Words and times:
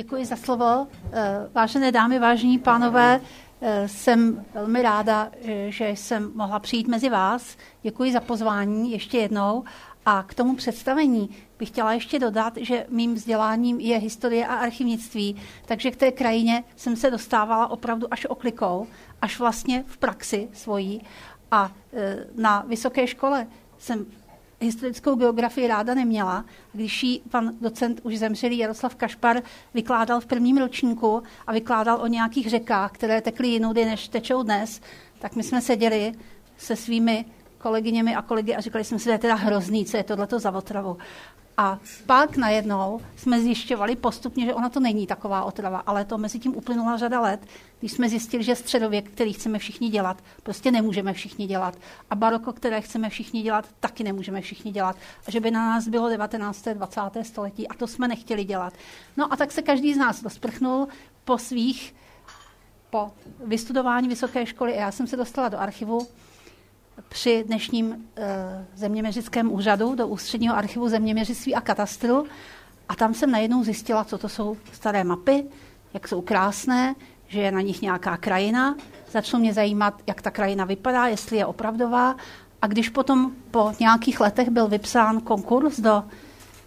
Děkuji 0.00 0.24
za 0.24 0.36
slovo. 0.36 0.86
Eh, 1.12 1.48
vážené 1.52 1.92
dámy, 1.92 2.18
vážení 2.18 2.58
pánové, 2.58 3.20
eh, 3.60 3.88
jsem 3.88 4.44
velmi 4.54 4.82
ráda, 4.82 5.30
eh, 5.42 5.70
že 5.70 5.88
jsem 5.88 6.30
mohla 6.34 6.58
přijít 6.58 6.88
mezi 6.88 7.08
vás. 7.08 7.56
Děkuji 7.82 8.12
za 8.12 8.20
pozvání 8.20 8.92
ještě 8.92 9.18
jednou. 9.18 9.64
A 10.06 10.22
k 10.22 10.34
tomu 10.34 10.56
představení 10.56 11.30
bych 11.58 11.68
chtěla 11.68 11.92
ještě 11.92 12.18
dodat, 12.18 12.52
že 12.56 12.86
mým 12.88 13.14
vzděláním 13.14 13.80
je 13.80 13.98
historie 13.98 14.46
a 14.46 14.54
archivnictví, 14.54 15.36
takže 15.66 15.90
k 15.90 15.96
té 15.96 16.12
krajině 16.12 16.64
jsem 16.76 16.96
se 16.96 17.10
dostávala 17.10 17.70
opravdu 17.70 18.06
až 18.10 18.26
oklikou, 18.26 18.86
až 19.22 19.38
vlastně 19.38 19.84
v 19.86 19.98
praxi 19.98 20.48
svojí. 20.52 21.02
A 21.50 21.72
na 22.36 22.64
vysoké 22.68 23.06
škole 23.06 23.46
jsem 23.78 24.06
historickou 24.60 25.14
geografii 25.14 25.66
ráda 25.66 25.94
neměla. 25.94 26.44
Když 26.72 27.02
jí 27.02 27.22
pan 27.30 27.52
docent 27.60 28.00
už 28.02 28.18
zemřelý 28.18 28.58
Jaroslav 28.58 28.94
Kašpar 28.94 29.42
vykládal 29.74 30.20
v 30.20 30.26
prvním 30.26 30.58
ročníku 30.58 31.22
a 31.46 31.52
vykládal 31.52 32.00
o 32.00 32.06
nějakých 32.06 32.50
řekách, 32.50 32.92
které 32.92 33.20
tekly 33.20 33.48
jinudy, 33.48 33.84
než 33.84 34.08
tečou 34.08 34.42
dnes, 34.42 34.80
tak 35.18 35.36
my 35.36 35.42
jsme 35.42 35.60
seděli 35.60 36.12
se 36.56 36.76
svými 36.76 37.24
kolegyněmi 37.58 38.14
a 38.14 38.22
kolegy 38.22 38.54
a 38.54 38.60
říkali 38.60 38.84
jsme 38.84 38.98
si, 38.98 39.04
že 39.04 39.10
je 39.10 39.18
teda 39.18 39.34
hrozný, 39.34 39.84
co 39.84 39.96
je 39.96 40.04
tohleto 40.04 40.38
za 40.38 40.50
otravu. 40.50 40.96
A 41.60 41.78
pak 42.06 42.36
najednou 42.36 43.00
jsme 43.16 43.40
zjišťovali 43.40 43.96
postupně, 43.96 44.46
že 44.46 44.54
ona 44.54 44.68
to 44.68 44.80
není 44.80 45.06
taková 45.06 45.44
otrava, 45.44 45.78
ale 45.78 46.04
to 46.04 46.18
mezi 46.18 46.38
tím 46.38 46.56
uplynula 46.56 46.96
řada 46.96 47.20
let, 47.20 47.46
když 47.80 47.92
jsme 47.92 48.08
zjistili, 48.08 48.44
že 48.44 48.56
středověk, 48.56 49.10
který 49.10 49.32
chceme 49.32 49.58
všichni 49.58 49.88
dělat, 49.88 50.22
prostě 50.42 50.70
nemůžeme 50.70 51.12
všichni 51.12 51.46
dělat. 51.46 51.78
A 52.10 52.14
baroko, 52.14 52.52
které 52.52 52.80
chceme 52.80 53.08
všichni 53.10 53.42
dělat, 53.42 53.68
taky 53.80 54.04
nemůžeme 54.04 54.40
všichni 54.40 54.72
dělat. 54.72 54.96
A 55.26 55.30
že 55.30 55.40
by 55.40 55.50
na 55.50 55.68
nás 55.68 55.88
bylo 55.88 56.08
19. 56.08 56.68
20. 56.74 57.00
století 57.22 57.68
a 57.68 57.74
to 57.74 57.86
jsme 57.86 58.08
nechtěli 58.08 58.44
dělat. 58.44 58.72
No 59.16 59.32
a 59.32 59.36
tak 59.36 59.52
se 59.52 59.62
každý 59.62 59.94
z 59.94 59.98
nás 59.98 60.22
rozprchnul 60.22 60.88
po 61.24 61.38
svých, 61.38 61.94
po 62.90 63.12
vystudování 63.44 64.08
vysoké 64.08 64.46
školy. 64.46 64.72
A 64.72 64.80
já 64.80 64.92
jsem 64.92 65.06
se 65.06 65.16
dostala 65.16 65.48
do 65.48 65.58
archivu 65.58 66.08
při 67.08 67.44
dnešním 67.46 67.96
e, 68.16 68.66
zeměměřickém 68.74 69.52
úřadu 69.52 69.94
do 69.94 70.08
Ústředního 70.08 70.56
archivu 70.56 70.88
zeměměřictví 70.88 71.54
a 71.54 71.60
katastru 71.60 72.26
a 72.88 72.94
tam 72.94 73.14
jsem 73.14 73.30
najednou 73.30 73.64
zjistila, 73.64 74.04
co 74.04 74.18
to 74.18 74.28
jsou 74.28 74.56
staré 74.72 75.04
mapy, 75.04 75.44
jak 75.94 76.08
jsou 76.08 76.20
krásné, 76.20 76.94
že 77.28 77.40
je 77.40 77.52
na 77.52 77.60
nich 77.60 77.82
nějaká 77.82 78.16
krajina. 78.16 78.76
Začalo 79.10 79.40
mě 79.40 79.52
zajímat, 79.52 80.02
jak 80.06 80.22
ta 80.22 80.30
krajina 80.30 80.64
vypadá, 80.64 81.06
jestli 81.06 81.36
je 81.36 81.46
opravdová. 81.46 82.16
A 82.62 82.66
když 82.66 82.88
potom 82.88 83.32
po 83.50 83.72
nějakých 83.80 84.20
letech 84.20 84.48
byl 84.48 84.68
vypsán 84.68 85.20
konkurs 85.20 85.80
do 85.80 86.04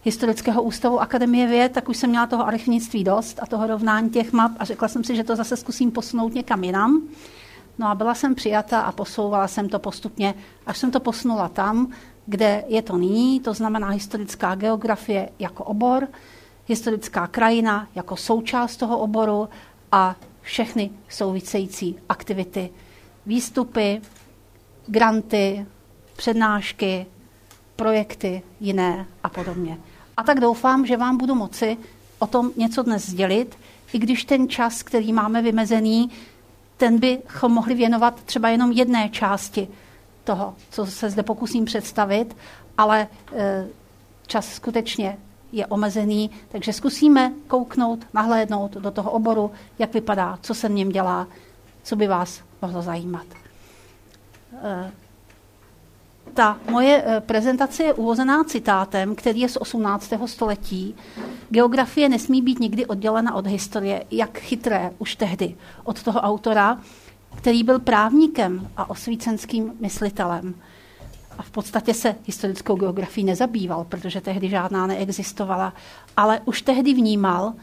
Historického 0.03 0.62
ústavu 0.64 1.02
Akademie 1.02 1.47
věd, 1.47 1.72
tak 1.72 1.90
už 1.90 1.97
jsem 1.97 2.09
měla 2.09 2.28
toho 2.28 2.47
archivnictví 2.47 3.03
dost 3.03 3.40
a 3.42 3.45
toho 3.45 3.68
rovnání 3.68 4.09
těch 4.09 4.34
map 4.34 4.52
a 4.59 4.66
řekla 4.66 4.88
jsem 4.88 5.03
si, 5.03 5.16
že 5.16 5.23
to 5.23 5.36
zase 5.36 5.58
zkusím 5.58 5.92
posunout 5.92 6.34
někam 6.34 6.64
jinam. 6.64 7.02
No 7.78 7.88
a 7.88 7.96
byla 7.96 8.16
jsem 8.16 8.36
přijata 8.36 8.82
a 8.82 8.92
posouvala 8.92 9.48
jsem 9.48 9.70
to 9.70 9.80
postupně, 9.80 10.34
až 10.66 10.78
jsem 10.78 10.92
to 10.92 11.00
posunula 11.00 11.50
tam, 11.50 11.92
kde 12.26 12.64
je 12.68 12.82
to 12.82 12.98
nyní, 12.98 13.40
to 13.40 13.54
znamená 13.54 13.90
historická 13.90 14.56
geografie 14.56 15.30
jako 15.40 15.64
obor, 15.64 16.08
historická 16.68 17.28
krajina 17.28 17.88
jako 17.96 18.16
součást 18.18 18.78
toho 18.78 18.98
oboru 18.98 19.50
a 19.92 20.16
všechny 20.42 20.90
související 21.10 21.96
aktivity, 22.09 22.70
výstupy, 23.25 24.02
granty, 24.88 25.66
přednášky, 26.16 27.06
projekty 27.76 28.42
jiné 28.59 29.06
a 29.24 29.30
podobně. 29.30 29.78
A 30.18 30.24
tak 30.24 30.40
doufám, 30.40 30.86
že 30.86 30.97
vám 30.97 31.18
budu 31.18 31.36
moci 31.36 31.78
o 32.20 32.28
tom 32.28 32.52
něco 32.58 32.84
dnes 32.84 33.09
sdělit, 33.09 33.58
i 33.94 34.00
když 34.00 34.26
ten 34.26 34.50
čas, 34.50 34.84
který 34.84 35.14
máme 35.14 35.42
vymezený, 35.42 36.12
ten 36.84 37.00
bychom 37.00 37.52
mohli 37.52 37.76
věnovat 37.76 38.24
třeba 38.24 38.50
jenom 38.50 38.72
jedné 38.72 39.10
části 39.10 39.68
toho, 40.24 40.56
co 40.70 40.86
se 40.86 41.10
zde 41.10 41.24
pokusím 41.24 41.66
představit, 41.66 42.36
ale 42.78 43.08
e, 43.36 43.68
čas 44.28 44.54
skutečně 44.54 45.18
je 45.52 45.68
omezený, 45.68 46.32
takže 46.50 46.74
zkusíme 46.74 47.34
kouknout, 47.48 48.00
nahlédnout 48.14 48.72
do 48.74 48.92
toho 48.92 49.12
oboru, 49.12 49.52
jak 49.80 49.94
vypadá, 49.94 50.40
co 50.42 50.54
se 50.54 50.70
v 50.70 50.72
něm 50.72 50.90
dělá, 50.90 51.28
co 51.84 51.96
by 51.96 52.08
vás 52.08 52.42
mohlo 52.62 52.82
zajímat. 52.82 53.26
Ta 56.34 56.60
moje 56.70 57.04
e, 57.06 57.22
prezentace 57.22 57.84
je 57.84 57.94
uvozená 57.94 58.44
citátem, 58.44 59.16
který 59.16 59.40
je 59.40 59.50
z 59.50 59.58
18. 59.58 60.14
století. 60.26 60.96
Geografie 61.50 62.10
nesmí 62.10 62.42
být 62.42 62.60
nikdy 62.60 62.86
oddělena 62.86 63.36
od 63.36 63.48
historie, 63.48 64.06
jak 64.12 64.40
chytré 64.40 64.92
už 65.00 65.16
tehdy 65.16 65.56
od 65.84 66.04
toho 66.04 66.20
autora, 66.20 66.82
který 67.36 67.64
byl 67.64 67.80
právníkem 67.80 68.70
a 68.78 68.90
osvícenským 68.90 69.74
myslitelem. 69.80 70.56
A 71.38 71.44
v 71.44 71.52
podstatě 71.52 71.94
se 71.94 72.16
historickou 72.26 72.76
geografií 72.76 73.24
nezabýval, 73.24 73.84
protože 73.90 74.22
tehdy 74.22 74.50
žádná 74.50 74.88
neexistovala, 74.88 75.74
ale 76.18 76.42
už 76.46 76.62
tehdy 76.62 76.94
vnímal 76.94 77.54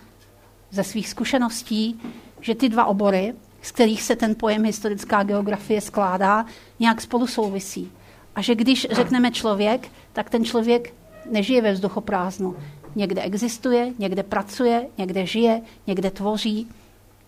ze 0.70 0.84
svých 0.84 1.08
zkušeností, 1.08 2.00
že 2.40 2.54
ty 2.54 2.68
dva 2.68 2.84
obory, 2.84 3.34
z 3.62 3.72
kterých 3.72 4.02
se 4.02 4.16
ten 4.16 4.34
pojem 4.34 4.64
historická 4.64 5.22
geografie 5.22 5.80
skládá, 5.80 6.44
nějak 6.80 7.00
spolu 7.00 7.26
souvisí. 7.26 7.92
A 8.34 8.42
že 8.42 8.54
když 8.54 8.86
řekneme 8.90 9.30
člověk, 9.30 9.88
tak 10.12 10.30
ten 10.30 10.44
člověk 10.44 10.94
nežije 11.30 11.62
ve 11.62 11.72
vzduchoprázdnu. 11.72 12.56
Někde 12.94 13.22
existuje, 13.22 13.92
někde 13.98 14.22
pracuje, 14.22 14.86
někde 14.98 15.26
žije, 15.26 15.62
někde 15.86 16.10
tvoří, 16.10 16.68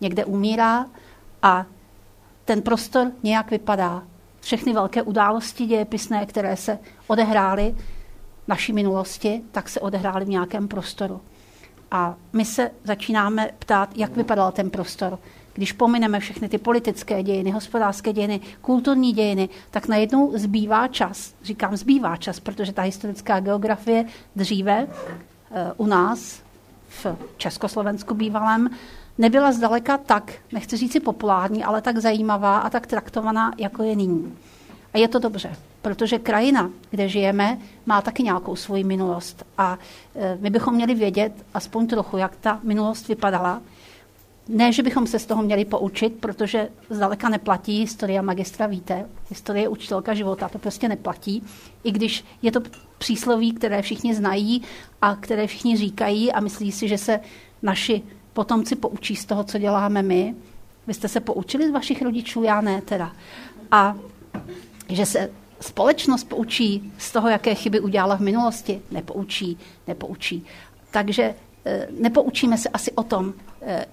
někde 0.01 0.25
umírá 0.25 0.85
a 1.41 1.65
ten 2.45 2.61
prostor 2.61 3.11
nějak 3.23 3.51
vypadá. 3.51 4.03
Všechny 4.41 4.73
velké 4.73 5.01
události 5.01 5.65
dějepisné, 5.65 6.25
které 6.25 6.55
se 6.57 6.79
odehrály 7.07 7.75
v 8.45 8.47
naší 8.47 8.73
minulosti, 8.73 9.41
tak 9.51 9.69
se 9.69 9.79
odehrály 9.79 10.25
v 10.25 10.29
nějakém 10.29 10.67
prostoru. 10.67 11.21
A 11.91 12.15
my 12.33 12.45
se 12.45 12.71
začínáme 12.83 13.49
ptát, 13.59 13.97
jak 13.97 14.15
vypadal 14.15 14.51
ten 14.51 14.69
prostor. 14.69 15.19
Když 15.53 15.71
pomineme 15.71 16.19
všechny 16.19 16.49
ty 16.49 16.57
politické 16.57 17.23
dějiny, 17.23 17.51
hospodářské 17.51 18.13
dějiny, 18.13 18.39
kulturní 18.61 19.13
dějiny, 19.13 19.49
tak 19.71 19.87
najednou 19.87 20.37
zbývá 20.37 20.87
čas. 20.87 21.33
Říkám 21.43 21.77
zbývá 21.77 22.17
čas, 22.17 22.39
protože 22.39 22.73
ta 22.73 22.81
historická 22.81 23.39
geografie 23.39 24.05
dříve 24.35 24.87
eh, 24.87 25.71
u 25.77 25.85
nás 25.85 26.41
v 26.87 27.05
Československu 27.37 28.13
bývalém 28.13 28.69
nebyla 29.17 29.51
zdaleka 29.51 29.97
tak, 29.97 30.33
nechci 30.51 30.77
říct 30.77 30.91
si 30.91 30.99
populární, 30.99 31.63
ale 31.63 31.81
tak 31.81 31.97
zajímavá 31.97 32.57
a 32.57 32.69
tak 32.69 32.87
traktovaná, 32.87 33.53
jako 33.57 33.83
je 33.83 33.95
nyní. 33.95 34.37
A 34.93 34.97
je 34.97 35.07
to 35.07 35.19
dobře, 35.19 35.55
protože 35.81 36.19
krajina, 36.19 36.69
kde 36.89 37.09
žijeme, 37.09 37.57
má 37.85 38.01
taky 38.01 38.23
nějakou 38.23 38.55
svoji 38.55 38.83
minulost. 38.83 39.45
A 39.57 39.77
e, 40.15 40.37
my 40.41 40.49
bychom 40.49 40.75
měli 40.75 40.95
vědět 40.95 41.33
aspoň 41.53 41.87
trochu, 41.87 42.17
jak 42.17 42.35
ta 42.35 42.59
minulost 42.63 43.07
vypadala. 43.07 43.61
Ne, 44.47 44.73
že 44.73 44.83
bychom 44.83 45.07
se 45.07 45.19
z 45.19 45.25
toho 45.25 45.43
měli 45.43 45.65
poučit, 45.65 46.13
protože 46.13 46.69
zdaleka 46.89 47.29
neplatí 47.29 47.79
historie 47.79 48.21
magistra 48.21 48.67
víte, 48.67 49.05
historie 49.29 49.67
učitelka 49.67 50.13
života, 50.13 50.49
to 50.49 50.59
prostě 50.59 50.87
neplatí. 50.87 51.43
I 51.83 51.91
když 51.91 52.25
je 52.41 52.51
to 52.51 52.61
přísloví, 52.97 53.53
které 53.53 53.81
všichni 53.81 54.15
znají 54.15 54.61
a 55.01 55.15
které 55.15 55.47
všichni 55.47 55.77
říkají 55.77 56.31
a 56.31 56.39
myslí 56.39 56.71
si, 56.71 56.87
že 56.87 56.97
se 56.97 57.19
naši 57.61 58.01
potomci 58.33 58.75
poučí 58.75 59.15
z 59.15 59.25
toho, 59.25 59.43
co 59.43 59.57
děláme 59.57 60.01
my. 60.01 60.35
Vy 60.87 60.93
jste 60.93 61.07
se 61.07 61.19
poučili 61.19 61.67
z 61.67 61.71
vašich 61.71 62.01
rodičů, 62.01 62.43
já 62.43 62.61
ne 62.61 62.81
teda. 62.81 63.11
A 63.71 63.95
že 64.89 65.05
se 65.05 65.31
společnost 65.59 66.23
poučí 66.23 66.93
z 66.97 67.11
toho, 67.11 67.29
jaké 67.29 67.55
chyby 67.55 67.79
udělala 67.79 68.17
v 68.17 68.21
minulosti, 68.21 68.81
nepoučí, 68.91 69.57
nepoučí. 69.87 70.45
Takže 70.91 71.35
e, 71.65 71.87
nepoučíme 71.99 72.57
se 72.57 72.69
asi 72.69 72.91
o 72.91 73.03
tom, 73.03 73.33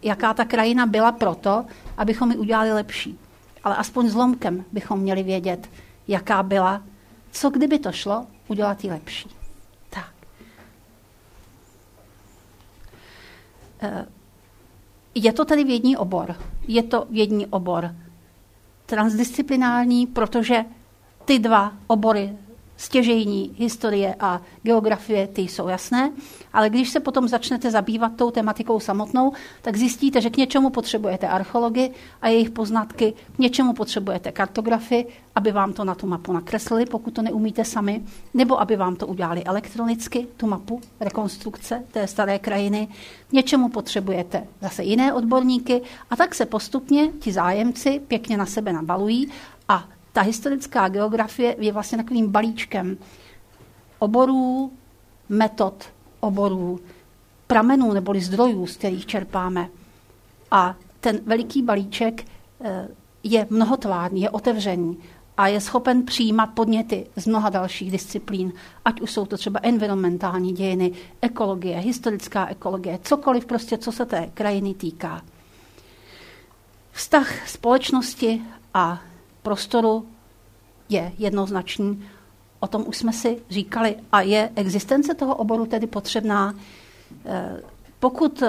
jaká 0.03 0.35
ta 0.35 0.45
krajina 0.45 0.87
byla 0.87 1.13
proto, 1.13 1.65
abychom 1.97 2.31
ji 2.31 2.37
udělali 2.37 2.73
lepší. 2.73 3.19
Ale 3.65 3.77
aspoň 3.77 4.09
zlomkem 4.09 4.65
bychom 4.73 5.01
měli 5.01 5.23
vědět, 5.23 5.71
jaká 6.09 6.43
byla, 6.43 6.83
co 7.31 7.51
kdyby 7.51 7.79
to 7.79 7.93
šlo, 7.93 8.27
udělat 8.49 8.85
ji 8.85 8.91
lepší. 8.91 9.31
Tak. 9.91 10.13
E, 13.83 14.07
je 15.15 15.33
to 15.33 15.45
tedy 15.45 15.65
vědní 15.65 15.97
obor. 15.97 16.37
Je 16.69 16.83
to 16.83 17.07
vědní 17.11 17.47
obor 17.47 17.95
transdisciplinární, 18.87 20.07
protože 20.07 20.65
ty 21.25 21.39
dva 21.39 21.73
obory 21.87 22.37
stěžejní 22.81 23.55
historie 23.59 24.15
a 24.21 24.41
geografie, 24.63 25.27
ty 25.27 25.43
jsou 25.43 25.69
jasné, 25.69 26.13
ale 26.53 26.71
když 26.71 26.91
se 26.91 27.01
potom 27.01 27.29
začnete 27.29 27.71
zabývat 27.71 28.13
tou 28.17 28.31
tematikou 28.31 28.81
samotnou, 28.81 29.33
tak 29.63 29.77
zjistíte, 29.77 30.21
že 30.21 30.31
k 30.31 30.37
něčemu 30.37 30.71
potřebujete 30.71 31.29
archeologii 31.29 31.91
a 32.23 32.29
jejich 32.29 32.51
poznatky, 32.51 33.15
k 33.37 33.39
něčemu 33.39 33.73
potřebujete 33.73 34.33
kartografii, 34.33 35.07
aby 35.35 35.53
vám 35.53 35.73
to 35.73 35.85
na 35.85 35.95
tu 35.95 36.07
mapu 36.07 36.33
nakreslili, 36.33 36.87
pokud 36.87 37.15
to 37.15 37.23
neumíte 37.23 37.65
sami, 37.65 38.03
nebo 38.35 38.61
aby 38.61 38.77
vám 38.77 38.97
to 38.97 39.07
udělali 39.07 39.45
elektronicky, 39.45 40.27
tu 40.37 40.47
mapu 40.47 40.81
rekonstrukce 41.01 41.85
té 41.93 42.07
staré 42.07 42.39
krajiny. 42.39 42.89
K 43.29 43.33
něčemu 43.33 43.69
potřebujete 43.69 44.47
zase 44.61 44.85
jiné 44.85 45.13
odborníky 45.13 45.83
a 46.11 46.17
tak 46.17 46.35
se 46.35 46.47
postupně 46.47 47.09
ti 47.21 47.33
zájemci 47.33 48.01
pěkně 48.09 48.37
na 48.37 48.47
sebe 48.47 48.73
nabalují 48.73 49.29
ta 50.13 50.21
historická 50.21 50.89
geografie 50.89 51.57
je 51.59 51.73
vlastně 51.73 51.99
takovým 51.99 52.31
balíčkem 52.31 52.99
oborů, 53.99 54.73
metod 55.29 55.85
oborů, 56.21 56.81
pramenů 57.47 57.93
neboli 57.93 58.21
zdrojů, 58.21 58.67
z 58.67 58.77
kterých 58.77 59.07
čerpáme. 59.07 59.69
A 60.51 60.77
ten 61.01 61.21
veliký 61.27 61.63
balíček 61.63 62.25
eh, 62.61 62.89
je 63.23 63.47
mnohotvárný, 63.51 64.21
je 64.21 64.31
otevřený 64.31 64.99
a 65.37 65.49
je 65.49 65.61
schopen 65.61 66.05
přijímat 66.05 66.47
podněty 66.47 67.07
z 67.17 67.27
mnoha 67.27 67.51
dalších 67.51 67.91
disciplín, 67.91 68.53
ať 68.85 69.01
už 69.01 69.11
jsou 69.11 69.27
to 69.27 69.37
třeba 69.37 69.61
environmentální 69.63 70.53
dějiny, 70.53 70.93
ekologie, 71.23 71.79
historická 71.79 72.47
ekologie, 72.47 72.99
cokoliv 73.03 73.45
prostě, 73.47 73.79
co 73.79 73.93
se 73.93 74.07
té 74.07 74.31
krajiny 74.35 74.75
týká. 74.75 75.23
Vztah 76.93 77.49
společnosti 77.49 78.43
a 78.75 79.01
prostoru 79.43 80.07
je 80.89 81.13
jednoznačný. 81.19 82.05
O 82.61 82.67
tom 82.67 82.85
už 82.87 82.97
jsme 82.97 83.13
si 83.13 83.43
říkali. 83.51 83.97
A 84.13 84.21
je 84.21 84.51
existence 84.57 85.15
toho 85.15 85.37
oboru 85.37 85.67
tedy 85.67 85.87
potřebná? 85.87 86.55
Eh, 87.25 87.61
pokud 88.01 88.43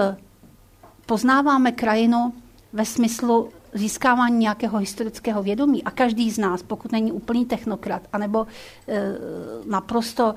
poznáváme 1.06 1.72
krajinu 1.72 2.34
ve 2.74 2.86
smyslu 2.86 3.50
získávání 3.74 4.38
nějakého 4.38 4.78
historického 4.78 5.44
vědomí 5.44 5.84
a 5.84 5.92
každý 5.92 6.32
z 6.32 6.38
nás, 6.38 6.64
pokud 6.64 6.92
není 6.92 7.12
úplný 7.12 7.46
technokrat, 7.46 8.02
anebo 8.14 8.48
e, 8.88 9.02
naprosto 9.66 10.36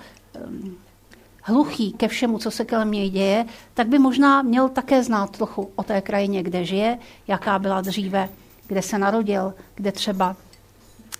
hluchý 1.43 1.93
ke 1.93 2.09
všemu, 2.09 2.39
co 2.39 2.51
se 2.51 2.65
kolem 2.65 2.91
něj 2.91 3.11
děje, 3.11 3.47
tak 3.75 3.89
by 3.89 3.99
možná 3.99 4.43
měl 4.43 4.69
také 4.69 5.03
znát 5.03 5.31
trochu 5.31 5.71
o 5.77 5.83
té 5.83 6.01
krajině, 6.01 6.43
kde 6.43 6.65
žije, 6.65 6.99
jaká 7.29 7.59
byla 7.59 7.81
dříve, 7.81 8.29
kde 8.67 8.83
se 8.83 8.99
narodil, 8.99 9.55
kde 9.75 9.93
třeba 9.93 10.37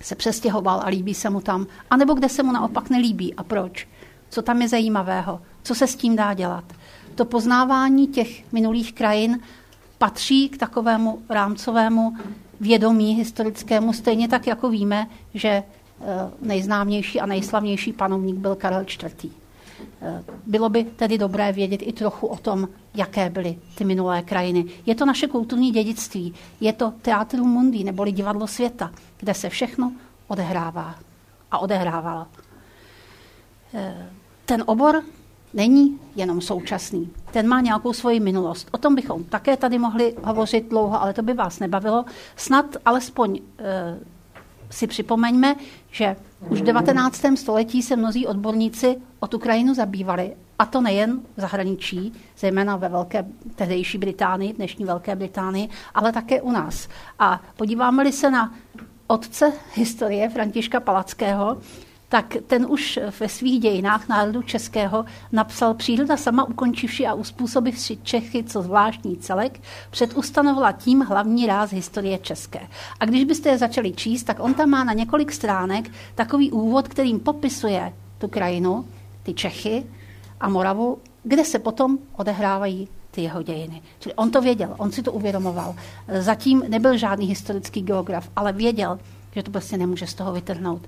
se 0.01 0.15
přestěhoval 0.15 0.81
a 0.85 0.89
líbí 0.89 1.15
se 1.15 1.31
mu 1.31 1.41
tam, 1.41 1.67
anebo 1.91 2.15
kde 2.15 2.29
se 2.29 2.43
mu 2.43 2.53
naopak 2.53 2.91
nelíbí 2.91 3.35
a 3.35 3.43
proč. 3.43 3.89
Co 4.31 4.43
tam 4.43 4.63
je 4.63 4.69
zajímavého, 4.69 5.41
co 5.63 5.75
se 5.75 5.87
s 5.87 5.97
tím 5.97 6.17
dá 6.17 6.35
dělat. 6.35 6.65
To 7.15 7.25
poznávání 7.25 8.07
těch 8.07 8.53
minulých 8.53 8.93
krajin 8.93 9.41
patří 9.99 10.49
k 10.49 10.59
takovému 10.59 11.23
rámcovému 11.29 12.17
vědomí 12.61 13.15
historickému, 13.15 13.93
stejně 13.93 14.29
tak, 14.29 14.47
jako 14.47 14.71
víme, 14.71 15.07
že 15.35 15.49
eh, 15.49 15.65
nejznámější 16.41 17.21
a 17.21 17.27
nejslavnější 17.27 17.93
panovník 17.93 18.37
byl 18.37 18.55
Karel 18.55 18.83
IV. 18.83 19.44
Eh, 20.03 20.25
bylo 20.47 20.69
by 20.69 20.85
tedy 20.85 21.19
dobré 21.19 21.53
vědět 21.53 21.81
i 21.83 21.93
trochu 21.93 22.27
o 22.27 22.37
tom, 22.37 22.69
jaké 22.95 23.31
byly 23.31 23.59
ty 23.75 23.85
minulé 23.85 24.23
krajiny. 24.23 24.65
Je 24.87 24.95
to 24.95 25.07
naše 25.07 25.27
kulturní 25.27 25.71
dědictví, 25.71 26.35
je 26.61 26.73
to 26.73 26.93
Teatrum 27.03 27.49
Mundi, 27.49 27.85
neboli 27.85 28.13
divadlo 28.13 28.47
světa, 28.47 28.91
kde 29.19 29.35
se 29.35 29.49
všechno 29.49 29.93
odehrává 30.29 30.95
a 31.51 31.59
odehrávalo. 31.59 32.27
Eh, 33.75 34.11
ten 34.45 34.65
obor 34.67 35.03
není 35.55 36.01
jenom 36.17 36.41
současný. 36.41 37.11
Ten 37.33 37.49
má 37.49 37.61
nějakou 37.61 37.93
svoji 37.93 38.21
minulost. 38.21 38.69
O 38.71 38.79
tom 38.79 38.95
bychom 38.95 39.25
také 39.25 39.57
tady 39.57 39.79
mohli 39.79 40.15
hovořit 40.23 40.69
dlouho, 40.69 41.03
ale 41.03 41.13
to 41.13 41.23
by 41.23 41.35
vás 41.35 41.59
nebavilo. 41.59 42.05
Snad 42.37 42.77
alespoň 42.85 43.39
e, 43.59 43.99
si 44.71 44.87
připomeňme, 44.87 45.55
že 45.91 46.17
už 46.49 46.61
v 46.61 46.65
19. 46.65 47.23
století 47.35 47.83
se 47.83 47.97
mnozí 47.97 48.27
odborníci 48.27 48.97
o 49.21 49.27
tu 49.27 49.39
krajinu 49.39 49.75
zabývali. 49.75 50.37
A 50.59 50.67
to 50.67 50.81
nejen 50.81 51.21
v 51.37 51.41
zahraničí, 51.41 52.13
zejména 52.39 52.77
ve 52.77 52.89
velké 52.89 53.27
tehdejší 53.55 53.99
Británii, 53.99 54.53
dnešní 54.53 54.85
Velké 54.85 55.17
Británii, 55.17 55.69
ale 55.95 56.13
také 56.13 56.43
u 56.43 56.51
nás. 56.51 56.89
A 57.19 57.41
podíváme-li 57.57 58.13
se 58.13 58.31
na 58.31 58.55
otce 59.07 59.53
historie 59.75 60.29
Františka 60.29 60.81
Palackého, 60.81 61.59
tak 62.09 62.37
ten 62.47 62.67
už 62.69 62.99
ve 63.21 63.29
svých 63.29 63.61
dějinách 63.61 64.09
národu 64.09 64.43
českého 64.43 65.05
napsal 65.33 65.75
příroda 65.75 66.17
sama 66.17 66.45
ukončivši 66.45 67.07
a 67.07 67.15
uspůsobivši 67.15 67.99
Čechy 68.03 68.45
co 68.45 68.63
zvláštní 68.63 69.17
celek, 69.17 69.61
předustanovila 69.91 70.73
tím 70.73 71.01
hlavní 71.01 71.47
ráz 71.47 71.73
historie 71.73 72.19
české. 72.19 72.61
A 73.01 73.05
když 73.05 73.25
byste 73.25 73.49
je 73.49 73.59
začali 73.59 73.93
číst, 73.93 74.25
tak 74.25 74.41
on 74.41 74.55
tam 74.55 74.71
má 74.71 74.85
na 74.85 74.93
několik 74.93 75.33
stránek 75.33 75.91
takový 76.15 76.53
úvod, 76.53 76.89
kterým 76.89 77.21
popisuje 77.21 77.93
tu 78.19 78.29
krajinu, 78.29 78.85
ty 79.23 79.35
Čechy 79.35 79.85
a 80.41 80.49
Moravu, 80.49 80.99
kde 81.23 81.45
se 81.45 81.59
potom 81.59 81.99
odehrávají 82.17 82.89
ty 83.11 83.23
jeho 83.23 83.43
dějiny. 83.43 83.83
Čili 83.99 84.15
on 84.15 84.31
to 84.31 84.41
věděl, 84.41 84.75
on 84.79 84.93
si 84.93 85.03
to 85.03 85.13
uvědomoval. 85.13 85.75
Zatím 86.19 86.63
nebyl 86.69 86.97
žádný 86.97 87.27
historický 87.27 87.83
geograf, 87.83 88.31
ale 88.37 88.53
věděl, 88.53 88.99
že 89.35 89.43
to 89.43 89.51
prostě 89.51 89.77
nemůže 89.77 90.07
z 90.07 90.15
toho 90.15 90.33
vytrhnout 90.33 90.87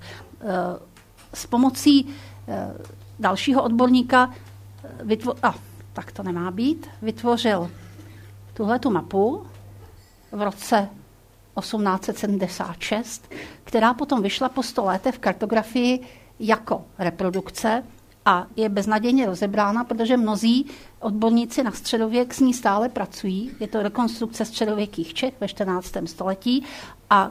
s 1.36 1.46
pomocí 1.46 2.06
eh, 2.48 2.74
dalšího 3.18 3.62
odborníka 3.62 4.30
eh, 4.30 5.04
vytvo- 5.04 5.36
a, 5.42 5.54
tak 5.92 6.12
to 6.12 6.22
nemá 6.22 6.50
být, 6.50 6.86
vytvořil 7.02 7.70
tuhle 8.54 8.78
tu 8.78 8.90
mapu 8.90 9.46
v 10.32 10.42
roce 10.42 10.88
1876, 11.60 13.32
která 13.64 13.94
potom 13.94 14.22
vyšla 14.22 14.48
po 14.48 14.62
100 14.62 14.84
letech 14.84 15.14
v 15.14 15.18
kartografii 15.18 16.00
jako 16.40 16.84
reprodukce 16.98 17.82
a 18.24 18.46
je 18.56 18.68
beznadějně 18.68 19.26
rozebrána, 19.26 19.84
protože 19.84 20.16
mnozí 20.16 20.66
odborníci 21.00 21.62
na 21.62 21.70
středověk 21.70 22.34
s 22.34 22.40
ní 22.40 22.54
stále 22.54 22.88
pracují. 22.88 23.50
Je 23.60 23.68
to 23.68 23.82
rekonstrukce 23.82 24.44
středověkých 24.44 25.14
Čech 25.14 25.34
ve 25.40 25.48
14. 25.48 25.92
století 26.04 26.64
a 27.10 27.30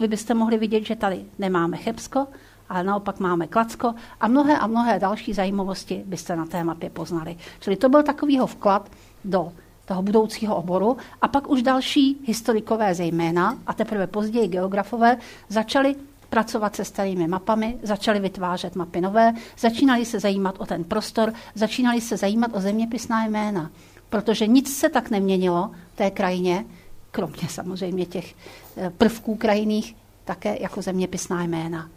vy 0.00 0.08
byste 0.08 0.34
mohli 0.34 0.58
vidět, 0.58 0.84
že 0.84 0.96
tady 0.96 1.24
nemáme 1.38 1.76
Chebsko, 1.76 2.26
ale 2.68 2.84
naopak 2.84 3.20
máme 3.20 3.46
Klacko 3.46 3.94
a 4.20 4.28
mnohé 4.28 4.58
a 4.58 4.66
mnohé 4.66 4.98
další 4.98 5.32
zajímavosti 5.32 6.02
byste 6.06 6.36
na 6.36 6.46
té 6.46 6.64
mapě 6.64 6.90
poznali. 6.90 7.36
Čili 7.60 7.76
to 7.76 7.88
byl 7.88 8.02
takovýho 8.02 8.46
vklad 8.46 8.90
do 9.24 9.52
toho 9.84 10.02
budoucího 10.02 10.56
oboru 10.56 10.96
a 11.22 11.28
pak 11.28 11.50
už 11.50 11.62
další 11.62 12.18
historikové 12.24 12.94
zejména 12.94 13.58
a 13.66 13.72
teprve 13.72 14.06
později 14.06 14.48
geografové 14.48 15.16
začali 15.48 15.96
pracovat 16.30 16.76
se 16.76 16.84
starými 16.84 17.28
mapami, 17.28 17.78
začali 17.82 18.20
vytvářet 18.20 18.76
mapy 18.76 19.00
nové, 19.00 19.32
začínali 19.58 20.04
se 20.04 20.20
zajímat 20.20 20.54
o 20.58 20.66
ten 20.66 20.84
prostor, 20.84 21.32
začínali 21.54 22.00
se 22.00 22.16
zajímat 22.16 22.50
o 22.54 22.60
zeměpisná 22.60 23.24
jména, 23.24 23.70
protože 24.08 24.46
nic 24.46 24.76
se 24.76 24.88
tak 24.88 25.10
neměnilo 25.10 25.70
v 25.94 25.96
té 25.96 26.10
krajině, 26.10 26.64
kromě 27.10 27.48
samozřejmě 27.48 28.06
těch 28.06 28.34
eh, 28.76 28.90
prvků 28.90 29.34
krajinných, 29.36 29.96
také 30.24 30.56
jako 30.60 30.82
zeměpisná 30.82 31.42
jména. 31.42 31.88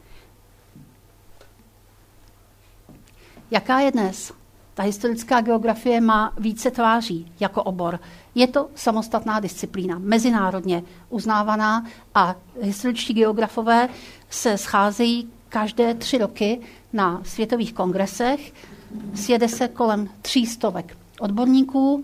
Jaká 3.51 3.79
je 3.79 3.91
dnes? 3.91 4.33
Ta 4.73 4.83
historická 4.83 5.41
geografie 5.41 6.01
má 6.01 6.33
více 6.37 6.71
tváří 6.71 7.31
jako 7.39 7.63
obor. 7.63 7.99
Je 8.35 8.47
to 8.47 8.69
samostatná 8.75 9.39
disciplína, 9.39 9.99
mezinárodně 9.99 10.83
uznávaná 11.09 11.85
a 12.15 12.35
historičtí 12.61 13.13
geografové 13.13 13.89
se 14.29 14.57
scházejí 14.57 15.29
každé 15.49 15.93
tři 15.93 16.17
roky 16.17 16.61
na 16.93 17.21
světových 17.23 17.73
kongresech. 17.73 18.53
Sjede 19.15 19.47
se 19.47 19.67
kolem 19.67 20.09
tří 20.21 20.45
stovek 20.45 20.97
odborníků 21.19 22.03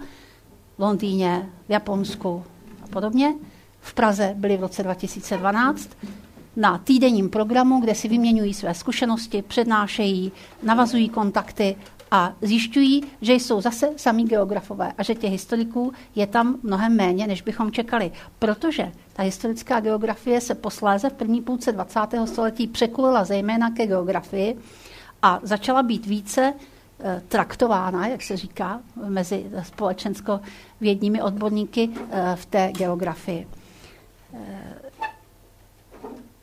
v 0.78 0.82
Londýně, 0.82 1.50
v 1.68 1.72
Japonsku 1.72 2.44
a 2.84 2.88
podobně. 2.88 3.34
V 3.82 3.94
Praze 3.94 4.34
byli 4.38 4.58
v 4.58 4.62
roce 4.62 4.84
2012 4.84 5.90
na 6.58 6.78
týdenním 6.78 7.30
programu, 7.30 7.80
kde 7.80 7.96
si 7.96 8.08
vyměňují 8.08 8.54
své 8.54 8.74
zkušenosti, 8.74 9.42
přednášejí, 9.42 10.32
navazují 10.64 11.10
kontakty 11.10 11.76
a 12.12 12.34
zjišťují, 12.42 13.04
že 13.22 13.34
jsou 13.34 13.62
zase 13.62 13.90
samí 13.98 14.26
geografové 14.26 14.94
a 14.98 15.04
že 15.04 15.16
těch 15.16 15.32
historiků 15.32 15.94
je 16.16 16.28
tam 16.28 16.58
mnohem 16.64 16.96
méně, 16.96 17.28
než 17.28 17.42
bychom 17.42 17.72
čekali. 17.72 18.12
Protože 18.40 18.92
ta 19.14 19.24
historická 19.24 19.80
geografie 19.80 20.42
se 20.42 20.56
posléze 20.56 21.10
v 21.10 21.14
první 21.14 21.42
půlce 21.42 21.72
20. 21.72 22.00
století 22.26 22.68
překulila 22.68 23.24
zejména 23.24 23.72
ke 23.72 23.88
geografii 23.88 24.58
a 25.22 25.40
začala 25.44 25.84
být 25.84 26.06
více 26.06 26.54
eh, 27.00 27.22
traktována, 27.28 28.08
jak 28.08 28.22
se 28.22 28.38
říká, 28.38 28.82
mezi 29.08 29.46
společensko-vědními 29.64 31.22
odborníky 31.22 31.90
eh, 32.12 32.36
v 32.36 32.46
té 32.46 32.72
geografii. 32.78 33.48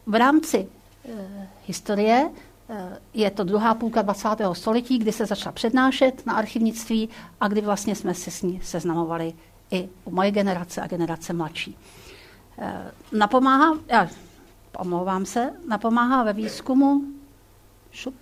V 0.07 0.15
rámci 0.15 0.69
e, 1.09 1.49
historie 1.67 2.31
Eh, 2.69 2.99
je 3.15 3.31
to 3.31 3.45
druhá 3.45 3.75
půlka 3.75 4.03
20. 4.03 4.29
století, 4.53 4.99
kdy 4.99 5.13
se 5.13 5.27
začala 5.27 5.53
přednášet 5.53 6.27
na 6.27 6.35
archivnictví 6.35 7.09
a 7.41 7.49
kdy 7.49 7.61
vlastně 7.61 7.95
jsme 7.95 8.15
se 8.15 8.31
s 8.31 8.43
ní 8.43 8.61
seznamovali 8.63 9.33
i 9.71 9.89
u 10.05 10.11
moje 10.11 10.31
generace 10.31 10.81
a 10.81 10.87
generace 10.87 11.33
mladší. 11.33 11.79
Eh, 12.59 12.91
napomáhá, 13.13 13.79
já 13.89 14.09
omlouvám 14.79 15.27
se, 15.27 15.53
napomáhá 15.69 16.23
ve 16.23 16.33
výzkumu, 16.33 17.03
šup, 17.93 18.15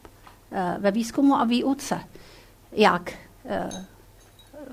ve 0.79 0.91
výzkumu 0.91 1.35
a 1.35 1.45
výuce. 1.45 2.01
Jak? 2.73 3.13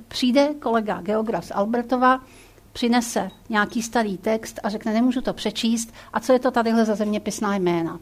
Přijde 0.08 0.54
kolega 0.54 1.01
geograf 1.01 1.46
z 1.46 1.51
Albertova, 1.51 2.22
přinese 2.73 3.31
nějaký 3.49 3.81
starý 3.81 4.17
text 4.17 4.59
a 4.63 4.69
řekne, 4.69 4.93
nemůžu 4.93 5.21
to 5.21 5.33
přečíst, 5.33 5.93
a 6.13 6.19
co 6.19 6.33
je 6.33 6.39
to 6.39 6.51
tadyhle 6.51 6.85
za 6.85 6.95
zeměpisná 6.95 7.55
jména. 7.55 7.99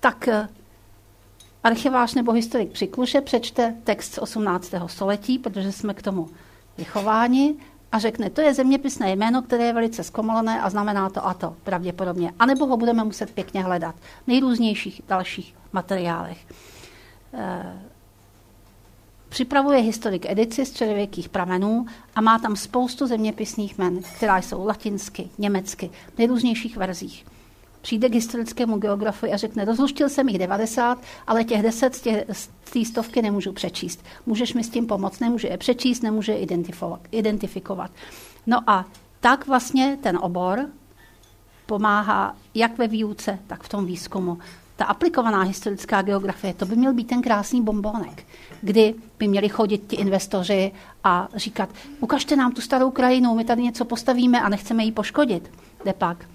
Tak 0.00 0.28
archivář 1.64 2.14
nebo 2.14 2.32
historik 2.32 2.70
při 2.70 2.86
Kluše 2.86 3.20
přečte 3.20 3.74
text 3.84 4.14
z 4.14 4.18
18. 4.18 4.74
století, 4.86 5.38
protože 5.38 5.72
jsme 5.72 5.94
k 5.94 6.02
tomu 6.02 6.28
vychováni 6.78 7.54
a 7.92 7.98
řekne, 7.98 8.30
to 8.30 8.40
je 8.40 8.54
zeměpisné 8.54 9.12
jméno, 9.12 9.42
které 9.42 9.64
je 9.64 9.72
velice 9.72 10.04
zkomalené 10.04 10.60
a 10.60 10.70
znamená 10.70 11.10
to 11.10 11.26
a 11.26 11.34
to 11.34 11.56
pravděpodobně. 11.64 12.32
A 12.38 12.46
nebo 12.46 12.66
ho 12.66 12.76
budeme 12.76 13.04
muset 13.04 13.30
pěkně 13.30 13.62
hledat 13.62 13.94
v 13.94 14.26
nejrůznějších 14.26 15.02
dalších 15.08 15.54
materiálech. 15.72 16.38
Připravuje 19.34 19.78
historik 19.78 20.26
edici 20.30 20.66
středověkých 20.66 21.28
pramenů 21.28 21.86
a 22.14 22.20
má 22.20 22.38
tam 22.38 22.56
spoustu 22.56 23.06
zeměpisných 23.06 23.78
jmen, 23.78 24.02
která 24.16 24.38
jsou 24.38 24.66
latinsky, 24.66 25.28
německy, 25.38 25.90
v 26.14 26.18
nejrůznějších 26.18 26.76
verzích 26.76 27.26
přijde 27.80 28.08
k 28.08 28.14
historickému 28.14 28.78
geografu 28.78 29.26
a 29.32 29.36
řekne, 29.36 29.64
rozluštil 29.64 30.08
jsem 30.08 30.28
jich 30.28 30.38
90, 30.38 30.98
ale 31.26 31.44
těch 31.44 31.62
10 31.62 31.94
z 32.32 32.48
té 32.72 32.84
stovky 32.84 33.22
nemůžu 33.22 33.52
přečíst. 33.52 34.04
Můžeš 34.26 34.54
mi 34.54 34.64
s 34.64 34.68
tím 34.68 34.86
pomoct? 34.86 35.20
Nemůže 35.20 35.48
je 35.48 35.58
přečíst, 35.58 36.02
nemůže 36.02 36.32
je 36.32 36.46
identifikovat. 37.10 37.90
No 38.46 38.70
a 38.70 38.84
tak 39.20 39.46
vlastně 39.46 39.98
ten 40.02 40.18
obor 40.22 40.66
pomáhá 41.66 42.36
jak 42.54 42.78
ve 42.78 42.88
výuce, 42.88 43.38
tak 43.46 43.62
v 43.62 43.68
tom 43.68 43.86
výzkumu. 43.86 44.38
Ta 44.76 44.84
aplikovaná 44.84 45.42
historická 45.42 46.02
geografie, 46.02 46.54
to 46.54 46.66
by 46.66 46.76
měl 46.76 46.94
být 46.94 47.08
ten 47.08 47.22
krásný 47.22 47.62
bombonek, 47.62 48.26
kdy 48.64 48.94
by 49.18 49.28
měli 49.28 49.48
chodit 49.48 49.82
ti 49.86 49.96
investoři 49.96 50.72
a 51.04 51.28
říkat, 51.34 51.68
ukažte 52.00 52.36
nám 52.36 52.52
tu 52.52 52.60
starou 52.60 52.90
krajinu, 52.90 53.34
my 53.34 53.44
tady 53.44 53.62
něco 53.62 53.84
postavíme 53.84 54.40
a 54.40 54.48
nechceme 54.48 54.84
ji 54.84 54.92
poškodit. 54.92 55.50
Kde 55.82 55.92
pak? 55.92 56.28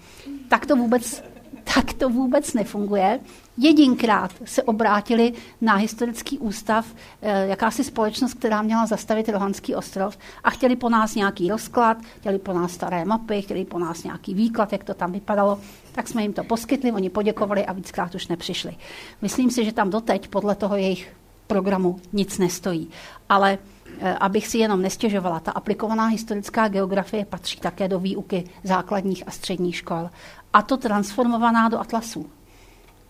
Tak 0.48 0.66
to 0.66 0.76
vůbec 0.76 1.22
tak 1.74 1.92
to 1.92 2.08
vůbec 2.08 2.54
nefunguje. 2.54 3.20
Jedinkrát 3.58 4.30
se 4.44 4.62
obrátili 4.62 5.32
na 5.60 5.74
historický 5.74 6.38
ústav, 6.38 6.86
eh, 7.22 7.46
jakási 7.46 7.84
společnost, 7.84 8.34
která 8.34 8.62
měla 8.62 8.86
zastavit 8.86 9.28
Rohanský 9.28 9.74
ostrov 9.74 10.18
a 10.44 10.50
chtěli 10.50 10.76
po 10.76 10.88
nás 10.88 11.14
nějaký 11.14 11.48
rozklad, 11.48 11.96
chtěli 12.16 12.38
po 12.38 12.52
nás 12.52 12.72
staré 12.72 13.04
mapy, 13.04 13.42
chtěli 13.42 13.64
po 13.64 13.78
nás 13.78 14.04
nějaký 14.04 14.34
výklad, 14.34 14.72
jak 14.72 14.84
to 14.84 14.94
tam 14.94 15.12
vypadalo. 15.12 15.60
Tak 15.92 16.08
jsme 16.08 16.22
jim 16.22 16.32
to 16.32 16.44
poskytli, 16.44 16.92
oni 16.92 17.10
poděkovali 17.10 17.66
a 17.66 17.72
víckrát 17.72 18.14
už 18.14 18.28
nepřišli. 18.28 18.76
Myslím 19.22 19.50
si, 19.50 19.64
že 19.64 19.72
tam 19.72 19.90
doteď 19.90 20.28
podle 20.28 20.54
toho 20.54 20.76
jejich 20.76 21.19
programu 21.50 21.98
nic 22.12 22.38
nestojí. 22.38 22.90
Ale 23.28 23.58
eh, 24.00 24.14
abych 24.14 24.46
si 24.46 24.58
jenom 24.58 24.82
nestěžovala, 24.82 25.40
ta 25.40 25.52
aplikovaná 25.52 26.06
historická 26.06 26.68
geografie 26.68 27.24
patří 27.24 27.60
také 27.60 27.88
do 27.88 27.98
výuky 27.98 28.44
základních 28.64 29.28
a 29.28 29.30
středních 29.30 29.76
škol 29.76 30.10
a 30.52 30.62
to 30.62 30.76
transformovaná 30.76 31.68
do 31.68 31.80
atlasů, 31.80 32.30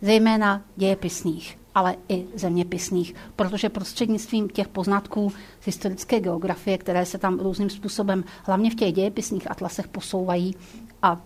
zejména 0.02 0.62
dějepisných, 0.76 1.58
ale 1.74 1.96
i 2.08 2.26
zeměpisných, 2.34 3.14
protože 3.36 3.68
prostřednictvím 3.68 4.48
těch 4.48 4.68
poznatků 4.68 5.32
z 5.60 5.66
historické 5.66 6.20
geografie, 6.20 6.78
které 6.78 7.06
se 7.06 7.18
tam 7.18 7.38
různým 7.38 7.70
způsobem, 7.70 8.24
hlavně 8.44 8.70
v 8.70 8.74
těch 8.74 8.92
dějepisných 8.92 9.50
atlasech, 9.50 9.88
posouvají 9.88 10.54
a 11.02 11.20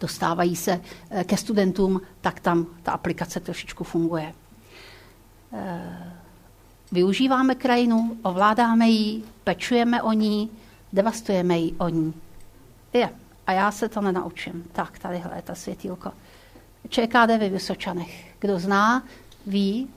dostávají 0.00 0.56
se 0.56 0.80
eh, 1.10 1.24
ke 1.24 1.36
studentům, 1.36 2.00
tak 2.20 2.40
tam 2.40 2.66
ta 2.82 2.92
aplikace 2.92 3.40
trošičku 3.40 3.84
funguje. 3.84 4.34
Využíváme 6.92 7.54
krajinu, 7.54 8.16
ovládáme 8.22 8.88
ji, 8.88 9.24
pečujeme 9.44 10.02
o 10.02 10.12
ní, 10.12 10.50
devastujeme 10.92 11.58
ji 11.58 11.72
o 11.72 11.88
ní. 11.88 12.14
Je. 12.92 13.10
A 13.46 13.52
já 13.52 13.70
se 13.70 13.88
to 13.88 14.00
nenaučím. 14.00 14.64
Tak, 14.72 14.98
tadyhle 14.98 15.36
je 15.36 15.42
ta 15.42 15.54
světílko. 15.54 16.12
ČKD 16.88 17.28
ve 17.38 17.48
Vysočanech. 17.48 18.34
Kdo 18.38 18.58
zná, 18.58 19.04
ví, 19.46 19.88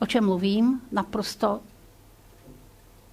o 0.00 0.06
čem 0.06 0.24
mluvím. 0.24 0.80
Naprosto 0.92 1.60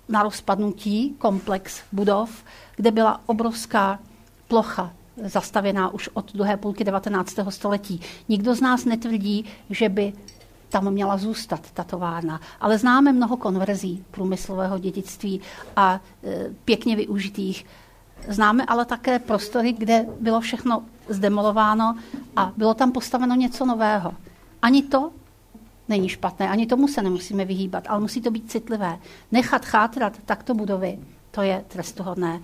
na 0.10 0.24
rozpadnutí 0.24 1.16
komplex 1.18 1.82
budov, 1.92 2.44
kde 2.76 2.92
byla 2.92 3.22
obrovská 3.26 4.00
plocha 4.48 4.94
zastavěná 5.24 5.90
už 5.94 6.10
od 6.14 6.34
druhé 6.34 6.58
půlky 6.58 6.84
19. 6.84 7.36
století. 7.50 8.02
Nikdo 8.30 8.56
z 8.56 8.62
nás 8.62 8.86
netvrdí, 8.86 9.46
že 9.70 9.90
by 9.90 10.14
tam 10.72 10.92
měla 10.92 11.18
zůstat 11.18 11.72
ta 11.72 11.84
továrna. 11.84 12.42
Ale 12.62 12.78
známe 12.78 13.14
mnoho 13.14 13.38
konverzí 13.38 14.06
průmyslového 14.12 14.80
dědictví 14.80 15.42
a 15.76 16.00
e, 16.24 16.50
pěkně 16.66 16.96
využitých 16.96 17.66
Známe 18.28 18.66
ale 18.66 18.86
také 18.86 19.20
prostory, 19.20 19.74
kde 19.74 20.06
bylo 20.20 20.42
všechno 20.42 20.84
zdemolováno 21.10 21.96
a 22.36 22.52
bylo 22.58 22.74
tam 22.74 22.92
postaveno 22.92 23.36
něco 23.36 23.66
nového. 23.66 24.14
Ani 24.62 24.84
to 24.84 25.12
není 25.90 26.10
špatné, 26.10 26.50
ani 26.50 26.68
tomu 26.68 26.88
se 26.88 27.02
nemusíme 27.02 27.46
vyhýbat, 27.46 27.84
ale 27.88 28.00
musí 28.00 28.22
to 28.22 28.32
být 28.32 28.52
citlivé. 28.52 29.00
Nechat 29.32 29.66
chátrat 29.66 30.14
takto 30.26 30.54
budovy, 30.54 31.00
to 31.32 31.42
je 31.42 31.66
trestuhodné. 31.68 32.42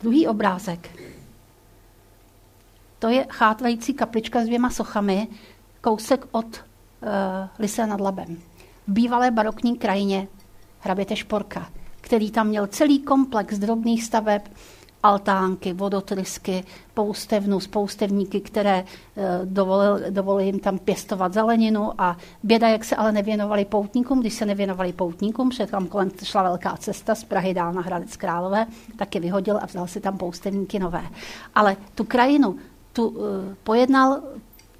Druhý 0.00 0.26
obrázek. 0.26 0.90
To 2.98 3.08
je 3.08 3.26
chátrající 3.30 3.94
kaplička 3.94 4.40
s 4.42 4.46
dvěma 4.46 4.70
sochami, 4.70 5.28
kousek 5.80 6.26
od 6.32 6.64
Lise 7.58 7.86
nad 7.86 8.00
Labem. 8.00 8.36
V 8.86 8.92
bývalé 8.92 9.30
barokní 9.30 9.76
krajině 9.78 10.28
hraběte 10.80 11.16
Šporka, 11.16 11.68
který 12.00 12.30
tam 12.30 12.46
měl 12.46 12.66
celý 12.66 12.98
komplex 12.98 13.58
drobných 13.58 14.04
staveb, 14.04 14.42
altánky, 15.02 15.72
vodotrysky, 15.72 16.64
poustevnu, 16.94 17.60
spoustevníky, 17.60 18.40
které 18.40 18.84
eh, 19.16 19.40
dovolil, 19.44 20.00
dovolili 20.10 20.46
jim 20.46 20.58
tam 20.58 20.78
pěstovat 20.78 21.32
zeleninu 21.32 21.92
a 21.98 22.16
běda, 22.42 22.68
jak 22.68 22.84
se 22.84 22.96
ale 22.96 23.12
nevěnovali 23.12 23.64
poutníkům, 23.64 24.20
když 24.20 24.34
se 24.34 24.46
nevěnovali 24.46 24.92
poutníkům, 24.92 25.48
protože 25.48 25.66
tam 25.66 25.86
kolem 25.86 26.10
šla 26.24 26.42
velká 26.42 26.76
cesta 26.76 27.14
z 27.14 27.24
Prahy 27.24 27.54
dál 27.54 27.72
na 27.72 27.82
Hradec 27.82 28.16
Králové, 28.16 28.66
tak 28.96 29.14
je 29.14 29.20
vyhodil 29.20 29.58
a 29.62 29.66
vzal 29.66 29.86
si 29.86 30.00
tam 30.00 30.18
poustevníky 30.18 30.78
nové. 30.78 31.02
Ale 31.54 31.76
tu 31.94 32.04
krajinu, 32.04 32.56
tu 32.92 33.08
uh, 33.08 33.24
pojednal 33.64 34.22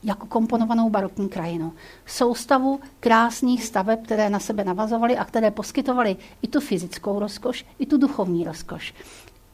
jako 0.07 0.27
komponovanou 0.27 0.91
barokní 0.91 1.29
krajinu. 1.29 1.73
Soustavu 2.07 2.81
krásných 3.01 3.65
staveb, 3.65 4.01
které 4.05 4.31
na 4.31 4.39
sebe 4.39 4.65
navazovaly 4.65 5.17
a 5.17 5.25
které 5.25 5.51
poskytovaly 5.51 6.17
i 6.43 6.49
tu 6.49 6.61
fyzickou 6.61 7.19
rozkoš, 7.19 7.67
i 7.79 7.87
tu 7.87 7.99
duchovní 7.99 8.45
rozkoš. 8.45 8.95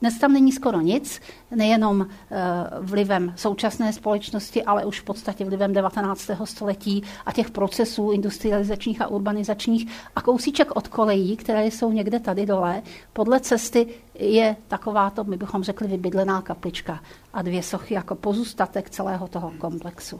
Dnes 0.03 0.19
tam 0.19 0.33
není 0.33 0.51
skoro 0.51 0.81
nic, 0.81 1.21
nejenom 1.55 2.01
eh, 2.01 2.37
vlivem 2.81 3.33
současné 3.35 3.93
společnosti, 3.93 4.63
ale 4.63 4.85
už 4.85 4.99
v 4.99 5.03
podstatě 5.03 5.45
vlivem 5.45 5.73
19. 5.73 6.29
století 6.43 7.03
a 7.25 7.31
těch 7.31 7.51
procesů 7.51 8.11
industrializačních 8.11 9.01
a 9.01 9.07
urbanizačních 9.07 9.91
a 10.15 10.21
kousíček 10.21 10.75
od 10.75 10.87
kolejí, 10.87 11.37
které 11.37 11.65
jsou 11.67 11.91
někde 11.91 12.19
tady 12.19 12.45
dole. 12.45 12.81
Podle 13.13 13.39
cesty 13.39 13.87
je 14.19 14.55
takováto, 14.67 15.23
my 15.23 15.37
bychom 15.37 15.63
řekli, 15.63 15.87
vybydlená 15.87 16.41
kaplička 16.41 16.99
a 17.33 17.41
dvě 17.41 17.63
sochy 17.63 17.93
jako 17.93 18.15
pozůstatek 18.15 18.89
celého 18.89 19.27
toho 19.27 19.51
komplexu. 19.57 20.19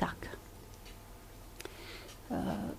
Tak. 0.00 0.16
Eh, 2.30 2.70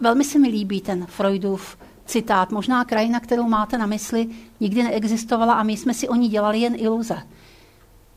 velmi 0.00 0.24
se 0.24 0.38
mi 0.38 0.48
líbí 0.48 0.80
ten 0.80 1.06
Freudův 1.06 1.78
citát, 2.06 2.50
možná 2.50 2.84
krajina, 2.84 3.20
kterou 3.20 3.48
máte 3.48 3.78
na 3.78 3.86
mysli, 3.86 4.28
nikdy 4.60 4.82
neexistovala 4.82 5.54
a 5.54 5.62
my 5.62 5.76
jsme 5.76 5.94
si 5.94 6.08
o 6.08 6.14
ní 6.14 6.28
dělali 6.28 6.58
jen 6.58 6.74
iluze. 6.76 7.18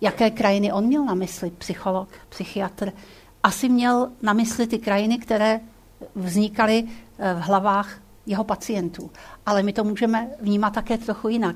Jaké 0.01 0.29
krajiny 0.29 0.73
on 0.73 0.85
měl 0.85 1.05
na 1.05 1.13
mysli, 1.13 1.51
psycholog, 1.51 2.09
psychiatr? 2.29 2.91
Asi 3.43 3.69
měl 3.69 4.11
na 4.21 4.33
mysli 4.33 4.67
ty 4.67 4.79
krajiny, 4.79 5.17
které 5.17 5.59
vznikaly 6.15 6.83
eh, 7.19 7.33
v 7.33 7.37
hlavách 7.37 8.01
jeho 8.25 8.43
pacientů. 8.43 9.11
Ale 9.45 9.63
my 9.63 9.73
to 9.73 9.83
můžeme 9.83 10.29
vnímat 10.39 10.73
také 10.73 10.97
trochu 10.97 11.29
jinak. 11.29 11.55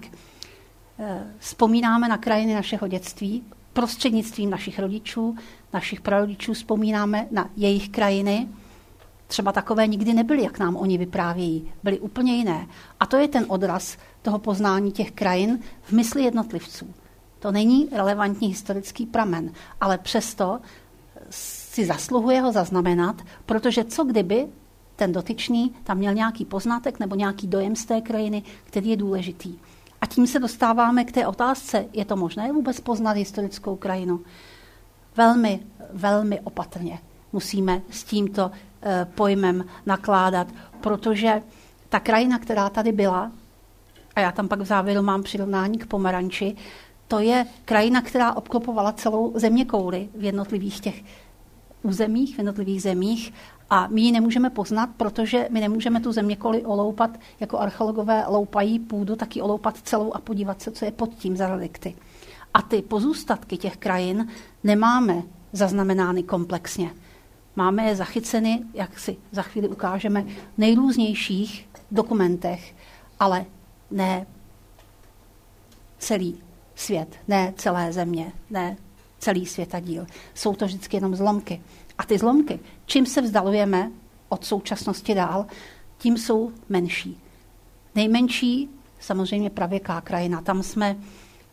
Eh, 1.00 1.24
vzpomínáme 1.40 2.08
na 2.08 2.18
krajiny 2.18 2.54
našeho 2.54 2.88
dětství, 2.88 3.44
prostřednictvím 3.76 4.50
našich 4.50 4.80
rodičů, 4.80 5.36
našich 5.74 6.02
prarodičů 6.02 6.54
vzpomínáme 6.54 7.28
na 7.32 7.50
jejich 7.56 7.90
krajiny, 7.90 8.48
třeba 9.28 9.52
takové 9.52 9.88
nikdy 9.88 10.14
nebyly, 10.14 10.44
jak 10.44 10.60
nám 10.60 10.76
oni 10.76 10.98
vyprávějí. 10.98 11.72
Byly 11.84 12.00
úplně 12.00 12.36
jiné. 12.36 12.68
A 13.00 13.06
to 13.06 13.18
je 13.18 13.28
ten 13.28 13.46
odraz 13.48 13.98
toho 14.22 14.40
poznání 14.40 14.92
těch 14.92 15.12
krajin 15.12 15.60
v 15.82 15.92
mysli 15.92 16.24
jednotlivců. 16.24 16.94
To 17.40 17.52
není 17.52 17.90
relevantní 17.92 18.48
historický 18.48 19.06
pramen, 19.06 19.52
ale 19.82 19.98
přesto 19.98 20.60
si 21.30 21.86
zasluhuje 21.86 22.42
ho 22.42 22.52
zaznamenat, 22.52 23.22
protože 23.46 23.84
co 23.84 24.04
kdyby 24.04 24.48
ten 24.96 25.12
dotyčný 25.12 25.72
tam 25.84 25.98
měl 25.98 26.14
nějaký 26.14 26.46
poznatek 26.46 27.00
nebo 27.00 27.16
nějaký 27.16 27.48
dojem 27.48 27.76
z 27.76 27.86
té 27.86 28.02
krajiny, 28.02 28.44
který 28.64 28.90
je 28.90 28.98
důležitý. 28.98 29.56
A 30.06 30.08
tím 30.08 30.28
se 30.28 30.40
dostáváme 30.40 31.06
k 31.06 31.12
té 31.12 31.28
otázce, 31.28 31.86
je 31.94 32.06
to 32.06 32.16
možné 32.16 32.52
vůbec 32.52 32.80
poznat 32.80 33.12
historickou 33.12 33.76
krajinu? 33.76 34.22
Velmi, 35.18 35.60
velmi 35.94 36.40
opatrně 36.40 37.00
musíme 37.34 37.82
s 37.90 38.04
tímto 38.04 38.52
eh, 38.82 39.08
pojmem 39.16 39.66
nakládat, 39.86 40.48
protože 40.82 41.42
ta 41.90 42.00
krajina, 42.00 42.40
která 42.40 42.70
tady 42.70 42.92
byla, 42.92 43.32
a 44.16 44.20
já 44.20 44.32
tam 44.32 44.48
pak 44.48 44.60
v 44.60 44.66
závěru 44.66 45.02
mám 45.02 45.24
přirovnání 45.24 45.78
k 45.78 45.86
pomeranči, 45.86 46.56
to 47.08 47.20
je 47.20 47.46
krajina, 47.66 48.02
která 48.02 48.34
obklopovala 48.34 48.92
celou 48.92 49.34
země 49.36 49.66
kouly 49.66 50.10
v 50.16 50.24
jednotlivých 50.24 50.80
těch 50.80 51.04
územích, 51.84 52.36
v 52.36 52.38
jednotlivých 52.38 52.82
zemích 52.82 53.34
a 53.70 53.88
my 53.88 54.02
ji 54.02 54.12
nemůžeme 54.12 54.50
poznat, 54.50 54.90
protože 54.98 55.48
my 55.52 55.62
nemůžeme 55.62 56.00
tu 56.00 56.12
země 56.12 56.36
koli 56.36 56.66
oloupat, 56.66 57.20
jako 57.40 57.60
archeologové 57.60 58.24
loupají 58.28 58.80
půdu, 58.80 59.16
taky 59.16 59.42
oloupat 59.42 59.78
celou 59.78 60.14
a 60.14 60.20
podívat 60.20 60.62
se, 60.62 60.72
co 60.72 60.86
je 60.86 60.92
pod 60.92 61.14
tím 61.16 61.38
za 61.38 61.48
relikty. 61.48 61.96
A 62.54 62.62
ty 62.62 62.82
pozůstatky 62.82 63.58
těch 63.58 63.78
krajin 63.78 64.28
nemáme 64.64 65.24
zaznamenány 65.52 66.24
komplexně. 66.24 66.92
Máme 67.56 67.84
je 67.84 67.96
zachyceny, 67.96 68.64
jak 68.74 69.00
si 69.00 69.18
za 69.32 69.42
chvíli 69.42 69.68
ukážeme, 69.68 70.22
v 70.24 70.58
nejrůznějších 70.58 71.70
dokumentech, 71.92 72.76
ale 73.20 73.46
ne 73.92 74.28
celý 75.98 76.44
svět, 76.76 77.16
ne 77.28 77.54
celé 77.58 77.94
země, 77.94 78.32
ne 78.50 78.78
celý 79.20 79.46
světadíl. 79.46 80.08
Jsou 80.34 80.56
to 80.56 80.66
vždycky 80.66 80.98
jenom 80.98 81.16
zlomky. 81.16 81.62
A 81.98 82.04
ty 82.04 82.18
zlomky, 82.18 82.60
čím 82.86 83.06
se 83.06 83.22
vzdalujeme 83.22 83.92
od 84.30 84.46
současnosti 84.46 85.16
dál, 85.16 85.46
tím 85.98 86.18
jsou 86.18 86.52
menší. 86.70 87.22
Nejmenší 87.96 88.70
samozřejmě 89.00 89.50
pravěká 89.50 90.02
krajina. 90.02 90.42
Tam 90.42 90.64
jsme 90.64 90.98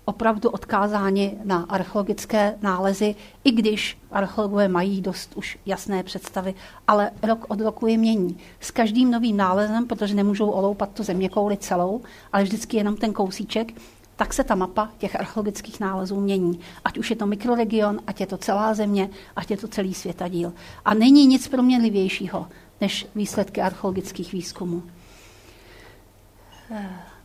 opravdu 0.04 0.50
odkázáni 0.50 1.38
na 1.44 1.66
archeologické 1.68 2.58
nálezy, 2.62 3.14
i 3.44 3.50
když 3.52 3.98
archeologové 4.10 4.68
mají 4.68 5.00
dost 5.00 5.32
už 5.36 5.58
jasné 5.66 6.02
představy, 6.02 6.54
ale 6.88 7.10
rok 7.22 7.44
od 7.48 7.60
roku 7.60 7.86
je 7.86 7.98
mění. 7.98 8.38
S 8.60 8.70
každým 8.70 9.10
novým 9.10 9.36
nálezem, 9.36 9.86
protože 9.86 10.14
nemůžou 10.14 10.50
oloupat 10.50 10.90
tu 10.92 11.02
zeměkouli 11.02 11.56
celou, 11.56 12.00
ale 12.32 12.42
vždycky 12.42 12.76
jenom 12.76 12.96
ten 12.96 13.12
kousíček, 13.12 13.72
tak 14.16 14.32
se 14.32 14.44
ta 14.44 14.54
mapa 14.54 14.88
těch 14.98 15.20
archeologických 15.20 15.80
nálezů 15.80 16.20
mění. 16.20 16.60
Ať 16.84 16.98
už 16.98 17.10
je 17.10 17.16
to 17.16 17.26
mikroregion, 17.26 18.00
ať 18.06 18.20
je 18.20 18.26
to 18.26 18.38
celá 18.38 18.74
země, 18.74 19.10
ať 19.36 19.50
je 19.50 19.56
to 19.56 19.68
celý 19.68 19.94
světadíl. 19.94 20.52
A 20.84 20.94
není 20.94 21.26
nic 21.26 21.48
proměnlivějšího 21.48 22.48
než 22.80 23.06
výsledky 23.14 23.60
archeologických 23.60 24.32
výzkumů. 24.32 24.82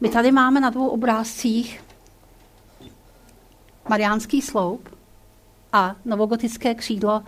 My 0.02 0.10
tady 0.10 0.32
máme 0.32 0.60
na 0.60 0.70
dvou 0.70 0.88
obrázcích 0.88 1.84
Mariánský 3.90 4.42
sloup 4.42 4.90
a 5.74 5.96
novogotické 6.06 6.76
křídlo 6.76 7.24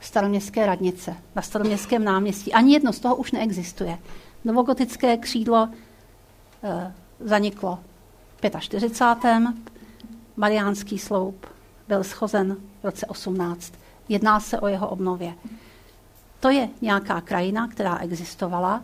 staroměstské 0.00 0.66
radnice 0.66 1.16
na 1.36 1.42
staroměstském 1.42 2.04
náměstí. 2.04 2.52
Ani 2.52 2.72
jedno 2.72 2.92
z 2.92 3.00
toho 3.00 3.16
už 3.16 3.32
neexistuje. 3.32 3.98
Novogotické 4.44 5.16
křídlo 5.16 5.68
e, 6.62 6.94
zaniklo 7.20 7.78
45. 8.60 9.42
Mariánský 10.36 10.98
sloup 10.98 11.46
byl 11.88 12.04
schozen 12.04 12.56
v 12.82 12.84
roce 12.84 13.06
18. 13.06 13.72
Jedná 14.08 14.40
se 14.40 14.60
o 14.60 14.66
jeho 14.66 14.88
obnově. 14.88 15.34
To 16.40 16.50
je 16.50 16.68
nějaká 16.82 17.20
krajina, 17.20 17.68
která 17.68 17.98
existovala 17.98 18.82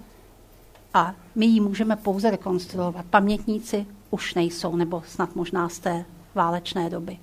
a 0.94 1.14
my 1.34 1.46
ji 1.46 1.60
můžeme 1.60 1.96
pouze 1.96 2.30
rekonstruovat. 2.30 3.06
Pamětníci 3.06 3.86
už 4.10 4.34
nejsou, 4.34 4.76
nebo 4.76 5.02
snad 5.06 5.36
možná 5.36 5.68
z 5.68 5.78
té 5.78 6.04
válečné 6.34 6.90
doby. 6.90 7.18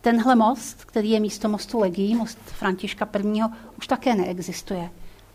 Tenhle 0.00 0.34
most, 0.34 0.84
který 0.84 1.10
je 1.10 1.20
místo 1.20 1.48
mostu 1.48 1.78
Legí, 1.78 2.14
most 2.14 2.38
Františka 2.38 3.08
I., 3.14 3.42
už 3.78 3.86
také 3.86 4.14
neexistuje. 4.14 4.90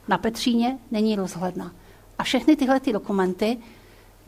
Na 0.08 0.18
Petříně 0.18 0.78
není 0.92 1.16
rozhledna. 1.16 1.72
A 2.18 2.24
všechny 2.24 2.56
tyhle 2.56 2.80
ty 2.80 2.94
dokumenty 2.94 3.58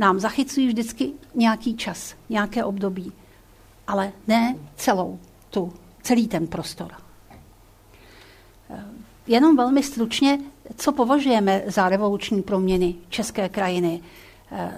nám 0.01 0.19
zachycují 0.19 0.67
vždycky 0.67 1.11
nějaký 1.35 1.77
čas, 1.77 2.15
nějaké 2.29 2.63
období, 2.63 3.11
ale 3.87 4.11
ne 4.27 4.55
celou 4.75 5.19
tu, 5.49 5.73
celý 6.01 6.27
ten 6.27 6.47
prostor. 6.47 6.91
Jenom 9.27 9.57
velmi 9.57 9.83
stručně, 9.83 10.39
co 10.75 10.91
považujeme 10.91 11.63
za 11.67 11.89
revoluční 11.89 12.41
proměny 12.41 12.95
české 13.09 13.49
krajiny. 13.49 14.01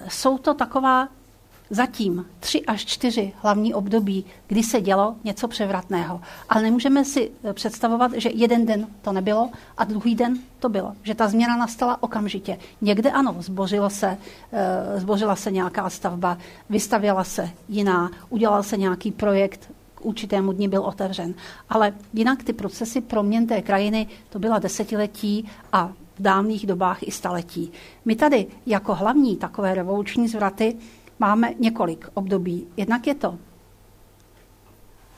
Jsou 0.07 0.37
to 0.37 0.53
taková 0.53 1.07
zatím 1.73 2.25
tři 2.39 2.61
až 2.65 2.85
čtyři 2.85 3.33
hlavní 3.41 3.73
období, 3.73 4.25
kdy 4.47 4.63
se 4.63 4.81
dělo 4.81 5.15
něco 5.23 5.47
převratného. 5.47 6.21
Ale 6.49 6.61
nemůžeme 6.61 7.05
si 7.05 7.31
eh, 7.43 7.53
představovat, 7.53 8.11
že 8.15 8.29
jeden 8.33 8.65
den 8.65 8.87
to 9.01 9.11
nebylo 9.11 9.49
a 9.77 9.83
druhý 9.83 10.15
den 10.15 10.39
to 10.59 10.69
bylo. 10.69 10.93
Že 11.03 11.15
ta 11.15 11.27
změna 11.27 11.57
nastala 11.57 12.03
okamžitě. 12.03 12.57
Někde 12.81 13.11
ano, 13.11 13.35
zbořilo 13.39 13.89
se, 13.89 14.17
eh, 14.51 14.99
zbořila 14.99 15.35
se 15.35 15.51
nějaká 15.51 15.89
stavba, 15.89 16.37
vystavěla 16.69 17.23
se 17.23 17.49
jiná, 17.69 18.11
udělal 18.29 18.63
se 18.63 18.77
nějaký 18.77 19.11
projekt, 19.11 19.71
určitému 20.01 20.51
dni 20.51 20.67
byl 20.67 20.81
otevřen. 20.81 21.33
Ale 21.69 21.93
jinak 22.13 22.43
ty 22.43 22.53
procesy 22.53 23.01
proměn 23.01 23.47
té 23.47 23.61
krajiny, 23.61 24.07
to 24.29 24.39
byla 24.39 24.59
desetiletí 24.59 25.49
a 25.71 25.91
v 26.15 26.21
dávných 26.21 26.67
dobách 26.67 27.03
i 27.03 27.11
staletí. 27.11 27.71
My 28.05 28.15
tady 28.15 28.45
jako 28.65 28.95
hlavní 28.95 29.37
takové 29.37 29.75
revoluční 29.75 30.27
zvraty 30.27 30.75
máme 31.19 31.53
několik 31.59 32.09
období. 32.13 32.67
Jednak 32.77 33.07
je 33.07 33.15
to 33.15 33.37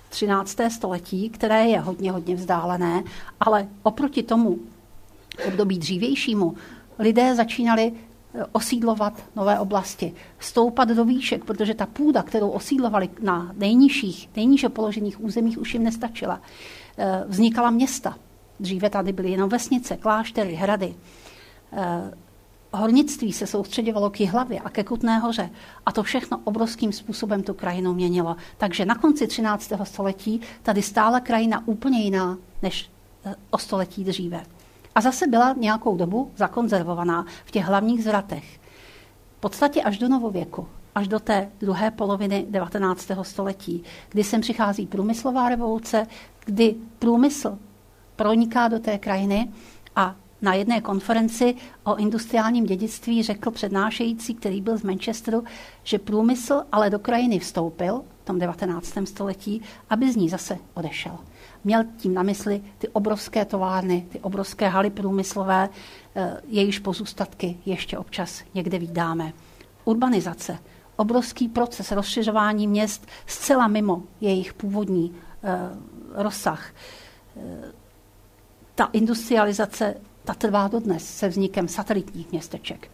13. 0.09 0.57
století, 0.69 1.29
které 1.29 1.65
je 1.65 1.79
hodně, 1.79 2.11
hodně 2.11 2.35
vzdálené, 2.35 3.03
ale 3.39 3.67
oproti 3.83 4.23
tomu 4.23 4.59
období 5.47 5.79
dřívějšímu 5.79 6.55
lidé 6.99 7.35
začínali 7.35 7.91
eh, 7.93 8.45
osídlovat 8.51 9.23
nové 9.35 9.59
oblasti, 9.59 10.13
stoupat 10.39 10.89
do 10.89 11.05
výšek, 11.05 11.45
protože 11.45 11.73
ta 11.73 11.85
půda, 11.85 12.23
kterou 12.23 12.49
osídlovali 12.49 13.09
na 13.21 13.51
nejnižších, 13.57 14.29
nejníže 14.35 14.69
položených 14.69 15.23
územích, 15.23 15.57
už 15.57 15.73
jim 15.73 15.83
nestačila. 15.83 16.41
Eh, 16.97 17.23
vznikala 17.27 17.69
města. 17.69 18.17
Dříve 18.59 18.89
tady 18.89 19.13
byly 19.13 19.31
jenom 19.31 19.49
vesnice, 19.49 19.97
kláštery, 19.97 20.55
hrady. 20.55 20.95
Hornictví 22.75 23.33
se 23.33 23.47
soustředěvalo 23.47 24.09
k 24.09 24.19
hlavě 24.19 24.59
a 24.59 24.69
ke 24.69 24.83
Kutné 24.83 25.19
hoře 25.19 25.49
a 25.85 25.91
to 25.91 26.03
všechno 26.03 26.41
obrovským 26.43 26.91
způsobem 26.93 27.43
tu 27.43 27.53
krajinu 27.53 27.93
měnilo. 27.93 28.35
Takže 28.57 28.85
na 28.85 28.95
konci 28.95 29.27
13. 29.27 29.71
století 29.83 30.41
tady 30.63 30.81
stála 30.81 31.19
krajina 31.19 31.63
úplně 31.65 32.01
jiná 32.01 32.37
než 32.61 32.89
eh, 33.25 33.35
o 33.49 33.57
století 33.57 34.03
dříve. 34.03 34.43
A 34.95 35.01
zase 35.01 35.27
byla 35.27 35.55
nějakou 35.57 35.97
dobu 35.97 36.31
zakonzervovaná 36.35 37.25
v 37.45 37.51
těch 37.51 37.65
hlavních 37.65 38.03
zvratech. 38.03 38.59
V 39.37 39.39
podstatě 39.39 39.81
až 39.81 39.97
do 39.97 40.09
novověku, 40.09 40.67
až 40.95 41.07
do 41.07 41.19
té 41.19 41.51
druhé 41.59 41.91
poloviny 41.91 42.45
19. 42.49 43.11
století, 43.21 43.83
kdy 44.09 44.23
sem 44.23 44.41
přichází 44.41 44.87
průmyslová 44.87 45.49
revoluce, 45.49 46.07
kdy 46.45 46.75
průmysl 46.99 47.57
proniká 48.15 48.67
do 48.67 48.79
té 48.79 48.97
krajiny 48.97 49.51
a 49.95 50.15
na 50.41 50.53
jedné 50.53 50.81
konferenci 50.81 51.55
o 51.83 51.95
industriálním 51.95 52.65
dědictví 52.65 53.23
řekl 53.23 53.51
přednášející, 53.51 54.35
který 54.35 54.61
byl 54.61 54.77
z 54.77 54.83
Manchesteru, 54.83 55.43
že 55.83 55.99
průmysl 55.99 56.63
ale 56.71 56.89
do 56.89 56.99
krajiny 56.99 57.39
vstoupil 57.39 58.01
v 58.21 58.25
tom 58.25 58.39
19. 58.39 58.93
století, 59.05 59.61
aby 59.89 60.11
z 60.11 60.15
ní 60.15 60.29
zase 60.29 60.57
odešel. 60.73 61.17
Měl 61.63 61.83
tím 61.97 62.13
na 62.13 62.23
mysli 62.23 62.61
ty 62.77 62.87
obrovské 62.87 63.45
továrny, 63.45 64.05
ty 64.09 64.19
obrovské 64.19 64.67
haly 64.67 64.89
průmyslové, 64.89 65.69
eh, 66.15 66.41
jejíž 66.47 66.79
pozůstatky 66.79 67.57
ještě 67.65 67.97
občas 67.97 68.43
někde 68.53 68.79
vydáme. 68.79 69.33
Urbanizace, 69.85 70.57
obrovský 70.95 71.47
proces 71.49 71.91
rozšiřování 71.91 72.67
měst 72.67 73.07
zcela 73.25 73.67
mimo 73.67 74.03
jejich 74.21 74.53
původní 74.53 75.15
eh, 75.43 75.59
rozsah. 76.13 76.69
Eh, 77.37 77.71
ta 78.75 78.89
industrializace 78.93 79.95
ta 80.25 80.33
trvá 80.33 80.67
dodnes 80.67 81.17
se 81.17 81.27
vznikem 81.27 81.67
satelitních 81.67 82.31
městeček. 82.31 82.91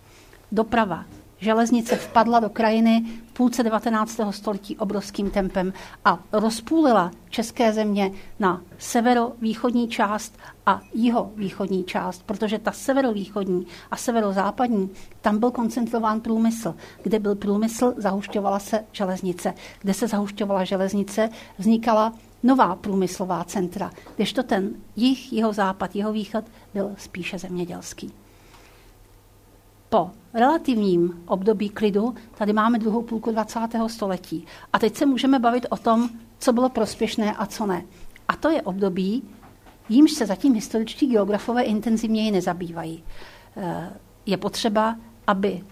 Doprava. 0.52 1.06
Železnice 1.40 1.96
vpadla 1.96 2.40
do 2.40 2.50
krajiny 2.50 3.06
v 3.30 3.34
půlce 3.34 3.64
19. 3.64 4.20
století 4.30 4.78
obrovským 4.78 5.30
tempem 5.30 5.74
a 6.06 6.20
rozpůlila 6.32 7.12
české 7.30 7.74
země 7.74 8.12
na 8.40 8.62
severovýchodní 8.78 9.88
část 9.88 10.38
a 10.66 10.82
jihovýchodní 10.94 11.84
část, 11.84 12.24
protože 12.24 12.60
ta 12.60 12.72
severovýchodní 12.72 13.68
a 13.92 13.96
severozápadní, 13.96 14.90
tam 15.22 15.40
byl 15.40 15.52
koncentrován 15.52 16.22
průmysl. 16.22 16.76
Kde 17.04 17.20
byl 17.20 17.36
průmysl, 17.36 17.94
zahušťovala 17.98 18.60
se 18.60 18.86
železnice. 18.92 19.54
Kde 19.82 19.94
se 19.94 20.08
zahušťovala 20.08 20.64
železnice, 20.64 21.30
vznikala 21.58 22.14
nová 22.44 22.76
průmyslová 22.76 23.44
centra, 23.44 23.92
kdežto 24.16 24.44
ten 24.44 24.70
jich, 24.96 25.34
jeho 25.34 25.54
západ, 25.54 25.96
jeho 25.96 26.14
východ 26.14 26.46
byl 26.74 26.92
spíše 26.98 27.40
zemědělský. 27.40 28.14
Po 29.90 30.12
relativním 30.34 31.24
období 31.26 31.70
klidu 31.70 32.16
tady 32.38 32.54
máme 32.54 32.80
druhou 32.80 33.02
půlku 33.02 33.32
20. 33.32 33.60
století. 33.88 34.46
A 34.74 34.80
teď 34.80 34.96
se 34.96 35.06
můžeme 35.06 35.40
bavit 35.40 35.66
o 35.70 35.78
tom, 35.78 36.10
co 36.40 36.54
bylo 36.54 36.70
prospěšné 36.70 37.34
a 37.34 37.46
co 37.46 37.66
ne. 37.66 37.84
A 38.28 38.36
to 38.36 38.50
je 38.50 38.62
období, 38.62 39.24
jímž 39.90 40.12
se 40.12 40.26
zatím 40.26 40.54
historičtí 40.54 41.08
geografové 41.08 41.64
intenzivněji 41.64 42.32
nezabývají. 42.32 43.04
Eh, 43.58 43.94
je 44.26 44.38
potřeba, 44.38 44.96
aby 45.28 45.64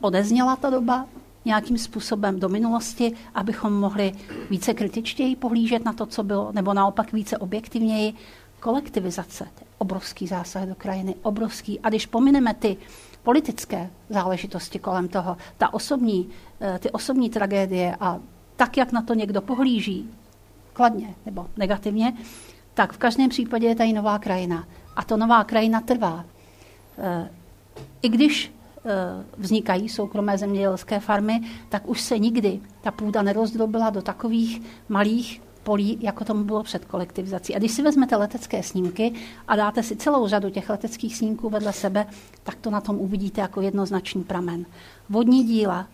odezněla 0.00 0.56
ta 0.56 0.70
doba 0.70 1.06
nějakým 1.46 1.78
způsobem 1.78 2.40
do 2.40 2.48
minulosti, 2.48 3.12
abychom 3.34 3.72
mohli 3.72 4.12
více 4.50 4.74
kritičtěji 4.74 5.36
pohlížet 5.36 5.84
na 5.84 5.92
to, 5.92 6.06
co 6.06 6.22
bylo, 6.22 6.52
nebo 6.52 6.74
naopak 6.74 7.12
více 7.12 7.38
objektivněji. 7.38 8.14
Kolektivizace, 8.60 9.48
obrovský 9.78 10.26
zásah 10.26 10.62
do 10.68 10.74
krajiny, 10.74 11.14
obrovský. 11.22 11.80
A 11.80 11.88
když 11.88 12.06
pomineme 12.06 12.54
ty 12.54 12.76
politické 13.22 13.90
záležitosti 14.10 14.78
kolem 14.78 15.08
toho, 15.08 15.36
ta 15.58 15.74
osobní, 15.74 16.28
eh, 16.60 16.78
ty 16.78 16.90
osobní 16.90 17.30
tragédie 17.30 17.96
a 18.00 18.18
tak, 18.56 18.76
jak 18.76 18.92
na 18.92 19.02
to 19.02 19.14
někdo 19.14 19.40
pohlíží, 19.40 20.10
kladně 20.72 21.14
nebo 21.26 21.46
negativně, 21.56 22.12
tak 22.74 22.92
v 22.92 22.98
každém 22.98 23.28
případě 23.28 23.66
je 23.66 23.74
tady 23.74 23.92
nová 23.92 24.18
krajina. 24.18 24.68
A 24.96 25.04
to 25.04 25.16
nová 25.16 25.44
krajina 25.44 25.80
trvá. 25.80 26.24
Eh, 26.98 27.30
I 28.02 28.08
když 28.08 28.55
vznikají 29.38 29.88
soukromé 29.88 30.38
zemědělské 30.38 31.00
farmy, 31.00 31.40
tak 31.68 31.88
už 31.88 32.00
se 32.00 32.18
nikdy 32.18 32.60
ta 32.80 32.90
půda 32.90 33.22
nerozdrobila 33.22 33.90
do 33.90 34.02
takových 34.02 34.62
malých 34.88 35.42
polí, 35.62 35.98
jako 36.00 36.24
tomu 36.24 36.44
bylo 36.44 36.62
před 36.62 36.84
kolektivizací. 36.84 37.54
A 37.54 37.58
když 37.58 37.72
si 37.72 37.82
vezmete 37.82 38.16
letecké 38.16 38.62
snímky 38.62 39.12
a 39.48 39.56
dáte 39.56 39.82
si 39.82 39.96
celou 39.96 40.28
řadu 40.28 40.50
těch 40.50 40.70
leteckých 40.70 41.16
snímků 41.16 41.50
vedle 41.50 41.72
sebe, 41.72 42.06
tak 42.42 42.54
to 42.54 42.70
na 42.70 42.80
tom 42.80 42.96
uvidíte 42.96 43.40
jako 43.40 43.60
jednoznačný 43.60 44.24
pramen. 44.24 44.66
Vodní 45.08 45.44
díla 45.44 45.86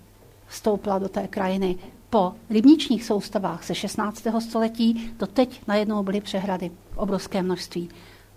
vstoupila 0.47 0.99
do 0.99 1.09
té 1.09 1.29
krajiny 1.29 1.77
po 2.11 2.33
rybničních 2.51 3.05
soustavách 3.05 3.67
ze 3.67 3.75
16. 3.75 4.27
století 4.39 5.11
do 5.19 5.27
teď 5.27 5.63
najednou 5.67 6.03
byly 6.03 6.21
přehrady 6.21 6.71
obrovské 6.97 7.43
množství. 7.43 7.89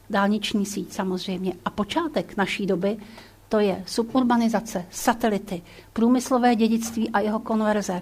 Dálniční 0.10 0.66
síť 0.66 0.94
samozřejmě. 0.94 1.54
A 1.66 1.70
počátek 1.70 2.38
naší 2.38 2.66
doby 2.66 2.98
to 3.56 3.60
je 3.60 3.84
suburbanizace, 3.88 4.86
satelity, 4.92 5.62
průmyslové 5.94 6.56
dědictví 6.56 7.10
a 7.10 7.20
jeho 7.20 7.40
konverze. 7.40 8.02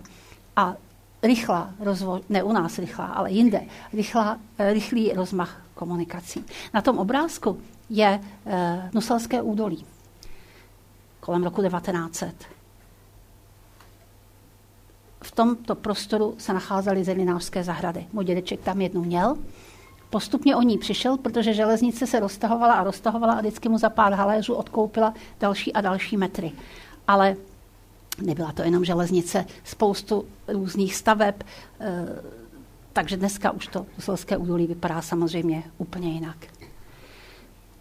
A 0.56 0.76
rychlá 1.24 1.74
rozvoj, 1.80 2.22
ne 2.30 2.44
u 2.44 2.52
nás 2.52 2.80
rychlá, 2.80 3.06
ale 3.06 3.32
jinde, 3.32 3.62
rychlá, 3.94 4.38
eh, 4.58 4.74
rychlý 4.74 5.13
rozmach 5.13 5.62
komunikací. 5.74 6.46
Na 6.74 6.82
tom 6.82 6.98
obrázku 6.98 7.58
je 7.89 8.22
e, 8.46 8.89
Nuselské 8.94 9.42
údolí 9.42 9.86
kolem 11.20 11.44
roku 11.44 11.62
1900. 11.62 12.36
V 15.22 15.32
tomto 15.32 15.76
prostoru 15.76 16.36
se 16.38 16.54
nacházely 16.54 17.04
zelinářské 17.04 17.63
zahrady. 17.63 18.06
Můj 18.13 18.26
dědeček 18.26 18.62
tam 18.62 18.82
jednu 18.82 19.04
měl. 19.04 19.38
Postupně 20.13 20.56
o 20.56 20.62
ní 20.62 20.78
přišel, 20.78 21.17
protože 21.17 21.54
železnice 21.54 22.08
se 22.08 22.19
roztahovala 22.19 22.73
a 22.73 22.84
roztahovala 22.84 23.34
a 23.34 23.39
vždycky 23.39 23.69
mu 23.69 23.78
za 23.78 23.89
pár 23.89 24.13
haléřů 24.13 24.54
odkoupila 24.54 25.13
další 25.39 25.73
a 25.73 25.82
další 25.82 26.17
metry. 26.17 26.52
Ale 27.08 27.36
Nebyla 28.21 28.52
to 28.52 28.62
jenom 28.62 28.86
železnice, 28.86 29.45
spoustu 29.63 30.26
různých 30.47 30.95
staveb, 30.95 31.36
eh, 31.80 32.08
takže 32.93 33.17
dneska 33.17 33.52
už 33.52 33.67
to 33.67 33.86
Duselské 33.95 34.38
údolí 34.38 34.67
vypadá 34.67 35.02
samozřejmě 35.02 35.63
úplně 35.78 36.12
jinak. 36.12 36.38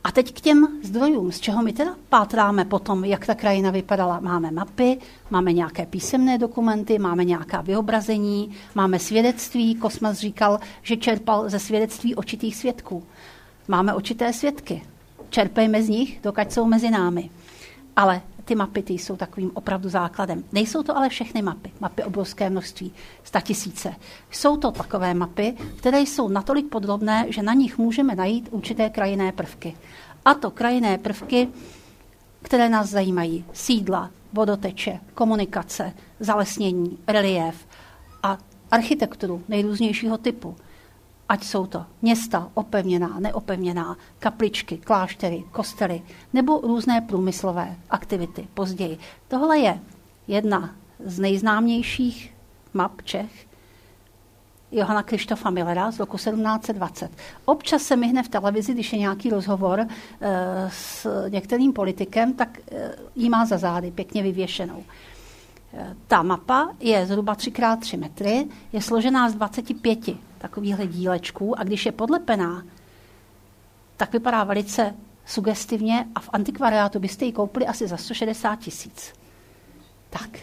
A 0.04 0.12
teď 0.12 0.34
k 0.34 0.40
těm 0.40 0.68
zdrojům, 0.82 1.32
z 1.32 1.40
čeho 1.40 1.62
my 1.62 1.72
teda 1.72 1.96
pátráme 2.08 2.64
potom, 2.64 3.04
jak 3.04 3.26
ta 3.26 3.34
krajina 3.34 3.70
vypadala. 3.70 4.20
Máme 4.20 4.50
mapy, 4.50 4.98
máme 5.30 5.52
nějaké 5.52 5.86
písemné 5.86 6.38
dokumenty, 6.38 6.98
máme 6.98 7.24
nějaká 7.24 7.60
vyobrazení, 7.60 8.50
máme 8.74 8.98
svědectví. 8.98 9.74
Kosmas 9.74 10.18
říkal, 10.18 10.60
že 10.82 10.96
čerpal 10.96 11.48
ze 11.48 11.58
svědectví 11.58 12.14
očitých 12.14 12.56
svědků. 12.56 13.04
Máme 13.68 13.94
očité 13.94 14.32
svědky. 14.32 14.82
Čerpejme 15.30 15.82
z 15.82 15.88
nich, 15.88 16.20
dokud 16.22 16.52
jsou 16.52 16.64
mezi 16.66 16.90
námi. 16.90 17.30
Ale 17.96 18.22
ty 18.52 18.56
mapy 18.56 18.82
ty 18.82 18.92
jsou 18.92 19.16
takovým 19.16 19.50
opravdu 19.54 19.88
základem. 19.88 20.44
Nejsou 20.52 20.82
to 20.82 20.96
ale 20.96 21.08
všechny 21.08 21.42
mapy, 21.42 21.72
mapy 21.80 22.04
obrovské 22.04 22.50
množství, 22.50 22.92
tisíce. 23.42 23.94
Jsou 24.30 24.56
to 24.56 24.70
takové 24.70 25.14
mapy, 25.14 25.56
které 25.76 26.00
jsou 26.00 26.28
natolik 26.28 26.68
podrobné, 26.68 27.26
že 27.28 27.42
na 27.42 27.54
nich 27.54 27.78
můžeme 27.78 28.14
najít 28.14 28.48
určité 28.50 28.90
krajinné 28.90 29.32
prvky. 29.32 29.76
A 30.24 30.34
to 30.34 30.50
krajinné 30.50 30.98
prvky, 30.98 31.48
které 32.42 32.68
nás 32.68 32.88
zajímají. 32.88 33.44
Sídla, 33.52 34.10
vodoteče, 34.32 35.00
komunikace, 35.14 35.92
zalesnění, 36.20 36.98
relief 37.06 37.66
a 38.22 38.38
architekturu 38.70 39.42
nejrůznějšího 39.48 40.18
typu 40.18 40.56
ať 41.32 41.44
jsou 41.44 41.66
to 41.66 41.84
města 42.02 42.48
opevněná, 42.54 43.16
neopevněná, 43.20 43.96
kapličky, 44.18 44.78
kláštery, 44.78 45.44
kostely 45.52 46.02
nebo 46.32 46.60
různé 46.60 47.00
průmyslové 47.00 47.76
aktivity 47.90 48.48
později. 48.54 48.98
Tohle 49.28 49.58
je 49.58 49.80
jedna 50.28 50.70
z 51.04 51.18
nejznámějších 51.18 52.34
map 52.74 53.02
Čech, 53.02 53.46
Johana 54.72 55.02
Krištofa 55.02 55.50
Millera 55.50 55.90
z 55.90 55.98
roku 55.98 56.16
1720. 56.16 57.10
Občas 57.44 57.82
se 57.82 57.96
myhne 57.96 58.22
v 58.22 58.28
televizi, 58.28 58.74
když 58.74 58.92
je 58.92 58.98
nějaký 58.98 59.30
rozhovor 59.30 59.80
e, 59.80 59.88
s 60.72 61.06
některým 61.28 61.72
politikem, 61.72 62.32
tak 62.32 62.58
e, 62.58 62.90
jí 63.16 63.30
má 63.30 63.46
za 63.46 63.58
zády 63.58 63.90
pěkně 63.90 64.22
vyvěšenou. 64.22 64.84
Ta 66.06 66.22
mapa 66.22 66.68
je 66.80 67.06
zhruba 67.06 67.34
3x3 67.34 67.98
metry, 67.98 68.46
je 68.72 68.82
složená 68.82 69.30
z 69.30 69.34
25 69.34 69.98
takovýchhle 70.38 70.86
dílečků 70.86 71.58
a 71.58 71.64
když 71.64 71.86
je 71.86 71.92
podlepená, 71.92 72.62
tak 73.96 74.12
vypadá 74.12 74.44
velice 74.44 74.94
sugestivně 75.26 76.06
a 76.14 76.20
v 76.20 76.30
antikvariátu 76.32 76.98
byste 76.98 77.24
ji 77.24 77.32
koupili 77.32 77.66
asi 77.66 77.88
za 77.88 77.96
160 77.96 78.56
tisíc. 78.56 79.12
Tak, 80.10 80.38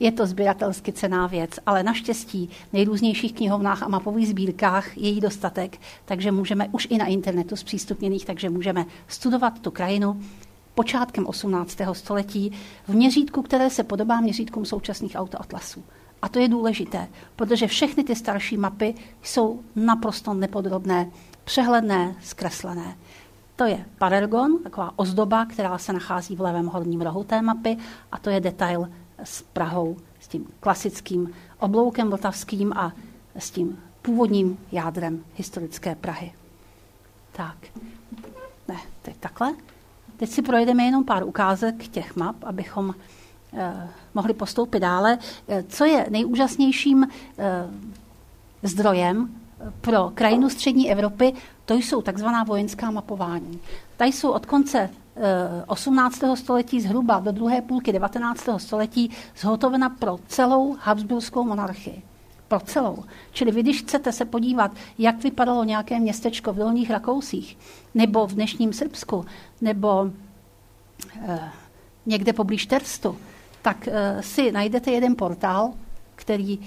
je 0.00 0.12
to 0.12 0.26
sběratelsky 0.26 0.92
cená 0.92 1.26
věc, 1.26 1.50
ale 1.66 1.82
naštěstí 1.82 2.50
v 2.70 2.72
nejrůznějších 2.72 3.32
knihovnách 3.32 3.82
a 3.82 3.88
mapových 3.88 4.28
sbírkách 4.28 4.98
je 4.98 5.08
jí 5.08 5.20
dostatek, 5.20 5.78
takže 6.04 6.32
můžeme 6.32 6.68
už 6.72 6.86
i 6.90 6.98
na 6.98 7.06
internetu 7.06 7.56
zpřístupněných, 7.56 8.24
takže 8.24 8.50
můžeme 8.50 8.84
studovat 9.08 9.58
tu 9.58 9.70
krajinu 9.70 10.22
počátkem 10.74 11.26
18. 11.26 11.78
století 11.92 12.52
v 12.88 12.94
měřítku, 12.94 13.42
které 13.42 13.70
se 13.70 13.84
podobá 13.84 14.20
měřítkům 14.20 14.64
současných 14.64 15.16
autoatlasů. 15.16 15.84
A 16.22 16.28
to 16.28 16.38
je 16.38 16.48
důležité, 16.48 17.08
protože 17.36 17.66
všechny 17.66 18.04
ty 18.04 18.16
starší 18.16 18.56
mapy 18.56 18.94
jsou 19.22 19.60
naprosto 19.76 20.34
nepodrobné, 20.34 21.10
přehledné, 21.44 22.14
zkreslené. 22.22 22.96
To 23.56 23.64
je 23.64 23.84
parergon, 23.98 24.58
taková 24.62 24.92
ozdoba, 24.96 25.46
která 25.46 25.78
se 25.78 25.92
nachází 25.92 26.36
v 26.36 26.40
levém 26.40 26.66
horním 26.66 27.00
rohu 27.00 27.24
té 27.24 27.42
mapy 27.42 27.76
a 28.12 28.18
to 28.18 28.30
je 28.30 28.40
detail 28.40 28.88
s 29.24 29.42
Prahou, 29.42 29.96
s 30.20 30.28
tím 30.28 30.46
klasickým 30.60 31.34
obloukem 31.58 32.10
vltavským 32.10 32.72
a 32.72 32.92
s 33.38 33.50
tím 33.50 33.78
původním 34.02 34.58
jádrem 34.72 35.24
historické 35.34 35.94
Prahy. 35.94 36.32
Tak, 37.32 37.56
ne, 38.68 38.76
teď 39.02 39.16
takhle. 39.20 39.54
Teď 40.16 40.30
si 40.30 40.42
projedeme 40.42 40.84
jenom 40.84 41.04
pár 41.04 41.24
ukázek 41.24 41.88
těch 41.88 42.16
map, 42.16 42.36
abychom 42.44 42.94
Eh, 43.56 43.88
mohli 44.14 44.34
postoupit 44.34 44.80
dále. 44.80 45.18
Eh, 45.48 45.64
co 45.68 45.84
je 45.84 46.06
nejúžasnějším 46.10 47.06
eh, 47.38 47.68
zdrojem 48.62 49.28
pro 49.80 50.10
krajinu 50.14 50.50
střední 50.50 50.92
Evropy, 50.92 51.32
to 51.64 51.74
jsou 51.74 52.02
takzvaná 52.02 52.44
vojenská 52.44 52.90
mapování. 52.90 53.60
Tady 53.96 54.12
jsou 54.12 54.30
od 54.30 54.46
konce 54.46 54.90
18. 55.66 56.36
století 56.36 56.80
zhruba 56.80 57.20
do 57.20 57.32
druhé 57.32 57.62
půlky 57.62 57.92
19. 57.92 58.48
století 58.56 59.10
zhotovena 59.36 59.88
pro 59.88 60.18
celou 60.26 60.76
Habsburskou 60.80 61.44
monarchii. 61.44 62.02
Pro 62.54 62.60
celou. 62.60 63.04
Čili 63.32 63.52
vy, 63.52 63.62
když 63.62 63.82
chcete 63.82 64.12
se 64.12 64.24
podívat, 64.24 64.70
jak 64.98 65.22
vypadalo 65.22 65.64
nějaké 65.64 66.00
městečko 66.00 66.52
v 66.52 66.56
Dolních 66.56 66.90
Rakousích, 66.90 67.58
nebo 67.94 68.26
v 68.26 68.34
dnešním 68.34 68.72
Srbsku, 68.72 69.24
nebo 69.60 70.10
eh, 71.20 71.50
někde 72.06 72.32
poblíž 72.32 72.66
Terstu, 72.66 73.16
tak 73.62 73.88
uh, 73.88 74.20
si 74.20 74.52
najdete 74.52 74.90
jeden 74.90 75.16
portál, 75.16 75.72
který 76.14 76.58
uh, 76.58 76.64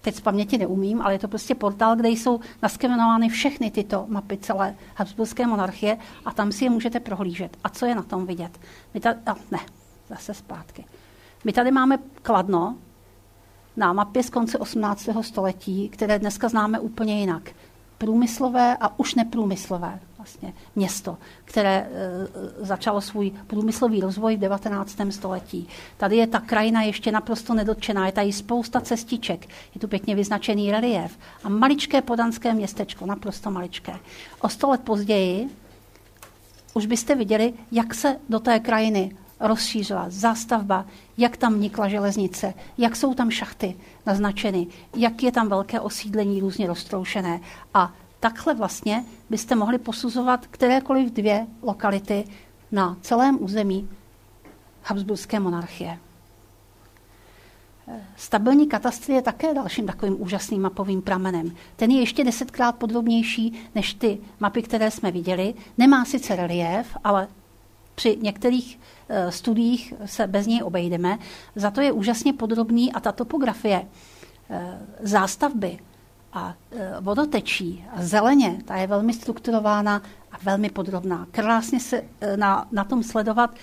teď 0.00 0.14
z 0.14 0.20
paměti 0.20 0.58
neumím, 0.58 1.02
ale 1.02 1.14
je 1.14 1.18
to 1.18 1.28
prostě 1.28 1.54
portál, 1.54 1.96
kde 1.96 2.08
jsou 2.08 2.40
naskenenovány 2.62 3.28
všechny 3.28 3.70
tyto 3.70 4.04
mapy 4.08 4.36
celé 4.36 4.74
Habsburské 4.96 5.46
monarchie 5.46 5.98
a 6.24 6.32
tam 6.32 6.52
si 6.52 6.64
je 6.64 6.70
můžete 6.70 7.00
prohlížet. 7.00 7.56
A 7.64 7.68
co 7.68 7.86
je 7.86 7.94
na 7.94 8.02
tom 8.02 8.26
vidět? 8.26 8.60
My 8.94 9.00
tady, 9.00 9.18
a 9.26 9.34
ne, 9.50 9.60
zase 10.08 10.34
zpátky. 10.34 10.84
My 11.44 11.52
tady 11.52 11.70
máme 11.70 11.98
Kladno, 12.22 12.76
na 13.76 13.92
mapě 13.92 14.22
z 14.22 14.30
konce 14.30 14.58
18. 14.58 15.08
století, 15.20 15.88
které 15.88 16.18
dneska 16.18 16.48
známe 16.48 16.80
úplně 16.80 17.20
jinak. 17.20 17.50
Průmyslové 17.98 18.76
a 18.80 18.98
už 18.98 19.14
neprůmyslové 19.14 20.00
vlastně 20.18 20.52
město, 20.76 21.16
které 21.44 21.70
e, 21.70 21.88
začalo 22.64 23.00
svůj 23.00 23.32
průmyslový 23.46 24.00
rozvoj 24.00 24.36
v 24.36 24.40
19. 24.40 24.96
století. 25.10 25.68
Tady 25.96 26.16
je 26.16 26.26
ta 26.26 26.40
krajina 26.40 26.82
ještě 26.82 27.12
naprosto 27.12 27.54
nedotčená, 27.54 28.06
je 28.06 28.12
tady 28.12 28.32
spousta 28.32 28.80
cestiček, 28.80 29.46
je 29.74 29.80
tu 29.80 29.88
pěkně 29.88 30.14
vyznačený 30.14 30.70
relief 30.70 31.18
a 31.44 31.48
maličké 31.48 32.02
podanské 32.02 32.54
městečko, 32.54 33.06
naprosto 33.06 33.50
maličké. 33.50 33.94
O 34.40 34.48
sto 34.48 34.70
let 34.70 34.80
později 34.80 35.50
už 36.74 36.86
byste 36.86 37.14
viděli, 37.14 37.52
jak 37.72 37.94
se 37.94 38.16
do 38.28 38.40
té 38.40 38.60
krajiny 38.60 39.16
rozšířila 39.40 40.06
zástavba, 40.08 40.86
jak 41.18 41.36
tam 41.36 41.54
vnikla 41.54 41.88
železnice, 41.88 42.54
jak 42.78 42.96
jsou 42.96 43.14
tam 43.14 43.30
šachty 43.30 43.76
naznačeny, 44.06 44.66
jak 44.96 45.22
je 45.22 45.32
tam 45.32 45.48
velké 45.48 45.80
osídlení 45.80 46.40
různě 46.40 46.66
roztroušené. 46.66 47.40
A 47.74 47.92
takhle 48.20 48.54
vlastně 48.54 49.04
byste 49.30 49.54
mohli 49.54 49.78
posuzovat 49.78 50.46
kterékoliv 50.46 51.12
dvě 51.12 51.46
lokality 51.62 52.24
na 52.72 52.96
celém 53.00 53.38
území 53.40 53.88
Habsburské 54.82 55.40
monarchie. 55.40 55.98
Stabilní 58.16 58.68
katastr 58.68 59.10
je 59.10 59.22
také 59.22 59.54
dalším 59.54 59.86
takovým 59.86 60.22
úžasným 60.22 60.62
mapovým 60.62 61.02
pramenem. 61.02 61.52
Ten 61.76 61.90
je 61.90 62.00
ještě 62.00 62.24
desetkrát 62.24 62.76
podrobnější 62.76 63.68
než 63.74 63.94
ty 63.94 64.18
mapy, 64.40 64.62
které 64.62 64.90
jsme 64.90 65.10
viděli. 65.10 65.54
Nemá 65.78 66.04
sice 66.04 66.36
relief, 66.36 66.96
ale 67.04 67.28
při 67.94 68.18
některých 68.22 68.78
studiích 69.28 69.94
se 70.04 70.26
bez 70.26 70.46
něj 70.46 70.62
obejdeme. 70.62 71.18
Za 71.56 71.70
to 71.70 71.80
je 71.80 71.92
úžasně 71.92 72.32
podrobný 72.32 72.92
a 72.92 73.00
ta 73.00 73.12
topografie 73.12 73.80
uh, 73.80 74.56
zástavby 75.00 75.78
a 76.32 76.54
uh, 76.70 76.80
vodotečí 77.00 77.84
a 77.96 78.02
zeleně, 78.02 78.58
ta 78.64 78.76
je 78.76 78.86
velmi 78.86 79.12
strukturována 79.12 80.02
a 80.32 80.36
velmi 80.42 80.70
podrobná. 80.70 81.26
Krásně 81.30 81.80
se 81.80 82.02
na, 82.36 82.68
na 82.72 82.84
tom 82.84 83.02
sledovat 83.02 83.54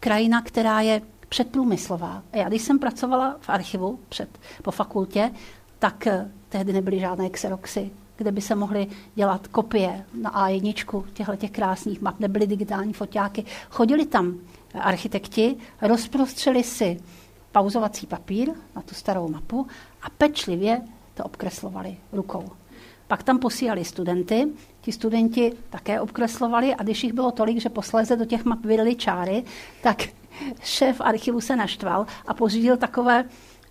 krajina, 0.00 0.42
která 0.42 0.80
je 0.80 1.02
předprůmyslová. 1.28 2.22
Já, 2.32 2.48
když 2.48 2.62
jsem 2.62 2.78
pracovala 2.78 3.36
v 3.40 3.50
archivu 3.50 3.98
před, 4.08 4.28
po 4.62 4.70
fakultě, 4.70 5.30
tak 5.78 6.08
tehdy 6.48 6.72
nebyly 6.72 7.00
žádné 7.00 7.30
xeroxy, 7.30 7.90
kde 8.16 8.32
by 8.32 8.40
se 8.40 8.54
mohly 8.54 8.86
dělat 9.14 9.46
kopie 9.46 10.04
na 10.22 10.48
A1 10.48 11.04
těchto 11.12 11.36
těch 11.36 11.50
krásných 11.50 12.00
map, 12.00 12.20
nebyly 12.20 12.46
digitální 12.46 12.92
foťáky. 12.92 13.44
Chodili 13.70 14.06
tam 14.06 14.38
architekti, 14.80 15.56
rozprostřeli 15.82 16.62
si 16.62 17.00
pauzovací 17.52 18.06
papír 18.06 18.50
na 18.76 18.82
tu 18.82 18.94
starou 18.94 19.28
mapu 19.28 19.66
a 20.02 20.10
pečlivě 20.10 20.82
to 21.14 21.24
obkreslovali 21.24 21.96
rukou. 22.12 22.44
Pak 23.06 23.22
tam 23.22 23.38
posílali 23.38 23.84
studenty, 23.84 24.48
ti 24.80 24.92
studenti 24.92 25.52
také 25.70 26.00
obkreslovali 26.00 26.74
a 26.74 26.82
když 26.82 27.04
jich 27.04 27.12
bylo 27.12 27.30
tolik, 27.30 27.60
že 27.60 27.68
posléze 27.68 28.16
do 28.16 28.24
těch 28.24 28.44
map 28.44 28.64
vydali 28.64 28.94
čáry, 28.94 29.44
tak 29.82 30.02
šéf 30.62 31.00
archivu 31.00 31.40
se 31.40 31.56
naštval 31.56 32.06
a 32.26 32.34
pořídil 32.34 32.76
takové 32.76 33.24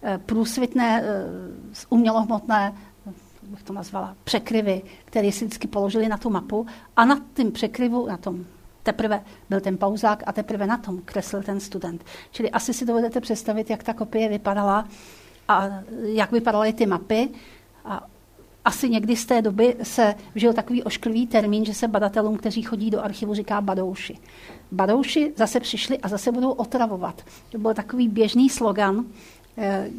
eh, 0.03 0.17
průsvitné, 0.17 1.03
eh, 1.03 1.85
umělohmotné 1.89 2.73
bych 3.43 3.63
to 3.63 3.73
nazvala, 3.73 4.15
překryvy, 4.23 4.81
které 5.05 5.31
si 5.31 5.45
vždycky 5.45 5.67
položili 5.67 6.07
na 6.07 6.17
tu 6.17 6.29
mapu 6.29 6.65
a 6.95 7.05
na 7.05 7.19
tím 7.33 7.51
překryvu, 7.51 8.07
na 8.07 8.17
tom 8.17 8.45
teprve 8.84 9.24
byl 9.50 9.62
ten 9.62 9.78
pauzák 9.78 10.24
a 10.26 10.32
teprve 10.32 10.67
na 10.67 10.78
tom 10.78 11.02
kreslil 11.06 11.43
ten 11.43 11.60
student. 11.60 12.06
Čili 12.32 12.52
asi 12.52 12.74
si 12.74 12.86
dovedete 12.86 13.22
představit, 13.22 13.69
jak 13.69 13.84
ta 13.84 13.93
kopie 13.93 14.30
vypadala 14.30 14.88
a 15.48 15.69
jak 16.04 16.32
vypadaly 16.32 16.74
ty 16.74 16.86
mapy. 16.86 17.30
A 17.86 18.08
asi 18.65 18.89
někdy 18.89 19.15
z 19.15 19.26
té 19.26 19.41
doby 19.41 19.76
se 19.84 20.15
vžil 20.36 20.54
takový 20.54 20.84
ošklivý 20.84 21.28
termín, 21.28 21.65
že 21.65 21.74
se 21.74 21.88
badatelům, 21.88 22.38
kteří 22.38 22.62
chodí 22.62 22.89
do 22.89 23.04
archivu, 23.04 23.34
říká 23.34 23.62
badouši. 23.62 24.19
Badouši 24.72 25.34
zase 25.36 25.60
přišli 25.60 25.98
a 26.00 26.08
zase 26.08 26.32
budou 26.32 26.52
otravovat. 26.52 27.22
To 27.52 27.58
byl 27.58 27.74
takový 27.74 28.08
běžný 28.08 28.50
slogan, 28.50 29.06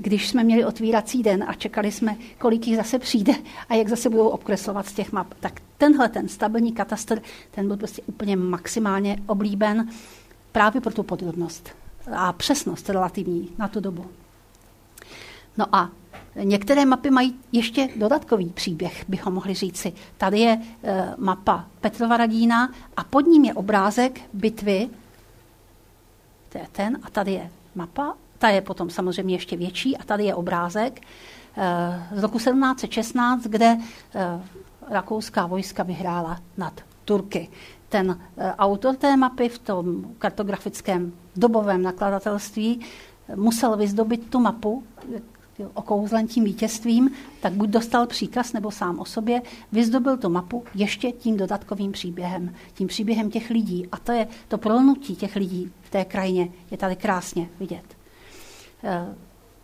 když 0.00 0.28
jsme 0.28 0.44
měli 0.44 0.64
otvírací 0.64 1.22
den 1.22 1.44
a 1.48 1.54
čekali 1.54 1.92
jsme, 1.92 2.16
kolik 2.38 2.66
jich 2.66 2.76
zase 2.76 2.98
přijde 2.98 3.34
a 3.68 3.74
jak 3.74 3.88
zase 3.88 4.10
budou 4.10 4.28
obkreslovat 4.28 4.86
z 4.86 4.92
těch 4.92 5.12
map, 5.12 5.34
tak 5.40 5.60
tenhle 5.78 6.08
ten 6.08 6.28
stabilní 6.28 6.72
katastr, 6.72 7.22
ten 7.50 7.68
byl 7.68 7.76
prostě 7.76 8.02
úplně 8.06 8.36
maximálně 8.36 9.22
oblíben 9.26 9.88
právě 10.52 10.80
pro 10.80 10.92
tu 10.92 11.02
podrobnost 11.02 11.70
a 12.16 12.32
přesnost 12.32 12.90
relativní 12.90 13.48
na 13.58 13.68
tu 13.68 13.80
dobu. 13.80 14.06
No 15.58 15.76
a 15.76 15.90
některé 16.42 16.84
mapy 16.84 17.10
mají 17.10 17.36
ještě 17.52 17.88
dodatkový 17.96 18.50
příběh, 18.50 19.04
bychom 19.08 19.34
mohli 19.34 19.54
říci. 19.54 19.92
Tady 20.16 20.38
je 20.40 20.62
e, 20.82 21.14
mapa 21.18 21.66
Petrova 21.80 22.16
Radína 22.16 22.72
a 22.96 23.04
pod 23.04 23.20
ním 23.20 23.44
je 23.44 23.54
obrázek 23.54 24.20
bitvy, 24.32 24.88
to 26.48 26.58
je 26.58 26.66
ten, 26.72 26.98
a 27.02 27.10
tady 27.10 27.32
je 27.32 27.50
mapa 27.74 28.16
ta 28.38 28.48
je 28.48 28.60
potom 28.60 28.90
samozřejmě 28.90 29.34
ještě 29.34 29.56
větší 29.56 29.96
a 29.96 30.04
tady 30.04 30.24
je 30.24 30.34
obrázek 30.34 31.00
eh, 31.56 32.08
z 32.12 32.22
roku 32.22 32.38
1716, 32.38 33.42
kde 33.42 33.78
eh, 34.14 34.40
rakouská 34.90 35.46
vojska 35.46 35.82
vyhrála 35.82 36.40
nad 36.56 36.80
Turky. 37.04 37.48
Ten 37.88 38.20
eh, 38.36 38.54
autor 38.54 38.96
té 38.96 39.16
mapy 39.16 39.48
v 39.48 39.58
tom 39.58 40.04
kartografickém 40.18 41.12
dobovém 41.36 41.82
nakladatelství 41.82 42.80
musel 43.34 43.76
vyzdobit 43.76 44.30
tu 44.30 44.40
mapu 44.40 44.82
okouzlen 45.74 46.26
tím 46.26 46.44
vítězstvím, 46.44 47.10
tak 47.40 47.52
buď 47.52 47.68
dostal 47.68 48.06
příkaz 48.06 48.52
nebo 48.52 48.70
sám 48.70 48.98
o 48.98 49.04
sobě, 49.04 49.42
vyzdobil 49.72 50.16
tu 50.16 50.28
mapu 50.28 50.64
ještě 50.74 51.12
tím 51.12 51.36
dodatkovým 51.36 51.92
příběhem, 51.92 52.54
tím 52.74 52.88
příběhem 52.88 53.30
těch 53.30 53.50
lidí. 53.50 53.88
A 53.92 53.96
to 53.96 54.12
je 54.12 54.26
to 54.48 54.58
prolnutí 54.58 55.16
těch 55.16 55.36
lidí 55.36 55.72
v 55.82 55.90
té 55.90 56.04
krajině, 56.04 56.48
je 56.70 56.76
tady 56.76 56.96
krásně 56.96 57.48
vidět. 57.60 57.93
Eh, 58.84 59.14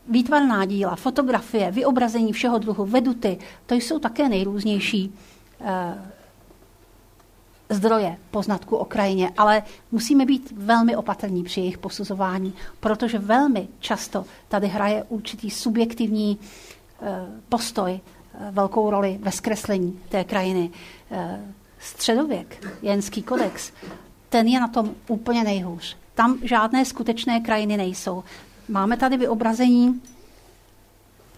výtvarná 0.09 0.65
díla, 0.65 0.97
fotografie, 0.97 1.71
vyobrazení 1.71 2.33
všeho 2.33 2.59
druhu, 2.59 2.85
veduty, 2.85 3.39
to 3.67 3.75
jsou 3.75 3.99
také 3.99 4.29
nejrůznější 4.29 5.15
eh, 5.61 6.13
zdroje 7.69 8.17
poznatku 8.31 8.77
o 8.77 8.85
krajině, 8.85 9.31
ale 9.37 9.63
musíme 9.93 10.27
být 10.27 10.53
velmi 10.57 10.97
opatrní 10.97 11.45
při 11.45 11.61
jejich 11.61 11.79
posuzování, 11.79 12.55
protože 12.81 13.19
velmi 13.19 13.69
často 13.81 14.25
tady 14.49 14.67
hraje 14.67 15.05
určitý 15.09 15.51
subjektivní 15.51 16.39
eh, 17.03 17.27
postoj 17.49 18.01
velkou 18.51 18.91
roli 18.91 19.19
ve 19.23 19.33
zkreslení 19.33 20.01
té 20.09 20.25
krajiny. 20.25 20.71
Středověk, 21.79 22.67
jenský 22.83 23.23
kodex, 23.23 23.73
ten 24.29 24.47
je 24.47 24.61
na 24.61 24.69
tom 24.69 24.95
úplně 25.09 25.45
nejhůř. 25.45 25.97
Tam 26.15 26.39
žádné 26.43 26.85
skutečné 26.85 27.41
krajiny 27.41 27.77
nejsou. 27.77 28.25
Máme 28.71 28.97
tady 28.97 29.17
vyobrazení 29.17 30.03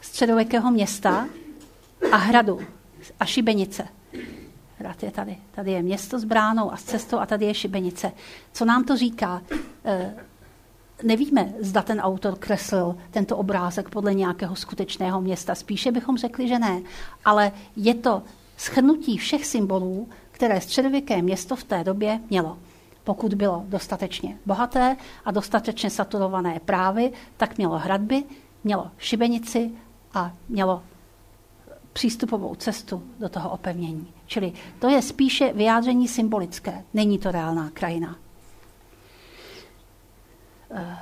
středověkého 0.00 0.70
města 0.70 1.26
a 2.12 2.16
hradu 2.16 2.60
a 3.20 3.24
šibenice. 3.24 3.88
Hrad 4.78 5.02
je 5.02 5.10
tady. 5.10 5.36
Tady 5.50 5.72
je 5.72 5.82
město 5.82 6.18
s 6.18 6.24
bránou 6.24 6.72
a 6.72 6.76
s 6.76 6.82
cestou 6.82 7.18
a 7.18 7.26
tady 7.26 7.44
je 7.44 7.54
šibenice. 7.54 8.12
Co 8.52 8.64
nám 8.64 8.84
to 8.84 8.96
říká? 8.96 9.42
E, 9.84 10.14
nevíme, 11.02 11.52
zda 11.60 11.82
ten 11.82 12.00
autor 12.00 12.38
kreslil 12.38 12.96
tento 13.10 13.36
obrázek 13.36 13.88
podle 13.88 14.14
nějakého 14.14 14.56
skutečného 14.56 15.20
města. 15.20 15.54
Spíše 15.54 15.92
bychom 15.92 16.18
řekli, 16.18 16.48
že 16.48 16.58
ne. 16.58 16.82
Ale 17.24 17.52
je 17.76 17.94
to 17.94 18.22
schrnutí 18.56 19.18
všech 19.18 19.46
symbolů, 19.46 20.08
které 20.30 20.60
středověké 20.60 21.22
město 21.22 21.56
v 21.56 21.64
té 21.64 21.84
době 21.84 22.20
mělo. 22.30 22.58
Pokud 23.04 23.34
bylo 23.34 23.64
dostatečně 23.68 24.38
bohaté 24.46 24.96
a 25.24 25.30
dostatečně 25.30 25.90
saturované 25.90 26.60
právy, 26.64 27.12
tak 27.36 27.58
mělo 27.58 27.78
hradby, 27.78 28.24
mělo 28.64 28.90
šibenici 28.98 29.70
a 30.14 30.32
mělo 30.48 30.82
přístupovou 31.92 32.54
cestu 32.54 33.02
do 33.18 33.28
toho 33.28 33.50
opevnění. 33.50 34.12
Čili 34.26 34.52
to 34.78 34.88
je 34.88 35.02
spíše 35.02 35.52
vyjádření 35.52 36.08
symbolické, 36.08 36.84
není 36.94 37.18
to 37.18 37.30
reálná 37.30 37.70
krajina. 37.70 38.16
Eh, 40.70 40.98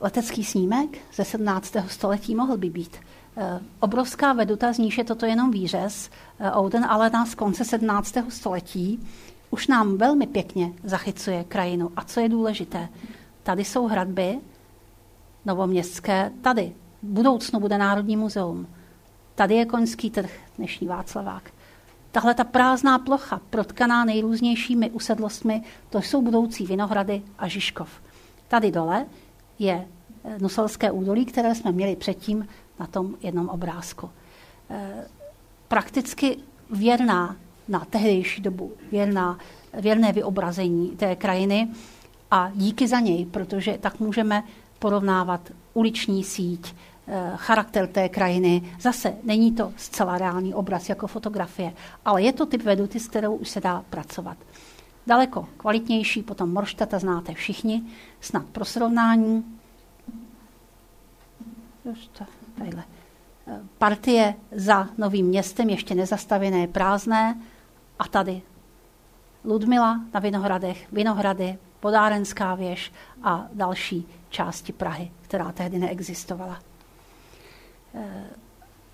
letecký 0.00 0.44
snímek 0.44 0.98
ze 1.14 1.24
17. 1.24 1.88
století 1.88 2.34
mohl 2.34 2.56
by 2.56 2.70
být. 2.70 2.96
Eh, 3.36 3.60
obrovská 3.80 4.32
veduta, 4.32 4.72
z 4.72 4.78
níž 4.78 4.98
je 4.98 5.04
toto 5.04 5.26
jenom 5.26 5.50
výřez, 5.50 6.10
eh, 6.38 6.50
Ouden 6.52 6.84
ale 6.84 7.10
nás 7.10 7.30
z 7.30 7.34
konce 7.34 7.64
17. 7.64 8.30
století 8.30 9.08
už 9.50 9.66
nám 9.66 9.96
velmi 9.96 10.26
pěkně 10.26 10.72
zachycuje 10.84 11.44
krajinu. 11.44 11.90
A 11.96 12.04
co 12.04 12.20
je 12.20 12.28
důležité? 12.28 12.88
Tady 13.42 13.64
jsou 13.64 13.86
hradby 13.86 14.38
novoměstské, 15.44 16.32
tady. 16.42 16.72
V 17.02 17.06
budoucnu 17.06 17.60
bude 17.60 17.78
Národní 17.78 18.16
muzeum. 18.16 18.66
Tady 19.34 19.54
je 19.54 19.66
koňský 19.66 20.10
trh, 20.10 20.30
dnešní 20.58 20.86
Václavák. 20.86 21.50
Tahle 22.12 22.34
ta 22.34 22.44
prázdná 22.44 22.98
plocha, 22.98 23.40
protkaná 23.50 24.04
nejrůznějšími 24.04 24.90
usedlostmi, 24.90 25.62
to 25.90 26.02
jsou 26.02 26.22
budoucí 26.22 26.66
Vinohrady 26.66 27.22
a 27.38 27.48
Žižkov. 27.48 27.90
Tady 28.48 28.70
dole 28.70 29.06
je 29.58 29.86
Nuselské 30.38 30.90
údolí, 30.90 31.24
které 31.24 31.54
jsme 31.54 31.72
měli 31.72 31.96
předtím 31.96 32.48
na 32.80 32.86
tom 32.86 33.14
jednom 33.20 33.48
obrázku. 33.48 34.10
Eh, 34.70 35.06
prakticky 35.68 36.36
věrná 36.70 37.36
na 37.68 37.84
tehdejší 37.90 38.42
dobu, 38.42 38.72
věrná, 38.92 39.38
věrné 39.80 40.12
vyobrazení 40.12 40.88
té 40.88 41.16
krajiny 41.16 41.68
a 42.30 42.50
díky 42.54 42.88
za 42.88 43.00
něj, 43.00 43.26
protože 43.26 43.78
tak 43.80 44.00
můžeme 44.00 44.42
porovnávat 44.78 45.50
uliční 45.74 46.24
síť, 46.24 46.74
eh, 47.06 47.32
charakter 47.36 47.86
té 47.86 48.08
krajiny. 48.08 48.62
Zase 48.80 49.14
není 49.22 49.52
to 49.52 49.72
zcela 49.76 50.18
reálný 50.18 50.54
obraz 50.54 50.88
jako 50.88 51.06
fotografie, 51.06 51.72
ale 52.04 52.22
je 52.22 52.32
to 52.32 52.46
typ 52.46 52.62
veduty, 52.62 53.00
s 53.00 53.08
kterou 53.08 53.36
už 53.36 53.48
se 53.48 53.60
dá 53.60 53.84
pracovat. 53.90 54.36
Daleko 55.06 55.48
kvalitnější, 55.56 56.22
potom 56.22 56.52
Morštata 56.52 56.98
znáte 56.98 57.34
všichni, 57.34 57.82
snad 58.20 58.46
pro 58.46 58.64
srovnání. 58.64 59.44
Eh, 63.48 63.60
partie 63.78 64.34
za 64.52 64.88
novým 64.98 65.26
městem, 65.26 65.70
ještě 65.70 65.94
nezastavěné, 65.94 66.66
prázdné. 66.66 67.40
A 67.98 68.08
tady 68.08 68.42
Ludmila 69.44 70.00
na 70.14 70.20
Vinohradech, 70.20 70.92
Vinohrady, 70.92 71.58
Podárenská 71.80 72.54
věž 72.54 72.92
a 73.22 73.46
další 73.52 74.08
části 74.30 74.72
Prahy, 74.72 75.10
která 75.22 75.52
tehdy 75.52 75.78
neexistovala. 75.78 76.60
Eh, 77.94 78.24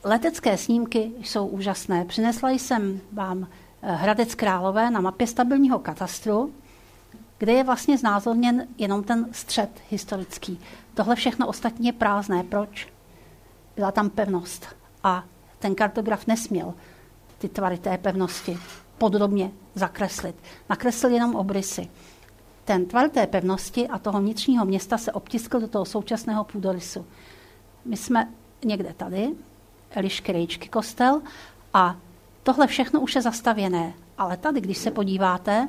letecké 0.04 0.58
snímky 0.58 1.12
jsou 1.22 1.46
úžasné. 1.46 2.04
Přinesla 2.04 2.50
jsem 2.50 3.00
vám 3.12 3.48
eh, 3.82 3.92
Hradec 3.92 4.34
Králové 4.34 4.90
na 4.90 5.00
mapě 5.00 5.26
stabilního 5.26 5.78
katastru, 5.78 6.52
kde 7.38 7.52
je 7.52 7.64
vlastně 7.64 7.98
znázorněn 7.98 8.66
jenom 8.78 9.04
ten 9.04 9.28
střed 9.32 9.70
historický. 9.90 10.60
Tohle 10.94 11.16
všechno 11.16 11.46
ostatně 11.46 11.88
je 11.88 11.92
prázdné. 11.92 12.42
Proč? 12.42 12.88
Byla 13.76 13.92
tam 13.92 14.10
pevnost 14.10 14.66
a 15.02 15.24
ten 15.58 15.74
kartograf 15.74 16.26
nesměl 16.26 16.74
ty 17.38 17.48
tvary 17.48 17.78
té 17.78 17.98
pevnosti 17.98 18.58
podrobně 18.98 19.50
zakreslit. 19.74 20.36
Nakreslil 20.70 21.12
jenom 21.12 21.34
obrysy. 21.34 21.88
Ten 22.64 22.86
tvar 22.86 23.08
té 23.08 23.26
pevnosti 23.26 23.88
a 23.88 23.98
toho 23.98 24.20
vnitřního 24.20 24.64
města 24.64 24.98
se 24.98 25.12
obtiskl 25.12 25.60
do 25.60 25.68
toho 25.68 25.84
současného 25.84 26.44
půdorysu. 26.44 27.06
My 27.84 27.96
jsme 27.96 28.28
někde 28.64 28.94
tady, 28.96 29.34
Elišky 29.90 30.32
Rejčky 30.32 30.68
kostel, 30.68 31.22
a 31.74 31.96
tohle 32.42 32.66
všechno 32.66 33.00
už 33.00 33.14
je 33.14 33.22
zastavěné. 33.22 33.94
Ale 34.18 34.36
tady, 34.36 34.60
když 34.60 34.78
se 34.78 34.90
podíváte, 34.90 35.68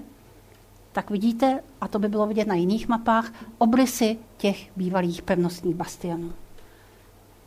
tak 0.91 1.09
vidíte, 1.09 1.63
a 1.81 1.87
to 1.87 1.99
by 1.99 2.07
bylo 2.07 2.27
vidět 2.27 2.47
na 2.47 2.55
jiných 2.55 2.87
mapách, 2.87 3.31
obrysy 3.57 4.17
těch 4.37 4.77
bývalých 4.77 5.21
pevnostních 5.21 5.75
bastionů. 5.75 6.33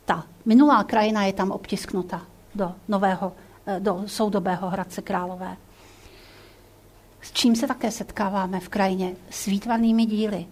Ta 0.05 0.23
minulá 0.45 0.83
krajina 0.83 1.25
je 1.25 1.33
tam 1.33 1.51
obtisknuta 1.51 2.21
do 2.55 2.75
nového, 2.87 3.33
eh, 3.65 3.79
do 3.79 4.03
soudobého 4.05 4.69
Hradce 4.69 5.01
Králové. 5.01 5.57
S 7.21 7.31
čím 7.31 7.55
se 7.55 7.67
také 7.67 7.91
setkáváme 7.91 8.59
v 8.59 8.69
krajině? 8.69 9.15
S 9.29 9.45
výtvarnými 9.45 10.05
díly. 10.05 10.45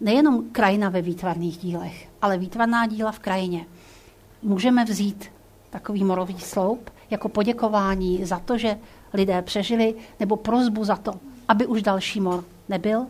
Nejenom 0.00 0.50
krajina 0.50 0.88
ve 0.88 1.02
výtvarných 1.02 1.56
dílech, 1.56 2.08
ale 2.22 2.38
výtvarná 2.38 2.86
díla 2.86 3.12
v 3.12 3.18
krajině. 3.18 3.66
Můžeme 4.42 4.84
vzít 4.84 5.32
takový 5.70 6.04
morový 6.04 6.40
sloup 6.40 6.90
jako 7.10 7.28
poděkování 7.28 8.24
za 8.24 8.38
to, 8.38 8.58
že 8.58 8.78
lidé 9.12 9.42
přežili, 9.42 9.94
nebo 10.20 10.36
prozbu 10.36 10.84
za 10.84 10.96
to, 10.96 11.12
aby 11.48 11.66
už 11.66 11.82
další 11.82 12.20
mor 12.20 12.44
nebyl. 12.68 13.06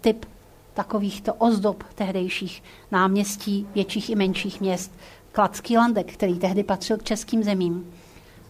Typ 0.00 0.26
takovýchto 0.74 1.34
ozdob 1.34 1.84
tehdejších 1.94 2.62
náměstí 2.90 3.66
větších 3.74 4.10
i 4.10 4.14
menších 4.14 4.60
měst. 4.60 4.92
Kladský 5.32 5.76
landek, 5.76 6.12
který 6.12 6.38
tehdy 6.38 6.64
patřil 6.64 6.96
k 6.96 7.04
českým 7.04 7.44
zemím 7.44 7.92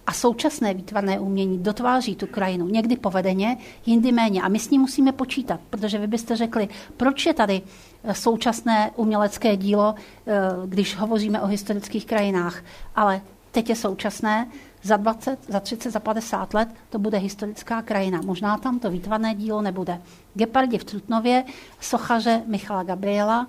a 0.09 0.13
současné 0.13 0.75
výtvarné 0.75 1.21
umění 1.21 1.59
dotváří 1.59 2.17
tu 2.17 2.27
krajinu. 2.27 2.69
Někdy 2.69 2.97
povedeně, 2.97 3.57
jindy 3.87 4.13
méně. 4.13 4.43
A 4.43 4.49
my 4.49 4.59
s 4.59 4.71
ním 4.71 4.81
musíme 4.81 5.13
počítat, 5.13 5.61
protože 5.71 5.99
vy 5.99 6.07
byste 6.07 6.37
řekli, 6.37 6.69
proč 6.97 7.27
je 7.27 7.35
tady 7.35 7.63
eh, 8.05 8.15
současné 8.15 8.91
umělecké 8.97 9.57
dílo, 9.57 9.95
eh, 10.27 10.33
když 10.67 10.97
hovoříme 10.97 11.41
o 11.41 11.47
historických 11.47 12.07
krajinách. 12.07 12.63
Ale 12.97 13.21
teď 13.51 13.69
je 13.69 13.77
současné, 13.77 14.49
za 14.83 14.97
20, 14.97 15.39
za 15.49 15.61
30, 15.61 15.91
za 15.91 16.01
50 16.01 16.55
let 16.55 16.69
to 16.91 16.99
bude 16.99 17.19
historická 17.19 17.83
krajina. 17.83 18.21
Možná 18.25 18.59
tam 18.59 18.79
to 18.79 18.91
výtvarné 18.91 19.35
dílo 19.35 19.63
nebude. 19.63 20.01
Gepardi 20.35 20.79
v 20.79 20.85
Trutnově, 20.85 21.45
sochaře 21.81 22.43
Michala 22.47 22.83
Gabriela 22.83 23.47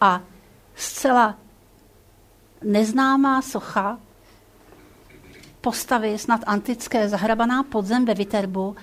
a 0.00 0.20
zcela 0.74 1.38
neznámá 2.64 3.42
socha 3.42 3.98
postavy, 5.62 6.18
snad 6.18 6.40
antické, 6.46 7.08
zahrabaná 7.08 7.62
podzem 7.62 8.04
ve 8.04 8.14
Viterbu 8.14 8.76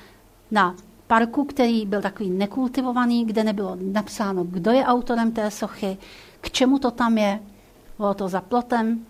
na 0.52 0.76
parku, 1.08 1.46
který 1.46 1.86
byl 1.86 2.02
takový 2.02 2.30
nekultivovaný, 2.30 3.26
kde 3.26 3.44
nebylo 3.44 3.78
napsáno, 3.82 4.44
kdo 4.44 4.72
je 4.72 4.86
autorem 4.86 5.32
té 5.32 5.52
sochy, 5.52 5.98
k 6.42 6.52
čemu 6.52 6.80
to 6.80 6.92
tam 6.92 7.18
je. 7.18 7.39
Bylo 7.98 8.13
to 8.13 8.28
za 8.28 8.42
plotem. 8.42 9.06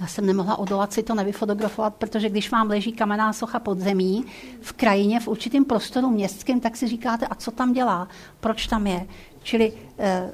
Já 0.00 0.06
jsem 0.06 0.26
nemohla 0.26 0.58
odolat 0.58 0.92
si 0.92 1.02
to 1.02 1.14
nevyfotografovat, 1.14 1.94
protože 1.94 2.28
když 2.28 2.50
vám 2.50 2.68
leží 2.68 2.92
kamenná 2.92 3.32
socha 3.32 3.58
pod 3.58 3.78
zemí 3.78 4.24
v 4.60 4.72
krajině, 4.72 5.20
v 5.20 5.28
určitém 5.28 5.64
prostoru 5.64 6.10
městském, 6.10 6.60
tak 6.60 6.76
si 6.76 6.88
říkáte, 6.88 7.26
a 7.26 7.34
co 7.34 7.50
tam 7.50 7.72
dělá, 7.72 8.08
proč 8.40 8.66
tam 8.66 8.86
je. 8.86 9.06
Čili 9.42 9.72
eh, 9.98 10.32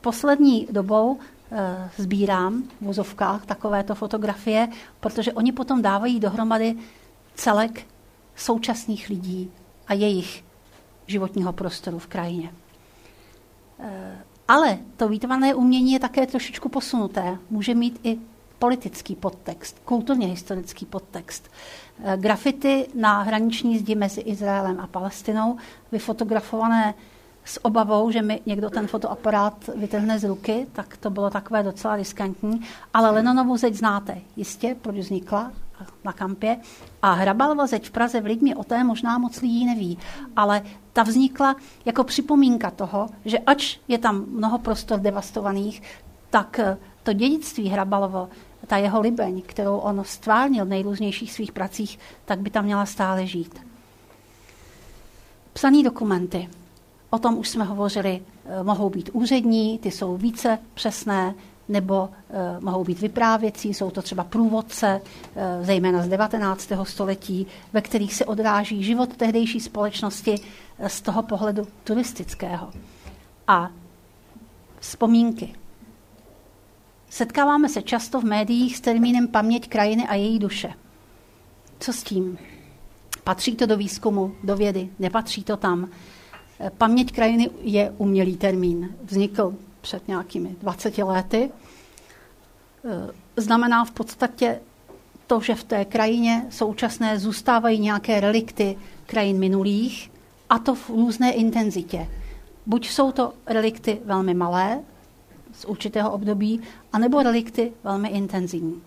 poslední 0.00 0.68
dobou 0.70 1.18
sbírám 1.98 2.62
v 2.80 2.84
vozovkách 2.84 3.46
takovéto 3.46 3.94
fotografie, 3.94 4.68
protože 5.00 5.32
oni 5.32 5.52
potom 5.52 5.82
dávají 5.82 6.20
dohromady 6.20 6.76
celek 7.34 7.86
současných 8.36 9.08
lidí 9.08 9.50
a 9.86 9.94
jejich 9.94 10.44
životního 11.06 11.52
prostoru 11.52 11.98
v 11.98 12.06
krajině. 12.06 12.52
Eh, 13.80 14.18
ale 14.48 14.78
to 14.96 15.08
výtvarné 15.08 15.54
umění 15.54 15.92
je 15.92 16.00
také 16.00 16.26
trošičku 16.26 16.68
posunuté. 16.68 17.38
Může 17.50 17.74
mít 17.74 18.00
i 18.02 18.18
politický 18.58 19.16
podtext, 19.16 19.80
kulturně 19.84 20.26
historický 20.26 20.86
podtext. 20.86 21.50
Eh, 22.04 22.16
grafity 22.16 22.86
na 22.94 23.22
hraniční 23.22 23.78
zdi 23.78 23.94
mezi 23.94 24.20
Izraelem 24.20 24.80
a 24.80 24.86
Palestinou, 24.86 25.56
vyfotografované 25.92 26.94
s 27.44 27.64
obavou, 27.64 28.10
že 28.10 28.22
mi 28.22 28.40
někdo 28.46 28.70
ten 28.70 28.86
fotoaparát 28.86 29.70
vytrhne 29.76 30.18
z 30.18 30.24
ruky, 30.24 30.66
tak 30.72 30.96
to 30.96 31.10
bylo 31.10 31.30
takové 31.30 31.62
docela 31.62 31.96
riskantní. 31.96 32.60
Ale 32.94 33.10
Lenonovu 33.10 33.56
zeď 33.56 33.74
znáte 33.74 34.18
jistě, 34.36 34.76
proč 34.82 34.96
vznikla 34.96 35.52
na 36.04 36.12
kampě. 36.12 36.56
A 37.02 37.12
Hrabalova 37.12 37.66
zeď 37.66 37.88
v 37.88 37.90
Praze 37.90 38.20
v 38.20 38.26
Lidmi 38.26 38.54
o 38.54 38.64
té 38.64 38.84
možná 38.84 39.18
moc 39.18 39.40
lidí 39.40 39.66
neví. 39.66 39.98
Ale 40.36 40.62
ta 40.92 41.02
vznikla 41.02 41.56
jako 41.84 42.04
připomínka 42.04 42.70
toho, 42.70 43.08
že 43.24 43.38
ač 43.38 43.78
je 43.88 43.98
tam 43.98 44.24
mnoho 44.28 44.58
prostor 44.58 45.00
devastovaných, 45.00 45.82
tak 46.30 46.60
to 47.02 47.12
dědictví 47.12 47.68
Hrabalovo, 47.68 48.28
ta 48.66 48.76
jeho 48.76 49.00
libeň, 49.00 49.42
kterou 49.46 49.76
on 49.76 50.02
stvárnil 50.04 50.64
v 50.64 50.68
nejrůznějších 50.68 51.32
svých 51.32 51.52
pracích, 51.52 51.98
tak 52.24 52.40
by 52.40 52.50
tam 52.50 52.64
měla 52.64 52.86
stále 52.86 53.26
žít. 53.26 53.60
Psaný 55.52 55.82
dokumenty. 55.82 56.48
O 57.14 57.18
tom 57.18 57.38
už 57.38 57.48
jsme 57.48 57.64
hovořili, 57.64 58.22
eh, 58.44 58.62
mohou 58.62 58.90
být 58.90 59.10
úřední, 59.12 59.78
ty 59.78 59.90
jsou 59.90 60.16
více 60.16 60.58
přesné, 60.74 61.34
nebo 61.68 62.08
eh, 62.30 62.60
mohou 62.60 62.84
být 62.84 63.00
vyprávěcí, 63.00 63.74
jsou 63.74 63.90
to 63.90 64.02
třeba 64.02 64.24
průvodce, 64.24 65.00
eh, 65.36 65.58
zejména 65.64 66.02
z 66.02 66.08
19. 66.08 66.84
století, 66.84 67.46
ve 67.72 67.80
kterých 67.80 68.14
se 68.14 68.24
odráží 68.24 68.84
život 68.84 69.16
tehdejší 69.16 69.60
společnosti 69.60 70.34
z 70.86 71.00
toho 71.00 71.22
pohledu 71.22 71.66
turistického. 71.84 72.70
A 73.48 73.70
vzpomínky. 74.80 75.54
Setkáváme 77.10 77.68
se 77.68 77.82
často 77.82 78.20
v 78.20 78.24
médiích 78.24 78.76
s 78.76 78.80
termínem 78.80 79.28
paměť 79.28 79.68
krajiny 79.68 80.08
a 80.08 80.14
její 80.14 80.38
duše. 80.38 80.72
Co 81.80 81.92
s 81.92 82.02
tím? 82.02 82.38
Patří 83.24 83.56
to 83.56 83.66
do 83.66 83.76
výzkumu, 83.76 84.34
do 84.44 84.56
vědy? 84.56 84.88
Nepatří 84.98 85.44
to 85.44 85.56
tam? 85.56 85.90
Paměť 86.78 87.12
krajiny 87.12 87.50
je 87.62 87.94
umělý 87.98 88.36
termín. 88.36 88.94
Vznikl 89.04 89.54
před 89.80 90.08
nějakými 90.08 90.56
20 90.60 90.98
lety. 90.98 91.50
E, 92.84 93.40
znamená 93.40 93.84
v 93.84 93.90
podstatě 93.90 94.60
to, 95.26 95.40
že 95.40 95.54
v 95.54 95.64
té 95.64 95.84
krajině 95.84 96.46
současné 96.50 97.18
zůstávají 97.18 97.78
nějaké 97.80 98.20
relikty 98.20 98.78
krajin 99.06 99.38
minulých, 99.38 100.10
a 100.50 100.58
to 100.58 100.74
v 100.74 100.88
různé 100.88 101.32
intenzitě. 101.32 102.08
Buď 102.66 102.88
jsou 102.88 103.12
to 103.12 103.32
relikty 103.46 104.00
velmi 104.04 104.34
malé, 104.34 104.80
z 105.52 105.64
určitého 105.64 106.10
období, 106.10 106.60
anebo 106.92 107.22
relikty 107.22 107.72
velmi 107.84 108.08
intenzivní. 108.08 108.82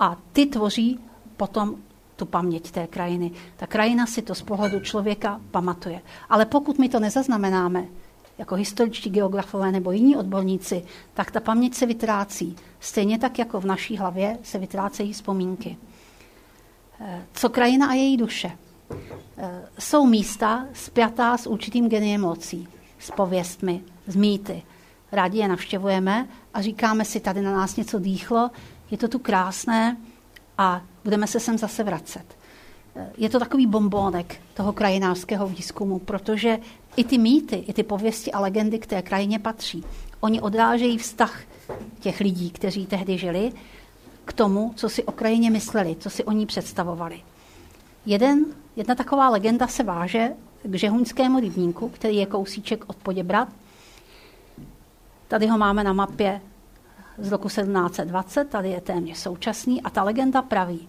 A 0.00 0.16
ty 0.32 0.46
tvoří 0.46 1.00
potom 1.36 1.76
tu 2.18 2.26
paměť 2.26 2.70
té 2.70 2.86
krajiny. 2.86 3.30
Ta 3.56 3.66
krajina 3.66 4.06
si 4.06 4.22
to 4.22 4.34
z 4.34 4.42
pohledu 4.42 4.80
člověka 4.80 5.40
pamatuje. 5.50 6.00
Ale 6.28 6.46
pokud 6.46 6.78
my 6.78 6.88
to 6.88 7.00
nezaznamenáme, 7.00 7.84
jako 8.38 8.54
historičtí 8.54 9.10
geografové 9.10 9.72
nebo 9.72 9.92
jiní 9.92 10.16
odborníci, 10.16 10.84
tak 11.14 11.30
ta 11.30 11.40
paměť 11.40 11.74
se 11.74 11.86
vytrácí. 11.86 12.56
Stejně 12.80 13.18
tak, 13.18 13.38
jako 13.38 13.60
v 13.60 13.64
naší 13.64 13.96
hlavě 13.96 14.38
se 14.42 14.58
vytrácejí 14.58 15.12
vzpomínky. 15.12 15.76
Eh, 17.00 17.22
co 17.32 17.48
krajina 17.48 17.86
a 17.86 17.92
její 17.92 18.16
duše? 18.16 18.50
Eh, 19.38 19.68
jsou 19.78 20.06
místa 20.06 20.66
spjatá 20.72 21.36
s 21.36 21.46
určitým 21.46 21.88
geniem 21.88 22.20
mocí, 22.20 22.68
s 22.98 23.10
pověstmi, 23.10 23.80
s 24.06 24.16
mýty. 24.16 24.62
Rádi 25.12 25.38
je 25.38 25.48
navštěvujeme 25.48 26.28
a 26.54 26.62
říkáme 26.62 27.04
si, 27.04 27.20
tady 27.20 27.42
na 27.42 27.52
nás 27.52 27.76
něco 27.76 27.98
dýchlo, 27.98 28.50
je 28.90 28.98
to 28.98 29.08
tu 29.08 29.18
krásné 29.18 29.96
a 30.58 30.82
budeme 31.04 31.26
se 31.26 31.40
sem 31.40 31.58
zase 31.58 31.84
vracet. 31.84 32.24
Eh, 32.96 33.10
je 33.18 33.28
to 33.28 33.38
takový 33.38 33.66
bombónek 33.66 34.40
toho 34.54 34.72
krajinářského 34.72 35.48
výzkumu, 35.48 35.98
protože 35.98 36.58
i 36.96 37.04
ty 37.04 37.18
mýty, 37.18 37.56
i 37.56 37.72
ty 37.72 37.82
pověsti 37.82 38.32
a 38.32 38.40
legendy 38.40 38.78
k 38.78 38.86
té 38.86 39.02
krajině 39.02 39.38
patří. 39.38 39.84
Oni 40.20 40.40
odrážejí 40.40 40.98
vztah 40.98 41.40
těch 42.00 42.20
lidí, 42.20 42.50
kteří 42.50 42.86
tehdy 42.86 43.18
žili, 43.18 43.52
k 44.24 44.32
tomu, 44.32 44.72
co 44.76 44.88
si 44.88 45.04
o 45.04 45.12
krajině 45.12 45.50
mysleli, 45.50 45.96
co 46.00 46.10
si 46.10 46.24
o 46.24 46.32
ní 46.32 46.46
představovali. 46.46 47.20
Jeden, 48.06 48.44
jedna 48.76 48.94
taková 48.94 49.28
legenda 49.28 49.66
se 49.66 49.82
váže 49.82 50.32
k 50.62 50.74
Žehuňskému 50.74 51.40
rybníku, 51.40 51.88
který 51.88 52.16
je 52.16 52.26
kousíček 52.26 52.84
od 52.86 52.96
Poděbrat. 52.96 53.48
Tady 55.28 55.46
ho 55.46 55.58
máme 55.58 55.84
na 55.84 55.92
mapě 55.92 56.40
z 57.18 57.32
roku 57.32 57.48
1720, 57.48 58.44
tady 58.44 58.70
je 58.70 58.80
téměř 58.80 59.18
současný 59.18 59.82
a 59.82 59.90
ta 59.90 60.02
legenda 60.02 60.42
praví. 60.42 60.88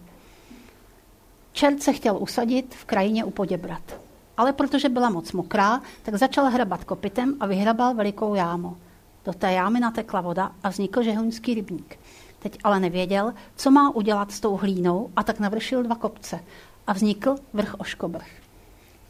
Čert 1.52 1.82
se 1.82 1.92
chtěl 1.92 2.16
usadit 2.20 2.74
v 2.74 2.84
krajině 2.84 3.24
u 3.24 3.30
Poděbrat, 3.30 4.00
ale 4.36 4.52
protože 4.52 4.88
byla 4.88 5.10
moc 5.10 5.32
mokrá, 5.32 5.80
tak 6.02 6.14
začal 6.14 6.44
hrabat 6.44 6.84
kopitem 6.84 7.36
a 7.40 7.46
vyhrabal 7.46 7.94
velikou 7.94 8.34
jámu. 8.34 8.76
Do 9.24 9.32
té 9.32 9.52
jámy 9.52 9.80
natekla 9.80 10.20
voda 10.20 10.52
a 10.62 10.68
vznikl 10.68 11.02
žehuňský 11.02 11.54
rybník. 11.54 11.98
Teď 12.38 12.58
ale 12.64 12.80
nevěděl, 12.80 13.34
co 13.56 13.70
má 13.70 13.90
udělat 13.90 14.32
s 14.32 14.40
tou 14.40 14.56
hlínou 14.56 15.10
a 15.16 15.22
tak 15.22 15.40
navršil 15.40 15.82
dva 15.82 15.94
kopce 15.94 16.40
a 16.86 16.92
vznikl 16.92 17.36
vrch 17.52 17.74
Oškobrch. 17.78 18.30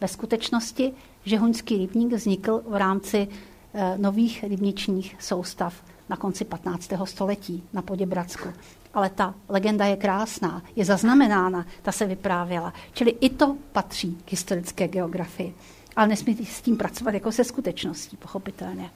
Ve 0.00 0.08
skutečnosti 0.08 0.92
žehuňský 1.24 1.78
rybník 1.78 2.12
vznikl 2.12 2.62
v 2.66 2.76
rámci 2.76 3.28
e, 3.74 3.98
nových 3.98 4.44
rybničních 4.44 5.16
soustav 5.20 5.82
na 6.10 6.16
konci 6.16 6.44
15. 6.44 6.90
století 7.04 7.62
na 7.72 7.82
Poděbradsku. 7.82 8.48
Ale 8.94 9.10
ta 9.10 9.34
legenda 9.48 9.84
je 9.84 9.96
krásná, 9.96 10.62
je 10.76 10.84
zaznamenána, 10.84 11.66
ta 11.82 11.92
se 11.92 12.06
vyprávěla. 12.06 12.72
Čili 12.92 13.10
i 13.10 13.30
to 13.30 13.56
patří 13.72 14.18
k 14.24 14.30
historické 14.30 14.88
geografii. 14.88 15.54
Ale 15.96 16.08
nesmí 16.08 16.46
s 16.46 16.60
tím 16.60 16.76
pracovat 16.76 17.14
jako 17.14 17.32
se 17.32 17.44
skutečností, 17.44 18.16
pochopitelně. 18.16 18.90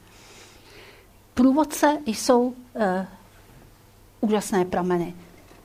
Průvodce 1.34 1.98
jsou 2.06 2.54
e, 2.74 3.06
úžasné 4.20 4.64
prameny. 4.64 5.14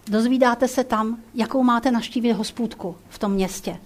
Dozvídáte 0.07 0.67
se 0.67 0.83
tam, 0.83 1.17
jakou 1.35 1.63
máte 1.63 1.91
naštívit 1.91 2.33
hospůdku 2.33 2.95
v 3.09 3.19
tom 3.19 3.31
městě, 3.31 3.77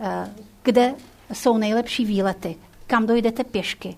eh, 0.00 0.34
kde 0.62 0.94
jsou 1.32 1.58
nejlepší 1.58 2.04
výlety, 2.04 2.56
kam 2.86 3.06
dojdete 3.06 3.44
pěšky, 3.44 3.96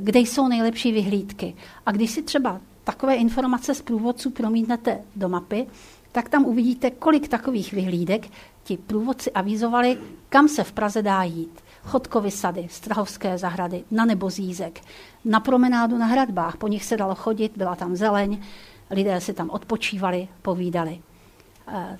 kde 0.00 0.20
jsou 0.20 0.48
nejlepší 0.48 0.92
vyhlídky. 0.92 1.54
A 1.86 1.92
když 1.92 2.10
si 2.10 2.22
třeba 2.22 2.60
takové 2.84 3.14
informace 3.14 3.74
z 3.74 3.82
průvodců 3.82 4.30
promítnete 4.30 5.00
do 5.16 5.28
mapy, 5.28 5.66
tak 6.12 6.28
tam 6.28 6.44
uvidíte, 6.44 6.90
kolik 6.90 7.28
takových 7.28 7.72
vyhlídek 7.72 8.28
ti 8.64 8.76
průvodci 8.76 9.30
avizovali, 9.30 9.98
kam 10.28 10.48
se 10.48 10.64
v 10.64 10.72
Praze 10.72 11.02
dá 11.02 11.22
jít. 11.22 11.60
Chodkovy 11.82 12.30
sady, 12.30 12.66
Strahovské 12.70 13.38
zahrady, 13.38 13.84
na 13.90 14.04
Nebozízek, 14.04 14.80
na 15.24 15.40
promenádu 15.40 15.98
na 15.98 16.06
hradbách, 16.06 16.56
po 16.56 16.68
nich 16.68 16.84
se 16.84 16.96
dalo 16.96 17.14
chodit, 17.14 17.52
byla 17.56 17.76
tam 17.76 17.96
zeleň, 17.96 18.42
lidé 18.90 19.20
si 19.20 19.32
tam 19.32 19.50
odpočívali, 19.50 20.28
povídali. 20.42 21.00
Eh, 21.68 21.98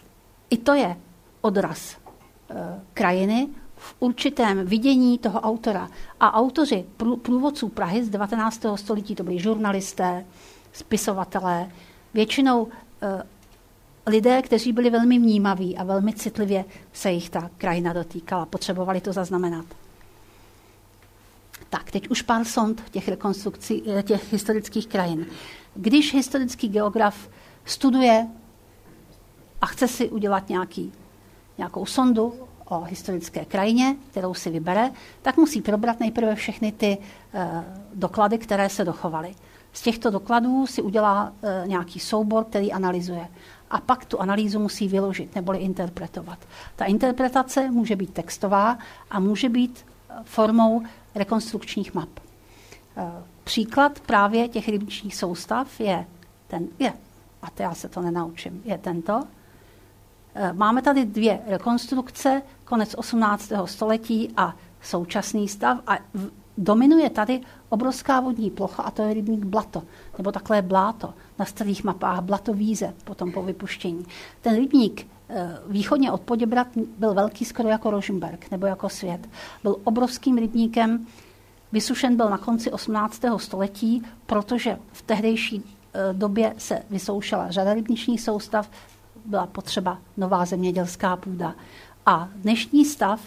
I 0.51 0.57
to 0.57 0.75
je 0.75 0.97
odraz 1.41 1.97
eh, 1.97 2.81
krajiny 2.95 3.49
v 3.81 3.95
určitém 4.01 4.67
vidění 4.67 5.19
toho 5.19 5.41
autora. 5.41 5.91
A 6.21 6.35
autoři 6.35 6.85
průvodců 7.23 7.69
Prahy 7.69 8.05
z 8.05 8.09
19. 8.09 8.65
století 8.77 9.15
to 9.15 9.23
byli 9.23 9.39
žurnalisté, 9.39 10.27
spisovatelé, 10.73 11.71
většinou 12.15 12.69
eh, 13.03 13.23
lidé, 14.07 14.43
kteří 14.43 14.73
byli 14.73 14.91
velmi 14.91 15.19
vnímaví 15.19 15.77
a 15.77 15.85
velmi 15.85 16.13
citlivě 16.13 16.65
se 16.93 17.11
jich 17.11 17.31
ta 17.31 17.51
krajina 17.59 17.93
dotýkala. 17.93 18.47
Potřebovali 18.47 19.01
to 19.01 19.13
zaznamenat. 19.13 19.65
Tak, 21.71 21.91
teď 21.91 22.09
už 22.09 22.23
pár 22.23 22.45
sond 22.45 22.83
těch 22.91 23.09
rekonstrukcí, 23.09 23.83
těch 24.03 24.33
historických 24.33 24.87
krajin. 24.87 25.27
Když 25.75 26.15
historický 26.15 26.69
geograf 26.69 27.29
studuje 27.65 28.27
a 29.61 29.67
chce 29.67 29.89
si 29.89 30.09
udělat 30.09 30.49
nějaký, 30.49 30.93
nějakou 31.59 31.87
sondu 31.87 32.50
o 32.71 32.81
historické 32.81 33.45
krajině, 33.45 33.97
kterou 34.11 34.35
si 34.35 34.51
vybere, 34.51 34.91
tak 35.23 35.37
musí 35.37 35.63
probrat 35.63 36.01
nejprve 36.01 36.35
všechny 36.35 36.73
ty 36.73 36.99
e, 37.35 37.65
doklady, 37.95 38.39
které 38.39 38.69
se 38.69 38.85
dochovaly. 38.85 39.35
Z 39.73 39.83
těchto 39.83 40.11
dokladů 40.11 40.67
si 40.67 40.83
udělá 40.83 41.33
e, 41.43 41.69
nějaký 41.69 42.01
soubor, 42.01 42.45
který 42.45 42.73
analyzuje. 42.73 43.29
A 43.71 43.81
pak 43.81 44.05
tu 44.05 44.21
analýzu 44.21 44.59
musí 44.59 44.89
vyložit 44.89 45.35
neboli 45.35 45.59
interpretovat. 45.59 46.39
Ta 46.77 46.85
interpretace 46.85 47.71
může 47.71 47.97
být 47.97 48.13
textová 48.13 48.79
a 49.11 49.21
může 49.21 49.49
být 49.49 49.87
eh, 50.11 50.15
formou 50.25 50.83
rekonstrukčních 51.15 51.95
map. 51.95 52.09
Příklad 53.45 54.01
právě 54.01 54.49
těch 54.49 54.69
rybničních 54.69 55.17
soustav 55.17 55.81
je 55.81 56.07
ten, 56.47 56.69
je, 56.79 56.93
a 57.43 57.51
to 57.51 57.63
já 57.63 57.75
se 57.75 57.89
to 57.89 58.03
nenaučím, 58.03 58.63
je 58.65 58.79
tento. 58.79 59.23
E, 60.35 60.53
máme 60.53 60.83
tady 60.83 61.05
dvě 61.05 61.41
rekonstrukce, 61.47 62.43
konec 62.65 62.95
18. 62.95 63.53
století 63.65 64.33
a 64.37 64.57
současný 64.83 65.49
stav 65.49 65.79
a 65.87 65.99
dominuje 66.59 67.11
tady 67.11 67.41
obrovská 67.69 68.21
vodní 68.21 68.51
plocha 68.51 68.83
a 68.83 68.91
to 68.91 69.03
je 69.03 69.15
rybník 69.15 69.45
Blato, 69.45 69.83
nebo 70.19 70.33
takhle 70.33 70.63
Bláto, 70.63 71.15
na 71.39 71.45
starých 71.45 71.85
mapách 71.85 72.21
Blato 72.21 72.55
Víze, 72.55 72.95
potom 73.05 73.33
po 73.33 73.43
vypuštění. 73.43 74.07
Ten 74.41 74.57
rybník 74.57 75.07
e, 75.29 75.59
východně 75.67 76.13
od 76.13 76.21
Poděbrat 76.21 76.67
byl 76.99 77.15
velký 77.15 77.45
skoro 77.45 77.69
jako 77.69 77.91
Rožmberg, 77.91 78.51
nebo 78.51 78.67
jako 78.67 78.89
svět. 78.89 79.29
Byl 79.63 79.77
obrovským 79.85 80.39
rybníkem, 80.39 81.07
Vysušen 81.73 82.17
byl 82.17 82.31
na 82.31 82.39
konci 82.39 82.71
18. 82.71 83.23
století, 83.37 84.03
protože 84.27 84.79
v 84.93 85.03
tehdejší 85.03 85.63
e, 85.95 86.13
době 86.13 86.55
se 86.59 86.83
vysoušela 86.91 87.51
řada 87.51 87.75
rybničních 87.75 88.21
soustav, 88.21 88.71
byla 89.25 89.47
potřeba 89.47 89.99
nová 90.17 90.45
zemědělská 90.45 91.17
půda. 91.17 91.55
A 92.07 92.29
dnešní 92.37 92.85
stav 92.85 93.21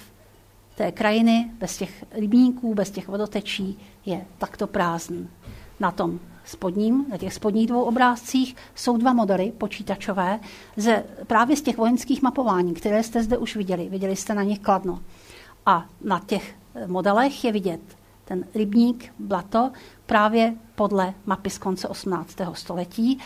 té 0.76 0.92
krajiny 0.92 1.52
bez 1.60 1.78
těch 1.78 2.06
rybníků, 2.12 2.76
bez 2.76 2.92
těch 2.92 3.08
vodotečí 3.08 3.80
je 4.06 4.26
takto 4.38 4.68
prázdný. 4.68 5.30
Na 5.80 5.92
tom 5.92 6.20
spodním, 6.46 7.06
na 7.10 7.18
těch 7.18 7.34
spodních 7.34 7.68
dvou 7.68 7.84
obrázcích 7.84 8.56
jsou 8.76 8.98
dva 8.98 9.14
modely 9.14 9.52
počítačové 9.58 10.40
ze, 10.78 11.04
právě 11.28 11.56
z 11.56 11.62
těch 11.62 11.78
vojenských 11.78 12.22
mapování, 12.22 12.74
které 12.74 13.04
jste 13.04 13.24
zde 13.24 13.38
už 13.38 13.56
viděli. 13.56 13.90
Viděli 13.90 14.16
jste 14.16 14.34
na 14.34 14.44
nich 14.44 14.60
kladno. 14.60 15.00
A 15.66 15.86
na 16.02 16.22
těch 16.26 16.56
modelech 16.88 17.44
je 17.44 17.52
vidět 17.52 17.82
ten 18.26 18.46
rybník, 18.56 19.14
blato, 19.20 19.72
právě 20.06 20.56
podle 20.76 21.14
mapy 21.26 21.50
z 21.50 21.58
konce 21.58 21.88
18. 21.88 22.36
století 22.54 23.20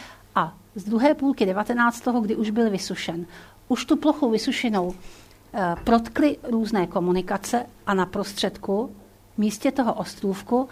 z 0.78 0.84
druhé 0.84 1.13
půlky 1.13 1.45
19. 1.45 2.07
kdy 2.21 2.36
už 2.36 2.49
byl 2.49 2.69
vysušen. 2.69 3.25
Už 3.67 3.86
tu 3.86 3.97
plochu 3.97 4.30
vysušenou 4.30 4.93
eh, 5.53 5.75
protkly 5.84 6.38
různé 6.43 6.88
komunikace 6.88 7.65
a 7.86 7.93
na 7.93 8.05
prostředku, 8.05 8.95
místě 9.38 9.71
toho 9.71 9.93
ostrůvku, 9.93 10.69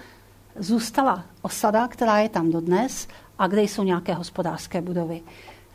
zůstala 0.60 1.26
osada, 1.42 1.88
která 1.88 2.20
je 2.20 2.30
tam 2.30 2.52
dodnes 2.52 3.08
a 3.40 3.48
kde 3.48 3.62
jsou 3.62 3.84
nějaké 3.84 4.14
hospodářské 4.14 4.82
budovy. 4.82 5.22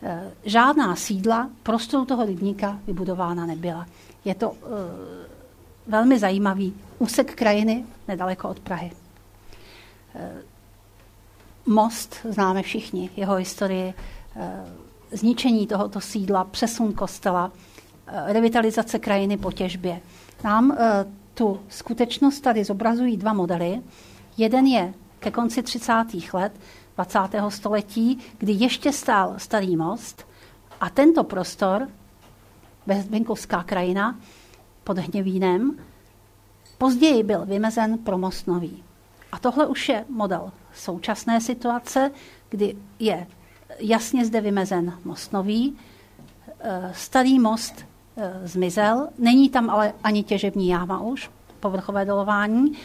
Eh, 0.03 0.31
žádná 0.43 0.95
sídla 0.95 1.49
prostoru 1.63 2.05
toho 2.05 2.25
rybníka 2.25 2.79
vybudována 2.87 3.45
nebyla. 3.45 3.85
Je 4.25 4.35
to 4.35 4.53
eh, 4.53 4.67
velmi 5.87 6.19
zajímavý 6.19 6.73
úsek 6.99 7.35
krajiny 7.35 7.85
nedaleko 8.07 8.49
od 8.49 8.59
Prahy. 8.59 8.91
Most 11.65 12.15
známe 12.29 12.63
všichni, 12.63 13.09
jeho 13.15 13.35
historii, 13.35 13.93
zničení 15.11 15.67
tohoto 15.67 16.01
sídla, 16.01 16.43
přesun 16.43 16.93
kostela, 16.93 17.51
eh, 18.07 18.33
revitalizace 18.33 18.99
krajiny 18.99 19.37
po 19.37 19.51
těžbě. 19.51 20.01
Nám 20.43 20.77
tu 21.33 21.59
skutečnost 21.69 22.41
tady 22.41 22.63
zobrazují 22.63 23.17
dva 23.17 23.33
modely. 23.33 23.81
Jeden 24.37 24.65
je 24.65 24.93
ke 25.19 25.31
konci 25.31 25.63
30. 25.63 26.33
let 26.33 26.53
20. 26.95 27.51
století, 27.51 28.19
kdy 28.37 28.51
ještě 28.51 28.91
stál 28.91 29.33
starý 29.37 29.77
most 29.77 30.27
a 30.81 30.89
tento 30.89 31.23
prostor, 31.23 31.87
venkovská 33.09 33.63
krajina, 33.63 34.19
pod 34.83 34.97
Hněvínem. 34.97 35.77
Později 36.77 37.23
byl 37.23 37.45
vymezen 37.45 37.97
pro 37.97 38.17
most 38.17 38.47
nový. 38.47 38.83
A 39.31 39.39
tohle 39.39 39.67
už 39.67 39.89
je 39.89 40.05
model 40.09 40.51
současné 40.73 41.41
situace, 41.41 42.11
kdy 42.49 42.75
je 42.99 43.27
jasně 43.81 44.25
zde 44.25 44.41
vymezen 44.41 44.93
most 45.05 45.33
nový, 45.33 45.77
eh, 46.59 46.91
starý 46.95 47.39
most 47.39 47.85
eh, 48.17 48.41
zmizel, 48.43 49.07
není 49.17 49.49
tam 49.49 49.69
ale 49.69 49.93
ani 50.03 50.23
těžební 50.23 50.67
jáma 50.69 51.01
už, 51.01 51.29
povrchové 51.59 52.05
dolování, 52.05 52.77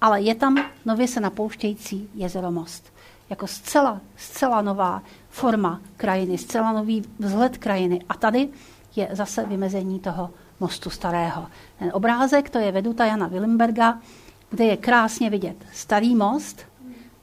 ale 0.00 0.20
je 0.20 0.34
tam 0.34 0.64
nově 0.84 1.08
se 1.08 1.20
napouštějící 1.20 2.08
jezero 2.14 2.50
Most. 2.50 2.92
Jako 3.30 3.46
zcela, 3.46 4.00
zcela 4.16 4.62
nová 4.62 5.02
forma 5.30 5.80
krajiny, 5.96 6.38
zcela 6.38 6.72
nový 6.72 7.02
vzhled 7.18 7.58
krajiny. 7.58 8.00
A 8.08 8.14
tady 8.14 8.48
je 8.96 9.08
zase 9.12 9.44
vymezení 9.44 10.00
toho 10.00 10.30
mostu 10.60 10.90
starého. 10.90 11.46
Ten 11.78 11.90
obrázek, 11.94 12.50
to 12.50 12.58
je 12.58 12.72
veduta 12.72 13.04
Jana 13.04 13.26
Willenberga, 13.26 13.98
kde 14.50 14.64
je 14.64 14.76
krásně 14.76 15.30
vidět 15.30 15.56
starý 15.72 16.14
most, 16.14 16.62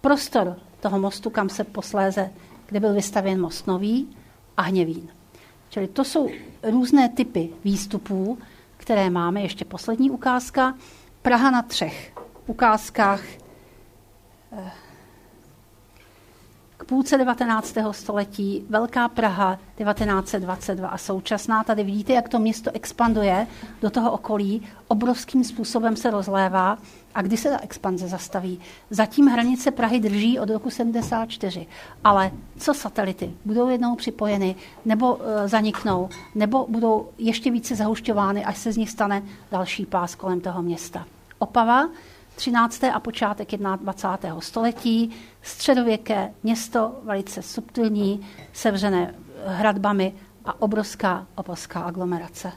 prostor 0.01 0.55
toho 0.79 0.99
mostu, 0.99 1.29
kam 1.29 1.49
se 1.49 1.63
posléze, 1.63 2.29
kde 2.72 2.80
byl 2.80 2.93
vystavěn 2.93 3.41
most 3.41 3.67
nový 3.67 4.17
a 4.57 4.61
hněvín. 4.61 5.09
Čili 5.69 5.88
to 5.88 6.03
jsou 6.03 6.30
různé 6.63 7.09
typy 7.09 7.49
výstupů, 7.63 8.38
které 8.78 9.09
máme. 9.09 9.41
Ještě 9.41 9.65
poslední 9.65 10.11
ukázka. 10.11 10.78
Praha 11.22 11.51
na 11.51 11.61
třech 11.61 12.13
ukázkách 12.47 13.22
eh, 14.51 14.72
půlce 16.91 17.17
19. 17.17 17.77
století, 17.91 18.65
Velká 18.69 19.09
Praha 19.09 19.59
1922 19.77 20.87
a 20.87 20.97
současná. 20.97 21.63
Tady 21.63 21.83
vidíte, 21.83 22.13
jak 22.13 22.29
to 22.29 22.39
město 22.39 22.71
expanduje 22.73 23.47
do 23.81 23.89
toho 23.89 24.11
okolí, 24.11 24.61
obrovským 24.87 25.43
způsobem 25.43 25.95
se 25.95 26.11
rozlévá. 26.11 26.77
A 27.15 27.21
kdy 27.21 27.37
se 27.37 27.49
ta 27.49 27.59
expanze 27.59 28.07
zastaví? 28.07 28.59
Zatím 28.89 29.27
hranice 29.27 29.71
Prahy 29.71 29.99
drží 29.99 30.39
od 30.39 30.49
roku 30.49 30.69
74. 30.69 31.67
Ale 32.03 32.31
co 32.57 32.73
satelity? 32.73 33.33
Budou 33.45 33.69
jednou 33.69 33.95
připojeny, 33.95 34.55
nebo 34.85 35.19
e, 35.21 35.47
zaniknou, 35.47 36.09
nebo 36.35 36.65
budou 36.69 37.09
ještě 37.17 37.51
více 37.51 37.75
zahušťovány, 37.75 38.45
až 38.45 38.57
se 38.57 38.71
z 38.71 38.77
nich 38.77 38.89
stane 38.89 39.23
další 39.51 39.85
pás 39.85 40.15
kolem 40.15 40.41
toho 40.41 40.61
města. 40.61 41.05
Opava 41.39 41.89
13. 42.36 42.84
a 42.84 42.99
počátek 42.99 43.51
21. 43.51 44.41
století, 44.41 45.11
středověké 45.41 46.34
město, 46.43 46.99
velice 47.03 47.41
subtilní, 47.41 48.27
sevřené 48.53 49.15
hradbami 49.45 50.13
a 50.45 50.61
obrovská 50.61 51.27
opolská 51.36 51.79
aglomerace. 51.79 52.51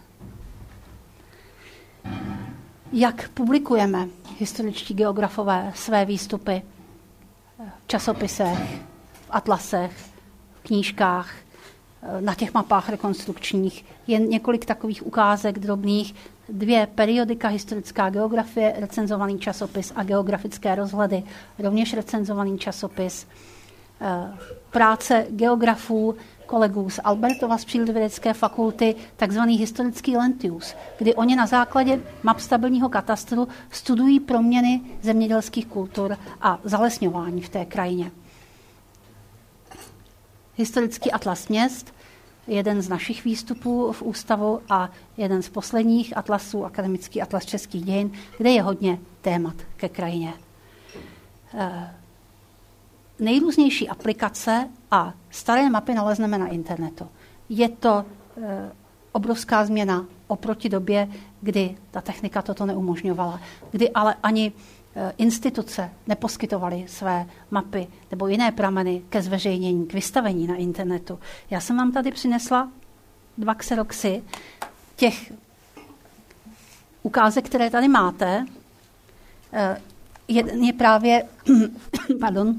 Jak 2.92 3.28
publikujeme 3.28 4.08
historičtí 4.38 4.94
geografové 4.94 5.72
své 5.74 6.04
výstupy 6.04 6.62
v 7.84 7.86
časopisech, 7.86 8.58
v 9.12 9.26
atlasech, 9.30 9.96
v 10.54 10.62
knížkách, 10.62 11.34
na 12.20 12.34
těch 12.34 12.54
mapách 12.54 12.88
rekonstrukčních. 12.88 13.84
Jen 14.06 14.28
několik 14.28 14.64
takových 14.64 15.06
ukázek 15.06 15.58
drobných, 15.58 16.14
dvě 16.48 16.86
periodika, 16.94 17.48
historická 17.48 18.10
geografie, 18.10 18.74
recenzovaný 18.76 19.38
časopis 19.38 19.92
a 19.96 20.02
geografické 20.02 20.74
rozhledy, 20.74 21.22
rovněž 21.58 21.94
recenzovaný 21.94 22.58
časopis. 22.58 23.26
Eh, 24.00 24.38
práce 24.70 25.26
geografů, 25.30 26.14
kolegů 26.46 26.90
z 26.90 27.00
Albertova 27.04 27.58
z 27.58 27.64
Přírodovědecké 27.64 28.34
fakulty, 28.34 28.94
takzvaný 29.16 29.56
historický 29.56 30.16
Lentius, 30.16 30.74
kdy 30.98 31.14
oni 31.14 31.36
na 31.36 31.46
základě 31.46 32.00
map 32.22 32.40
stabilního 32.40 32.88
katastru 32.88 33.48
studují 33.70 34.20
proměny 34.20 34.80
zemědělských 35.02 35.66
kultur 35.66 36.16
a 36.40 36.58
zalesňování 36.64 37.42
v 37.42 37.48
té 37.48 37.64
krajině. 37.64 38.10
Historický 40.56 41.12
atlas 41.12 41.48
měst, 41.48 41.93
jeden 42.46 42.82
z 42.82 42.88
našich 42.88 43.24
výstupů 43.24 43.92
v 43.92 44.02
ústavu 44.02 44.60
a 44.70 44.90
jeden 45.16 45.42
z 45.42 45.48
posledních 45.48 46.16
atlasů, 46.16 46.64
akademický 46.64 47.22
atlas 47.22 47.44
českých 47.44 47.84
dějin, 47.84 48.12
kde 48.38 48.50
je 48.50 48.62
hodně 48.62 48.98
témat 49.20 49.54
ke 49.76 49.88
krajině. 49.88 50.34
Eh, 51.54 51.94
nejrůznější 53.18 53.88
aplikace 53.88 54.68
a 54.90 55.14
staré 55.30 55.70
mapy 55.70 55.94
nalezneme 55.94 56.38
na 56.38 56.46
internetu. 56.46 57.08
Je 57.48 57.68
to 57.68 58.04
eh, 58.42 58.72
obrovská 59.12 59.64
změna 59.64 60.06
oproti 60.26 60.68
době, 60.68 61.08
kdy 61.40 61.76
ta 61.90 62.00
technika 62.00 62.42
toto 62.42 62.66
neumožňovala, 62.66 63.40
kdy 63.70 63.90
ale 63.90 64.14
ani 64.22 64.52
instituce 65.18 65.90
neposkytovaly 66.06 66.84
své 66.88 67.26
mapy 67.50 67.86
nebo 68.10 68.28
jiné 68.28 68.52
prameny 68.52 69.02
ke 69.08 69.22
zveřejnění, 69.22 69.86
k 69.86 69.92
vystavení 69.94 70.46
na 70.46 70.54
internetu. 70.54 71.18
Já 71.50 71.60
jsem 71.60 71.76
vám 71.76 71.92
tady 71.92 72.12
přinesla 72.12 72.70
dva 73.38 73.54
xeroxy 73.54 74.22
těch 74.96 75.32
ukázek, 77.02 77.46
které 77.46 77.70
tady 77.70 77.88
máte. 77.88 78.46
Eh, 79.52 79.80
jeden 80.28 80.62
je 80.64 80.72
právě 80.72 81.22
pardon, 82.20 82.56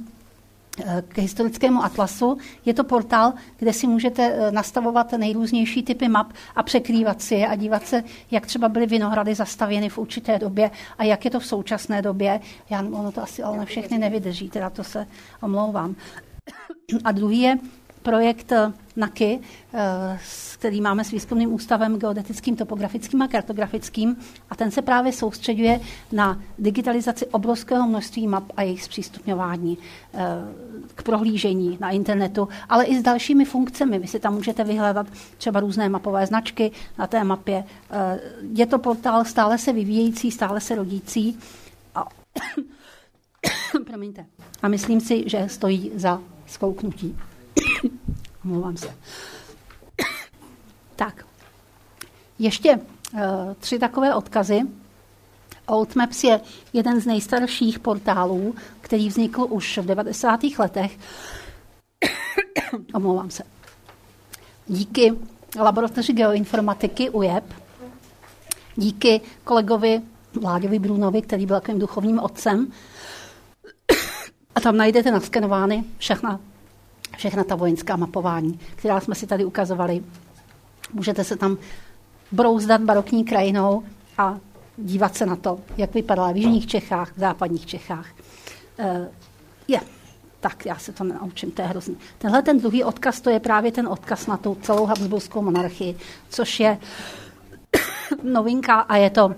k 1.07 1.17
historickému 1.17 1.84
atlasu. 1.84 2.38
Je 2.65 2.73
to 2.73 2.84
portál, 2.84 3.34
kde 3.57 3.73
si 3.73 3.88
můžete 3.88 4.23
eh, 4.23 4.51
nastavovat 4.51 5.11
nejrůznější 5.11 5.84
typy 5.84 6.07
map 6.07 6.34
a 6.55 6.63
překrývat 6.63 7.21
si 7.21 7.36
je 7.36 7.47
a 7.47 7.55
dívat 7.55 7.88
se, 7.88 8.03
jak 8.32 8.45
třeba 8.45 8.69
byly 8.69 8.86
vinohrady 8.86 9.36
zastavěny 9.36 9.89
v 9.89 9.97
určité 9.97 10.39
době 10.39 10.71
a 10.97 11.03
jak 11.03 11.26
je 11.26 11.32
to 11.32 11.39
v 11.39 11.45
současné 11.45 12.01
době. 12.01 12.39
Já, 12.69 12.80
ono 12.80 13.11
to 13.11 13.23
asi 13.23 13.43
ale 13.43 13.65
všechny 13.65 13.97
nevydrží, 13.97 14.49
teda 14.49 14.69
to 14.69 14.84
se 14.84 15.07
omlouvám. 15.41 15.95
A 17.03 17.11
druhý 17.11 17.41
je 17.41 17.57
projekt 18.06 18.51
eh, 18.51 18.72
NAKY, 18.95 19.39
eh, 19.74 20.20
který 20.53 20.82
máme 20.82 21.03
s 21.03 21.12
výzkumným 21.12 21.53
ústavem 21.53 21.97
geodetickým, 21.97 22.56
topografickým 22.56 23.22
a 23.22 23.28
kartografickým 23.28 24.16
a 24.49 24.56
ten 24.56 24.72
se 24.72 24.82
právě 24.82 25.12
soustředuje 25.12 25.80
na 26.12 26.41
digitalizaci 26.60 27.26
obrovského 27.26 27.88
množství 27.88 28.28
map 28.28 28.43
a 28.58 28.62
jejich 28.62 28.84
zpřístupňování 28.84 29.78
eh, 30.14 30.20
k 30.95 31.03
prohlížení 31.03 31.78
na 31.82 31.89
internetu, 31.89 32.47
ale 32.70 32.86
i 32.86 32.99
s 32.99 33.03
dalšími 33.03 33.45
funkcemi. 33.45 33.99
Vy 33.99 34.08
si 34.08 34.20
tam 34.20 34.34
můžete 34.34 34.64
vyhledat 34.64 35.08
třeba 35.38 35.60
různé 35.60 35.89
mapové 35.89 36.28
značky 36.28 36.72
na 36.97 37.08
té 37.08 37.24
mapě. 37.24 37.64
Je 38.53 38.66
to 38.66 38.80
portál 38.80 39.26
stále 39.26 39.58
se 39.58 39.74
vyvíjející, 39.74 40.32
stále 40.32 40.62
se 40.62 40.76
rodící 40.76 41.39
a 41.95 42.08
Promiňte. 43.86 44.26
A 44.62 44.68
myslím 44.68 45.01
si, 45.01 45.24
že 45.30 45.49
stojí 45.49 45.91
za 45.95 46.22
skouknutí. 46.45 47.18
Omlouvám 48.46 48.78
se. 48.78 48.96
tak, 50.96 51.26
ještě 52.39 52.80
uh, 53.14 53.20
tři 53.60 53.80
takové 53.80 54.16
odkazy. 54.16 54.62
Old 55.66 55.96
Maps 55.96 56.24
je 56.24 56.41
jeden 56.74 57.02
z 57.02 57.06
nejstarších 57.06 57.80
portálů, 57.80 58.56
který 58.82 59.10
vznikl 59.10 59.48
už 59.50 59.78
v 59.78 59.86
90. 59.86 60.39
letech. 60.60 60.98
Omlouvám 62.93 63.30
se. 63.30 63.43
Díky 64.68 65.14
laboratoři 65.60 66.14
geoinformatiky 66.14 67.10
UJEP, 67.10 67.54
díky 68.76 69.22
kolegovi 69.43 70.02
Vláďovi 70.34 70.80
Brunovi, 70.80 71.22
který 71.22 71.46
byl 71.46 71.56
takovým 71.56 71.80
duchovním 71.80 72.20
otcem, 72.20 72.72
a 74.56 74.60
tam 74.60 74.78
najdete 74.78 75.12
naskenovány 75.12 75.84
všechna 75.98 76.39
všechna 77.18 77.43
ta 77.43 77.55
vojenská 77.55 77.95
mapování, 77.95 78.59
která 78.76 78.99
jsme 78.99 79.16
si 79.16 79.28
tady 79.28 79.45
ukazovali. 79.45 80.03
Můžete 80.93 81.24
se 81.24 81.36
tam 81.36 81.57
brouzdat 82.32 82.82
barokní 82.82 83.26
krajinou 83.26 83.84
a 84.18 84.38
dívat 84.78 85.16
se 85.16 85.26
na 85.26 85.36
to, 85.36 85.59
jak 85.78 85.93
vypadala 85.93 86.32
v 86.32 86.38
jižních 86.38 86.68
Čechách, 86.68 87.13
v 87.16 87.20
západních 87.20 87.66
Čechách. 87.66 88.07
Uh, 88.80 89.05
je, 89.68 89.80
tak 90.39 90.66
já 90.66 90.78
se 90.78 90.93
to 90.93 91.03
nenaučím, 91.03 91.51
to 91.51 91.61
je 91.61 91.68
hrozný. 91.68 91.97
Tenhle 92.18 92.41
ten 92.41 92.59
druhý 92.59 92.84
odkaz, 92.84 93.22
to 93.22 93.30
je 93.30 93.39
právě 93.39 93.72
ten 93.72 93.88
odkaz 93.88 94.28
na 94.28 94.38
tu 94.38 94.57
celou 94.61 94.86
Habsburskou 94.86 95.41
monarchii, 95.41 95.97
což 96.30 96.59
je 96.59 96.78
novinka 98.24 98.74
a 98.80 98.95
je 98.95 99.09
to 99.09 99.36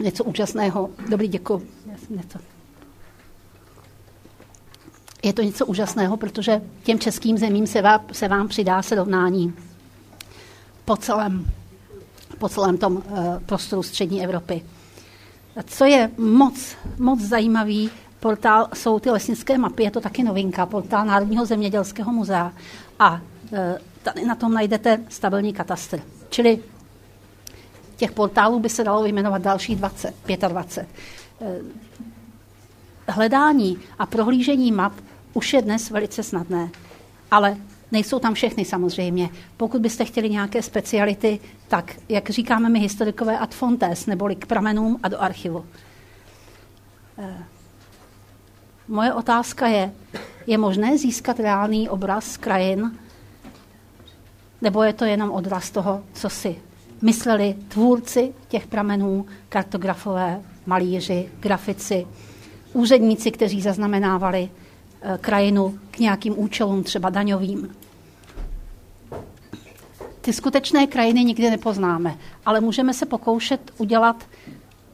něco 0.00 0.24
úžasného. 0.24 0.90
Dobrý, 1.08 1.28
děkuji. 1.28 1.68
Něco 2.10 2.49
je 5.22 5.32
to 5.32 5.42
něco 5.42 5.66
úžasného, 5.66 6.16
protože 6.16 6.62
těm 6.82 6.98
českým 6.98 7.38
zemím 7.38 7.66
se 7.66 7.82
vám, 7.82 8.00
se 8.12 8.28
vám 8.28 8.48
přidá 8.48 8.82
srovnání 8.82 9.54
po 10.84 10.96
celém, 10.96 11.46
po 12.38 12.48
celém 12.48 12.78
tom 12.78 12.96
uh, 12.96 13.02
prostoru 13.46 13.82
střední 13.82 14.24
Evropy. 14.24 14.64
Co 15.66 15.84
je 15.84 16.10
moc, 16.18 16.76
moc 16.98 17.20
zajímavý 17.20 17.90
portál, 18.20 18.68
jsou 18.74 18.98
ty 18.98 19.10
lesnické 19.10 19.58
mapy, 19.58 19.82
je 19.82 19.90
to 19.90 20.00
taky 20.00 20.22
novinka, 20.22 20.66
portál 20.66 21.06
Národního 21.06 21.46
zemědělského 21.46 22.12
muzea. 22.12 22.52
A 22.98 23.12
uh, 23.12 23.58
tady 24.02 24.24
na 24.24 24.34
tom 24.34 24.54
najdete 24.54 25.00
stabilní 25.08 25.52
katastr. 25.52 26.00
Čili 26.30 26.58
těch 27.96 28.12
portálů 28.12 28.60
by 28.60 28.68
se 28.68 28.84
dalo 28.84 29.02
vyjmenovat 29.02 29.42
další 29.42 29.76
20, 29.76 30.14
25. 30.48 30.88
hledání 33.08 33.78
a 33.98 34.06
prohlížení 34.06 34.72
map 34.72 34.92
už 35.34 35.52
je 35.52 35.62
dnes 35.62 35.90
velice 35.90 36.22
snadné. 36.22 36.70
Ale 37.30 37.56
nejsou 37.92 38.18
tam 38.18 38.34
všechny 38.34 38.64
samozřejmě. 38.64 39.28
Pokud 39.56 39.82
byste 39.82 40.04
chtěli 40.04 40.30
nějaké 40.30 40.62
speciality, 40.62 41.40
tak, 41.68 41.96
jak 42.08 42.30
říkáme 42.30 42.68
my 42.68 42.80
historikové, 42.80 43.38
ad 43.38 43.54
fontes, 43.54 44.06
neboli 44.06 44.36
k 44.36 44.46
pramenům 44.46 45.00
a 45.02 45.08
do 45.08 45.20
archivu. 45.20 45.66
Eh, 47.18 47.44
moje 48.88 49.14
otázka 49.14 49.66
je, 49.66 49.92
je 50.46 50.58
možné 50.58 50.98
získat 50.98 51.40
reálný 51.40 51.88
obraz 51.88 52.36
krajin, 52.36 52.98
nebo 54.62 54.82
je 54.82 54.92
to 54.92 55.04
jenom 55.04 55.30
odraz 55.30 55.70
toho, 55.70 56.02
co 56.12 56.30
si 56.30 56.56
mysleli 57.02 57.54
tvůrci 57.68 58.34
těch 58.48 58.66
pramenů, 58.66 59.26
kartografové, 59.48 60.42
malíři, 60.66 61.28
grafici, 61.40 62.06
úředníci, 62.72 63.30
kteří 63.30 63.60
zaznamenávali 63.60 64.50
krajinu 65.20 65.78
k 65.90 65.98
nějakým 65.98 66.38
účelům, 66.38 66.82
třeba 66.82 67.10
daňovým. 67.10 67.76
Ty 70.20 70.32
skutečné 70.32 70.86
krajiny 70.86 71.24
nikdy 71.24 71.50
nepoznáme, 71.50 72.16
ale 72.46 72.60
můžeme 72.60 72.94
se 72.94 73.06
pokoušet 73.06 73.70
udělat 73.78 74.24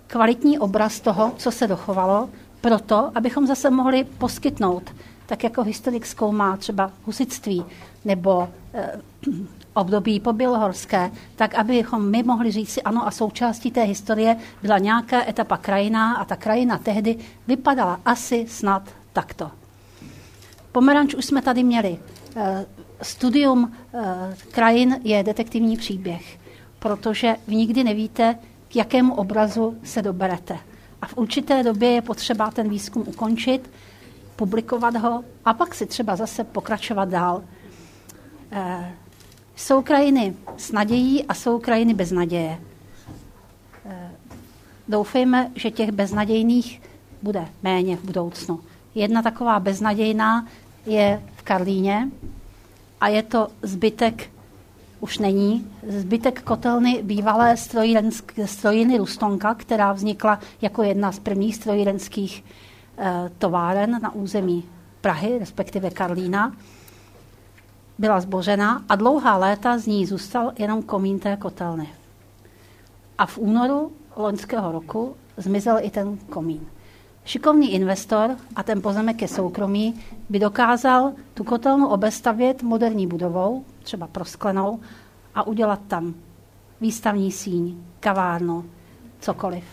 kvalitní 0.06 0.58
obraz 0.58 1.00
toho, 1.00 1.32
co 1.36 1.50
se 1.50 1.66
dochovalo, 1.66 2.28
proto, 2.60 3.10
abychom 3.14 3.46
zase 3.46 3.70
mohli 3.70 4.04
poskytnout, 4.04 4.94
tak 5.26 5.44
jako 5.44 5.62
historik 5.62 6.06
zkoumá 6.06 6.56
třeba 6.56 6.90
husitství 7.04 7.64
nebo 8.04 8.48
eh, 8.74 9.00
období 9.74 10.20
pobělohorské, 10.20 11.10
tak 11.36 11.54
abychom 11.54 12.10
my 12.10 12.22
mohli 12.22 12.52
říct 12.52 12.70
si 12.70 12.82
ano 12.82 13.06
a 13.06 13.10
součástí 13.10 13.70
té 13.70 13.82
historie 13.82 14.36
byla 14.62 14.78
nějaká 14.78 15.28
etapa 15.28 15.56
krajina 15.56 16.14
a 16.14 16.24
ta 16.24 16.36
krajina 16.36 16.78
tehdy 16.78 17.16
vypadala 17.46 18.00
asi 18.04 18.46
snad 18.48 18.82
takto. 19.12 19.50
Pomeranč 20.76 21.14
už 21.14 21.24
jsme 21.24 21.42
tady 21.42 21.62
měli. 21.62 21.98
Eh, 22.36 22.66
studium 23.02 23.72
eh, 23.94 24.36
krajin 24.50 25.00
je 25.04 25.22
detektivní 25.22 25.76
příběh, 25.76 26.38
protože 26.78 27.36
vy 27.48 27.56
nikdy 27.56 27.84
nevíte, 27.84 28.38
k 28.68 28.76
jakému 28.76 29.14
obrazu 29.14 29.78
se 29.84 30.02
doberete. 30.02 30.58
A 31.02 31.06
v 31.06 31.16
určité 31.16 31.62
době 31.62 31.90
je 31.90 32.02
potřeba 32.02 32.50
ten 32.50 32.68
výzkum 32.68 33.04
ukončit, 33.06 33.70
publikovat 34.36 34.96
ho 34.96 35.24
a 35.44 35.54
pak 35.54 35.74
si 35.74 35.86
třeba 35.86 36.16
zase 36.16 36.44
pokračovat 36.44 37.08
dál. 37.08 37.42
Eh, 38.52 38.92
jsou 39.56 39.82
krajiny 39.82 40.36
s 40.56 40.72
nadějí 40.72 41.24
a 41.24 41.34
jsou 41.34 41.58
krajiny 41.58 41.94
bez 41.94 42.10
naděje. 42.10 42.58
Doufejme, 44.88 45.50
že 45.54 45.70
těch 45.70 45.92
beznadějných 45.92 46.82
bude 47.22 47.48
méně 47.62 47.96
v 47.96 48.04
budoucnu. 48.04 48.60
Jedna 48.94 49.22
taková 49.22 49.60
beznadějná 49.60 50.46
je 50.86 51.22
v 51.36 51.42
Karlíně 51.42 52.08
a 53.00 53.08
je 53.08 53.22
to 53.22 53.48
zbytek, 53.62 54.30
už 55.00 55.18
není, 55.18 55.66
zbytek 55.88 56.42
kotelny 56.42 57.02
bývalé 57.02 57.56
strojiny 58.44 58.98
Rustonka, 58.98 59.54
která 59.54 59.92
vznikla 59.92 60.40
jako 60.62 60.82
jedna 60.82 61.12
z 61.12 61.18
prvních 61.18 61.56
strojírenských 61.56 62.44
eh, 62.98 63.30
továren 63.38 63.98
na 64.02 64.14
území 64.14 64.64
Prahy, 65.00 65.38
respektive 65.38 65.90
Karlína 65.90 66.52
byla 67.98 68.20
zbořena 68.20 68.84
a 68.88 68.96
dlouhá 68.96 69.36
léta 69.36 69.78
z 69.78 69.86
ní 69.86 70.06
zůstal 70.06 70.52
jenom 70.58 70.82
komín 70.82 71.18
té 71.18 71.36
kotelny. 71.36 71.88
A 73.18 73.26
v 73.26 73.38
únoru 73.38 73.92
loňského 74.16 74.72
roku 74.72 75.16
zmizel 75.36 75.78
i 75.80 75.90
ten 75.90 76.18
komín. 76.18 76.66
Šikovný 77.26 77.74
investor, 77.74 78.36
a 78.56 78.62
ten 78.62 78.82
pozemek 78.82 79.22
je 79.22 79.28
soukromý, 79.28 80.00
by 80.28 80.38
dokázal 80.38 81.12
tu 81.34 81.44
kotelnu 81.44 81.88
obestavět 81.88 82.62
moderní 82.62 83.06
budovou, 83.06 83.64
třeba 83.82 84.06
prosklenou, 84.06 84.80
a 85.34 85.46
udělat 85.46 85.80
tam 85.88 86.14
výstavní 86.80 87.32
síň, 87.32 87.76
kavárnu, 88.00 88.70
cokoliv. 89.20 89.64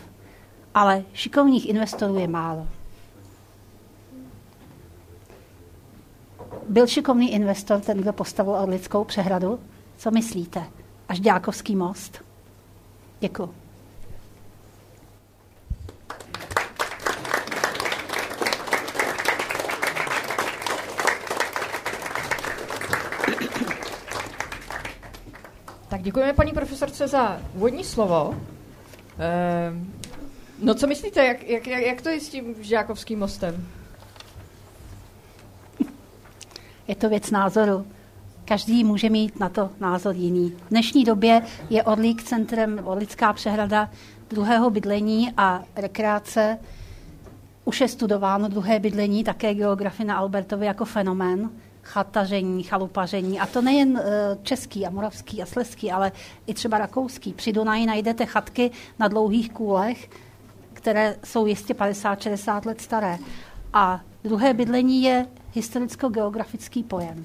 Ale 0.74 1.04
šikovných 1.12 1.68
investorů 1.68 2.14
je 2.14 2.28
málo. 2.28 2.68
Byl 6.68 6.86
šikovný 6.86 7.32
investor 7.32 7.80
ten, 7.80 7.98
kdo 7.98 8.12
postavil 8.12 8.52
Orlickou 8.52 9.04
přehradu? 9.04 9.60
Co 9.96 10.10
myslíte? 10.10 10.66
Až 11.08 11.20
Dějákovský 11.20 11.76
most? 11.76 12.24
Děkuji. 13.20 13.63
Děkujeme 26.04 26.32
paní 26.32 26.52
profesorce 26.52 27.08
za 27.08 27.40
úvodní 27.54 27.84
slovo. 27.84 28.34
Ehm, 29.18 29.92
no 30.62 30.74
co 30.74 30.86
myslíte, 30.86 31.24
jak, 31.24 31.48
jak, 31.48 31.66
jak 31.66 32.02
to 32.02 32.08
je 32.08 32.20
s 32.20 32.28
tím 32.28 32.54
Žákovským 32.60 33.18
mostem? 33.18 33.66
Je 36.88 36.94
to 36.94 37.08
věc 37.08 37.30
názoru. 37.30 37.86
Každý 38.44 38.84
může 38.84 39.10
mít 39.10 39.40
na 39.40 39.48
to 39.48 39.70
názor 39.80 40.14
jiný. 40.14 40.50
V 40.50 40.68
dnešní 40.68 41.04
době 41.04 41.42
je 41.70 41.82
Orlík 41.82 42.22
centrem, 42.22 42.80
Orlická 42.84 43.32
přehrada 43.32 43.90
druhého 44.30 44.70
bydlení 44.70 45.32
a 45.36 45.64
rekreace. 45.76 46.58
Už 47.64 47.80
je 47.80 47.88
studováno 47.88 48.48
druhé 48.48 48.78
bydlení, 48.78 49.24
také 49.24 49.54
geografie 49.54 50.06
na 50.06 50.16
Albertově 50.16 50.68
jako 50.68 50.84
fenomén 50.84 51.50
chataření, 51.84 52.62
chalupaření. 52.62 53.40
A 53.40 53.46
to 53.46 53.62
nejen 53.62 53.96
e, 53.96 54.02
český 54.42 54.86
a 54.86 54.90
moravský 54.90 55.42
a 55.42 55.46
sleský, 55.46 55.92
ale 55.92 56.12
i 56.46 56.54
třeba 56.54 56.78
rakouský. 56.78 57.32
Při 57.32 57.52
Dunaji 57.52 57.86
najdete 57.86 58.26
chatky 58.26 58.70
na 58.98 59.08
dlouhých 59.08 59.52
kůlech, 59.52 60.10
které 60.72 61.16
jsou 61.24 61.46
jistě 61.46 61.74
50-60 61.74 62.66
let 62.66 62.80
staré. 62.80 63.18
A 63.72 64.00
druhé 64.24 64.54
bydlení 64.54 65.02
je 65.02 65.26
historicko-geografický 65.54 66.82
pojem. 66.82 67.24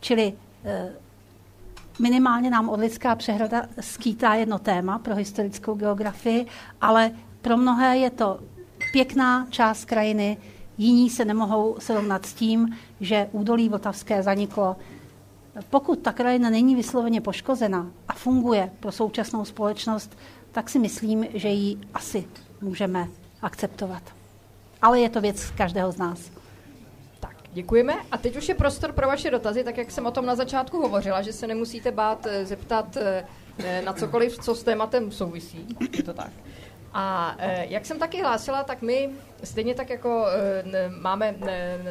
Čili 0.00 0.32
eh, 0.64 0.92
minimálně 1.98 2.50
nám 2.50 2.68
Orlická 2.68 3.14
přehrada 3.14 3.62
skýtá 3.80 4.34
jedno 4.34 4.58
téma 4.58 4.98
pro 4.98 5.14
historickou 5.14 5.74
geografii, 5.74 6.46
ale 6.80 7.10
pro 7.42 7.56
mnohé 7.56 7.96
je 7.96 8.10
to 8.10 8.40
pěkná 8.92 9.46
část 9.50 9.84
krajiny, 9.84 10.36
jiní 10.80 11.10
se 11.10 11.24
nemohou 11.24 11.76
srovnat 11.78 12.26
s 12.26 12.34
tím, 12.34 12.78
že 13.00 13.28
údolí 13.32 13.68
Vltavské 13.68 14.22
zaniklo. 14.22 14.76
Pokud 15.70 15.98
ta 15.98 16.12
krajina 16.12 16.50
není 16.50 16.76
vysloveně 16.76 17.20
poškozena 17.20 17.90
a 18.08 18.12
funguje 18.12 18.70
pro 18.80 18.92
současnou 18.92 19.44
společnost, 19.44 20.18
tak 20.52 20.70
si 20.70 20.78
myslím, 20.78 21.26
že 21.34 21.48
ji 21.48 21.78
asi 21.94 22.24
můžeme 22.60 23.08
akceptovat. 23.42 24.02
Ale 24.82 25.00
je 25.00 25.10
to 25.10 25.20
věc 25.20 25.50
každého 25.50 25.92
z 25.92 25.96
nás. 25.96 26.30
Děkujeme. 27.52 27.94
A 28.12 28.18
teď 28.18 28.36
už 28.36 28.48
je 28.48 28.54
prostor 28.54 28.92
pro 28.92 29.06
vaše 29.06 29.30
dotazy, 29.30 29.64
tak 29.64 29.76
jak 29.76 29.90
jsem 29.90 30.06
o 30.06 30.10
tom 30.10 30.26
na 30.26 30.34
začátku 30.34 30.82
hovořila, 30.82 31.22
že 31.22 31.32
se 31.32 31.46
nemusíte 31.46 31.90
bát 31.90 32.26
eh, 32.26 32.46
zeptat 32.46 32.96
eh, 32.96 33.24
eh, 33.58 33.82
na 33.82 33.92
cokoliv, 33.92 34.38
co 34.38 34.54
s 34.54 34.62
tématem 34.62 35.12
souvisí. 35.12 35.66
Je 35.96 36.02
to 36.02 36.14
tak. 36.14 36.30
A 36.92 37.36
jak 37.60 37.86
jsem 37.86 37.98
taky 37.98 38.22
hlásila, 38.22 38.64
tak 38.64 38.82
my, 38.82 39.10
stejně 39.44 39.74
tak 39.74 39.90
jako 39.90 40.26
máme 41.00 41.34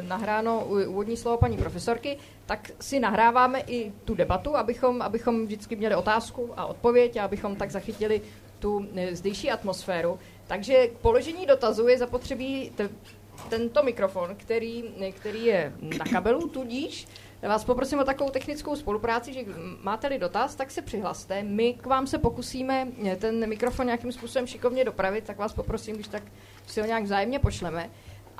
nahráno 0.01 0.65
úvodní 0.65 1.17
slovo 1.17 1.37
paní 1.37 1.57
profesorky, 1.57 2.17
tak 2.45 2.71
si 2.79 2.99
nahráváme 2.99 3.59
i 3.67 3.91
tu 4.05 4.15
debatu, 4.15 4.55
abychom, 4.55 5.01
abychom 5.01 5.45
vždycky 5.45 5.75
měli 5.75 5.95
otázku 5.95 6.53
a 6.57 6.65
odpověď 6.65 7.17
a 7.17 7.23
abychom 7.23 7.55
tak 7.55 7.71
zachytili 7.71 8.21
tu 8.59 8.87
zdejší 9.11 9.51
atmosféru. 9.51 10.19
Takže 10.47 10.87
k 10.87 10.91
položení 10.91 11.45
dotazu 11.45 11.87
je 11.87 11.97
zapotřebí 11.97 12.71
tento 13.49 13.83
mikrofon, 13.83 14.35
který, 14.37 14.83
který 15.11 15.45
je 15.45 15.73
na 15.97 16.05
kabelu, 16.05 16.47
tudíž 16.47 17.07
vás 17.47 17.63
poprosím 17.63 17.99
o 17.99 18.03
takovou 18.03 18.29
technickou 18.29 18.75
spolupráci, 18.75 19.33
že 19.33 19.39
máte-li 19.81 20.19
dotaz, 20.19 20.55
tak 20.55 20.71
se 20.71 20.81
přihlaste. 20.81 21.43
My 21.43 21.73
k 21.73 21.85
vám 21.85 22.07
se 22.07 22.17
pokusíme 22.17 22.87
ten 23.17 23.49
mikrofon 23.49 23.85
nějakým 23.85 24.11
způsobem 24.11 24.47
šikovně 24.47 24.85
dopravit, 24.85 25.23
tak 25.23 25.37
vás 25.37 25.53
poprosím, 25.53 25.95
když 25.95 26.07
tak 26.07 26.23
si 26.67 26.81
ho 26.81 26.87
nějak 26.87 27.03
vzájemně 27.03 27.39
pošleme. 27.39 27.89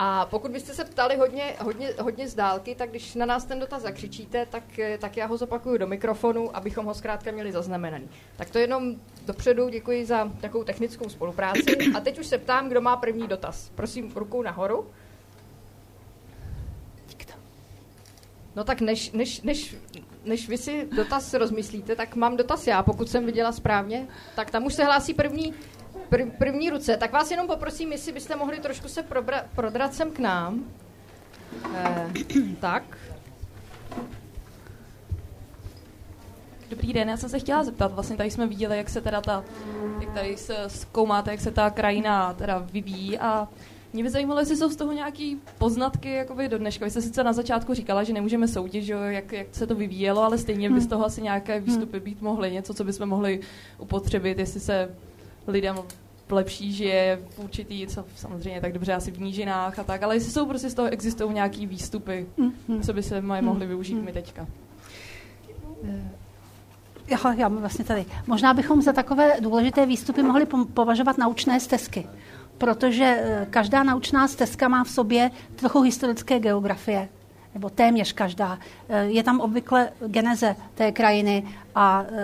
A 0.02 0.26
pokud 0.26 0.52
byste 0.52 0.74
se 0.74 0.86
ptali 0.86 1.16
hodně, 1.16 1.56
hodně, 1.60 1.94
hodně 2.02 2.28
z 2.28 2.36
dálky, 2.36 2.76
tak 2.76 2.90
když 2.90 3.16
na 3.16 3.26
nás 3.26 3.46
ten 3.46 3.60
dotaz 3.60 3.82
zakřičíte, 3.82 4.46
tak, 4.46 4.64
tak 5.00 5.18
já 5.18 5.26
ho 5.26 5.38
zopakuju 5.38 5.78
do 5.78 5.88
mikrofonu, 5.88 6.56
abychom 6.56 6.86
ho 6.86 6.94
zkrátka 6.94 7.32
měli 7.32 7.52
zaznamenaný. 7.52 8.10
Tak 8.36 8.50
to 8.50 8.60
jenom 8.60 8.96
dopředu 9.26 9.70
děkuji 9.70 10.06
za 10.06 10.32
takovou 10.42 10.64
technickou 10.64 11.10
spolupráci. 11.10 11.78
A 11.96 12.00
teď 12.00 12.20
už 12.20 12.28
se 12.28 12.38
ptám, 12.38 12.70
kdo 12.70 12.82
má 12.82 12.98
první 12.98 13.28
dotaz. 13.28 13.72
Prosím, 13.76 14.12
rukou 14.16 14.42
nahoru. 14.42 14.88
No 18.60 18.66
tak 18.66 18.82
než, 18.82 19.12
než, 19.12 19.42
než, 19.42 19.76
než 20.26 20.50
vy 20.50 20.58
si 20.58 20.88
dotaz 20.96 21.34
rozmyslíte, 21.34 21.96
tak 21.96 22.16
mám 22.16 22.38
dotaz 22.38 22.68
já, 22.68 22.84
pokud 22.84 23.10
jsem 23.10 23.26
viděla 23.26 23.52
správně. 23.52 24.08
Tak 24.36 24.52
tam 24.52 24.66
už 24.66 24.74
se 24.74 24.84
hlásí 24.84 25.14
první 25.14 25.54
Prv, 26.10 26.30
první 26.38 26.70
ruce. 26.70 26.98
Tak 26.98 27.12
vás 27.12 27.32
jenom 27.32 27.48
poprosím, 27.48 27.92
jestli 27.92 28.12
byste 28.12 28.36
mohli 28.36 28.60
trošku 28.60 28.88
se 28.88 29.04
probra, 29.04 29.46
prodrat 29.56 29.94
sem 29.94 30.12
k 30.12 30.20
nám. 30.20 30.64
Eh, 31.76 32.12
tak. 32.60 32.98
Dobrý 36.70 36.94
den, 36.94 37.10
já 37.10 37.18
jsem 37.18 37.30
se 37.30 37.40
chtěla 37.40 37.64
zeptat, 37.64 37.94
vlastně 37.94 38.18
tady 38.18 38.32
jsme 38.32 38.48
viděli, 38.48 38.78
jak 38.78 38.90
se 38.90 39.02
teda 39.02 39.22
ta, 39.22 39.44
jak 40.00 40.14
tady 40.14 40.38
se 40.38 40.56
zkoumáte, 40.68 41.32
jak 41.32 41.42
se 41.42 41.52
ta 41.52 41.70
krajina 41.70 42.34
teda 42.34 42.58
vyvíjí 42.58 43.20
a 43.20 43.48
mě 43.94 44.04
by 44.04 44.10
zajímalo, 44.10 44.40
jestli 44.40 44.58
jsou 44.58 44.70
z 44.70 44.76
toho 44.76 44.92
nějaký 44.92 45.42
poznatky 45.58 46.14
jakoby 46.14 46.50
do 46.50 46.58
dneška. 46.58 46.86
Vy 46.86 46.92
jste 46.92 47.02
sice 47.02 47.24
na 47.24 47.34
začátku 47.34 47.74
říkala, 47.74 48.04
že 48.04 48.14
nemůžeme 48.14 48.48
soudit, 48.48 48.82
že 48.84 48.94
jak, 48.94 49.32
jak 49.32 49.48
se 49.52 49.68
to 49.68 49.76
vyvíjelo, 49.76 50.24
ale 50.24 50.38
stejně 50.38 50.70
by 50.70 50.80
z 50.80 50.84
hmm. 50.84 50.90
toho 50.90 51.06
asi 51.06 51.22
nějaké 51.22 51.56
hmm. 51.56 51.64
výstupy 51.66 52.00
být 52.00 52.22
mohly, 52.22 52.52
něco, 52.52 52.74
co 52.74 52.84
bychom 52.84 53.10
mohli 53.10 53.40
upotřebit, 53.78 54.40
jestli 54.40 54.60
se 54.60 54.96
lidem 55.48 55.76
lepší 56.32 56.74
žije 56.74 57.20
v 57.30 57.40
určitý, 57.40 57.88
co 57.88 58.06
samozřejmě 58.16 58.62
tak 58.62 58.74
dobře 58.74 58.94
asi 58.94 59.12
v 59.12 59.22
nížinách 59.22 59.80
a 59.80 59.84
tak, 59.84 60.04
ale 60.04 60.16
jestli 60.16 60.32
jsou 60.32 60.46
prostě 60.46 60.70
z 60.70 60.74
toho 60.74 60.88
existují 60.88 61.34
nějaký 61.34 61.68
výstupy, 61.68 62.28
hmm. 62.38 62.82
co 62.82 62.94
by 62.94 63.04
se 63.04 63.22
mohli 63.22 63.68
využít 63.68 64.02
my 64.02 64.14
teďka. 64.14 64.48
Eh, 65.84 66.12
já, 67.10 67.34
já 67.34 67.48
vlastně 67.48 67.86
tady. 67.86 68.06
Možná 68.28 68.54
bychom 68.54 68.82
za 68.82 68.94
takové 68.94 69.42
důležité 69.42 69.86
výstupy 69.86 70.24
mohli 70.24 70.46
považovat 70.74 71.18
naučné 71.18 71.60
stezky, 71.60 72.08
protože 72.60 73.06
eh, 73.06 73.48
každá 73.50 73.84
naučná 73.84 74.28
stezka 74.28 74.68
má 74.68 74.84
v 74.84 74.90
sobě 74.90 75.32
trochu 75.56 75.82
historické 75.82 76.40
geografie, 76.40 77.10
nebo 77.54 77.70
téměř 77.70 78.14
každá. 78.14 78.60
Eh, 78.90 79.06
je 79.06 79.24
tam 79.24 79.40
obvykle 79.40 79.90
geneze 80.08 80.56
té 80.76 80.92
krajiny 80.92 81.44
a 81.76 82.04
eh, 82.04 82.16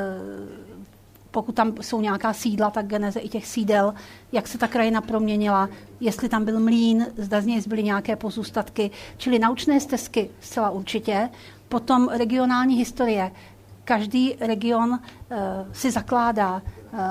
pokud 1.32 1.56
tam 1.56 1.74
jsou 1.82 2.02
nějaká 2.02 2.34
sídla, 2.34 2.70
tak 2.72 2.88
geneze 2.88 3.20
i 3.20 3.30
těch 3.30 3.48
sídel, 3.48 3.94
jak 4.32 4.48
se 4.48 4.58
ta 4.58 4.68
krajina 4.68 5.02
proměnila, 5.02 5.70
jestli 6.00 6.30
tam 6.30 6.46
byl 6.46 6.60
mlín, 6.60 7.08
zda 7.18 7.42
z 7.42 7.46
něj 7.46 7.62
zbyly 7.62 7.84
nějaké 7.84 8.16
pozůstatky, 8.16 8.92
čili 9.18 9.40
naučné 9.40 9.80
stezky 9.80 10.30
zcela 10.40 10.70
určitě. 10.70 11.30
Potom 11.70 12.10
regionální 12.10 12.76
historie, 12.76 13.32
každý 13.84 14.36
region 14.40 15.00
si 15.72 15.92
zakládá 15.92 16.62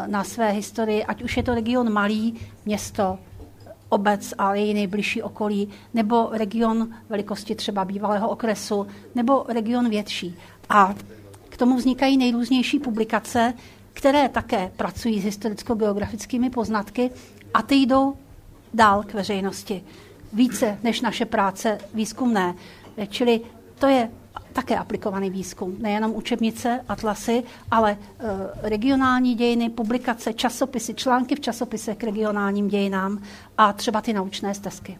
na 0.07 0.25
své 0.25 0.51
historii, 0.51 1.05
ať 1.05 1.23
už 1.23 1.37
je 1.37 1.43
to 1.43 1.55
region 1.55 1.93
malý, 1.93 2.41
město, 2.65 3.19
obec 3.89 4.35
a 4.39 4.55
její 4.55 4.75
nejbližší 4.75 5.23
okolí, 5.23 5.69
nebo 5.95 6.29
region 6.33 6.89
velikosti 7.09 7.55
třeba 7.55 7.85
bývalého 7.85 8.29
okresu, 8.29 8.87
nebo 9.15 9.45
region 9.49 9.91
větší. 9.91 10.37
A 10.69 10.95
k 11.49 11.57
tomu 11.57 11.77
vznikají 11.77 12.17
nejrůznější 12.17 12.79
publikace, 12.79 13.55
které 13.93 14.29
také 14.29 14.71
pracují 14.77 15.21
s 15.21 15.25
historicko-geografickými 15.25 16.51
poznatky 16.51 17.11
a 17.55 17.63
ty 17.63 17.75
jdou 17.75 18.17
dál 18.75 19.03
k 19.03 19.15
veřejnosti. 19.15 19.85
Více 20.33 20.79
než 20.83 21.01
naše 21.01 21.25
práce 21.25 21.79
výzkumné. 21.95 22.55
Čili 23.09 23.41
to 23.79 23.87
je 23.87 24.11
také 24.53 24.79
aplikovaný 24.79 25.31
výzkum. 25.31 25.77
Nejenom 25.79 26.15
učebnice, 26.15 26.81
atlasy, 26.89 27.43
ale 27.71 27.93
e, 27.93 27.99
regionální 28.63 29.35
dějiny, 29.35 29.71
publikace, 29.71 30.33
časopisy, 30.33 30.95
články 30.95 31.35
v 31.37 31.41
časopisech 31.41 31.99
k 31.99 32.05
regionálním 32.05 32.69
dějinám 32.69 33.23
a 33.59 33.73
třeba 33.73 34.01
ty 34.01 34.13
naučné 34.13 34.55
stezky. 34.55 34.99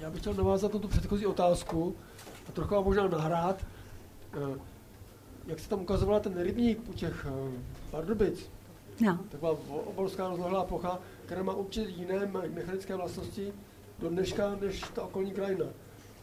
Já 0.00 0.10
bych 0.10 0.20
chtěl 0.20 0.34
navázat 0.34 0.74
na 0.74 0.80
tu 0.80 0.88
předchozí 0.88 1.26
otázku 1.26 1.96
a 2.48 2.52
trochu 2.52 2.74
vám 2.74 2.84
možná 2.84 3.08
nahrát, 3.08 3.62
e, 3.62 4.58
jak 5.46 5.58
se 5.58 5.68
tam 5.68 5.80
ukazovala 5.80 6.20
ten 6.20 6.42
rybník 6.42 6.88
u 6.88 6.92
těch 6.92 7.26
e, 7.26 7.60
Pardubic, 7.90 8.50
No. 9.00 9.18
Taková 9.28 9.56
obrovská 9.84 10.28
rozlohlá 10.28 10.64
plocha, 10.64 10.98
která 11.26 11.42
má 11.42 11.54
určitě 11.54 11.88
jiné 11.88 12.30
mechanické 12.54 12.96
vlastnosti 12.96 13.52
do 13.98 14.08
dneška 14.08 14.56
než 14.60 14.80
ta 14.94 15.02
okolní 15.02 15.30
krajina. 15.30 15.66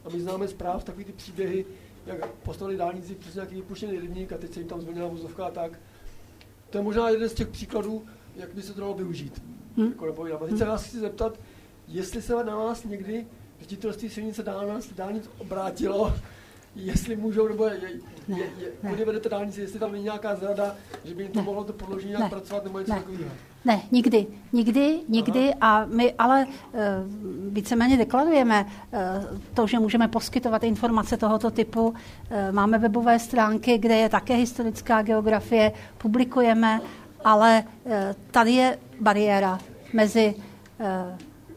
A 0.04 0.08
my 0.08 0.20
známe 0.20 0.48
zpráv 0.48 0.84
takový 0.84 1.04
ty 1.04 1.12
příběhy, 1.12 1.66
jak 2.06 2.26
postavili 2.26 2.78
dálnici 2.78 3.14
přes 3.14 3.34
nějaký 3.34 3.54
vypuštěný 3.54 4.00
rybník 4.00 4.32
a 4.32 4.38
teď 4.38 4.54
se 4.54 4.60
jim 4.60 4.68
tam 4.68 4.80
změnila 4.80 5.08
vozovka 5.08 5.46
a 5.46 5.50
tak. 5.50 5.80
To 6.70 6.78
je 6.78 6.84
možná 6.84 7.08
jeden 7.08 7.28
z 7.28 7.34
těch 7.34 7.48
příkladů, 7.48 8.06
jak 8.36 8.54
by 8.54 8.62
se 8.62 8.74
to 8.74 8.80
dalo 8.80 8.94
využít. 8.94 9.42
Hmm. 9.76 9.88
Jako 10.06 10.24
a 10.24 10.46
teď 10.46 10.58
se 10.58 10.64
vás 10.64 10.84
chci 10.84 11.00
zeptat, 11.00 11.40
jestli 11.88 12.22
se 12.22 12.44
na 12.44 12.56
vás 12.56 12.84
někdy 12.84 13.26
ředitelství 13.60 14.08
silnice 14.08 14.42
dálnic, 14.42 14.92
dálnic 14.92 15.30
obrátilo 15.38 16.14
jestli 16.78 17.16
můžou, 17.16 17.48
nebo 17.48 17.64
je, 17.64 17.74
je, 17.82 17.90
ne, 18.28 18.38
je, 18.38 18.44
je, 18.58 18.96
ne. 18.96 19.04
vedete 19.04 19.28
dálnici, 19.28 19.60
jestli 19.60 19.78
tam 19.78 19.94
je 19.94 20.02
nějaká 20.02 20.36
zrada, 20.36 20.76
že 21.04 21.14
by 21.14 21.22
jim 21.22 21.32
to 21.32 21.38
ne. 21.38 21.44
mohlo 21.44 21.64
to 21.64 21.72
podložení 21.72 22.10
nějak 22.10 22.22
ne. 22.22 22.30
pracovat 22.30 22.64
nebo 22.64 22.78
něco 22.78 22.92
takového. 22.92 23.30
Ne, 23.64 23.82
nikdy, 23.90 24.26
nikdy, 24.52 25.00
nikdy 25.08 25.54
Aha. 25.54 25.82
a 25.82 25.86
my 25.86 26.12
ale 26.18 26.46
uh, 26.46 26.80
víceméně 27.52 27.96
deklarujeme 27.96 28.64
uh, 28.64 29.38
to, 29.54 29.66
že 29.66 29.78
můžeme 29.78 30.08
poskytovat 30.08 30.64
informace 30.64 31.16
tohoto 31.16 31.50
typu. 31.50 31.88
Uh, 31.88 31.94
máme 32.50 32.78
webové 32.78 33.18
stránky, 33.18 33.78
kde 33.78 33.96
je 33.96 34.08
také 34.08 34.34
historická 34.34 35.02
geografie, 35.02 35.72
publikujeme, 35.98 36.80
ale 37.24 37.64
uh, 37.84 37.92
tady 38.30 38.52
je 38.52 38.78
bariéra 39.00 39.58
mezi 39.92 40.34
uh, 40.34 40.86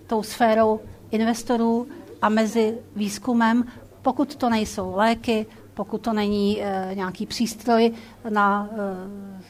tou 0.08 0.24
sférou 0.24 0.80
investorů 1.12 1.88
a 2.22 2.30
mezi 2.30 2.78
výzkumem 2.96 3.66
pokud 4.02 4.36
to 4.36 4.50
nejsou 4.50 4.96
léky, 4.96 5.46
pokud 5.74 6.02
to 6.02 6.14
není 6.14 6.62
e, 6.62 6.92
nějaký 6.96 7.26
přístroj 7.26 7.92
na, 8.30 8.70
e, 8.74 9.42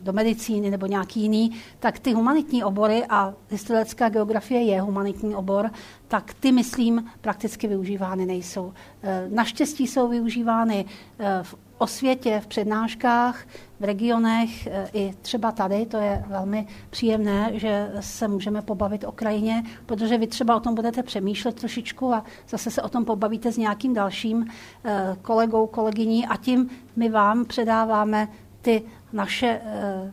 do 0.00 0.12
medicíny 0.12 0.70
nebo 0.70 0.86
nějaký 0.86 1.20
jiný, 1.20 1.50
tak 1.78 1.98
ty 1.98 2.12
humanitní 2.12 2.64
obory 2.64 3.04
a 3.08 3.34
historická 3.50 4.08
geografie 4.08 4.62
je 4.62 4.80
humanitní 4.80 5.34
obor, 5.34 5.70
tak 6.08 6.34
ty, 6.34 6.52
myslím, 6.52 7.10
prakticky 7.20 7.66
využívány 7.66 8.26
nejsou. 8.26 8.72
E, 9.02 9.28
naštěstí 9.28 9.86
jsou 9.86 10.08
využívány 10.08 10.84
e, 11.18 11.42
v 11.80 11.82
osvětě, 11.82 12.40
v 12.40 12.46
přednáškách, 12.46 13.46
v 13.80 13.84
regionech, 13.84 14.66
e, 14.66 14.88
i 14.92 15.14
třeba 15.22 15.52
tady, 15.52 15.86
to 15.86 15.96
je 15.96 16.24
velmi 16.26 16.66
příjemné, 16.90 17.50
že 17.54 17.92
se 18.00 18.28
můžeme 18.28 18.62
pobavit 18.62 19.04
o 19.04 19.12
krajině, 19.12 19.62
protože 19.86 20.18
vy 20.18 20.26
třeba 20.26 20.56
o 20.56 20.60
tom 20.60 20.74
budete 20.74 21.02
přemýšlet 21.02 21.54
trošičku 21.54 22.14
a 22.14 22.24
zase 22.48 22.70
se 22.70 22.82
o 22.82 22.88
tom 22.88 23.04
pobavíte 23.04 23.52
s 23.52 23.56
nějakým 23.56 23.94
dalším 23.94 24.46
e, 24.84 25.16
kolegou, 25.22 25.66
kolegyní 25.66 26.26
a 26.26 26.36
tím 26.36 26.70
my 26.96 27.08
vám 27.08 27.44
předáváme 27.44 28.28
ty 28.62 28.82
naše 29.12 29.46
e, 29.46 30.12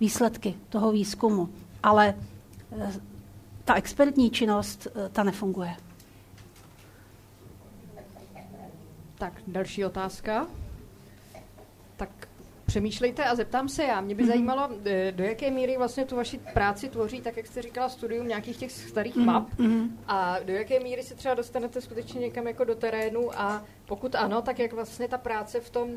výsledky 0.00 0.54
toho 0.68 0.92
výzkumu. 0.92 1.48
Ale 1.82 2.14
ta 3.64 3.74
expertní 3.74 4.30
činnost, 4.30 4.86
ta 5.12 5.22
nefunguje. 5.22 5.76
Tak, 9.18 9.32
další 9.46 9.84
otázka 9.84 10.46
tak 11.96 12.28
přemýšlejte 12.66 13.24
a 13.24 13.34
zeptám 13.34 13.68
se 13.68 13.84
já. 13.84 14.00
Mě 14.00 14.14
by 14.14 14.22
mhm. 14.22 14.28
zajímalo, 14.32 14.68
eh, 14.84 15.12
do 15.12 15.24
jaké 15.24 15.50
míry 15.50 15.76
vlastně 15.76 16.04
tu 16.04 16.16
vaši 16.16 16.38
práci 16.54 16.88
tvoří, 16.88 17.20
tak 17.20 17.36
jak 17.36 17.46
jste 17.46 17.62
říkala, 17.62 17.88
studium 17.88 18.28
nějakých 18.28 18.56
těch 18.56 18.72
starých 18.72 19.16
mhm, 19.16 19.26
map 19.26 19.48
mm-hmm. 19.58 19.88
a 20.06 20.38
do 20.44 20.52
jaké 20.52 20.80
míry 20.80 21.02
se 21.02 21.14
třeba 21.14 21.34
dostanete 21.34 21.80
skutečně 21.80 22.20
někam 22.20 22.46
jako 22.46 22.64
do 22.64 22.74
terénu 22.74 23.40
a 23.40 23.64
pokud 23.86 24.14
ano, 24.14 24.42
tak 24.42 24.58
jak 24.58 24.72
vlastně 24.72 25.08
ta 25.08 25.18
práce 25.18 25.60
v 25.60 25.70
tom 25.70 25.90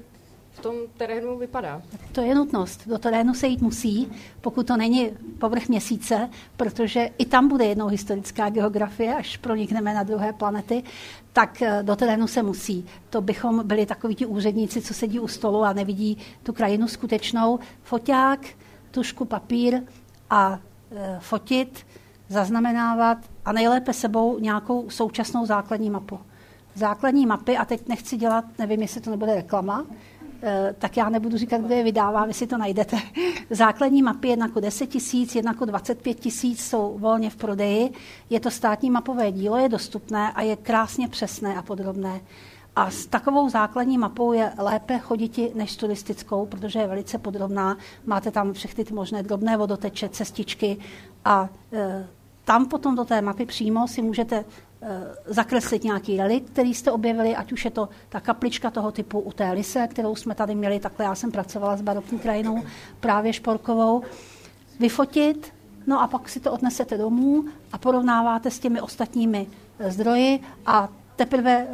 v 0.51 0.59
tom 0.59 0.75
terénu 0.97 1.37
vypadá? 1.37 1.81
To 2.11 2.21
je 2.21 2.35
nutnost. 2.35 2.87
Do 2.87 2.97
terénu 2.97 3.33
se 3.33 3.47
jít 3.47 3.61
musí, 3.61 4.11
pokud 4.41 4.67
to 4.67 4.77
není 4.77 5.09
povrch 5.39 5.69
měsíce, 5.69 6.29
protože 6.57 7.09
i 7.17 7.25
tam 7.25 7.47
bude 7.47 7.65
jednou 7.65 7.87
historická 7.87 8.49
geografie, 8.49 9.15
až 9.15 9.37
pronikneme 9.37 9.93
na 9.93 10.03
druhé 10.03 10.33
planety, 10.33 10.83
tak 11.33 11.61
eh, 11.61 11.83
do 11.83 11.95
terénu 11.95 12.27
se 12.27 12.43
musí. 12.43 12.85
To 13.09 13.21
bychom 13.21 13.67
byli 13.67 13.85
takoví 13.85 14.15
ti 14.15 14.25
úředníci, 14.25 14.81
co 14.81 14.93
sedí 14.93 15.19
u 15.19 15.27
stolu 15.27 15.63
a 15.63 15.73
nevidí 15.73 16.17
tu 16.43 16.53
krajinu 16.53 16.87
skutečnou. 16.87 17.59
Foťák, 17.83 18.39
tušku, 18.91 19.25
papír 19.25 19.81
a 20.29 20.59
e, 20.91 21.17
fotit, 21.19 21.85
zaznamenávat 22.29 23.17
a 23.45 23.51
nejlépe 23.51 23.93
sebou 23.93 24.39
nějakou 24.39 24.89
současnou 24.89 25.45
základní 25.45 25.89
mapu. 25.89 26.19
Základní 26.75 27.25
mapy, 27.25 27.57
a 27.57 27.65
teď 27.65 27.87
nechci 27.87 28.17
dělat, 28.17 28.45
nevím, 28.59 28.81
jestli 28.81 29.01
to 29.01 29.11
nebude 29.11 29.35
reklama, 29.35 29.85
tak 30.79 30.97
já 30.97 31.09
nebudu 31.09 31.37
říkat, 31.37 31.61
kdo 31.61 31.73
je 31.73 31.83
vydává, 31.83 32.25
vy 32.25 32.33
si 32.33 32.47
to 32.47 32.57
najdete. 32.57 32.97
Základní 33.49 34.01
mapy 34.01 34.27
jednako 34.27 34.59
10 34.59 34.87
tisíc, 34.87 35.35
jednako 35.35 35.65
25 35.65 36.19
tisíc 36.19 36.63
jsou 36.63 36.97
volně 36.97 37.29
v 37.29 37.35
prodeji. 37.35 37.93
Je 38.29 38.39
to 38.39 38.51
státní 38.51 38.89
mapové 38.89 39.31
dílo, 39.31 39.57
je 39.57 39.69
dostupné 39.69 40.31
a 40.31 40.41
je 40.41 40.55
krásně 40.55 41.07
přesné 41.07 41.55
a 41.55 41.61
podrobné. 41.61 42.21
A 42.75 42.91
s 42.91 43.05
takovou 43.05 43.49
základní 43.49 43.97
mapou 43.97 44.33
je 44.33 44.51
lépe 44.57 44.99
chodit 44.99 45.55
než 45.55 45.75
turistickou, 45.75 46.45
protože 46.45 46.79
je 46.79 46.87
velice 46.87 47.17
podrobná. 47.17 47.77
Máte 48.05 48.31
tam 48.31 48.53
všechny 48.53 48.85
ty 48.85 48.93
možné 48.93 49.23
drobné 49.23 49.57
vodoteče, 49.57 50.09
cestičky 50.09 50.77
a 51.25 51.49
e, 51.73 52.07
tam 52.45 52.65
potom 52.65 52.95
do 52.95 53.05
té 53.05 53.21
mapy 53.21 53.45
přímo 53.45 53.87
si 53.87 54.01
můžete 54.01 54.45
zakreslit 55.25 55.83
nějaký 55.83 56.17
relik, 56.17 56.49
který 56.49 56.73
jste 56.73 56.91
objevili, 56.91 57.35
ať 57.35 57.51
už 57.51 57.65
je 57.65 57.71
to 57.71 57.89
ta 58.09 58.19
kaplička 58.19 58.71
toho 58.71 58.91
typu 58.91 59.19
u 59.19 59.31
té 59.31 59.51
lise, 59.51 59.87
kterou 59.87 60.15
jsme 60.15 60.35
tady 60.35 60.55
měli, 60.55 60.79
takhle 60.79 61.05
já 61.05 61.15
jsem 61.15 61.31
pracovala 61.31 61.77
s 61.77 61.81
barokní 61.81 62.19
krajinou, 62.19 62.63
právě 62.99 63.33
šporkovou, 63.33 64.01
vyfotit, 64.79 65.53
no 65.87 66.01
a 66.01 66.07
pak 66.07 66.29
si 66.29 66.39
to 66.39 66.51
odnesete 66.51 66.97
domů 66.97 67.45
a 67.71 67.77
porovnáváte 67.77 68.51
s 68.51 68.59
těmi 68.59 68.81
ostatními 68.81 69.47
zdroji 69.87 70.39
a 70.65 70.89
teprve 71.15 71.67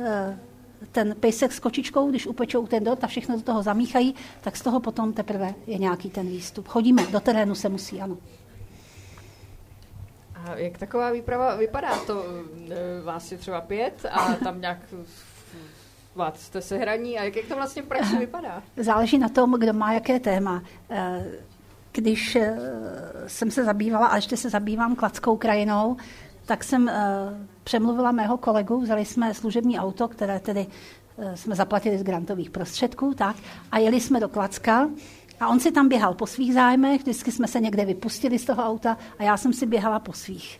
ten 0.91 1.15
pejsek 1.19 1.51
s 1.51 1.59
kočičkou, 1.59 2.09
když 2.09 2.27
upečou 2.27 2.67
ten 2.67 2.83
dort 2.83 3.03
a 3.03 3.07
všechno 3.07 3.35
do 3.35 3.41
toho 3.41 3.63
zamíchají, 3.63 4.15
tak 4.41 4.57
z 4.57 4.61
toho 4.61 4.79
potom 4.79 5.13
teprve 5.13 5.53
je 5.67 5.77
nějaký 5.77 6.09
ten 6.09 6.27
výstup. 6.27 6.67
Chodíme, 6.67 7.07
do 7.07 7.19
terénu 7.19 7.55
se 7.55 7.69
musí, 7.69 8.01
ano. 8.01 8.17
A 10.45 10.55
jak 10.55 10.77
taková 10.77 11.11
výprava 11.11 11.55
vypadá? 11.55 11.97
To 12.07 12.25
e, 12.69 13.01
vás 13.01 13.31
je 13.31 13.37
třeba 13.37 13.61
pět 13.61 14.05
a 14.11 14.33
tam 14.33 14.61
nějak 14.61 14.77
jste 16.35 16.61
se 16.61 16.77
hraní 16.77 17.19
a 17.19 17.23
jak, 17.23 17.35
jak 17.35 17.45
to 17.45 17.55
vlastně 17.55 17.81
v 17.81 17.85
praxi 17.85 18.17
vypadá? 18.17 18.63
Záleží 18.77 19.17
na 19.17 19.29
tom, 19.29 19.55
kdo 19.59 19.73
má 19.73 19.93
jaké 19.93 20.19
téma. 20.19 20.63
E, 20.89 21.25
když 21.91 22.35
e, 22.35 22.57
jsem 23.27 23.51
se 23.51 23.63
zabývala, 23.63 24.07
a 24.07 24.15
ještě 24.15 24.37
se 24.37 24.49
zabývám 24.49 24.95
kladskou 24.95 25.37
krajinou, 25.37 25.97
tak 26.45 26.63
jsem 26.63 26.91
přemluvila 27.63 28.11
mého 28.11 28.37
kolegu, 28.37 28.81
vzali 28.81 29.05
jsme 29.05 29.33
služební 29.33 29.79
auto, 29.79 30.07
které 30.07 30.39
tedy 30.39 30.67
jsme 31.35 31.55
zaplatili 31.55 31.97
z 31.97 32.03
grantových 32.03 32.49
prostředků, 32.49 33.13
tak, 33.13 33.35
a 33.71 33.77
jeli 33.77 34.01
jsme 34.01 34.19
do 34.19 34.29
Klacka 34.29 34.89
a 35.39 35.47
on 35.47 35.59
si 35.59 35.71
tam 35.71 35.89
běhal 35.89 36.13
po 36.13 36.27
svých 36.27 36.53
zájmech, 36.53 37.01
vždycky 37.01 37.31
jsme 37.31 37.47
se 37.47 37.59
někde 37.59 37.85
vypustili 37.85 38.39
z 38.39 38.45
toho 38.45 38.63
auta 38.63 38.97
a 39.19 39.23
já 39.23 39.37
jsem 39.37 39.53
si 39.53 39.65
běhala 39.65 39.99
po 39.99 40.13
svých. 40.13 40.57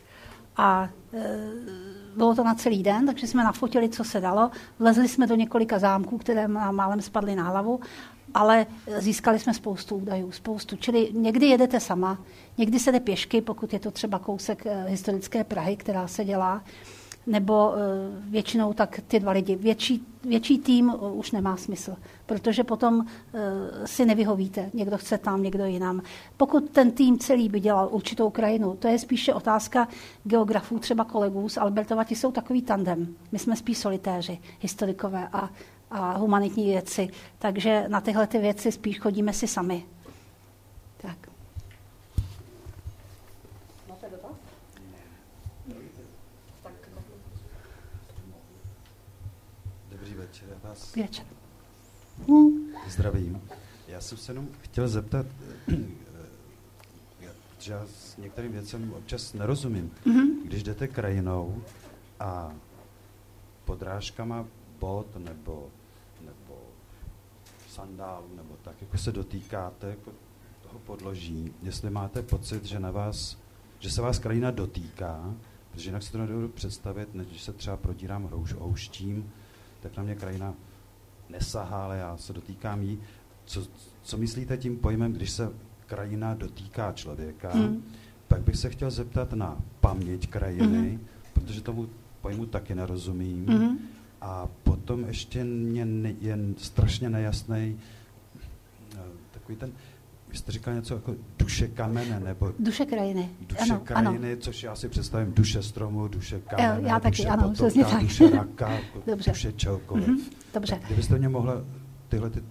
A 0.57 0.89
e, 1.13 1.37
bylo 2.15 2.35
to 2.35 2.43
na 2.43 2.55
celý 2.55 2.83
den, 2.83 3.05
takže 3.05 3.27
jsme 3.27 3.43
nafotili, 3.43 3.89
co 3.89 4.03
se 4.03 4.21
dalo. 4.21 4.51
Vlezli 4.79 5.07
jsme 5.07 5.27
do 5.27 5.35
několika 5.35 5.79
zámků, 5.79 6.17
které 6.17 6.47
nám 6.47 6.75
málem 6.75 7.01
spadly 7.01 7.35
na 7.35 7.43
hlavu, 7.43 7.79
ale 8.33 8.65
získali 8.97 9.39
jsme 9.39 9.53
spoustu 9.53 9.95
údajů, 9.95 10.31
spoustu. 10.31 10.75
Čili 10.75 11.09
někdy 11.13 11.45
jedete 11.45 11.79
sama, 11.79 12.17
někdy 12.57 12.79
se 12.79 12.91
jde 12.91 12.99
pěšky, 12.99 13.41
pokud 13.41 13.73
je 13.73 13.79
to 13.79 13.91
třeba 13.91 14.19
kousek 14.19 14.65
e, 14.65 14.85
historické 14.87 15.43
Prahy, 15.43 15.77
která 15.77 16.07
se 16.07 16.25
dělá 16.25 16.63
nebo 17.27 17.73
eh, 17.75 17.79
většinou 18.29 18.73
tak 18.73 18.99
ty 19.07 19.19
dva 19.19 19.31
lidi. 19.31 19.55
Větší, 19.55 20.05
větší 20.23 20.59
tým 20.59 20.89
eh, 20.89 21.11
už 21.11 21.31
nemá 21.31 21.57
smysl, 21.57 21.95
protože 22.25 22.63
potom 22.63 23.05
eh, 23.33 23.87
si 23.87 24.05
nevyhovíte. 24.05 24.69
Někdo 24.73 24.97
chce 24.97 25.17
tam, 25.17 25.43
někdo 25.43 25.65
jinam. 25.65 26.01
Pokud 26.37 26.69
ten 26.69 26.91
tým 26.91 27.19
celý 27.19 27.49
by 27.49 27.59
dělal 27.59 27.89
určitou 27.91 28.29
krajinu, 28.29 28.75
to 28.75 28.87
je 28.87 28.99
spíše 28.99 29.33
otázka 29.33 29.87
geografů, 30.23 30.79
třeba 30.79 31.03
kolegů 31.03 31.49
z 31.49 31.57
Albertova, 31.57 32.03
ti 32.03 32.15
jsou 32.15 32.31
takový 32.31 32.61
tandem. 32.61 33.15
My 33.31 33.39
jsme 33.39 33.55
spíš 33.55 33.77
solitéři, 33.77 34.39
historikové 34.59 35.27
a, 35.33 35.49
a 35.91 36.17
humanitní 36.17 36.65
věci, 36.65 37.09
takže 37.39 37.85
na 37.87 38.01
tyhle 38.01 38.27
ty 38.27 38.39
věci 38.39 38.71
spíš 38.71 38.99
chodíme 38.99 39.33
si 39.33 39.47
sami. 39.47 39.85
Tak. 40.97 41.17
Věčer. 50.95 51.25
Hmm. 52.27 52.73
zdravím. 52.87 53.41
Já 53.87 54.01
jsem 54.01 54.17
se 54.17 54.31
jenom 54.31 54.47
chtěl 54.61 54.87
zeptat, 54.87 55.25
že 57.59 57.71
já 57.73 57.85
s 57.87 58.17
některým 58.17 58.51
věcem 58.51 58.93
občas 58.93 59.33
nerozumím. 59.33 59.91
Mm-hmm. 60.05 60.27
Když 60.45 60.63
jdete 60.63 60.87
krajinou 60.87 61.63
a 62.19 62.53
podrážkama 63.65 64.45
bot 64.79 65.15
nebo, 65.15 65.69
nebo 66.21 66.57
sandálu 67.69 68.27
nebo 68.35 68.57
tak, 68.63 68.81
jako 68.81 68.97
se 68.97 69.11
dotýkáte 69.11 69.87
jako 69.87 70.11
toho 70.61 70.79
podloží, 70.79 71.53
jestli 71.61 71.89
máte 71.89 72.21
pocit, 72.21 72.65
že 72.65 72.79
na 72.79 72.91
vás, 72.91 73.37
že 73.79 73.89
se 73.89 74.01
vás 74.01 74.19
krajina 74.19 74.51
dotýká, 74.51 75.33
protože 75.71 75.89
jinak 75.89 76.03
si 76.03 76.11
to 76.11 76.17
nedovedu 76.17 76.49
představit, 76.49 77.15
než 77.15 77.27
když 77.27 77.43
se 77.43 77.53
třeba 77.53 77.77
prodírám 77.77 78.23
houš, 78.23 78.53
houštím, 78.53 79.31
tak 79.81 79.97
na 79.97 80.03
mě 80.03 80.15
krajina 80.15 80.53
nesahá, 81.29 81.83
ale 81.83 81.97
já 81.97 82.17
se 82.17 82.33
dotýkám 82.33 82.81
jí. 82.81 82.99
Co, 83.45 83.67
co 84.01 84.17
myslíte 84.17 84.57
tím 84.57 84.77
pojmem, 84.77 85.13
když 85.13 85.29
se 85.29 85.51
krajina 85.85 86.33
dotýká 86.33 86.91
člověka? 86.91 87.51
Hmm. 87.51 87.83
Pak 88.27 88.41
bych 88.41 88.55
se 88.55 88.69
chtěl 88.69 88.91
zeptat 88.91 89.33
na 89.33 89.57
paměť 89.79 90.29
krajiny, 90.29 90.89
hmm. 90.89 91.05
protože 91.33 91.61
tomu 91.61 91.89
pojmu 92.21 92.45
taky 92.45 92.75
nerozumím. 92.75 93.47
Hmm. 93.47 93.77
A 94.21 94.47
potom 94.63 95.05
ještě 95.05 95.43
mě 95.43 96.15
je 96.21 96.37
strašně 96.57 97.09
nejasný 97.09 97.79
eh, 98.95 98.99
takový 99.31 99.55
ten 99.55 99.71
vy 100.35 100.39
jste 100.39 100.51
říkal 100.51 100.73
něco 100.73 100.93
jako 100.93 101.15
duše 101.39 101.67
kamene, 101.67 102.19
nebo... 102.19 102.51
Duše 102.59 102.85
krajiny. 102.85 103.29
Duše 103.41 103.61
ano, 103.61 103.81
krajiny, 103.83 104.31
ano. 104.31 104.41
což 104.41 104.63
já 104.63 104.75
si 104.75 104.89
představím 104.89 105.33
duše 105.33 105.63
stromu, 105.63 106.07
duše 106.07 106.39
kamene, 106.39 106.89
já 106.89 106.99
taky, 106.99 107.17
duše 107.17 107.29
ano, 107.29 107.49
potoka, 107.49 107.89
tak. 107.89 108.01
duše 108.01 108.29
raka, 108.29 108.71
Dobře. 109.07 109.31
duše 109.31 109.53
čehokoliv. 109.53 110.07
Mm-hmm, 110.07 110.31
dobře. 110.53 110.75
Tak 110.75 110.85
kdybyste 110.85 111.17
mě 111.17 111.29
mohla 111.29 111.53
tyhle 112.09 112.29
ty 112.29 112.43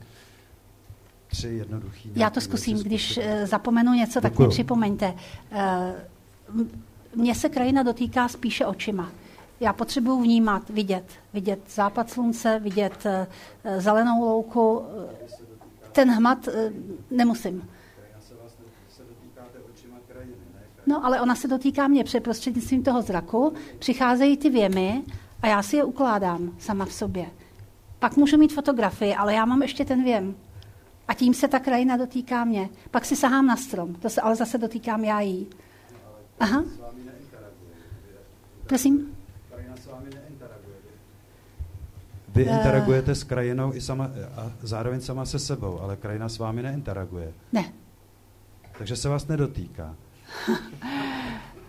tři 1.27 1.49
jednoduchý... 1.49 2.11
Já 2.15 2.31
to 2.31 2.41
zkusím, 2.41 2.79
když 2.79 3.05
zkusit. 3.13 3.23
Eh, 3.25 3.47
zapomenu 3.47 3.93
něco, 3.93 4.21
tak 4.21 4.33
Děkuju. 4.33 4.47
mě 4.47 4.53
připomeňte. 4.55 5.15
Eh, 5.53 5.95
mně 7.15 7.35
se 7.35 7.49
krajina 7.49 7.83
dotýká 7.83 8.29
spíše 8.29 8.67
očima. 8.67 9.11
Já 9.61 9.73
potřebuji 9.73 10.23
vnímat, 10.23 10.71
vidět. 10.71 11.05
Vidět 11.33 11.61
západ 11.75 12.11
slunce, 12.11 12.61
vidět 12.63 13.07
eh, 13.07 13.27
zelenou 13.81 14.21
louku, 14.21 14.83
ten 15.95 16.11
hmat 16.11 16.49
nemusím. 17.11 17.69
No, 20.87 21.05
ale 21.07 21.21
ona 21.21 21.35
se 21.35 21.49
dotýká 21.49 21.89
mě 21.89 22.05
před 22.05 22.23
prostřednictvím 22.23 22.83
toho 22.83 23.03
zraku, 23.03 23.53
přicházejí 23.79 24.37
ty 24.37 24.51
věmy 24.51 25.03
a 25.43 25.47
já 25.47 25.63
si 25.63 25.77
je 25.77 25.85
ukládám 25.85 26.57
sama 26.59 26.85
v 26.85 26.93
sobě. 26.93 27.27
Pak 27.99 28.17
můžu 28.17 28.39
mít 28.39 28.53
fotografii, 28.53 29.15
ale 29.15 29.35
já 29.35 29.45
mám 29.45 29.63
ještě 29.63 29.85
ten 29.85 30.05
věm. 30.05 30.37
A 31.09 31.15
tím 31.15 31.35
se 31.35 31.49
ta 31.49 31.59
krajina 31.59 31.97
dotýká 31.97 32.45
mě. 32.45 32.69
Pak 32.91 33.05
si 33.05 33.17
sahám 33.17 33.47
na 33.47 33.57
strom, 33.57 33.95
to 33.95 34.11
se 34.11 34.21
ale 34.21 34.37
zase 34.37 34.59
dotýkám 34.59 35.05
já 35.05 35.21
jí. 35.21 35.51
Aha. 36.41 36.65
Prosím? 38.67 39.17
Vy 42.35 42.45
uh, 42.45 42.57
interagujete 42.57 43.15
s 43.15 43.25
krajinou 43.25 43.75
i 43.75 43.81
sama, 43.81 44.11
a 44.37 44.53
zároveň 44.63 45.01
sama 45.01 45.25
se 45.25 45.39
sebou, 45.39 45.81
ale 45.81 45.97
krajina 45.97 46.29
s 46.29 46.39
vámi 46.39 46.63
neinteraguje. 46.63 47.33
Ne. 47.53 47.65
Takže 48.79 48.97
se 48.97 49.09
vás 49.09 49.27
nedotýká. 49.27 49.97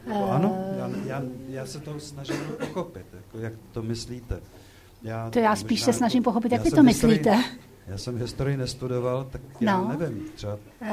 Jako 0.05 0.31
ano, 0.31 0.57
já, 0.77 0.89
já, 1.05 1.21
já 1.49 1.65
se 1.65 1.79
to 1.79 1.99
snažím 1.99 2.37
pochopit, 2.59 3.05
jako 3.13 3.37
jak 3.37 3.53
to 3.71 3.81
myslíte. 3.81 4.41
Já, 5.03 5.29
to 5.29 5.39
já 5.39 5.55
spíš 5.55 5.81
se 5.81 5.93
snažím 5.93 6.23
pochopit, 6.23 6.51
jak 6.51 6.63
vy 6.63 6.71
to 6.71 6.83
historii, 6.83 7.17
myslíte. 7.17 7.43
Já 7.87 7.97
jsem 7.97 8.17
historii 8.17 8.57
nestudoval, 8.57 9.27
tak 9.31 9.41
já 9.61 9.81
no, 9.81 9.95
nevím. 9.97 10.25
Třeba... 10.35 10.57
Uh, 10.81 10.89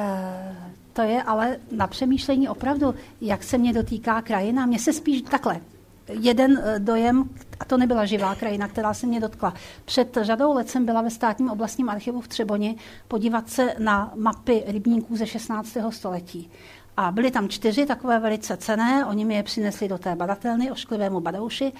to 0.92 1.02
je 1.02 1.22
ale 1.22 1.56
na 1.76 1.86
přemýšlení 1.86 2.48
opravdu, 2.48 2.94
jak 3.20 3.42
se 3.42 3.58
mě 3.58 3.72
dotýká 3.72 4.22
krajina. 4.22 4.66
Mně 4.66 4.78
se 4.78 4.92
spíš 4.92 5.22
takhle. 5.22 5.60
Jeden 6.08 6.62
eh, 6.64 6.78
dojem, 6.78 7.30
a 7.60 7.64
to 7.64 7.76
nebyla 7.76 8.04
živá 8.04 8.34
krajina, 8.34 8.68
která 8.68 8.94
se 8.94 9.06
mě 9.06 9.20
dotkla. 9.20 9.54
Před 9.84 10.18
řadou 10.20 10.54
let 10.54 10.68
jsem 10.68 10.86
byla 10.86 11.02
ve 11.02 11.10
státním 11.10 11.50
oblastním 11.50 11.88
archivu 11.88 12.20
v 12.20 12.28
Třeboni 12.28 12.76
podívat 13.08 13.50
se 13.50 13.74
na 13.78 14.12
mapy 14.14 14.64
rybníků 14.66 15.16
ze 15.16 15.26
16. 15.26 15.76
století. 15.90 16.50
A 16.96 17.12
byly 17.12 17.30
tam 17.30 17.48
čtyři 17.48 17.86
takové 17.86 18.18
velice 18.18 18.56
cené, 18.56 19.06
oni 19.06 19.24
mi 19.24 19.34
je 19.34 19.42
přinesli 19.42 19.88
do 19.88 19.98
té 19.98 20.16
badatelny, 20.16 20.70
ošklivému 20.70 21.20
badouši 21.20 21.72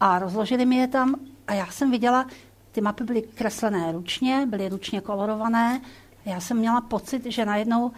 a 0.00 0.18
rozložili 0.18 0.66
mi 0.66 0.76
je 0.76 0.88
tam 0.88 1.14
a 1.46 1.54
já 1.54 1.66
jsem 1.66 1.90
viděla, 1.90 2.26
ty 2.72 2.80
mapy 2.80 3.04
byly 3.04 3.22
kreslené 3.22 3.92
ručně, 3.92 4.46
byly 4.46 4.68
ručně 4.68 5.00
kolorované. 5.00 5.80
Já 6.24 6.40
jsem 6.40 6.56
měla 6.56 6.80
pocit, 6.80 7.26
že 7.26 7.44
najednou 7.44 7.92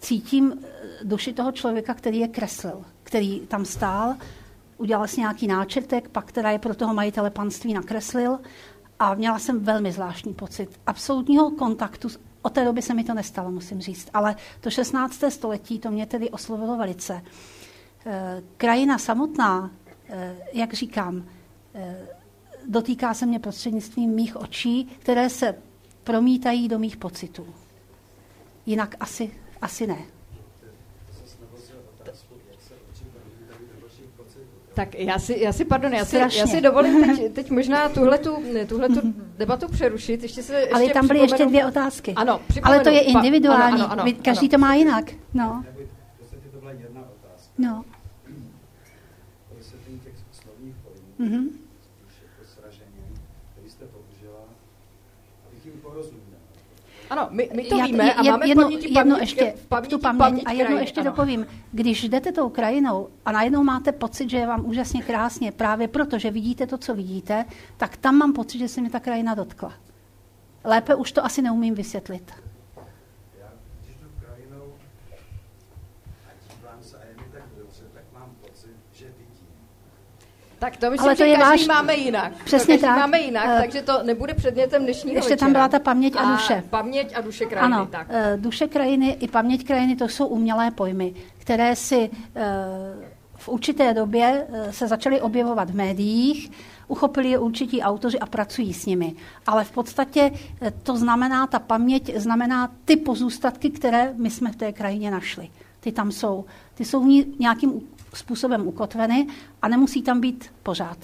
cítím 0.00 0.52
eh, 0.52 1.04
duši 1.04 1.32
toho 1.32 1.52
člověka, 1.52 1.94
který 1.94 2.18
je 2.18 2.28
kreslil, 2.28 2.82
který 3.02 3.40
tam 3.40 3.64
stál, 3.64 4.14
udělal 4.80 5.08
si 5.08 5.20
nějaký 5.20 5.46
náčrtek, 5.46 6.08
pak 6.08 6.24
která 6.24 6.50
je 6.50 6.58
pro 6.58 6.74
toho 6.74 6.94
majitele 6.94 7.30
panství 7.30 7.74
nakreslil 7.74 8.38
a 8.98 9.14
měla 9.14 9.38
jsem 9.38 9.64
velmi 9.64 9.92
zvláštní 9.92 10.34
pocit 10.34 10.80
absolutního 10.86 11.50
kontaktu 11.50 12.08
od 12.42 12.52
té 12.52 12.64
doby 12.64 12.82
se 12.82 12.94
mi 12.94 13.04
to 13.04 13.14
nestalo, 13.14 13.50
musím 13.50 13.80
říct. 13.80 14.08
Ale 14.14 14.36
to 14.60 14.70
16. 14.70 15.24
století 15.28 15.78
to 15.78 15.90
mě 15.90 16.06
tedy 16.06 16.30
oslovilo 16.30 16.76
velice. 16.76 17.22
E, 18.06 18.42
krajina 18.56 18.98
samotná, 18.98 19.70
e, 20.08 20.36
jak 20.52 20.74
říkám, 20.74 21.24
e, 21.74 21.96
dotýká 22.66 23.14
se 23.14 23.26
mě 23.26 23.38
prostřednictvím 23.38 24.14
mých 24.14 24.36
očí, 24.36 24.84
které 24.98 25.30
se 25.30 25.54
promítají 26.04 26.68
do 26.68 26.78
mých 26.78 26.96
pocitů. 26.96 27.46
Jinak 28.66 28.96
asi, 29.00 29.30
asi 29.62 29.86
ne. 29.86 29.98
Tak 34.80 34.94
já 34.94 35.18
si, 35.18 35.40
já 35.40 35.52
si 35.52 35.64
pardon, 35.64 35.94
já 35.94 36.04
si, 36.04 36.16
já 36.16 36.28
si 36.28 36.60
dovolím 36.60 37.16
teď, 37.16 37.32
teď 37.32 37.50
možná 37.50 37.88
tuhletu, 37.88 38.36
tuhletu 38.68 39.14
debatu 39.38 39.68
přerušit. 39.68 40.22
Ještě 40.22 40.42
se, 40.42 40.60
ještě 40.60 40.74
Ale 40.74 40.88
tam 40.88 41.06
byly 41.06 41.18
ještě 41.18 41.46
dvě 41.46 41.66
otázky. 41.66 42.12
Ano, 42.14 42.40
Ale 42.62 42.80
to 42.80 42.88
je 42.88 43.00
individuální. 43.00 43.82
Ano, 43.82 43.92
ano, 43.92 44.02
ano, 44.02 44.12
Každý 44.24 44.46
ano. 44.46 44.50
to 44.50 44.58
má 44.58 44.74
jinak. 44.74 45.12
No. 45.34 45.64
No. 47.58 47.84
Mm-hmm. 51.20 51.48
Spíš 51.82 52.16
jako 52.22 52.70
který 53.52 53.70
jste 53.70 53.84
použila, 53.84 54.40
abych 55.46 55.66
jim 55.66 55.74
porozuměl. 55.82 56.40
Ano, 57.10 57.28
my, 57.30 57.50
my 57.54 57.64
to 57.64 57.76
Já, 57.76 57.86
víme 57.86 58.14
a 58.14 58.22
máme 58.22 58.48
jedno, 58.48 58.62
paměti, 58.62 58.94
jedno 58.98 59.16
ještě, 59.18 59.54
paměti, 59.68 59.90
tu 59.90 59.98
paměť, 59.98 60.18
paměť 60.18 60.44
a 60.46 60.50
jedno 60.50 60.64
krajiny, 60.64 60.82
ještě 60.82 61.00
ano. 61.00 61.10
dopovím. 61.10 61.46
Když 61.72 62.04
jdete 62.04 62.32
tou 62.32 62.48
krajinou 62.48 63.08
a 63.24 63.32
najednou 63.32 63.64
máte 63.64 63.92
pocit, 63.92 64.30
že 64.30 64.36
je 64.36 64.46
vám 64.46 64.66
úžasně 64.66 65.02
krásně, 65.02 65.52
právě 65.52 65.88
proto, 65.88 66.18
že 66.18 66.30
vidíte 66.30 66.66
to, 66.66 66.78
co 66.78 66.94
vidíte, 66.94 67.44
tak 67.76 67.96
tam 67.96 68.14
mám 68.14 68.32
pocit, 68.32 68.58
že 68.58 68.68
se 68.68 68.80
mi 68.80 68.90
ta 68.90 69.00
krajina 69.00 69.34
dotkla. 69.34 69.72
Lépe 70.64 70.94
už 70.94 71.12
to 71.12 71.24
asi 71.24 71.42
neumím 71.42 71.74
vysvětlit. 71.74 72.32
Tak 80.60 80.76
to 80.76 80.90
myslím, 80.90 81.08
Ale 81.08 81.16
to 81.16 81.24
že 81.24 81.28
je 81.28 81.36
každý 81.36 81.66
váš... 81.66 81.66
máme 81.66 81.94
jinak. 81.94 82.32
Přesně 82.44 82.78
to 82.78 82.86
tak. 82.86 82.96
máme 82.96 83.20
jinak, 83.20 83.46
uh, 83.46 83.60
takže 83.60 83.82
to 83.82 84.02
nebude 84.02 84.34
předmětem 84.34 84.82
dnešního 84.82 85.16
Ještě 85.16 85.30
večera. 85.30 85.46
tam 85.46 85.52
byla 85.52 85.68
ta 85.68 85.78
paměť 85.78 86.16
a, 86.16 86.20
a 86.20 86.32
duše. 86.32 86.62
Paměť 86.70 87.16
a 87.16 87.20
duše 87.20 87.44
krajiny. 87.44 87.74
Ano, 87.74 87.86
tak. 87.86 88.08
Uh, 88.08 88.40
duše 88.40 88.68
krajiny 88.68 89.16
i 89.20 89.28
paměť 89.28 89.66
krajiny, 89.66 89.96
to 89.96 90.08
jsou 90.08 90.26
umělé 90.26 90.70
pojmy, 90.70 91.14
které 91.38 91.76
si 91.76 92.10
uh, 92.10 92.42
v 93.36 93.48
určité 93.48 93.94
době 93.94 94.46
uh, 94.48 94.70
se 94.70 94.88
začaly 94.88 95.20
objevovat 95.20 95.70
v 95.70 95.74
médiích, 95.74 96.50
uchopili 96.88 97.28
je 97.28 97.38
určití 97.38 97.82
autoři 97.82 98.18
a 98.18 98.26
pracují 98.26 98.74
s 98.74 98.86
nimi. 98.86 99.14
Ale 99.46 99.64
v 99.64 99.70
podstatě 99.70 100.30
to 100.82 100.96
znamená, 100.96 101.46
ta 101.46 101.58
paměť 101.58 102.16
znamená 102.16 102.70
ty 102.84 102.96
pozůstatky, 102.96 103.70
které 103.70 104.14
my 104.16 104.30
jsme 104.30 104.52
v 104.52 104.56
té 104.56 104.72
krajině 104.72 105.10
našli. 105.10 105.48
Ty 105.80 105.92
tam 105.92 106.12
jsou. 106.12 106.44
Ty 106.74 106.84
jsou 106.84 107.04
nějakým 107.38 107.80
způsobem 108.14 108.66
ukotveny 108.66 109.26
a 109.62 109.68
nemusí 109.68 110.02
tam 110.02 110.20
být 110.20 110.50
pořád. 110.62 110.98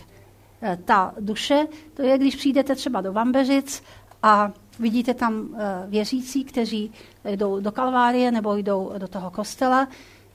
Eh, 0.63 0.79
ta 0.85 1.15
duše, 1.21 1.67
to 1.95 2.03
je, 2.03 2.19
když 2.19 2.37
přijdete 2.37 2.75
třeba 2.75 3.01
do 3.01 3.13
Vambeřic 3.13 3.83
a 4.23 4.53
vidíte 4.79 5.15
tam 5.15 5.49
eh, 5.55 5.87
věřící, 5.87 6.45
kteří 6.45 6.93
jdou 7.25 7.61
do 7.61 7.73
Kalvárie 7.73 8.31
nebo 8.31 8.55
jdou 8.57 8.93
do 8.99 9.09
toho 9.09 9.31
kostela, 9.31 9.89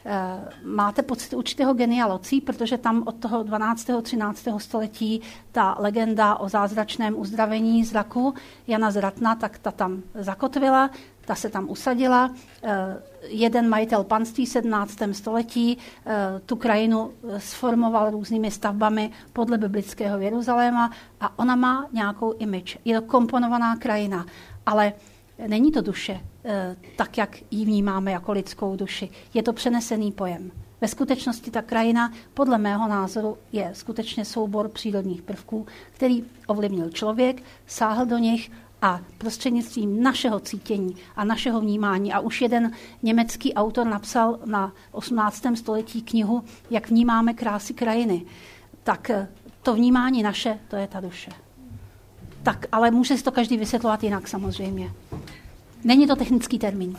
eh, 0.05 0.49
máte 0.65 1.01
pocit 1.01 1.33
určitého 1.33 1.73
genialocí, 1.73 2.41
protože 2.41 2.77
tam 2.77 3.03
od 3.05 3.15
toho 3.15 3.43
12. 3.43 4.01
13. 4.01 4.59
století 4.59 5.21
ta 5.51 5.75
legenda 5.79 6.35
o 6.35 6.49
zázračném 6.49 7.19
uzdravení 7.19 7.85
zraku 7.85 8.33
Jana 8.67 8.91
Zratna, 8.91 9.35
tak 9.35 9.57
ta 9.57 9.71
tam 9.71 10.01
zakotvila 10.15 10.89
ta 11.25 11.35
se 11.35 11.49
tam 11.49 11.69
usadila. 11.69 12.35
Eh, 12.63 13.01
jeden 13.27 13.69
majitel 13.69 14.03
panství 14.03 14.45
v 14.45 14.49
17. 14.49 14.97
století 15.11 15.77
eh, 15.77 16.13
tu 16.45 16.55
krajinu 16.55 17.11
eh, 17.11 17.39
sformoval 17.39 18.11
různými 18.11 18.51
stavbami 18.51 19.11
podle 19.33 19.57
biblického 19.57 20.19
Jeruzaléma 20.19 20.91
a 21.19 21.39
ona 21.39 21.55
má 21.55 21.87
nějakou 21.93 22.33
image. 22.33 22.77
Je 22.85 23.01
to 23.01 23.07
komponovaná 23.07 23.75
krajina, 23.75 24.25
ale 24.65 24.93
není 25.47 25.71
to 25.71 25.81
duše, 25.81 26.21
tak 26.95 27.17
jak 27.17 27.37
ji 27.51 27.65
vnímáme 27.65 28.11
jako 28.11 28.31
lidskou 28.31 28.75
duši. 28.75 29.09
Je 29.33 29.43
to 29.43 29.53
přenesený 29.53 30.11
pojem. 30.11 30.51
Ve 30.81 30.87
skutečnosti 30.87 31.51
ta 31.51 31.61
krajina, 31.61 32.13
podle 32.33 32.57
mého 32.57 32.87
názoru, 32.87 33.37
je 33.51 33.69
skutečně 33.73 34.25
soubor 34.25 34.69
přírodních 34.69 35.21
prvků, 35.21 35.65
který 35.91 36.25
ovlivnil 36.47 36.89
člověk, 36.89 37.43
sáhl 37.67 38.05
do 38.05 38.17
nich 38.17 38.51
a 38.81 39.01
prostřednictvím 39.17 40.03
našeho 40.03 40.39
cítění 40.39 40.95
a 41.15 41.23
našeho 41.23 41.61
vnímání. 41.61 42.13
A 42.13 42.19
už 42.19 42.41
jeden 42.41 42.71
německý 43.03 43.53
autor 43.53 43.87
napsal 43.87 44.39
na 44.45 44.73
18. 44.91 45.43
století 45.55 46.01
knihu, 46.01 46.43
jak 46.69 46.89
vnímáme 46.89 47.33
krásy 47.33 47.73
krajiny. 47.73 48.25
Tak 48.83 49.09
eh, 49.09 49.27
to 49.63 49.73
vnímání 49.73 50.23
naše, 50.23 50.59
to 50.67 50.75
je 50.75 50.87
ta 50.87 50.99
duše. 50.99 51.31
Tak, 52.43 52.65
ale 52.71 52.91
může 52.91 53.17
si 53.17 53.23
to 53.23 53.31
každý 53.31 53.57
vysvětlovat 53.57 54.03
jinak 54.03 54.27
samozřejmě. 54.27 54.91
Není 55.83 56.07
to 56.07 56.15
technický 56.15 56.59
termín 56.59 56.97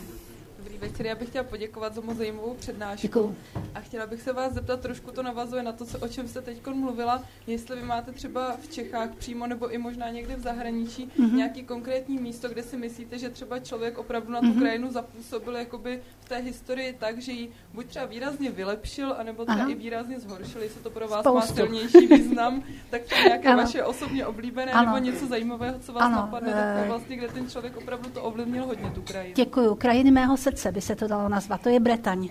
večer. 0.82 1.06
Já 1.06 1.14
bych 1.14 1.28
chtěla 1.28 1.44
poděkovat 1.44 1.94
za 1.94 2.00
moc 2.00 2.16
zajímavou 2.16 2.54
přednášku. 2.54 3.02
Děkuju. 3.02 3.36
A 3.74 3.80
chtěla 3.80 4.06
bych 4.06 4.22
se 4.22 4.32
vás 4.32 4.52
zeptat, 4.52 4.80
trošku 4.80 5.10
to 5.10 5.22
navazuje 5.22 5.62
na 5.62 5.72
to, 5.72 5.84
co, 5.84 5.98
o 5.98 6.08
čem 6.08 6.28
jste 6.28 6.40
teď 6.40 6.66
mluvila, 6.66 7.22
jestli 7.46 7.76
vy 7.76 7.82
máte 7.82 8.12
třeba 8.12 8.56
v 8.62 8.68
Čechách 8.68 9.10
přímo 9.14 9.46
nebo 9.46 9.70
i 9.70 9.78
možná 9.78 10.10
někde 10.10 10.36
v 10.36 10.40
zahraničí 10.40 11.08
mm-hmm. 11.08 11.34
nějaký 11.34 11.62
konkrétní 11.62 12.18
místo, 12.18 12.48
kde 12.48 12.62
si 12.62 12.76
myslíte, 12.76 13.18
že 13.18 13.30
třeba 13.30 13.58
člověk 13.58 13.98
opravdu 13.98 14.32
na 14.32 14.40
tu 14.40 14.46
mm-hmm. 14.46 14.58
krajinu 14.58 14.92
zapůsobil 14.92 15.56
jakoby 15.56 16.00
v 16.20 16.28
té 16.28 16.36
historii 16.36 16.96
tak, 16.98 17.18
že 17.18 17.32
ji 17.32 17.50
buď 17.74 17.86
třeba 17.86 18.04
výrazně 18.06 18.50
vylepšil, 18.50 19.14
anebo 19.18 19.44
třeba 19.44 19.60
Aha. 19.60 19.70
i 19.70 19.74
výrazně 19.74 20.20
zhoršil, 20.20 20.62
jestli 20.62 20.80
to 20.80 20.90
pro 20.90 21.08
vás 21.08 21.20
Spoustu. 21.20 21.34
má 21.34 21.56
silnější 21.56 22.06
význam, 22.06 22.62
tak 22.90 23.02
to 23.02 23.14
nějaké 23.14 23.48
ano. 23.48 23.62
vaše 23.62 23.84
osobně 23.84 24.26
oblíbené 24.26 24.72
ano. 24.72 24.86
nebo 24.86 25.04
něco 25.04 25.26
zajímavého, 25.26 25.78
co 25.78 25.92
vás 25.92 26.02
ano. 26.02 26.16
napadne, 26.16 26.52
tak 26.52 26.82
to 26.82 26.88
vlastně, 26.88 27.16
kde 27.16 27.28
ten 27.28 27.50
člověk 27.50 27.76
opravdu 27.76 28.10
to 28.10 28.22
ovlivnil 28.22 28.66
hodně 28.66 28.90
tu 28.90 29.02
krajinu. 29.02 29.34
Děkuju. 29.34 29.74
Krajiny 29.74 30.10
mého 30.10 30.36
srdce 30.36 30.71
by 30.72 30.80
se 30.80 30.96
to 30.96 31.08
dalo 31.08 31.28
nazvat. 31.28 31.60
To 31.60 31.68
je 31.68 31.80
Bretaň. 31.80 32.28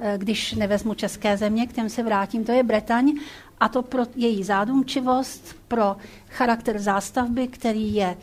Eh, 0.00 0.14
když 0.18 0.52
nevezmu 0.52 0.94
české 0.94 1.36
země, 1.36 1.66
k 1.66 1.72
těm 1.72 1.88
se 1.88 2.02
vrátím, 2.02 2.44
to 2.44 2.52
je 2.52 2.62
Bretaň 2.62 3.12
a 3.60 3.68
to 3.68 3.82
pro 3.82 4.02
její 4.16 4.44
zádumčivost, 4.44 5.56
pro 5.68 5.96
charakter 6.28 6.78
zástavby, 6.78 7.48
který 7.48 7.94
je 7.94 8.16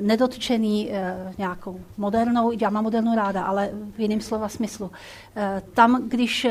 nedotčený 0.00 0.90
eh, 0.92 1.34
nějakou 1.38 1.80
modernou, 1.96 2.52
já 2.60 2.70
mám 2.70 2.84
modernou 2.84 3.14
ráda, 3.16 3.42
ale 3.44 3.70
v 3.96 4.00
jiném 4.00 4.20
slova 4.20 4.48
smyslu. 4.48 4.90
Eh, 5.36 5.62
tam, 5.74 6.08
když 6.08 6.46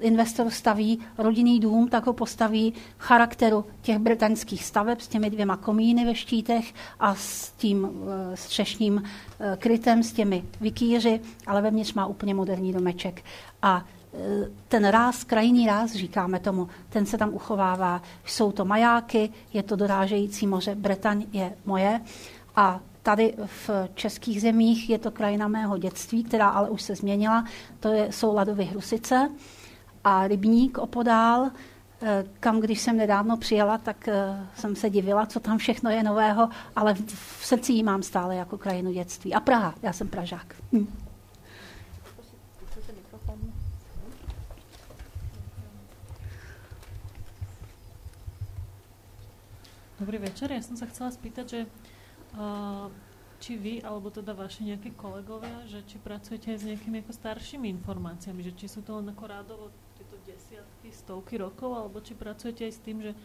investor 0.00 0.50
staví 0.50 0.98
rodinný 1.18 1.60
dům, 1.60 1.88
tak 1.88 2.06
ho 2.06 2.12
postaví 2.12 2.74
v 2.98 3.02
charakteru 3.02 3.64
těch 3.82 3.98
britaňských 3.98 4.64
staveb 4.64 5.00
s 5.00 5.08
těmi 5.08 5.30
dvěma 5.30 5.56
komíny 5.56 6.04
ve 6.04 6.14
štítech 6.14 6.74
a 7.00 7.14
s 7.14 7.52
tím 7.52 7.88
střešním 8.34 9.02
krytem, 9.56 10.02
s 10.02 10.12
těmi 10.12 10.44
vikýři, 10.60 11.20
ale 11.46 11.62
vevnitř 11.62 11.92
má 11.94 12.06
úplně 12.06 12.34
moderní 12.34 12.72
domeček. 12.72 13.22
A 13.62 13.84
ten 14.68 14.84
ráz, 14.88 15.24
krajinný 15.24 15.66
ráz, 15.66 15.92
říkáme 15.92 16.40
tomu, 16.40 16.68
ten 16.88 17.06
se 17.06 17.18
tam 17.18 17.34
uchovává. 17.34 18.02
Jsou 18.24 18.52
to 18.52 18.64
majáky, 18.64 19.30
je 19.52 19.62
to 19.62 19.76
dorážející 19.76 20.46
moře, 20.46 20.74
Bretaň 20.74 21.26
je 21.32 21.52
moje 21.64 22.00
a 22.56 22.80
tady 23.02 23.34
v 23.46 23.70
českých 23.94 24.40
zemích 24.40 24.90
je 24.90 24.98
to 24.98 25.10
krajina 25.10 25.48
mého 25.48 25.78
dětství, 25.78 26.24
která 26.24 26.48
ale 26.48 26.70
už 26.70 26.82
se 26.82 26.94
změnila. 26.94 27.44
To 27.80 27.88
je, 27.88 28.12
jsou 28.12 28.34
Ladovy 28.34 28.64
Hrusice 28.64 29.28
a 30.04 30.28
Rybník 30.28 30.78
opodál, 30.78 31.50
eh, 32.02 32.24
kam 32.40 32.60
když 32.60 32.80
jsem 32.80 32.96
nedávno 32.96 33.36
přijela, 33.36 33.78
tak 33.78 34.08
eh, 34.08 34.46
jsem 34.54 34.76
se 34.76 34.90
divila, 34.90 35.26
co 35.26 35.40
tam 35.40 35.58
všechno 35.58 35.90
je 35.90 36.02
nového, 36.02 36.48
ale 36.76 36.94
v 36.94 37.46
srdci 37.46 37.72
ji 37.72 37.82
mám 37.82 38.02
stále 38.02 38.36
jako 38.36 38.58
krajinu 38.58 38.92
dětství. 38.92 39.34
A 39.34 39.40
Praha, 39.40 39.74
já 39.82 39.92
jsem 39.92 40.08
Pražák. 40.08 40.54
Hm. 40.72 41.03
Dobrý 50.04 50.20
večer, 50.20 50.52
ja 50.52 50.60
som 50.60 50.76
sa 50.76 50.84
chcela 50.84 51.08
spýtať, 51.08 51.46
že 51.48 51.60
uh, 52.36 52.92
či 53.40 53.56
vy, 53.56 53.80
alebo 53.80 54.12
teda 54.12 54.36
vaši 54.36 54.68
nejakí 54.68 54.92
kolegovia, 55.00 55.64
že 55.64 55.80
či 55.88 55.96
pracujete 55.96 56.52
aj 56.52 56.58
s 56.60 56.68
nejakými 56.68 57.00
ako 57.00 57.12
staršími 57.16 57.72
informáciami, 57.80 58.44
že 58.44 58.52
či 58.52 58.68
sú 58.68 58.84
to 58.84 59.00
len 59.00 59.08
ako 59.08 59.24
rádovo 59.24 59.72
tieto 59.96 60.20
desiatky, 60.28 60.92
stovky 60.92 61.40
rokov, 61.40 61.72
alebo 61.72 62.04
či 62.04 62.12
pracujete 62.12 62.68
aj 62.68 62.72
s 62.76 62.84
tým, 62.84 63.00
že 63.00 63.16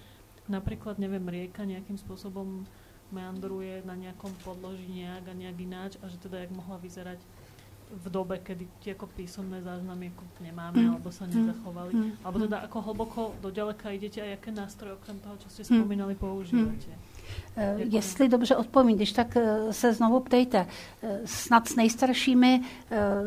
napríklad, 0.47 1.03
neviem, 1.03 1.27
rieka 1.27 1.67
nejakým 1.67 1.99
spôsobom 1.99 2.63
meandruje 3.11 3.83
na 3.83 3.99
nejakom 3.99 4.31
podloží 4.47 4.87
nejak 4.87 5.27
a 5.27 5.35
nejak 5.35 5.59
ináč 5.59 5.91
a 5.99 6.07
že 6.07 6.15
teda 6.15 6.47
jak 6.47 6.55
mohla 6.55 6.79
vyzerať 6.79 7.19
v 7.89 8.05
dobe, 8.09 8.37
kedy 8.39 8.67
tie 8.79 8.93
ako 8.93 9.09
písomné 9.17 9.61
záznamy 9.61 10.13
ako 10.13 10.23
nemáme 10.45 10.77
mm. 10.77 10.89
alebo 10.93 11.09
sa 11.09 11.25
nezachovali. 11.25 11.93
Mm. 11.93 12.11
Alebo 12.21 12.37
teda 12.45 12.57
ako 12.69 12.77
hlboko 12.81 13.21
do 13.41 13.49
ďaleka 13.49 13.89
idete 13.89 14.21
a 14.21 14.25
jaké 14.25 14.51
nástroje 14.51 14.93
okrem 14.93 15.17
toho, 15.19 15.35
čo 15.41 15.49
ste 15.49 15.63
spomínali, 15.65 16.15
používáte? 16.15 16.93
Uh, 17.57 17.81
jestli 17.81 18.29
dobře 18.29 18.55
odpovím, 18.55 18.95
když 18.95 19.11
tak 19.11 19.35
uh, 19.35 19.71
se 19.71 19.93
znovu 19.93 20.19
ptejte. 20.19 20.65
Uh, 20.65 21.09
snad 21.25 21.67
s 21.67 21.75
nejstaršími 21.75 22.61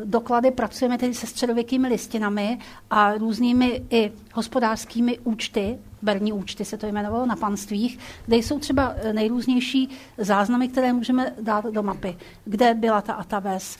doklady 0.03 0.51
pracujeme 0.51 0.97
tedy 0.97 1.13
se 1.13 1.27
středověkými 1.27 1.87
listinami 1.87 2.59
a 2.89 3.13
různými 3.13 3.83
i 3.89 4.11
hospodářskými 4.33 5.19
účty, 5.19 5.79
berní 6.03 6.33
účty 6.33 6.65
se 6.65 6.77
to 6.77 6.87
jmenovalo 6.87 7.25
na 7.25 7.35
panstvích, 7.35 7.99
kde 8.25 8.37
jsou 8.37 8.59
třeba 8.59 8.95
nejrůznější 9.11 9.89
záznamy, 10.17 10.67
které 10.67 10.93
můžeme 10.93 11.33
dát 11.41 11.65
do 11.65 11.83
mapy, 11.83 12.17
kde 12.45 12.73
byla 12.73 13.01
ta 13.01 13.13
Ataves, 13.13 13.77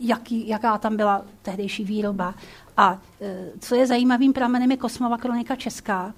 jaký, 0.00 0.48
jaká 0.48 0.78
tam 0.78 0.96
byla 0.96 1.24
tehdejší 1.42 1.84
výroba. 1.84 2.34
A 2.76 2.98
co 3.60 3.74
je 3.74 3.86
zajímavým 3.86 4.32
pramenem 4.32 4.70
je 4.70 4.76
Kosmova 4.76 5.18
kronika 5.18 5.56
česká, 5.56 6.14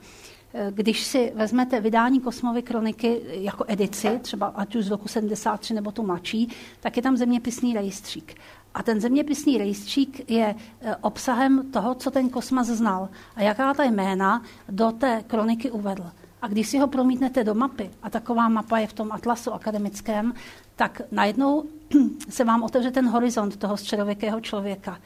když 0.71 1.03
si 1.03 1.33
vezmete 1.35 1.81
vydání 1.81 2.21
Kosmovy 2.21 2.63
kroniky 2.63 3.21
jako 3.27 3.65
edici, 3.69 4.19
třeba 4.23 4.47
ať 4.47 4.77
už 4.77 4.85
z 4.85 4.91
roku 4.91 5.09
73 5.09 5.75
nebo 5.75 5.93
tu 5.93 6.03
mladší, 6.03 6.49
tak 6.81 6.97
je 6.97 7.03
tam 7.03 7.17
zeměpisný 7.17 7.75
rejstřík. 7.75 8.35
A 8.75 8.83
ten 8.83 9.01
zeměpisný 9.01 9.59
rejstřík 9.59 10.31
je 10.31 10.55
e, 10.81 10.97
obsahem 10.97 11.71
toho, 11.73 11.95
co 11.95 12.11
ten 12.11 12.29
kosmas 12.29 12.67
znal 12.67 13.09
a 13.37 13.43
jaká 13.43 13.75
ta 13.75 13.85
jména 13.85 14.43
do 14.69 14.93
té 14.93 15.25
kroniky 15.27 15.71
uvedl. 15.71 16.11
A 16.43 16.49
když 16.49 16.69
si 16.69 16.79
ho 16.79 16.87
promítnete 16.87 17.45
do 17.45 17.55
mapy, 17.55 17.91
a 18.03 18.11
taková 18.11 18.49
mapa 18.49 18.79
je 18.79 18.87
v 18.87 18.93
tom 18.93 19.13
atlasu 19.13 19.53
akademickém, 19.53 20.35
tak 20.77 21.03
najednou 21.11 21.65
se 22.29 22.45
vám 22.45 22.63
otevře 22.63 22.91
ten 22.91 23.09
horizont 23.09 23.57
toho 23.57 23.77
středověkého 23.77 24.41
člověka. 24.41 24.99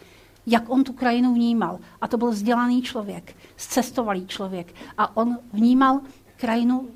Jak 0.47 0.71
on 0.71 0.85
tu 0.85 0.93
krajinu 0.93 1.35
vnímal. 1.35 1.79
A 2.01 2.09
to 2.09 2.17
byl 2.17 2.31
vzdělaný 2.31 2.83
člověk, 2.83 3.37
zcestovalý 3.57 4.27
člověk. 4.27 4.75
A 4.99 5.17
on 5.17 5.39
vnímal 5.53 6.01
krajinu 6.37 6.89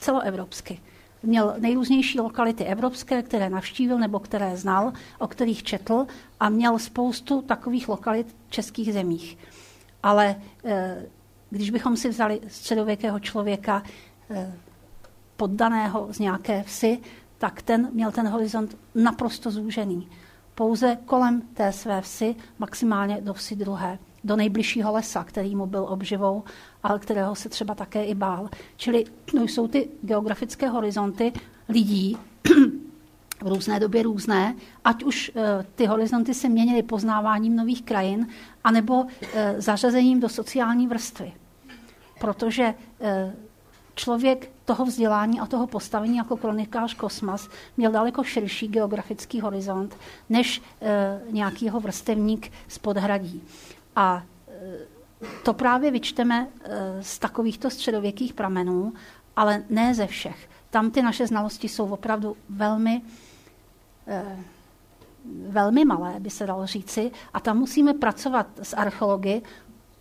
celoevropsky 0.00 0.80
měl 1.26 1.54
nejrůznější 1.58 2.20
lokality 2.20 2.64
evropské, 2.64 3.22
které 3.22 3.50
navštívil 3.50 3.98
nebo 3.98 4.18
které 4.18 4.56
znal, 4.56 4.92
o 5.18 5.28
kterých 5.28 5.62
četl 5.62 6.06
a 6.40 6.48
měl 6.48 6.78
spoustu 6.78 7.42
takových 7.42 7.88
lokalit 7.88 8.36
v 8.48 8.50
českých 8.50 8.92
zemích. 8.92 9.38
Ale 10.02 10.36
eh, 10.64 11.06
když 11.50 11.70
bychom 11.70 11.96
si 11.96 12.08
vzali 12.08 12.40
středověkého 12.48 13.20
člověka 13.20 13.82
eh, 14.30 14.52
poddaného 15.36 16.08
z 16.10 16.18
nějaké 16.18 16.62
vsi, 16.62 16.98
tak 17.38 17.62
ten 17.62 17.88
měl 17.92 18.12
ten 18.12 18.28
horizont 18.28 18.76
naprosto 18.94 19.50
zúžený. 19.50 20.08
Pouze 20.54 20.98
kolem 21.04 21.40
té 21.40 21.72
své 21.72 22.00
vsi, 22.00 22.36
maximálně 22.58 23.20
do 23.20 23.34
vsi 23.34 23.56
druhé 23.56 23.98
do 24.26 24.36
nejbližšího 24.36 24.92
lesa, 24.92 25.24
který 25.24 25.56
mu 25.56 25.66
byl 25.66 25.86
obživou, 25.88 26.44
ale 26.86 26.98
kterého 26.98 27.34
se 27.34 27.48
třeba 27.48 27.74
také 27.74 28.04
i 28.04 28.14
bál. 28.14 28.48
Čili 28.76 29.04
no, 29.34 29.42
jsou 29.42 29.68
ty 29.68 29.88
geografické 30.02 30.68
horizonty 30.68 31.32
lidí 31.68 32.16
v 33.42 33.48
různé 33.48 33.80
době 33.80 34.02
různé, 34.02 34.54
ať 34.84 35.04
už 35.04 35.32
e, 35.36 35.64
ty 35.74 35.86
horizonty 35.86 36.34
se 36.34 36.48
měnily 36.48 36.82
poznáváním 36.82 37.56
nových 37.56 37.82
krajin, 37.82 38.28
anebo 38.64 39.04
e, 39.34 39.60
zařazením 39.60 40.20
do 40.20 40.28
sociální 40.28 40.86
vrstvy. 40.86 41.32
Protože 42.20 42.74
e, 43.00 43.34
člověk 43.94 44.50
toho 44.64 44.84
vzdělání 44.84 45.40
a 45.40 45.46
toho 45.46 45.66
postavení 45.66 46.16
jako 46.16 46.36
kronikář 46.36 46.94
Kosmas 46.94 47.48
měl 47.76 47.92
daleko 47.92 48.24
širší 48.24 48.68
geografický 48.68 49.40
horizont 49.40 49.96
než 50.28 50.62
nějaký 51.30 51.64
jeho 51.64 51.80
vrstevník 51.80 52.52
z 52.68 52.78
podhradí. 52.78 53.42
A 53.96 54.22
to 55.42 55.52
právě 55.52 55.90
vyčteme 55.90 56.48
e, 56.64 57.02
z 57.02 57.18
takovýchto 57.18 57.70
středověkých 57.70 58.34
pramenů, 58.34 58.92
ale 59.36 59.64
ne 59.70 59.94
ze 59.94 60.06
všech. 60.06 60.48
Tam 60.70 60.90
ty 60.90 61.02
naše 61.02 61.26
znalosti 61.26 61.68
jsou 61.68 61.88
opravdu 61.88 62.36
velmi, 62.48 63.02
e, 64.06 64.44
velmi 65.48 65.84
malé, 65.84 66.14
by 66.18 66.30
se 66.30 66.46
dalo 66.46 66.66
říci, 66.66 67.10
a 67.34 67.40
tam 67.40 67.58
musíme 67.58 67.94
pracovat 67.94 68.46
s 68.62 68.76
archeology, 68.76 69.42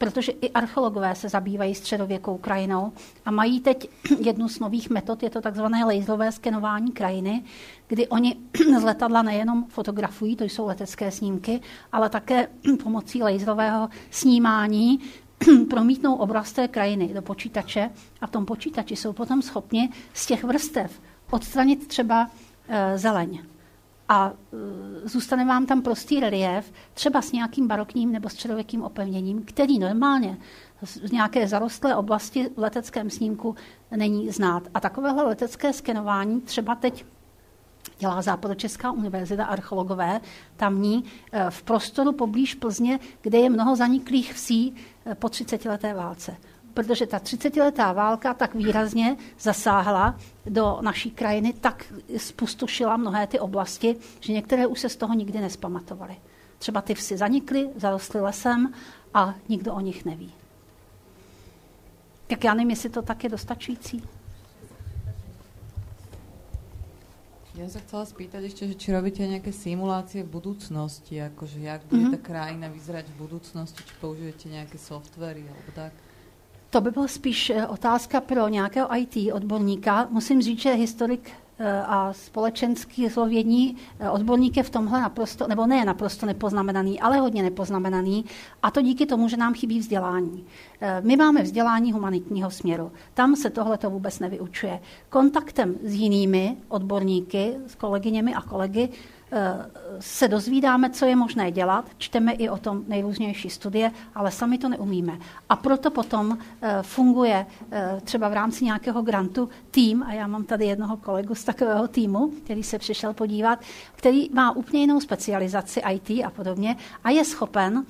protože 0.05 0.31
i 0.31 0.49
archeologové 0.49 1.15
se 1.15 1.29
zabývají 1.29 1.75
středověkou 1.75 2.37
krajinou 2.37 2.93
a 3.25 3.31
mají 3.31 3.59
teď 3.59 3.89
jednu 4.19 4.49
z 4.49 4.59
nových 4.59 4.89
metod, 4.89 5.23
je 5.23 5.29
to 5.29 5.41
takzvané 5.41 5.85
laserové 5.85 6.31
skenování 6.31 6.91
krajiny, 6.91 7.43
kdy 7.87 8.07
oni 8.07 8.35
z 8.79 8.83
letadla 8.83 9.21
nejenom 9.21 9.65
fotografují, 9.69 10.35
to 10.35 10.43
jsou 10.43 10.65
letecké 10.65 11.11
snímky, 11.11 11.61
ale 11.91 12.09
také 12.09 12.47
pomocí 12.83 13.23
laserového 13.23 13.89
snímání 14.11 14.99
promítnou 15.69 16.15
obraz 16.15 16.51
té 16.53 16.67
krajiny 16.67 17.13
do 17.13 17.21
počítače 17.21 17.89
a 18.21 18.27
v 18.27 18.31
tom 18.31 18.45
počítači 18.45 18.95
jsou 18.95 19.13
potom 19.13 19.41
schopni 19.41 19.89
z 20.13 20.25
těch 20.25 20.43
vrstev 20.43 21.01
odstranit 21.31 21.87
třeba 21.87 22.29
e, 22.67 22.97
zeleň 22.97 23.39
a 24.09 24.31
e, 25.03 25.09
zůstane 25.09 25.45
vám 25.45 25.65
tam 25.65 25.81
prostý 25.81 26.19
relief, 26.19 26.71
třeba 26.93 27.21
s 27.21 27.31
nějakým 27.31 27.67
barokním 27.67 28.11
nebo 28.11 28.29
středověkým 28.29 28.83
opevněním, 28.83 29.43
který 29.45 29.79
normálně 29.79 30.37
z 30.81 31.11
nějaké 31.11 31.47
zarostlé 31.47 31.95
oblasti 31.95 32.49
v 32.55 32.59
leteckém 32.59 33.09
snímku 33.09 33.55
není 33.91 34.31
znát. 34.31 34.63
A 34.73 34.79
takovéhle 34.79 35.23
letecké 35.23 35.73
skenování 35.73 36.41
třeba 36.41 36.75
teď 36.75 37.05
dělá 37.99 38.21
Západočeská 38.21 38.91
univerzita 38.91 39.45
archeologové 39.45 40.21
tamní 40.55 41.03
e, 41.31 41.49
v 41.49 41.63
prostoru 41.63 42.11
poblíž 42.11 42.55
Plzně, 42.55 42.99
kde 43.21 43.37
je 43.37 43.49
mnoho 43.49 43.75
zaniklých 43.75 44.33
vsí 44.33 44.75
e, 45.05 45.15
po 45.15 45.29
30 45.29 45.65
leté 45.65 45.93
válce 45.93 46.37
protože 46.75 47.07
ta 47.07 47.19
30-letá 47.19 47.93
válka 47.93 48.33
tak 48.33 48.55
výrazně 48.55 49.17
zasáhla 49.39 50.19
do 50.45 50.77
naší 50.81 51.11
krajiny, 51.11 51.53
tak 51.53 51.93
spustošila 52.17 52.97
mnohé 52.97 53.27
ty 53.27 53.39
oblasti, 53.39 53.95
že 54.19 54.33
některé 54.33 54.67
už 54.67 54.79
se 54.79 54.89
z 54.89 54.95
toho 54.95 55.13
nikdy 55.13 55.41
nespamatovaly. 55.41 56.15
Třeba 56.57 56.81
ty 56.81 56.93
vsi 56.93 57.17
zanikly, 57.17 57.69
zarostly 57.75 58.21
lesem 58.21 58.73
a 59.13 59.35
nikdo 59.49 59.73
o 59.73 59.79
nich 59.79 60.05
neví. 60.05 60.31
Tak 62.27 62.43
já 62.43 62.53
nevím, 62.53 62.69
jestli 62.69 62.89
to 62.89 63.01
tak 63.01 63.23
je 63.23 63.29
dostačující. 63.29 64.03
Ja 67.55 67.71
sa 67.71 67.79
chcela 67.79 68.03
spýtať 68.03 68.51
ešte, 68.51 68.67
že 68.67 68.75
či 68.75 68.91
robíte 68.91 69.23
nejaké 69.23 69.55
simulácie 69.55 70.27
v 70.27 70.43
budúcnosti, 70.43 71.23
akože 71.23 71.63
jak 71.63 71.87
bude 71.87 72.03
mm 72.03 72.07
-hmm. 72.11 72.15
tá 72.15 72.19
krajina 72.19 72.67
vyzerať 72.67 73.07
v 73.07 73.15
budúcnosti, 73.15 73.79
či 73.79 73.95
použijete 74.03 74.51
nejaké 74.51 74.75
softvery 74.75 75.47
alebo 75.47 75.71
tak? 75.71 75.95
To 76.75 76.81
by 76.81 76.91
byla 76.91 77.07
spíš 77.07 77.49
eh, 77.49 77.67
otázka 77.67 78.21
pro 78.21 78.47
nějakého 78.47 78.97
IT 78.97 79.33
odborníka. 79.33 80.07
Musím 80.09 80.41
říct, 80.41 80.59
že 80.59 80.73
historik 80.73 81.31
eh, 81.59 81.81
a 81.81 82.13
společenský 82.13 83.09
slovědní 83.09 83.77
eh, 83.99 84.09
odborník 84.09 84.57
je 84.57 84.63
v 84.63 84.69
tomhle 84.69 85.01
naprosto, 85.01 85.47
nebo 85.47 85.67
ne 85.67 85.85
naprosto 85.85 86.25
nepoznamenaný, 86.25 86.99
ale 86.99 87.17
hodně 87.17 87.43
nepoznamenaný 87.43 88.25
a 88.63 88.71
to 88.71 88.81
díky 88.81 89.05
tomu, 89.05 89.27
že 89.27 89.37
nám 89.37 89.53
chybí 89.53 89.79
vzdělání. 89.79 90.45
My 91.01 91.15
máme 91.15 91.43
vzdělání 91.43 91.91
humanitního 91.91 92.51
směru. 92.51 92.91
Tam 93.13 93.35
se 93.35 93.49
tohle 93.49 93.77
to 93.77 93.89
vůbec 93.89 94.19
nevyučuje. 94.19 94.79
Kontaktem 95.09 95.75
s 95.83 95.93
jinými 95.93 96.57
odborníky, 96.67 97.55
s 97.67 97.75
kolegyněmi 97.75 98.33
a 98.35 98.41
kolegy 98.41 98.89
se 99.99 100.27
dozvídáme, 100.27 100.89
co 100.89 101.05
je 101.05 101.15
možné 101.15 101.51
dělat, 101.51 101.85
čteme 101.97 102.31
i 102.31 102.49
o 102.49 102.57
tom 102.57 102.83
nejrůznější 102.87 103.49
studie, 103.49 103.91
ale 104.15 104.31
sami 104.31 104.57
to 104.57 104.69
neumíme. 104.69 105.19
A 105.49 105.55
proto 105.55 105.91
potom 105.91 106.37
eh, 106.61 106.77
funguje 106.81 107.45
eh, 107.71 108.01
třeba 108.03 108.29
v 108.29 108.33
rámci 108.33 108.65
nějakého 108.65 109.01
grantu 109.01 109.49
tým, 109.71 110.03
a 110.03 110.13
já 110.13 110.27
mám 110.27 110.43
tady 110.43 110.65
jednoho 110.65 110.97
kolegu 110.97 111.35
z 111.35 111.43
takového 111.43 111.87
týmu, 111.87 112.31
který 112.43 112.63
se 112.63 112.79
přišel 112.79 113.13
podívat, 113.13 113.59
který 113.95 114.29
má 114.33 114.51
úplně 114.51 114.81
jinou 114.81 115.01
specializaci 115.01 115.81
IT 115.91 116.25
a 116.25 116.29
podobně 116.29 116.75
a 117.03 117.09
je 117.09 117.25
schopen 117.25 117.85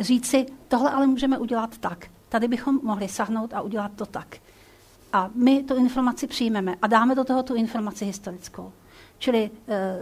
říci, 0.00 0.46
tohle 0.68 0.90
ale 0.90 1.06
můžeme 1.06 1.38
udělat 1.38 1.78
tak. 1.78 2.06
Tady 2.28 2.48
bychom 2.48 2.80
mohli 2.82 3.08
sahnout 3.08 3.54
a 3.54 3.60
udělat 3.60 3.92
to 3.96 4.06
tak. 4.06 4.36
A 5.12 5.30
my 5.34 5.62
tu 5.62 5.74
informaci 5.74 6.26
přijmeme 6.26 6.74
a 6.82 6.86
dáme 6.86 7.14
do 7.14 7.24
toho 7.24 7.42
tu 7.42 7.54
informaci 7.54 8.04
historickou. 8.04 8.72
Čili 9.18 9.50
eh, 9.68 9.96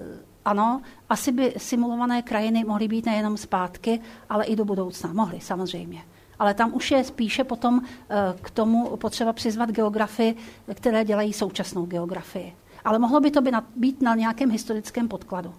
ano, 0.45 0.81
asi 1.09 1.33
by 1.33 1.55
simulované 1.57 2.23
krajiny 2.23 2.65
mohly 2.65 2.89
být 2.89 3.07
nejenom 3.07 3.37
zpátky, 3.37 4.01
ale 4.29 4.45
i 4.45 4.57
do 4.57 4.65
budoucna. 4.65 5.13
Mohly, 5.13 5.41
samozřejmě. 5.41 6.03
Ale 6.39 6.55
tam 6.55 6.75
už 6.75 6.91
je 6.91 7.05
spíše 7.05 7.45
potom 7.45 7.83
eh, 7.85 8.17
k 8.41 8.51
tomu 8.51 8.97
potřeba 8.97 9.33
přizvat 9.33 9.71
geografy, 9.71 10.35
které 10.75 11.05
dělají 11.05 11.33
současnou 11.33 11.87
geografii. 11.87 12.55
Ale 12.85 12.99
mohlo 12.99 13.21
by 13.21 13.31
to 13.31 13.41
být 13.77 14.03
na 14.03 14.15
nějakém 14.15 14.51
historickém 14.51 15.09
podkladu. 15.09 15.55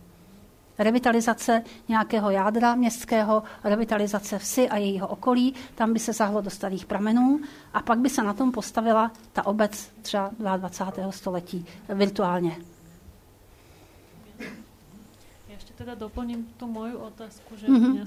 Revitalizace 0.79 1.63
nějakého 1.88 2.29
jádra 2.29 2.75
městského, 2.75 3.43
revitalizace 3.63 4.39
vsi 4.39 4.69
a 4.69 4.77
jejího 4.77 5.07
okolí, 5.07 5.53
tam 5.75 5.93
by 5.93 5.99
se 5.99 6.13
zahlo 6.13 6.41
do 6.41 6.49
starých 6.49 6.85
pramenů 6.85 7.39
a 7.73 7.81
pak 7.81 7.99
by 7.99 8.09
se 8.09 8.23
na 8.23 8.34
tom 8.34 8.51
postavila 8.51 9.11
ta 9.34 9.45
obec 9.45 9.89
třeba 10.01 10.31
22. 10.39 11.11
století 11.11 11.65
virtuálně. 11.89 12.55
Teda 15.77 15.93
doplním 15.93 16.49
tú 16.57 16.65
moju 16.65 16.97
otázku, 17.05 17.53
že 17.53 17.69
mm-hmm. 17.69 17.91
mňa, 17.93 18.05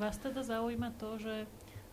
vás 0.00 0.16
teda 0.16 0.40
zaujíma 0.40 0.96
to, 0.96 1.20
že 1.20 1.44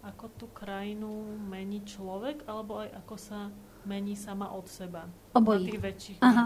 ako 0.03 0.31
tú 0.35 0.45
krajinu 0.51 1.35
mení 1.47 1.84
človek, 1.84 2.43
alebo 2.47 2.80
aj 2.84 2.89
ako 3.03 3.15
sa 3.19 3.39
mení 3.84 4.15
sama 4.15 4.51
od 4.51 4.67
seba. 4.67 5.07
Obojí. 5.35 5.63
Na 5.63 5.67
tých 5.67 5.84
väčších 5.84 6.19
Aha. 6.23 6.45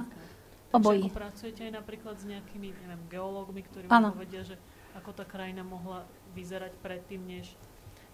Obojí. 0.73 1.05
Ako 1.05 1.13
pracujete 1.13 1.61
aj 1.69 1.73
napríklad 1.73 2.15
s 2.17 2.25
nejakými, 2.25 2.69
neviem, 2.73 3.01
geológmi, 3.09 3.61
ktorí 3.65 3.85
vám 3.89 4.13
povedia, 4.13 4.45
že 4.45 4.57
ako 4.97 5.13
tá 5.13 5.25
krajina 5.25 5.61
mohla 5.61 6.05
vyzerať 6.33 6.73
predtým, 6.81 7.21
než 7.25 7.53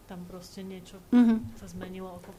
tam 0.07 0.27
proste 0.27 0.63
niečo 0.63 0.99
mm-hmm. 1.15 1.59
sa 1.59 1.65
zmenilo 1.71 2.19
ako 2.19 2.31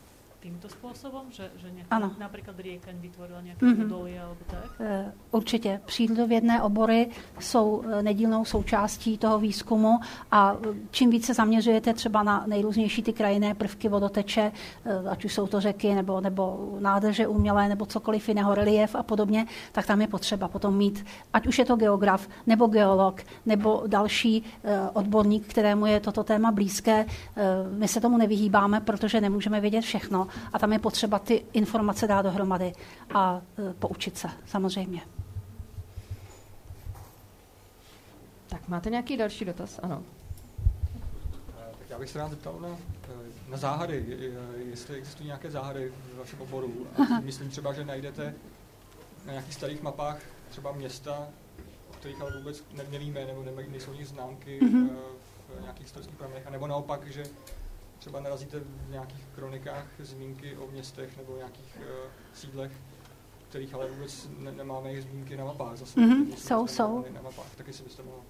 týmto 0.45 0.69
způsobem, 0.69 1.23
že, 1.31 1.51
že 1.57 1.69
ano. 1.91 2.11
například 2.19 2.59
Riekaň 2.59 2.95
vytvorila 3.01 3.41
nějaké 3.41 3.67
mm-hmm. 3.67 3.85
údolie 3.85 4.21
alebo 4.21 4.41
tak? 4.47 4.65
Uh, 4.81 4.87
určitě. 5.31 5.81
Přírodovědné 5.85 6.63
obory 6.63 7.09
jsou 7.41 7.71
uh, 7.71 8.03
nedílnou 8.03 8.45
součástí 8.45 9.19
toho 9.19 9.39
výzkumu 9.39 9.99
a 10.31 10.53
uh, 10.53 10.59
čím 10.91 11.11
více 11.11 11.35
zaměřujete 11.35 11.95
třeba 11.95 12.23
na 12.23 12.45
nejrůznější 12.47 13.03
ty 13.03 13.13
krajinné 13.13 13.55
prvky 13.55 13.89
vodoteče, 13.89 14.53
ať 15.11 15.25
už 15.25 15.35
jsou 15.35 15.47
to 15.47 15.61
řeky 15.61 15.95
nebo, 15.95 16.21
nebo 16.21 16.77
nádrže 16.81 17.27
umělé 17.27 17.69
nebo 17.69 17.87
cokoliv 17.87 18.29
jiného, 18.29 18.55
relief 18.55 18.95
a 18.95 19.03
podobně, 19.03 19.47
tak 19.73 19.87
tam 19.87 20.01
je 20.01 20.09
potřeba 20.09 20.49
potom 20.49 20.77
mít, 20.77 21.05
ať 21.33 21.47
už 21.47 21.59
je 21.59 21.65
to 21.65 21.77
geograf 21.77 22.29
nebo 22.47 22.67
geolog 22.67 23.23
nebo 23.47 23.83
další 23.87 24.45
odborník, 24.93 25.47
kterému 25.47 25.87
je 25.87 26.01
toto 26.01 26.25
téma 26.25 26.53
blízké. 26.53 27.07
My 27.79 27.89
se 27.89 28.01
tomu 28.01 28.19
nevyhýbáme, 28.19 28.81
protože 28.81 29.21
nemůžeme 29.21 29.61
vědět 29.61 29.81
všechno 29.81 30.27
a 30.53 30.59
tam 30.59 30.73
je 30.73 30.79
potřeba 30.79 31.19
ty 31.19 31.45
informace 31.53 32.07
dát 32.07 32.23
dohromady 32.23 32.73
a 33.15 33.41
e, 33.71 33.75
poučit 33.75 34.19
se, 34.19 34.29
samozřejmě. 34.47 35.01
Tak 38.49 38.69
máte 38.69 38.91
nějaký 38.91 39.17
další 39.17 39.45
dotaz? 39.45 39.81
Ano. 39.83 40.03
E, 41.49 41.79
tak 41.79 41.91
já 41.91 41.99
bych 41.99 42.11
se 42.11 42.19
rád 42.19 42.31
zeptal 42.31 42.61
na, 42.61 42.69
e, 42.69 43.51
na 43.51 43.57
záhady, 43.57 44.05
jestli 44.71 44.97
existují 44.97 45.27
nějaké 45.27 45.51
záhady 45.51 45.93
v 46.15 46.19
vašem 46.19 46.41
oboru. 46.41 46.87
A 46.99 47.21
myslím 47.23 47.49
třeba, 47.49 47.73
že 47.73 47.85
najdete 47.85 48.35
na 49.27 49.33
nějakých 49.33 49.55
starých 49.55 49.83
mapách 49.83 50.19
třeba 50.49 50.73
města, 50.73 51.29
o 51.91 51.93
kterých 51.93 52.21
ale 52.21 52.37
vůbec 52.37 52.65
nevíme, 52.91 53.25
nebo 53.25 53.45
nejsou 53.69 53.93
nic 53.93 54.09
známky 54.09 54.61
mm-hmm. 54.63 54.89
v 55.59 55.63
nějakých 55.63 55.83
historických 55.83 56.19
pramenech, 56.19 56.51
nebo 56.51 56.67
naopak, 56.67 57.07
že 57.07 57.25
třeba 57.99 58.21
narazíte 58.21 58.61
v 58.61 58.91
nějakých 58.91 59.27
kronikách 59.35 59.87
zmínky 59.99 60.57
o 60.57 60.67
městech 60.67 61.17
nebo 61.17 61.37
nějakých 61.37 61.79
uh, 61.81 62.11
sídlech, 62.35 62.73
kterých 63.49 63.75
ale 63.75 63.91
vůbec 63.91 64.29
ne- 64.39 64.53
nemáme 64.53 64.89
jejich 64.89 65.03
zmínky 65.03 65.37
na 65.37 65.45
mapách. 65.45 65.77
Zase 65.77 66.01
mm-hmm, 66.01 66.35
jsou, 66.35 66.67
jsou. 66.67 67.05
Na 67.15 67.23
mapách, 67.23 67.55
taky 67.57 67.73
si 67.73 67.83
byste 67.83 68.03
mohla 68.03 68.21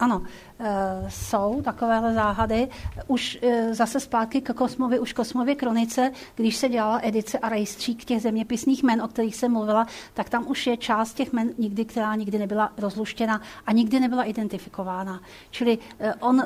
ano, 0.00 0.22
e, 0.60 1.10
jsou 1.10 1.62
takovéhle 1.62 2.14
záhady. 2.14 2.68
Už 3.06 3.38
e, 3.42 3.74
zase 3.74 4.00
zpátky 4.00 4.40
k 4.40 4.52
Kosmovi, 4.52 4.98
už 4.98 5.12
Kosmově 5.12 5.54
kronice, 5.54 6.12
když 6.34 6.56
se 6.56 6.68
dělala 6.68 7.00
edice 7.02 7.38
a 7.38 7.48
rejstřík 7.48 8.04
těch 8.04 8.22
zeměpisných 8.22 8.82
men, 8.82 9.02
o 9.02 9.08
kterých 9.08 9.36
jsem 9.36 9.52
mluvila, 9.52 9.86
tak 10.14 10.28
tam 10.28 10.48
už 10.48 10.66
je 10.66 10.76
část 10.76 11.14
těch 11.14 11.32
men, 11.32 11.50
nikdy, 11.58 11.84
která 11.84 12.14
nikdy 12.14 12.38
nebyla 12.38 12.72
rozluštěna 12.78 13.40
a 13.66 13.72
nikdy 13.72 14.00
nebyla 14.00 14.22
identifikována. 14.22 15.20
Čili 15.50 15.78
e, 15.98 16.14
on 16.14 16.42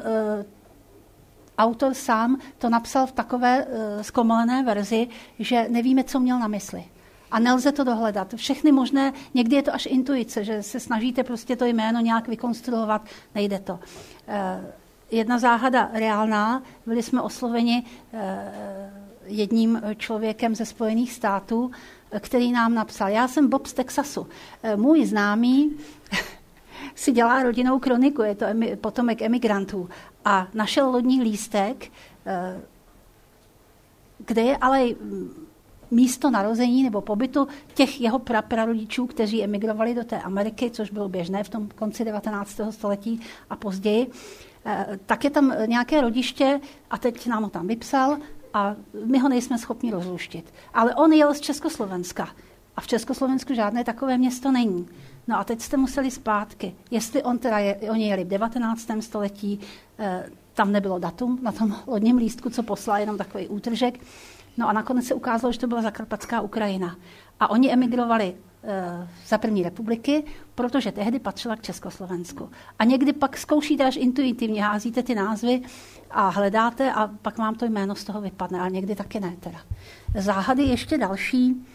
autor 1.59 1.95
sám 1.95 2.39
to 2.59 2.71
napsal 2.71 3.07
v 3.07 3.13
takové 3.13 3.67
uh, 3.67 4.03
zkomalené 4.03 4.63
verzi, 4.63 5.09
že 5.39 5.67
nevíme, 5.71 6.05
co 6.05 6.21
měl 6.21 6.39
na 6.39 6.49
mysli. 6.49 6.85
A 7.31 7.39
nelze 7.39 7.73
to 7.73 7.85
dohledat. 7.85 8.35
Všechny 8.35 8.73
možné, 8.73 9.13
někdy 9.35 9.57
je 9.57 9.63
to 9.63 9.75
až 9.75 9.87
intuice, 9.87 10.45
že 10.45 10.63
se 10.63 10.81
snažíte 10.81 11.25
prostě 11.25 11.57
to 11.57 11.65
jméno 11.65 12.01
nějak 12.01 12.29
vykonstruovat, 12.29 13.03
nejde 13.35 13.59
to. 13.59 13.73
Uh, 13.73 13.81
jedna 15.11 15.39
záhada 15.39 15.91
reálná, 15.93 16.63
byli 16.87 17.03
jsme 17.03 17.23
osloveni 17.23 17.85
uh, 18.13 18.21
jedním 19.27 19.83
člověkem 19.97 20.55
ze 20.55 20.65
Spojených 20.65 21.13
států, 21.13 21.71
který 22.21 22.53
nám 22.53 22.75
napsal, 22.75 23.09
já 23.09 23.29
jsem 23.29 23.49
Bob 23.49 23.67
z 23.67 23.73
Texasu. 23.73 24.27
Můj 24.77 25.07
známý 25.07 25.77
si 26.95 27.13
dělá 27.13 27.43
rodinnou 27.43 27.79
kroniku, 27.79 28.23
je 28.23 28.35
to 28.35 28.45
emi, 28.45 28.77
potomek 28.77 29.23
emigrantů 29.23 29.89
a 30.25 30.49
našel 30.55 30.91
lodní 30.91 31.23
lístek, 31.23 31.91
eh, 32.27 32.61
kde 34.27 34.43
je 34.43 34.57
ale 34.57 34.85
místo 35.91 36.31
narození 36.31 36.83
nebo 36.83 37.01
pobytu 37.01 37.49
těch 37.75 38.01
jeho 38.01 38.19
prarodičů, 38.49 39.07
kteří 39.07 39.45
emigrovali 39.45 39.95
do 39.95 40.05
té 40.05 40.21
Ameriky, 40.21 40.71
což 40.71 40.91
bylo 40.91 41.09
běžné 41.09 41.45
v 41.45 41.49
tom 41.49 41.69
konci 41.69 42.05
19. 42.05 42.73
století 42.73 43.21
a 43.51 43.57
později, 43.57 44.11
eh, 44.67 44.99
tak 45.07 45.25
je 45.25 45.31
tam 45.31 45.55
nějaké 45.67 46.01
rodiště 46.01 46.61
a 46.91 46.99
teď 46.99 47.27
nám 47.27 47.43
ho 47.43 47.51
tam 47.51 47.67
vypsal 47.67 48.17
a 48.55 48.77
my 49.05 49.19
ho 49.19 49.29
nejsme 49.29 49.59
schopni 49.59 49.91
rozluštit. 49.91 50.55
Ale 50.75 50.95
on 50.95 51.13
jel 51.13 51.35
z 51.35 51.41
Československa 51.41 52.29
a 52.77 52.81
v 52.81 52.87
Československu 52.87 53.55
žádné 53.55 53.85
takové 53.85 54.19
město 54.19 54.53
není. 54.53 54.89
No 55.29 55.39
a 55.39 55.45
teď 55.45 55.61
jste 55.61 55.77
museli 55.77 56.11
zpátky. 56.11 56.75
Jestli 56.91 57.23
on 57.23 57.39
teda 57.39 57.59
je, 57.59 57.77
oni 57.91 58.09
jeli 58.09 58.25
v 58.25 58.29
19. 58.29 58.89
století, 59.01 59.61
eh, 59.99 60.27
tam 60.55 60.73
nebylo 60.73 60.99
datum 60.99 61.39
na 61.43 61.53
tom 61.53 61.77
lodním 61.87 62.17
lístku, 62.17 62.51
co 62.51 62.63
poslal, 62.63 63.01
jenom 63.01 63.19
takový 63.19 63.49
útržek. 63.49 64.01
No 64.57 64.69
a 64.69 64.73
nakonec 64.73 65.05
se 65.05 65.15
ukázalo, 65.15 65.53
že 65.53 65.59
to 65.59 65.67
byla 65.67 65.83
Zakarpatská 65.83 66.41
Ukrajina. 66.41 66.97
A 67.41 67.51
oni 67.51 67.73
emigrovali 67.73 68.35
eh, 68.65 69.09
za 69.27 69.39
první 69.39 69.63
republiky, 69.63 70.25
protože 70.55 70.93
tehdy 70.93 71.19
patřila 71.19 71.57
k 71.57 71.63
Československu. 71.63 72.51
A 72.79 72.85
někdy 72.85 73.13
pak 73.13 73.37
zkoušíte 73.37 73.85
až 73.85 73.97
intuitivně, 73.97 74.63
házíte 74.63 75.03
ty 75.03 75.15
názvy 75.15 75.63
a 76.11 76.29
hledáte 76.29 76.93
a 76.93 77.11
pak 77.23 77.39
vám 77.39 77.55
to 77.55 77.65
jméno 77.65 77.95
z 77.95 78.05
toho 78.05 78.21
vypadne, 78.21 78.61
ale 78.61 78.71
někdy 78.71 78.95
taky 78.95 79.21
ne 79.21 79.37
teda. 79.41 79.59
Záhady 80.19 80.63
ještě 80.63 80.99
další 80.99 81.67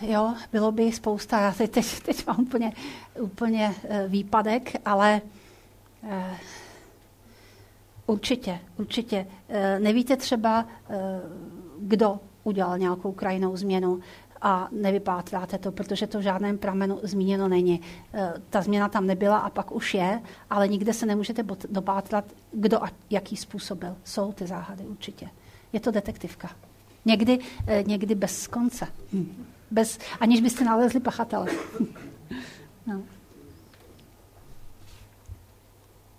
jo, 0.00 0.34
bylo 0.52 0.72
by 0.72 0.92
spousta, 0.92 1.40
já 1.40 1.52
teď, 1.52 1.70
teď, 1.70 2.00
teď 2.00 2.26
mám 2.26 2.40
úplně, 2.40 2.72
úplně 3.20 3.74
eh, 3.88 4.08
výpadek, 4.08 4.72
ale 4.84 5.20
eh, 6.02 6.36
určitě, 8.06 8.58
určitě. 8.76 9.26
Eh, 9.48 9.78
nevíte 9.78 10.16
třeba, 10.16 10.66
kdo 11.78 12.20
udělal 12.44 12.78
nějakou 12.78 13.12
krajinou 13.12 13.56
změnu 13.56 14.00
a 14.42 14.68
nevypátráte 14.72 15.58
to, 15.58 15.72
protože 15.72 16.06
to 16.06 16.18
v 16.18 16.22
žádném 16.22 16.58
pramenu 16.58 17.00
zmíněno 17.02 17.48
není. 17.48 17.80
Ta 18.50 18.62
změna 18.62 18.88
tam 18.88 19.06
nebyla 19.06 19.38
a 19.38 19.50
pak 19.50 19.72
už 19.72 19.94
je, 19.94 20.22
ale 20.50 20.68
nikde 20.68 20.92
se 20.92 21.06
nemůžete 21.06 21.44
dopátrat, 21.68 22.24
kdo 22.52 22.84
a 22.84 22.90
jaký 23.10 23.36
způsob 23.36 23.78
byl. 23.78 23.96
Jsou 24.04 24.32
ty 24.32 24.46
záhady 24.46 24.84
určitě. 24.84 25.28
Je 25.72 25.80
to 25.80 25.90
detektivka. 25.90 26.50
Někdy, 27.04 27.38
někdy 27.86 28.14
bez 28.14 28.46
konce. 28.46 28.86
Hm 29.12 29.46
bez, 29.70 29.98
aniž 30.20 30.40
byste 30.40 30.64
nalezli 30.64 31.00
pachatele. 31.00 31.46
no. 32.86 33.02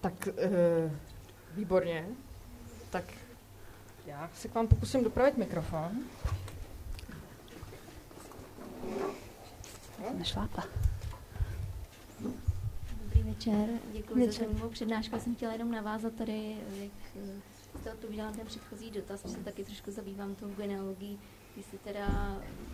Tak 0.02 0.28
e, 0.28 0.50
výborně. 1.56 2.08
Tak 2.90 3.04
já 4.06 4.30
se 4.34 4.48
k 4.48 4.56
vám 4.56 4.68
pokusím 4.68 5.04
dopravit 5.04 5.38
mikrofon. 5.38 5.92
Nešlápla. 10.14 10.64
Dobrý 13.04 13.24
večer, 13.24 13.70
děkuji 13.94 14.26
za 14.26 14.32
zajímavou 14.32 14.70
přednášku. 14.70 15.16
Já 15.16 15.22
jsem 15.22 15.36
chtěla 15.36 15.54
jenom 15.54 15.72
navázat 15.72 16.14
tady, 16.14 16.58
jak 16.80 16.92
eh, 17.16 17.80
jste 17.80 17.94
odpovídala 17.94 18.32
ten 18.32 18.46
předchozí 18.46 18.92
dotaz, 18.92 19.26
že 19.26 19.32
se 19.32 19.44
taky 19.44 19.64
trošku 19.64 19.92
zabývám 19.92 20.36
tou 20.36 20.50
genealogií, 20.58 21.20
jestli 21.58 21.78
teda 21.78 22.08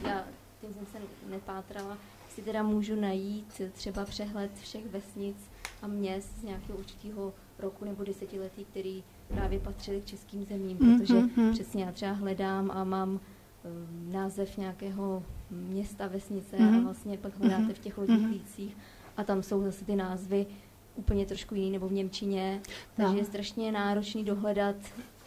já 0.08 0.26
tím 0.64 0.74
jsem 0.74 0.86
se 0.86 1.30
nepátrala, 1.30 1.98
si 2.30 2.42
teda 2.42 2.64
můžu 2.64 2.96
najít 2.96 3.62
třeba 3.74 4.06
přehled 4.06 4.52
všech 4.62 4.86
vesnic 4.86 5.38
a 5.82 5.88
měst 5.88 6.40
z 6.40 6.44
nějakého 6.44 6.78
určitého 6.78 7.34
roku 7.60 7.86
nebo 7.86 8.04
desetiletí, 8.04 8.66
který 8.66 9.04
právě 9.28 9.60
patřili 9.60 10.02
k 10.02 10.06
českým 10.06 10.46
zemím, 10.46 10.78
mm, 10.80 11.00
protože 11.00 11.14
mm-hmm. 11.14 11.52
přesně 11.52 11.84
já 11.84 11.92
třeba 11.92 12.12
hledám 12.12 12.72
a 12.72 12.84
mám 12.84 13.10
um, 13.10 13.20
název 14.12 14.58
nějakého 14.58 15.24
města, 15.52 16.08
vesnice 16.08 16.58
mm-hmm. 16.58 16.80
a 16.80 16.84
vlastně 16.84 17.18
pak 17.18 17.38
hledáte 17.38 17.64
mm-hmm. 17.64 17.74
v 17.74 17.80
těch 17.80 17.98
lodních 17.98 18.42
mm-hmm. 18.58 18.72
a 19.18 19.24
tam 19.24 19.44
jsou 19.44 19.64
zase 19.64 19.86
ty 19.86 19.96
názvy 19.96 20.46
úplně 20.96 21.26
trošku 21.26 21.56
jiný 21.56 21.72
nebo 21.72 21.88
v 21.88 21.92
Němčině, 21.94 22.62
takže 22.96 23.14
no. 23.14 23.18
je 23.18 23.26
strašně 23.26 23.72
náročný 23.72 24.24
dohledat, 24.24 24.76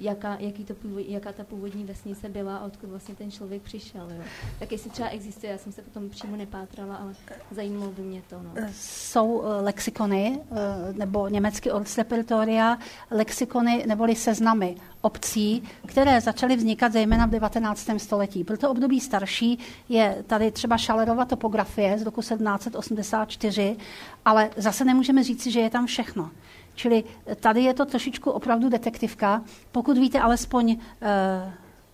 jaká, 0.01 0.37
jaký 0.41 0.65
to 0.65 0.75
původ, 0.75 1.05
jaká 1.09 1.33
ta 1.33 1.45
původní 1.45 1.85
vesnice 1.85 2.29
byla 2.29 2.57
a 2.57 2.65
odkud 2.65 2.91
vlastně 2.91 3.15
ten 3.15 3.31
člověk 3.31 3.63
přišel. 3.63 4.11
Jo. 4.11 4.23
Tak 4.59 4.73
jestli 4.73 4.91
třeba 4.91 5.09
existuje, 5.09 5.53
já 5.53 5.59
jsem 5.59 5.73
se 5.73 5.83
potom 5.83 6.11
přímo 6.11 6.37
nepátrala, 6.37 6.97
ale 6.97 7.15
zajímalo 7.51 7.93
by 7.93 8.03
mě 8.03 8.23
to. 8.31 8.43
No. 8.43 8.55
Jsou 8.73 9.33
uh, 9.33 9.45
lexikony, 9.61 10.41
uh, 10.51 10.59
nebo 10.97 11.29
německy 11.29 11.73
Ortsrepertoria, 11.73 12.79
lexikony 13.11 13.85
neboli 13.87 14.15
seznamy 14.15 14.77
obcí, 15.01 15.63
které 15.87 16.21
začaly 16.21 16.57
vznikat 16.57 16.93
zejména 16.93 17.27
v 17.27 17.31
19. 17.31 17.91
století. 17.97 18.45
Pro 18.45 18.59
to 18.59 18.71
období 18.71 19.01
starší 19.01 19.59
je 19.89 20.25
tady 20.27 20.51
třeba 20.51 20.79
Šalerova 20.79 21.25
topografie 21.25 21.99
z 21.99 22.03
roku 22.03 22.21
1784, 22.21 23.77
ale 24.25 24.51
zase 24.57 24.85
nemůžeme 24.85 25.23
říci, 25.23 25.51
že 25.51 25.61
je 25.61 25.71
tam 25.71 25.87
všechno. 25.87 26.31
Čili 26.77 27.05
tady 27.41 27.63
je 27.63 27.75
to 27.75 27.85
trošičku 27.85 28.31
opravdu 28.31 28.69
detektivka. 28.69 29.43
Pokud 29.73 29.99
víte 29.99 30.21
alespoň 30.21 30.71
e, 30.71 30.79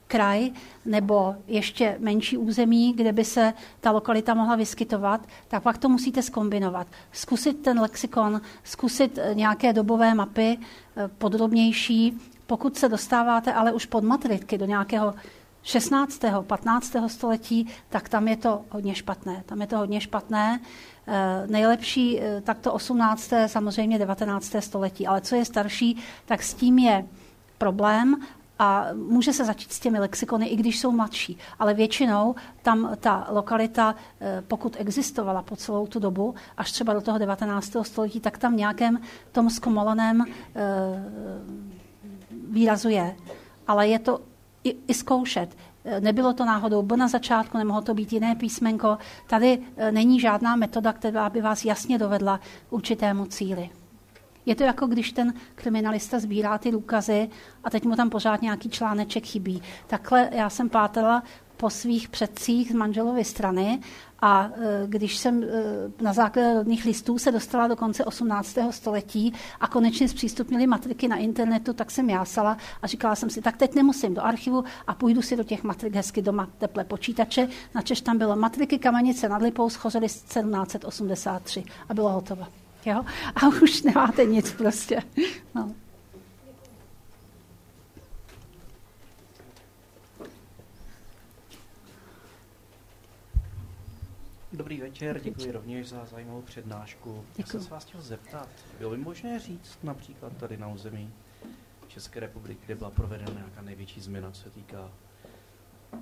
kraj 0.07 0.51
nebo 0.85 1.35
ještě 1.47 1.97
menší 1.99 2.37
území, 2.37 2.93
kde 2.93 3.13
by 3.13 3.25
se 3.25 3.53
ta 3.81 3.91
lokalita 3.91 4.35
mohla 4.35 4.57
vyskytovat, 4.57 5.27
tak 5.49 5.63
pak 5.63 5.79
to 5.79 5.89
musíte 5.89 6.23
skombinovat. 6.23 6.87
Zkusit 7.13 7.63
ten 7.63 7.81
lexikon, 7.81 8.41
zkusit 8.65 9.19
nějaké 9.33 9.73
dobové 9.73 10.15
mapy, 10.15 10.59
e, 10.97 11.09
podrobnější, 11.09 12.19
pokud 12.47 12.77
se 12.77 12.89
dostáváte 12.89 13.53
ale 13.53 13.73
už 13.73 13.87
pod 13.87 14.05
matritky 14.05 14.59
do 14.59 14.67
nějakého 14.67 15.15
16. 15.63 16.21
15. 16.43 16.93
století, 17.07 17.69
tak 17.89 18.09
tam 18.09 18.29
je 18.29 18.37
to 18.37 18.63
hodně 18.71 18.95
špatné. 18.95 19.43
Tam 19.47 19.61
je 19.61 19.67
to 19.67 19.79
hodně 19.79 20.01
špatné. 20.01 20.61
E, 21.07 21.47
nejlepší, 21.47 22.21
e, 22.21 22.41
tak 22.41 22.59
to 22.59 22.73
18. 22.73 23.33
samozřejmě 23.47 23.99
19. 23.99 24.53
století, 24.61 25.07
ale 25.07 25.21
co 25.21 25.37
je 25.37 25.45
starší, 25.45 26.03
tak 26.27 26.43
s 26.43 26.55
tím 26.55 26.79
je 26.79 27.05
problém 27.59 28.17
a 28.59 28.87
může 28.95 29.33
se 29.33 29.45
začít 29.45 29.73
s 29.73 29.81
těmi 29.81 29.99
lexikony, 29.99 30.47
i 30.47 30.57
když 30.57 30.81
jsou 30.81 30.93
mladší. 30.93 31.39
Ale 31.59 31.75
většinou 31.75 32.35
tam 32.63 32.97
ta 33.01 33.27
lokalita, 33.31 33.95
e, 34.21 34.43
pokud 34.49 34.77
existovala 34.79 35.43
po 35.43 35.57
celou 35.57 35.87
tu 35.87 35.99
dobu, 35.99 36.35
až 36.57 36.73
třeba 36.73 36.93
do 36.93 37.01
toho 37.01 37.19
19. 37.19 37.85
století, 37.85 38.21
tak 38.21 38.39
tam 38.39 38.57
nějakém 38.57 39.01
tom 39.33 39.51
zkomoleném 39.51 40.25
výrazu 42.51 42.89
je. 42.89 43.17
Ale 43.67 43.89
je 43.89 43.99
to 43.99 44.21
i, 44.65 44.77
i 44.89 44.95
zkoušet. 44.95 45.57
Nebylo 46.01 46.33
to 46.33 46.45
náhodou 46.45 46.83
bo 46.83 46.97
na 46.97 47.09
začátku, 47.09 47.59
nemohlo 47.59 47.83
to 47.83 47.95
být 47.95 48.13
jiné 48.13 48.35
písmenko. 48.35 48.99
Tady 49.27 49.59
e, 49.77 49.93
není 49.93 50.21
žádná 50.21 50.57
metoda, 50.57 50.93
která 50.93 51.31
by 51.31 51.41
vás 51.41 51.65
jasně 51.65 51.99
dovedla 51.99 52.41
k 52.69 52.73
určitému 52.73 53.27
cíli. 53.27 53.71
Je 54.47 54.55
to 54.55 54.65
jako 54.65 54.87
když 54.87 55.13
ten 55.13 55.35
kriminalista 55.55 56.19
sbírá 56.19 56.59
ty 56.59 56.71
důkazy 56.71 57.29
a 57.65 57.71
teď 57.71 57.85
mu 57.85 57.97
tam 57.97 58.11
pořád 58.11 58.43
nějaký 58.43 58.71
článeček 58.71 59.27
chybí. 59.27 59.63
Takhle 59.87 60.29
já 60.33 60.51
jsem 60.51 60.69
pátala 60.69 61.23
po 61.63 61.71
svých 61.71 62.09
předcích 62.09 62.73
z 62.73 62.75
manželovy 62.75 63.25
strany 63.25 63.81
a 64.21 64.45
e, 64.45 64.87
když 64.87 65.19
jsem 65.19 65.43
e, 65.43 65.47
na 66.03 66.13
základě 66.13 66.55
rodných 66.55 66.85
listů 66.85 67.19
se 67.19 67.33
dostala 67.33 67.69
do 67.69 67.77
konce 67.77 68.05
18. 68.05 68.59
století 68.71 69.33
a 69.61 69.67
konečně 69.67 70.09
zpřístupnili 70.09 70.67
matriky 70.67 71.09
na 71.09 71.17
internetu, 71.17 71.73
tak 71.73 71.91
jsem 71.91 72.11
jásala 72.11 72.57
a 72.83 72.87
říkala 72.87 73.15
jsem 73.15 73.31
si, 73.31 73.41
tak 73.41 73.57
teď 73.57 73.75
nemusím 73.75 74.15
do 74.15 74.25
archivu 74.25 74.65
a 74.87 74.95
půjdu 74.95 75.23
si 75.23 75.37
do 75.37 75.45
těch 75.45 75.63
matrik 75.63 75.95
hezky 75.95 76.23
doma 76.23 76.49
teple 76.59 76.85
počítače. 76.85 77.49
Načež 77.75 78.01
tam 78.01 78.19
bylo 78.19 78.37
matriky 78.37 78.79
Kamenice 78.79 79.29
nad 79.29 79.43
Lipou, 79.43 79.71
schořely 79.71 80.07
1783 80.07 81.65
a 81.89 81.95
bylo 81.95 82.09
hotovo. 82.09 82.47
Jo? 82.87 83.05
A 83.35 83.49
už 83.63 83.83
nemáte 83.83 84.25
nic 84.25 84.53
prostě. 84.53 85.03
No. 85.55 85.75
Dobrý 94.53 94.81
večer, 94.81 95.21
děkuji 95.21 95.53
rovněž 95.53 95.89
za 95.89 96.05
zajímavou 96.05 96.43
přednášku. 96.43 97.25
Děkuji. 97.37 97.41
Já 97.43 97.47
jsem 97.47 97.63
se 97.63 97.71
vás 97.71 97.85
chtěl 97.85 98.03
zeptat, 98.03 98.49
bylo 98.79 98.91
by 98.91 98.97
možné 98.97 99.39
říct 99.39 99.79
například 99.83 100.37
tady 100.37 100.57
na 100.57 100.69
území 100.69 101.11
České 101.89 102.21
republiky, 102.21 102.61
kde 102.67 102.75
byla 102.75 102.91
provedena 102.91 103.33
nějaká 103.33 103.63
největší 103.63 104.01
změna, 104.01 104.31
co 104.31 104.43
se 104.43 104.51
týká 104.51 104.91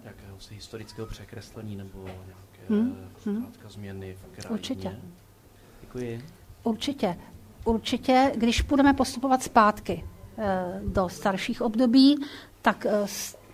nějakého 0.02 0.40
si 0.40 0.54
historického 0.54 1.06
překreslení 1.06 1.76
nebo 1.76 2.04
nějaké 2.04 2.74
hmm. 2.74 3.08
hmm. 3.26 3.52
změny 3.68 4.14
v 4.14 4.36
krajině? 4.36 4.50
Určitě. 4.50 5.00
Děkuji. 5.80 6.24
Určitě. 6.62 7.16
Určitě, 7.64 8.32
když 8.36 8.62
budeme 8.62 8.94
postupovat 8.94 9.42
zpátky 9.42 10.04
eh, 10.38 10.80
do 10.86 11.08
starších 11.08 11.62
období, 11.62 12.26
tak 12.62 12.86
eh, 12.86 13.06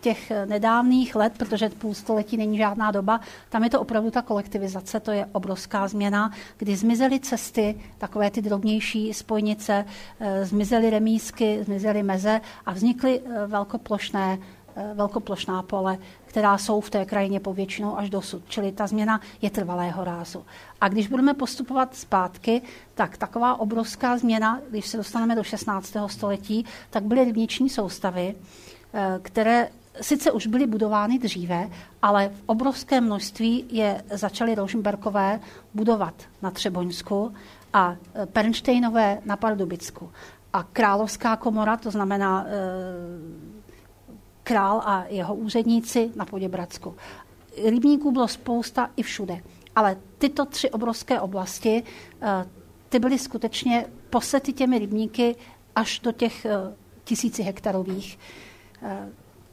těch 0.07 0.33
nedávných 0.47 1.17
let, 1.17 1.33
protože 1.39 1.69
půl 1.69 1.95
století 1.95 2.37
není 2.37 2.59
žádná 2.59 2.91
doba, 2.91 3.21
tam 3.49 3.65
je 3.65 3.71
to 3.71 3.81
opravdu 3.81 4.11
ta 4.11 4.23
kolektivizace, 4.23 5.01
to 5.01 5.11
je 5.11 5.27
obrovská 5.33 5.89
změna, 5.89 6.31
kdy 6.57 6.77
zmizely 6.77 7.21
cesty, 7.21 7.81
takové 7.99 8.31
ty 8.31 8.43
drobnější 8.43 9.15
spojnice, 9.15 9.85
eh, 10.21 10.45
zmizely 10.45 10.91
remísky, 10.91 11.65
zmizely 11.65 12.03
meze 12.03 12.41
a 12.67 12.73
vznikly 12.73 13.21
eh, 13.21 13.47
velkoplošné 13.47 14.39
eh, 14.77 14.95
velkoplošná 14.95 15.63
pole, 15.63 15.99
která 16.25 16.59
jsou 16.59 16.81
v 16.81 16.91
té 16.91 17.05
krajině 17.05 17.41
povětšinou 17.41 17.99
až 17.99 18.11
dosud. 18.11 18.43
Čili 18.49 18.73
ta 18.73 18.87
změna 18.87 19.21
je 19.43 19.51
trvalého 19.51 20.05
rázu. 20.05 20.45
A 20.81 20.89
když 20.89 21.09
budeme 21.09 21.35
postupovat 21.35 21.97
zpátky, 21.97 22.63
tak 22.95 23.17
taková 23.17 23.61
obrovská 23.61 24.19
změna, 24.19 24.61
když 24.71 24.87
se 24.87 24.97
dostaneme 24.97 25.35
do 25.35 25.43
16. 25.43 25.97
století, 26.07 26.65
tak 26.91 27.03
byly 27.03 27.25
rybniční 27.25 27.69
soustavy, 27.69 28.35
které 29.23 29.69
sice 30.01 30.33
už 30.33 30.47
byly 30.47 30.67
budovány 30.67 31.19
dříve, 31.19 31.71
ale 32.03 32.29
v 32.29 32.43
obrovském 32.47 33.05
množství 33.05 33.65
je 33.71 34.05
začaly 34.11 34.55
Rožmberkové 34.55 35.41
budovat 35.75 36.15
na 36.43 36.51
Třeboňsku 36.51 37.35
a 37.73 37.97
e, 38.15 38.27
Pernštejnové 38.27 39.21
na 39.25 39.37
Pardubicku. 39.37 40.11
A 40.53 40.63
královská 40.63 41.37
komora, 41.37 41.77
to 41.77 41.91
znamená 41.91 42.47
e, 42.47 42.51
král 44.43 44.83
a 44.85 45.05
jeho 45.09 45.35
úředníci 45.35 46.11
na 46.17 46.25
Poděbradsku. 46.25 46.95
Rybníků 47.65 48.13
bylo 48.13 48.29
spousta 48.29 48.91
i 48.97 49.03
všude. 49.03 49.41
Ale 49.77 49.97
tyto 50.19 50.45
tři 50.45 50.71
obrovské 50.71 51.21
oblasti, 51.21 51.83
e, 52.23 52.47
ty 52.89 52.99
byly 52.99 53.19
skutečně 53.19 53.87
posety 54.11 54.53
těmi 54.53 54.79
rybníky 54.79 55.37
až 55.77 56.01
do 56.01 56.13
těch 56.13 56.45
e, 56.45 56.51
tisíci 57.05 57.43
hektarových. 57.43 58.19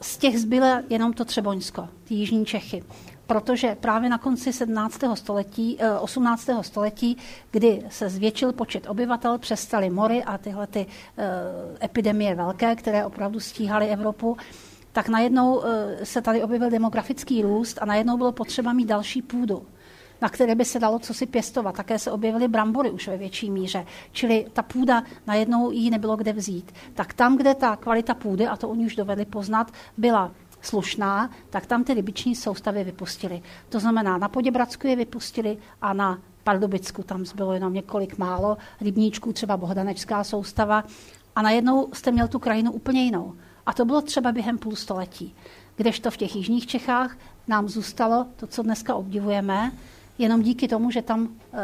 Z 0.04 0.18
těch 0.18 0.40
zbylo 0.40 0.68
jenom 0.90 1.14
to 1.14 1.26
Třeboňsko, 1.26 1.90
ty 2.04 2.14
jižní 2.16 2.46
Čechy. 2.46 2.84
Protože 3.28 3.76
právě 3.80 4.10
na 4.10 4.18
konci 4.18 4.54
17. 4.54 5.00
století, 5.14 5.78
18. 6.00 6.50
Eh, 6.50 6.64
století, 6.64 7.18
kdy 7.52 7.84
se 7.90 8.10
zvětšil 8.10 8.54
počet 8.54 8.90
obyvatel, 8.90 9.38
přestaly 9.38 9.90
mory 9.90 10.24
a 10.24 10.38
tyhle 10.38 10.68
ty 10.68 10.86
uh, 10.86 11.24
epidemie 11.84 12.36
velké, 12.36 12.76
které 12.76 13.06
opravdu 13.06 13.40
stíhaly 13.40 13.88
Evropu, 13.88 14.38
tak 14.92 15.10
najednou 15.10 15.56
uh, 15.56 15.64
se 16.04 16.22
tady 16.22 16.44
objevil 16.44 16.70
demografický 16.70 17.42
růst 17.42 17.78
a 17.82 17.86
najednou 17.86 18.18
bylo 18.18 18.32
potřeba 18.32 18.74
mít 18.74 18.86
další 18.86 19.22
půdu 19.22 19.66
na 20.24 20.30
které 20.30 20.56
by 20.56 20.66
se 20.66 20.80
dalo 20.80 21.00
co 21.00 21.14
si 21.14 21.26
pěstovat. 21.26 21.76
Také 21.76 22.00
se 22.00 22.12
objevily 22.12 22.48
brambory 22.48 22.92
už 22.92 23.08
ve 23.08 23.18
větší 23.18 23.52
míře. 23.52 23.86
Čili 24.12 24.46
ta 24.54 24.62
půda 24.62 25.04
najednou 25.28 25.72
jí 25.72 25.90
nebylo 25.90 26.16
kde 26.16 26.34
vzít. 26.34 26.74
Tak 26.94 27.14
tam, 27.14 27.38
kde 27.38 27.56
ta 27.56 27.76
kvalita 27.76 28.14
půdy, 28.14 28.48
a 28.48 28.56
to 28.56 28.70
oni 28.70 28.86
už 28.86 28.96
dovedli 28.96 29.26
poznat, 29.26 29.72
byla 29.98 30.32
slušná, 30.62 31.30
tak 31.50 31.66
tam 31.66 31.84
ty 31.84 31.94
rybiční 31.94 32.36
soustavy 32.36 32.84
vypustili. 32.84 33.42
To 33.70 33.80
znamená, 33.80 34.18
na 34.18 34.30
Poděbradsku 34.30 34.88
je 34.88 34.96
vypustili 34.96 35.58
a 35.82 35.94
na 35.94 36.20
Pardubicku 36.44 37.04
tam 37.04 37.26
zbylo 37.26 37.54
jenom 37.54 37.74
několik 37.74 38.18
málo 38.18 38.58
rybníčků, 38.82 39.34
třeba 39.34 39.58
Bohdanečská 39.58 40.24
soustava. 40.24 40.84
A 41.36 41.42
najednou 41.42 41.90
jste 41.94 42.12
měl 42.12 42.28
tu 42.28 42.40
krajinu 42.40 42.72
úplně 42.72 43.04
jinou. 43.04 43.36
A 43.66 43.74
to 43.74 43.86
bylo 43.86 44.02
třeba 44.02 44.32
během 44.32 44.58
půl 44.58 44.76
století. 44.76 45.36
Kdežto 45.76 46.12
v 46.12 46.18
těch 46.18 46.36
jižních 46.36 46.68
Čechách 46.68 47.18
nám 47.48 47.70
zůstalo 47.70 48.26
to, 48.36 48.48
co 48.48 48.64
dneska 48.64 48.96
obdivujeme, 48.96 49.72
jenom 50.18 50.42
díky 50.42 50.68
tomu, 50.68 50.92
že 50.92 51.02
tam 51.02 51.30
eh, 51.54 51.58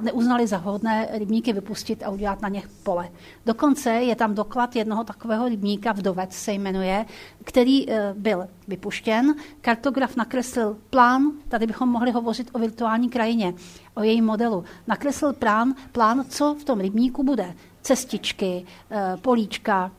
neuznali 0.00 0.46
za 0.46 0.56
hodné 0.56 1.08
rybníky 1.12 1.52
vypustit 1.52 2.02
a 2.02 2.10
udělat 2.10 2.42
na 2.42 2.48
ně 2.48 2.62
pole. 2.82 3.08
Dokonce 3.46 3.90
je 3.90 4.16
tam 4.16 4.34
doklad 4.34 4.76
jednoho 4.76 5.04
takového 5.04 5.48
rybníka, 5.48 5.92
Vdovec 5.92 6.32
se 6.32 6.52
jmenuje, 6.52 7.06
který 7.44 7.90
eh, 7.90 8.14
byl 8.16 8.48
vypuštěn. 8.68 9.34
Kartograf 9.60 10.16
nakreslil 10.16 10.76
plán, 10.90 11.32
tady 11.48 11.66
bychom 11.66 11.88
mohli 11.88 12.10
hovořit 12.10 12.50
o 12.52 12.58
virtuální 12.58 13.08
krajině, 13.08 13.54
o 13.94 14.02
jejím 14.02 14.24
modelu. 14.24 14.64
Nakreslil 14.86 15.32
plán, 15.32 15.74
plán 15.92 16.24
co 16.28 16.54
v 16.54 16.64
tom 16.64 16.80
rybníku 16.80 17.22
bude. 17.22 17.54
Cestičky, 17.82 18.66
eh, 18.90 19.16
políčka, 19.22 19.92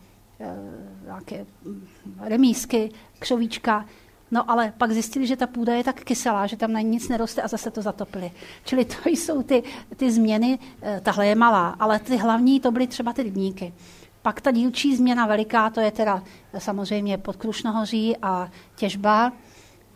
nějaké 1.06 1.46
hm, 1.66 1.88
remísky, 2.20 2.92
křovíčka, 3.20 3.86
No 4.32 4.52
ale 4.52 4.74
pak 4.78 4.92
zjistili, 4.92 5.28
že 5.28 5.36
ta 5.36 5.48
půda 5.48 5.76
je 5.76 5.84
tak 5.84 6.04
kyselá, 6.04 6.48
že 6.48 6.58
tam 6.58 6.72
na 6.72 6.82
nic 6.82 7.10
neroste 7.10 7.42
a 7.42 7.48
zase 7.48 7.72
to 7.72 7.82
zatopili. 7.82 8.32
Čili 8.66 8.86
to 8.86 8.96
jsou 9.10 9.44
ty, 9.44 9.64
ty 9.96 10.12
změny, 10.12 10.60
eh, 10.82 11.02
tahle 11.04 11.28
je 11.28 11.36
malá, 11.36 11.76
ale 11.80 12.00
ty 12.00 12.18
hlavní 12.18 12.60
to 12.60 12.72
byly 12.72 12.88
třeba 12.88 13.14
ty 13.14 13.24
rybníky. 13.24 13.74
Pak 14.22 14.42
ta 14.42 14.52
dílčí 14.52 14.96
změna 14.96 15.26
veliká, 15.26 15.70
to 15.70 15.80
je 15.80 15.92
teda 15.92 16.24
samozřejmě 16.58 17.18
podkrušnohoří 17.18 18.18
a 18.22 18.52
těžba, 18.76 19.32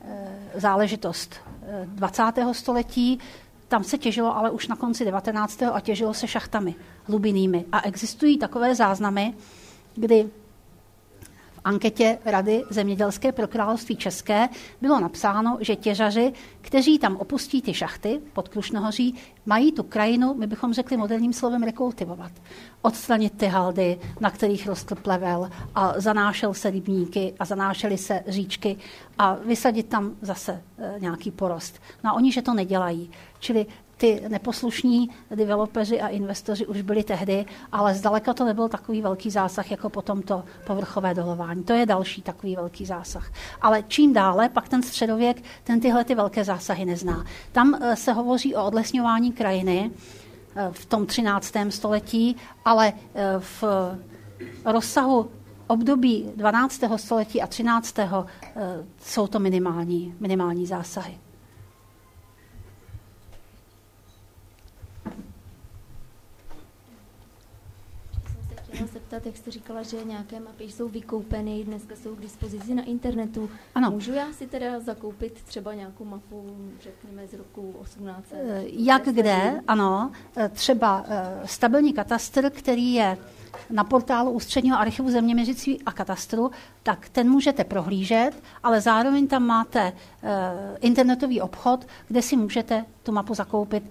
eh, 0.01 0.27
záležitost 0.55 1.35
20. 1.85 2.51
Eh, 2.51 2.53
století. 2.53 3.19
Tam 3.67 3.83
se 3.83 3.97
těžilo 3.97 4.37
ale 4.37 4.51
už 4.51 4.67
na 4.67 4.75
konci 4.75 5.05
19. 5.05 5.75
a 5.75 5.79
těžilo 5.79 6.13
se 6.13 6.27
šachtami 6.27 6.75
hlubinými. 7.03 7.65
A 7.71 7.81
existují 7.81 8.37
takové 8.37 8.75
záznamy, 8.75 9.33
kdy 9.95 10.29
anketě 11.63 12.17
Rady 12.25 12.63
zemědělské 12.69 13.31
pro 13.31 13.47
království 13.47 13.95
České 13.95 14.49
bylo 14.81 14.99
napsáno, 14.99 15.57
že 15.61 15.75
těžaři, 15.75 16.33
kteří 16.61 16.99
tam 16.99 17.17
opustí 17.17 17.61
ty 17.61 17.73
šachty 17.73 18.21
pod 18.33 18.49
Krušnohoří, 18.49 19.15
mají 19.45 19.71
tu 19.71 19.83
krajinu, 19.83 20.33
my 20.33 20.47
bychom 20.47 20.73
řekli 20.73 20.97
moderním 20.97 21.33
slovem, 21.33 21.63
rekultivovat. 21.63 22.31
Odstranit 22.81 23.37
ty 23.37 23.45
haldy, 23.45 23.99
na 24.19 24.29
kterých 24.29 24.67
rostl 24.67 24.95
plevel 24.95 25.49
a 25.75 25.93
zanášel 25.97 26.53
se 26.53 26.69
rybníky 26.71 27.33
a 27.39 27.45
zanášely 27.45 27.97
se 27.97 28.23
říčky 28.27 28.77
a 29.17 29.35
vysadit 29.45 29.87
tam 29.87 30.15
zase 30.21 30.63
e, 30.77 30.99
nějaký 30.99 31.31
porost. 31.31 31.81
No 32.03 32.09
a 32.09 32.13
oni, 32.13 32.31
že 32.31 32.41
to 32.41 32.53
nedělají. 32.53 33.11
Čili 33.39 33.65
ty 34.01 34.21
neposlušní 34.27 35.09
developeři 35.35 36.01
a 36.01 36.07
investoři 36.07 36.65
už 36.65 36.81
byli 36.81 37.03
tehdy, 37.03 37.45
ale 37.71 37.95
zdaleka 37.95 38.33
to 38.33 38.45
nebyl 38.45 38.69
takový 38.69 39.01
velký 39.01 39.29
zásah 39.29 39.71
jako 39.71 39.89
potom 39.89 40.21
to 40.21 40.43
povrchové 40.65 41.13
dolování. 41.13 41.63
To 41.63 41.73
je 41.73 41.85
další 41.85 42.21
takový 42.21 42.55
velký 42.55 42.85
zásah. 42.85 43.31
Ale 43.61 43.83
čím 43.87 44.13
dále, 44.13 44.49
pak 44.49 44.69
ten 44.69 44.83
středověk, 44.83 45.43
ten 45.63 45.79
tyhle 45.79 46.03
ty 46.03 46.15
velké 46.15 46.43
zásahy 46.43 46.85
nezná. 46.85 47.25
Tam 47.51 47.77
eh, 47.81 47.95
se 47.95 48.13
hovoří 48.13 48.55
o 48.55 48.65
odlesňování 48.65 49.31
krajiny 49.31 49.91
eh, 50.55 50.69
v 50.71 50.85
tom 50.85 51.05
13. 51.05 51.53
století, 51.69 52.35
ale 52.65 52.93
eh, 53.15 53.39
v 53.39 53.63
rozsahu 54.65 55.31
období 55.67 56.29
12. 56.35 56.81
století 56.95 57.41
a 57.41 57.47
13. 57.47 57.95
jsou 59.01 59.27
to 59.27 59.39
minimální, 59.39 60.15
minimální 60.19 60.65
zásahy. 60.65 61.17
Chtěla 68.71 68.89
zeptat, 68.93 69.25
jak 69.25 69.37
jste 69.37 69.51
říkala, 69.51 69.83
že 69.83 69.97
nějaké 70.05 70.39
mapy 70.39 70.63
jsou 70.63 70.89
vykoupeny, 70.89 71.63
dneska 71.63 71.95
jsou 71.95 72.15
k 72.15 72.21
dispozici 72.21 72.75
na 72.75 72.83
internetu. 72.83 73.49
Ano. 73.75 73.91
Můžu 73.91 74.13
já 74.13 74.33
si 74.33 74.47
teda 74.47 74.79
zakoupit 74.79 75.41
třeba 75.45 75.73
nějakou 75.73 76.05
mapu, 76.05 76.45
řekněme, 76.81 77.27
z 77.27 77.33
roku 77.33 77.75
18? 77.81 78.25
Eh, 78.31 78.63
jak 78.65 79.05
kde, 79.05 79.61
ano. 79.67 80.11
Eh, 80.37 80.49
třeba 80.49 81.05
eh, 81.07 81.47
stabilní 81.47 81.93
katastr, 81.93 82.49
který 82.49 82.93
je 82.93 83.17
na 83.69 83.83
portálu 83.83 84.31
Ústředního 84.31 84.79
archivu 84.79 85.11
zeměměřictví 85.11 85.81
a 85.85 85.91
katastru, 85.91 86.51
tak 86.83 87.09
ten 87.09 87.29
můžete 87.29 87.63
prohlížet, 87.63 88.31
ale 88.63 88.81
zároveň 88.81 89.27
tam 89.27 89.43
máte 89.43 89.93
internetový 90.79 91.41
obchod, 91.41 91.87
kde 92.07 92.21
si 92.21 92.37
můžete 92.37 92.85
tu 93.03 93.11
mapu 93.11 93.33
zakoupit 93.33 93.83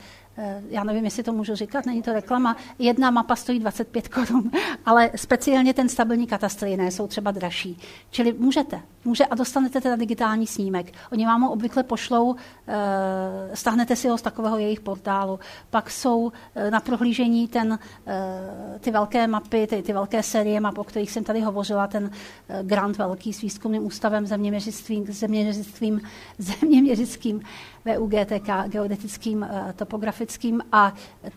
já 0.68 0.84
nevím, 0.84 1.04
jestli 1.04 1.22
to 1.22 1.32
můžu 1.32 1.54
říkat, 1.54 1.86
není 1.86 2.02
to 2.02 2.12
reklama, 2.12 2.56
jedna 2.78 3.10
mapa 3.10 3.36
stojí 3.36 3.58
25 3.58 4.08
korun, 4.08 4.50
ale 4.86 5.10
speciálně 5.16 5.74
ten 5.74 5.88
stabilní 5.88 6.26
katastr 6.26 6.66
jiné 6.66 6.90
jsou 6.90 7.06
třeba 7.06 7.30
dražší. 7.30 7.78
Čili 8.10 8.32
můžete, 8.32 8.80
může 9.04 9.26
a 9.26 9.34
dostanete 9.34 9.80
teda 9.80 9.96
digitální 9.96 10.46
snímek. 10.46 10.92
Oni 11.12 11.26
vám 11.26 11.42
ho 11.42 11.52
obvykle 11.52 11.82
pošlou, 11.82 12.36
eh, 12.68 12.76
stáhnete 13.54 13.96
si 13.96 14.08
ho 14.08 14.18
z 14.18 14.22
takového 14.22 14.58
jejich 14.58 14.80
portálu. 14.80 15.40
Pak 15.70 15.90
jsou 15.90 16.32
eh, 16.54 16.70
na 16.70 16.80
prohlížení 16.80 17.48
ten, 17.48 17.78
ty 18.80 18.90
velké 18.90 19.26
mapy, 19.26 19.66
ty, 19.66 19.82
ty 19.82 19.92
velké 19.92 20.22
série 20.22 20.60
map, 20.60 20.78
o 20.78 20.84
kterých 20.84 21.10
jsem 21.10 21.24
tady 21.24 21.40
hovořila, 21.40 21.86
ten 21.86 22.10
grant 22.62 22.98
velký 22.98 23.32
s 23.32 23.40
výzkumným 23.40 23.86
ústavem 23.86 24.26
zeměměřictvím, 24.26 25.06
zeměměřictvím, 25.12 26.00
zeměměřickým 26.38 27.42
VUGTK, 27.84 28.68
geodetickým 28.68 29.46
topografickým 29.76 30.10
grafickým 30.20 30.62
a 30.72 30.94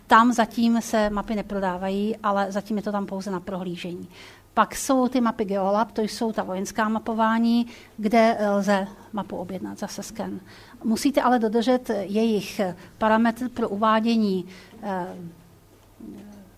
tam 0.08 0.34
zatím 0.34 0.82
se 0.82 1.10
mapy 1.10 1.36
neprodávají, 1.36 2.18
ale 2.24 2.52
zatím 2.52 2.78
je 2.78 2.84
to 2.84 2.92
tam 2.92 3.06
pouze 3.06 3.32
na 3.32 3.40
prohlížení. 3.40 4.10
Pak 4.54 4.76
jsou 4.76 5.08
ty 5.08 5.22
mapy 5.22 5.46
Geolab, 5.46 5.92
to 5.92 6.02
jsou 6.02 6.32
ta 6.32 6.44
vojenská 6.44 6.90
mapování, 6.90 7.68
kde 7.98 8.38
lze 8.50 8.88
mapu 9.14 9.36
objednat, 9.36 9.80
zase 9.80 10.04
sken. 10.04 10.40
Musíte 10.84 11.22
ale 11.22 11.40
dodržet 11.40 11.90
jejich 12.02 12.62
parametr 12.98 13.50
pro 13.50 13.70
uvádění 13.70 14.46
eh, 14.84 15.08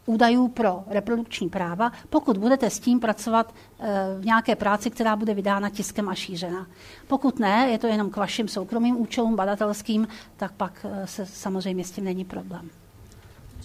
údajů 0.06 0.48
pro 0.48 0.84
reprodukční 0.88 1.50
práva, 1.50 1.92
pokud 2.10 2.38
budete 2.38 2.70
s 2.70 2.80
tím 2.80 3.00
pracovat 3.00 3.54
eh, 3.80 3.86
v 4.20 4.26
nějaké 4.26 4.56
práci, 4.56 4.90
která 4.90 5.16
bude 5.16 5.34
vydána 5.34 5.70
tiskem 5.70 6.10
a 6.10 6.16
šířena. 6.16 6.68
Pokud 7.08 7.40
ne, 7.40 7.68
je 7.72 7.78
to 7.78 7.88
jenom 7.88 8.10
k 8.10 8.18
vašim 8.18 8.48
soukromým 8.48 9.02
účelům, 9.02 9.36
badatelským, 9.36 10.08
tak 10.38 10.52
pak 10.52 10.86
eh, 10.90 11.08
se 11.08 11.26
samozřejmě 11.26 11.84
s 11.84 11.92
tím 11.92 12.04
není 12.04 12.26
problém. 12.26 12.70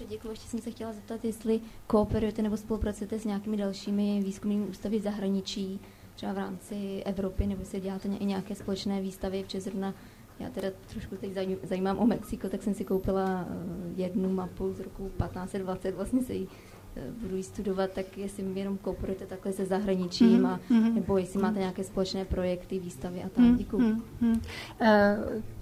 Děkuji. 0.08 0.30
Ještě 0.30 0.48
jsem 0.48 0.60
se 0.60 0.70
chtěla 0.70 0.92
zeptat, 0.92 1.24
jestli 1.24 1.60
kooperujete 1.86 2.42
nebo 2.42 2.56
spolupracujete 2.56 3.18
s 3.18 3.24
nějakými 3.24 3.56
dalšími 3.56 4.22
výzkumnými 4.24 4.66
ústavy 4.66 5.00
zahraničí, 5.00 5.80
třeba 6.14 6.32
v 6.32 6.38
rámci 6.38 7.02
Evropy, 7.06 7.46
nebo 7.46 7.64
si 7.64 7.80
děláte 7.80 8.08
i 8.08 8.24
nějaké 8.24 8.54
společné 8.54 9.00
výstavy, 9.00 9.42
protože 9.44 9.60
zrovna 9.60 9.94
já 10.40 10.50
teda 10.50 10.68
trošku 10.92 11.16
teď 11.16 11.30
zajímám 11.62 11.98
o 11.98 12.06
Mexiko, 12.06 12.48
tak 12.48 12.62
jsem 12.62 12.74
si 12.74 12.84
koupila 12.84 13.46
eh, 13.48 13.54
jednu 13.96 14.32
mapu 14.32 14.72
z 14.72 14.80
roku 14.80 15.02
1520, 15.02 15.94
vlastně 15.94 16.22
se 16.22 16.34
ji 16.34 16.46
eh, 16.96 17.02
budu 17.22 17.36
ji 17.36 17.42
studovat, 17.42 17.90
tak 17.90 18.18
jestli 18.18 18.42
mi 18.42 18.60
jenom 18.60 18.78
kooperujete 18.78 19.26
takhle 19.26 19.52
se 19.52 19.66
zahraničím, 19.66 20.42
mm-hmm. 20.42 20.46
a, 20.46 20.60
mhm. 20.70 20.94
nebo 20.94 21.18
jestli 21.18 21.42
máte 21.42 21.58
nějaké 21.58 21.84
společné 21.84 22.24
projekty, 22.24 22.78
výstavy 22.78 23.22
a 23.22 23.28
tak. 23.28 23.44
Mm-hmm. 23.44 23.56
Děkuji. 23.56 23.96
Mm-hmm. 24.22 24.40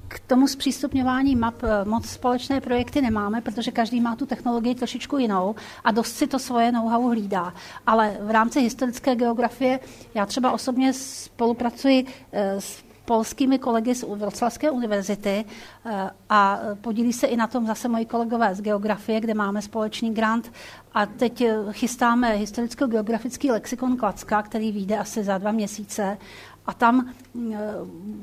K 0.08 0.20
tomu 0.20 0.48
zpřístupňování 0.48 1.36
map 1.36 1.62
moc 1.84 2.06
společné 2.06 2.60
projekty 2.60 3.02
nemáme, 3.02 3.40
protože 3.40 3.70
každý 3.70 4.00
má 4.00 4.16
tu 4.16 4.26
technologii 4.26 4.74
trošičku 4.74 5.18
jinou 5.18 5.54
a 5.84 5.90
dost 5.90 6.16
si 6.16 6.26
to 6.26 6.38
svoje 6.38 6.72
know-how 6.72 7.08
hlídá. 7.08 7.54
Ale 7.86 8.18
v 8.20 8.30
rámci 8.30 8.60
historické 8.60 9.16
geografie 9.16 9.80
já 10.14 10.26
třeba 10.26 10.52
osobně 10.52 10.92
spolupracuji 10.92 12.06
s 12.32 12.87
polskými 13.08 13.58
kolegy 13.58 13.94
z 13.94 14.04
Wroclawské 14.04 14.70
univerzity 14.70 15.44
eh, 15.44 16.10
a 16.28 16.60
podílí 16.80 17.12
se 17.12 17.26
i 17.26 17.36
na 17.36 17.46
tom 17.46 17.66
zase 17.66 17.88
moji 17.88 18.04
kolegové 18.04 18.54
z 18.54 18.60
geografie, 18.60 19.20
kde 19.20 19.34
máme 19.34 19.62
společný 19.62 20.14
grant. 20.14 20.52
A 20.92 21.06
teď 21.06 21.40
eh, 21.40 21.56
chystáme 21.72 22.36
historicko-geografický 22.36 23.50
lexikon 23.50 23.96
Klacka, 23.96 24.42
který 24.42 24.72
vyjde 24.72 24.98
asi 24.98 25.24
za 25.24 25.38
dva 25.38 25.52
měsíce. 25.52 26.18
A 26.66 26.74
tam 26.74 27.08
eh, 27.08 27.56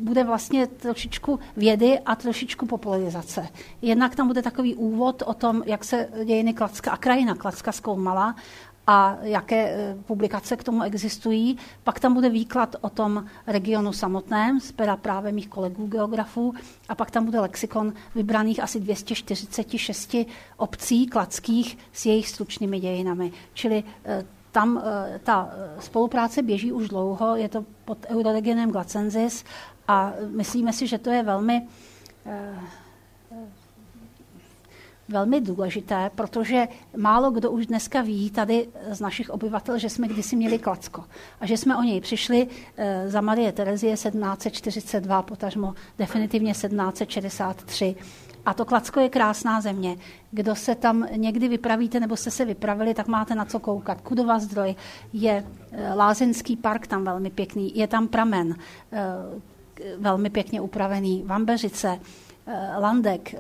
bude 0.02 0.24
vlastně 0.24 0.68
trošičku 0.68 1.40
vědy 1.58 2.00
a 2.00 2.16
trošičku 2.16 2.66
popularizace. 2.66 3.48
Jednak 3.82 4.16
tam 4.16 4.28
bude 4.28 4.42
takový 4.42 4.76
úvod 4.76 5.24
o 5.26 5.34
tom, 5.34 5.64
jak 5.66 5.84
se 5.84 6.10
dějiny 6.26 6.54
Klacka 6.54 6.92
a 6.92 6.98
krajina 6.98 7.36
Klacka 7.36 7.72
zkoumala 7.72 8.36
a 8.88 9.18
jaké 9.22 9.70
e, 9.70 9.96
publikace 10.06 10.58
k 10.58 10.64
tomu 10.64 10.84
existují. 10.84 11.58
Pak 11.84 12.00
tam 12.00 12.14
bude 12.14 12.30
výklad 12.30 12.76
o 12.82 12.90
tom 12.90 13.26
regionu 13.48 13.94
samotném 13.94 14.60
z 14.60 14.72
pera 14.72 14.98
právě 14.98 15.32
mých 15.32 15.48
kolegů 15.48 15.88
geografů 15.88 16.54
a 16.90 16.96
pak 16.96 17.12
tam 17.12 17.26
bude 17.26 17.40
lexikon 17.40 17.94
vybraných 18.16 18.64
asi 18.64 18.80
246 18.80 20.16
obcí 20.58 21.08
kladských 21.08 21.78
s 21.94 22.06
jejich 22.06 22.30
stručnými 22.30 22.80
dějinami. 22.80 23.32
Čili 23.54 23.84
e, 24.06 24.26
tam 24.52 24.78
e, 24.78 25.20
ta 25.20 25.50
spolupráce 25.80 26.42
běží 26.42 26.72
už 26.72 26.90
dlouho, 26.90 27.36
je 27.36 27.50
to 27.50 27.66
pod 27.86 27.98
Euroregionem 28.10 28.72
Glacensis 28.72 29.44
a 29.88 30.14
myslíme 30.36 30.74
si, 30.74 30.88
že 30.88 30.98
to 30.98 31.10
je 31.10 31.24
velmi 31.24 31.68
velmi 35.10 35.42
důležité, 35.42 36.12
protože 36.16 36.68
málo 36.98 37.32
kdo 37.32 37.52
už 37.52 37.66
dneska 37.66 38.02
ví 38.02 38.30
tady 38.30 38.68
z 38.92 39.00
našich 39.00 39.30
obyvatel, 39.30 39.78
že 39.78 39.90
jsme 39.90 40.08
kdysi 40.08 40.36
měli 40.36 40.60
Klacko 40.60 41.04
a 41.40 41.46
že 41.46 41.58
jsme 41.58 41.78
o 41.78 41.82
něj 41.82 42.02
přišli 42.02 42.48
eh, 42.78 43.10
za 43.10 43.22
Marie 43.22 43.52
Terezie 43.52 43.94
1742, 43.94 45.22
potažmo 45.22 45.74
definitivně 45.98 46.52
1763. 46.52 47.96
A 48.46 48.54
to 48.54 48.66
Klacko 48.66 49.00
je 49.00 49.10
krásná 49.10 49.62
země. 49.62 49.96
Kdo 50.32 50.56
se 50.56 50.76
tam 50.76 51.08
někdy 51.16 51.48
vypravíte 51.48 52.00
nebo 52.00 52.18
jste 52.18 52.32
se 52.32 52.46
vypravili, 52.46 52.94
tak 52.94 53.08
máte 53.08 53.36
na 53.36 53.46
co 53.46 53.60
koukat. 53.60 54.02
Kudova 54.02 54.40
zdroj 54.40 54.76
je 55.14 55.46
eh, 55.72 55.94
Lázeňský 55.94 56.56
park 56.56 56.88
tam 56.88 57.04
velmi 57.04 57.30
pěkný, 57.30 57.78
je 57.78 57.88
tam 57.88 58.08
pramen 58.08 58.56
eh, 58.92 59.02
velmi 59.98 60.30
pěkně 60.30 60.62
upravený, 60.62 61.24
Vambeřice, 61.26 62.00
Landek. 62.78 63.34
Eh, 63.34 63.38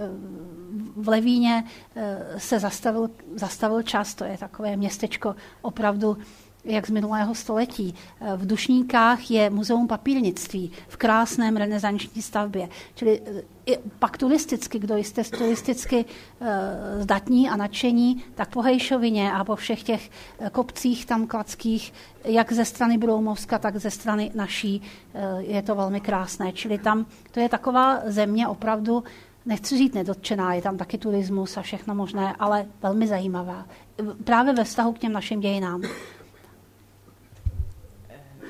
v 0.95 1.09
Levíně 1.09 1.63
eh, 1.95 2.39
se 2.39 2.59
zastavil, 2.59 3.09
zastavil 3.35 3.81
čas, 3.81 4.15
to 4.15 4.23
je 4.23 4.37
takové 4.37 4.77
městečko 4.77 5.35
opravdu 5.61 6.17
jak 6.65 6.87
z 6.87 6.89
minulého 6.89 7.35
století. 7.35 7.95
V 8.35 8.45
Dušníkách 8.45 9.31
je 9.31 9.49
muzeum 9.49 9.87
papírnictví 9.87 10.71
v 10.87 10.97
krásném 10.97 11.57
renesanční 11.57 12.21
stavbě. 12.21 12.69
Čili 12.95 13.21
i 13.65 13.77
pak 13.99 14.17
turisticky, 14.17 14.79
kdo 14.79 14.97
jste 14.97 15.23
turisticky 15.23 16.05
e, 16.05 17.01
zdatní 17.01 17.49
a 17.49 17.55
nadšení, 17.55 18.23
tak 18.35 18.49
po 18.49 18.61
Hejšovině 18.61 19.31
a 19.31 19.43
po 19.43 19.55
všech 19.55 19.83
těch 19.83 20.09
kopcích 20.51 21.05
tam 21.05 21.27
klackých, 21.27 21.93
jak 22.23 22.51
ze 22.51 22.65
strany 22.65 22.97
Broumovska, 22.97 23.59
tak 23.59 23.77
ze 23.77 23.91
strany 23.91 24.31
naší, 24.35 24.81
je 25.37 25.61
to 25.61 25.75
velmi 25.75 26.01
krásné. 26.01 26.51
Čili 26.51 26.77
tam 26.77 27.05
to 27.31 27.39
je 27.39 27.49
taková 27.49 28.01
země 28.05 28.47
opravdu, 28.47 29.03
nechci 29.45 29.77
říct 29.77 29.93
nedotčená, 29.93 30.53
je 30.53 30.61
tam 30.61 30.77
taky 30.77 30.97
turismus 30.97 31.57
a 31.57 31.61
všechno 31.61 31.95
možné, 31.95 32.35
ale 32.39 32.65
velmi 32.81 33.07
zajímavá. 33.07 33.65
Právě 34.23 34.53
ve 34.53 34.63
vztahu 34.63 34.93
k 34.93 34.99
těm 34.99 35.11
našim 35.11 35.39
dějinám. 35.39 35.81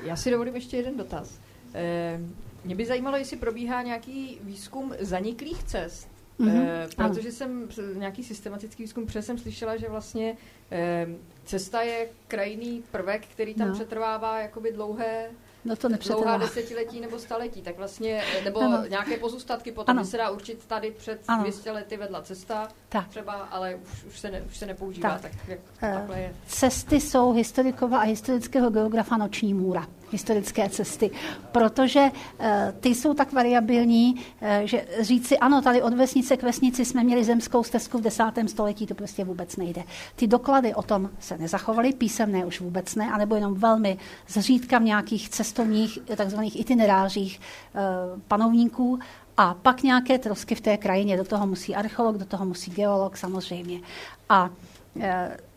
Já 0.06 0.16
si 0.16 0.30
dovolím 0.30 0.54
ještě 0.54 0.76
jeden 0.76 0.96
dotaz. 0.96 1.40
Eh, 1.74 2.20
mě 2.64 2.74
by 2.74 2.86
zajímalo, 2.86 3.16
jestli 3.16 3.36
probíhá 3.36 3.82
nějaký 3.82 4.38
výzkum 4.42 4.94
zaniklých 5.00 5.64
cest. 5.64 6.08
Mm-hmm. 6.40 6.66
Eh, 6.66 6.88
protože 6.96 7.32
jsem 7.32 7.68
nějaký 7.94 8.24
systematický 8.24 8.82
výzkum, 8.82 9.06
protože 9.06 9.22
jsem 9.22 9.38
slyšela, 9.38 9.76
že 9.76 9.88
vlastně 9.88 10.36
eh, 10.70 11.06
cesta 11.44 11.82
je 11.82 12.08
krajný 12.28 12.84
prvek, 12.90 13.26
který 13.26 13.54
tam 13.54 13.68
no. 13.68 13.74
přetrvává 13.74 14.40
jakoby 14.40 14.72
dlouhé 14.72 15.30
no 15.66 15.76
to 15.76 15.88
dlouhá 15.88 16.36
desetiletí 16.36 17.00
nebo 17.00 17.18
staletí, 17.18 17.62
tak 17.62 17.76
vlastně, 17.76 18.22
nebo 18.44 18.60
ano. 18.60 18.84
nějaké 18.88 19.16
pozůstatky 19.16 19.72
potom, 19.72 19.98
ano. 19.98 20.04
se 20.06 20.16
dá 20.16 20.30
určit 20.30 20.64
tady 20.66 20.90
před 20.90 21.20
ano. 21.28 21.42
200 21.42 21.70
lety 21.70 21.96
vedla 21.96 22.22
cesta, 22.22 22.68
tak. 22.88 23.08
třeba, 23.08 23.32
ale 23.32 23.74
už, 23.74 24.04
už, 24.04 24.18
se 24.18 24.30
ne, 24.30 24.42
už 24.42 24.56
se 24.56 24.66
nepoužívá, 24.66 25.18
tak, 25.18 25.32
tak 25.32 25.48
jak 25.48 25.58
uh, 25.58 25.98
takhle 25.98 26.20
je. 26.20 26.34
Cesty 26.46 27.00
jsou 27.00 27.32
historikova 27.32 27.98
a 27.98 28.04
historického 28.04 28.70
geografa 28.70 29.16
noční 29.16 29.54
můra 29.54 29.86
historické 30.10 30.68
cesty, 30.68 31.10
protože 31.52 32.00
uh, 32.00 32.46
ty 32.80 32.88
jsou 32.88 33.14
tak 33.14 33.32
variabilní, 33.32 34.14
uh, 34.14 34.48
že 34.64 34.86
říci, 35.00 35.38
ano, 35.38 35.62
tady 35.62 35.82
od 35.82 35.94
vesnice 35.94 36.36
k 36.36 36.42
vesnici 36.42 36.84
jsme 36.84 37.04
měli 37.04 37.24
zemskou 37.24 37.62
stezku 37.64 37.98
v 37.98 38.02
desátém 38.02 38.48
století, 38.48 38.86
to 38.86 38.94
prostě 38.94 39.24
vůbec 39.24 39.56
nejde. 39.56 39.82
Ty 40.16 40.26
doklady 40.26 40.74
o 40.74 40.82
tom 40.82 41.10
se 41.20 41.38
nezachovaly, 41.38 41.92
písemné 41.92 42.44
už 42.44 42.60
vůbec 42.60 42.94
ne, 42.94 43.10
anebo 43.12 43.34
jenom 43.34 43.54
velmi 43.54 43.98
zřídka 44.28 44.78
v 44.78 44.82
nějakých 44.82 45.28
cestovních 45.28 45.98
takzvaných 46.16 46.60
itinerářích 46.60 47.40
uh, 47.74 48.20
panovníků 48.28 48.98
a 49.36 49.54
pak 49.54 49.82
nějaké 49.82 50.18
trosky 50.18 50.54
v 50.54 50.60
té 50.60 50.76
krajině. 50.76 51.16
Do 51.16 51.24
toho 51.24 51.46
musí 51.46 51.74
archeolog, 51.74 52.16
do 52.16 52.24
toho 52.24 52.44
musí 52.44 52.70
geolog 52.70 53.16
samozřejmě. 53.16 53.80
A 54.28 54.50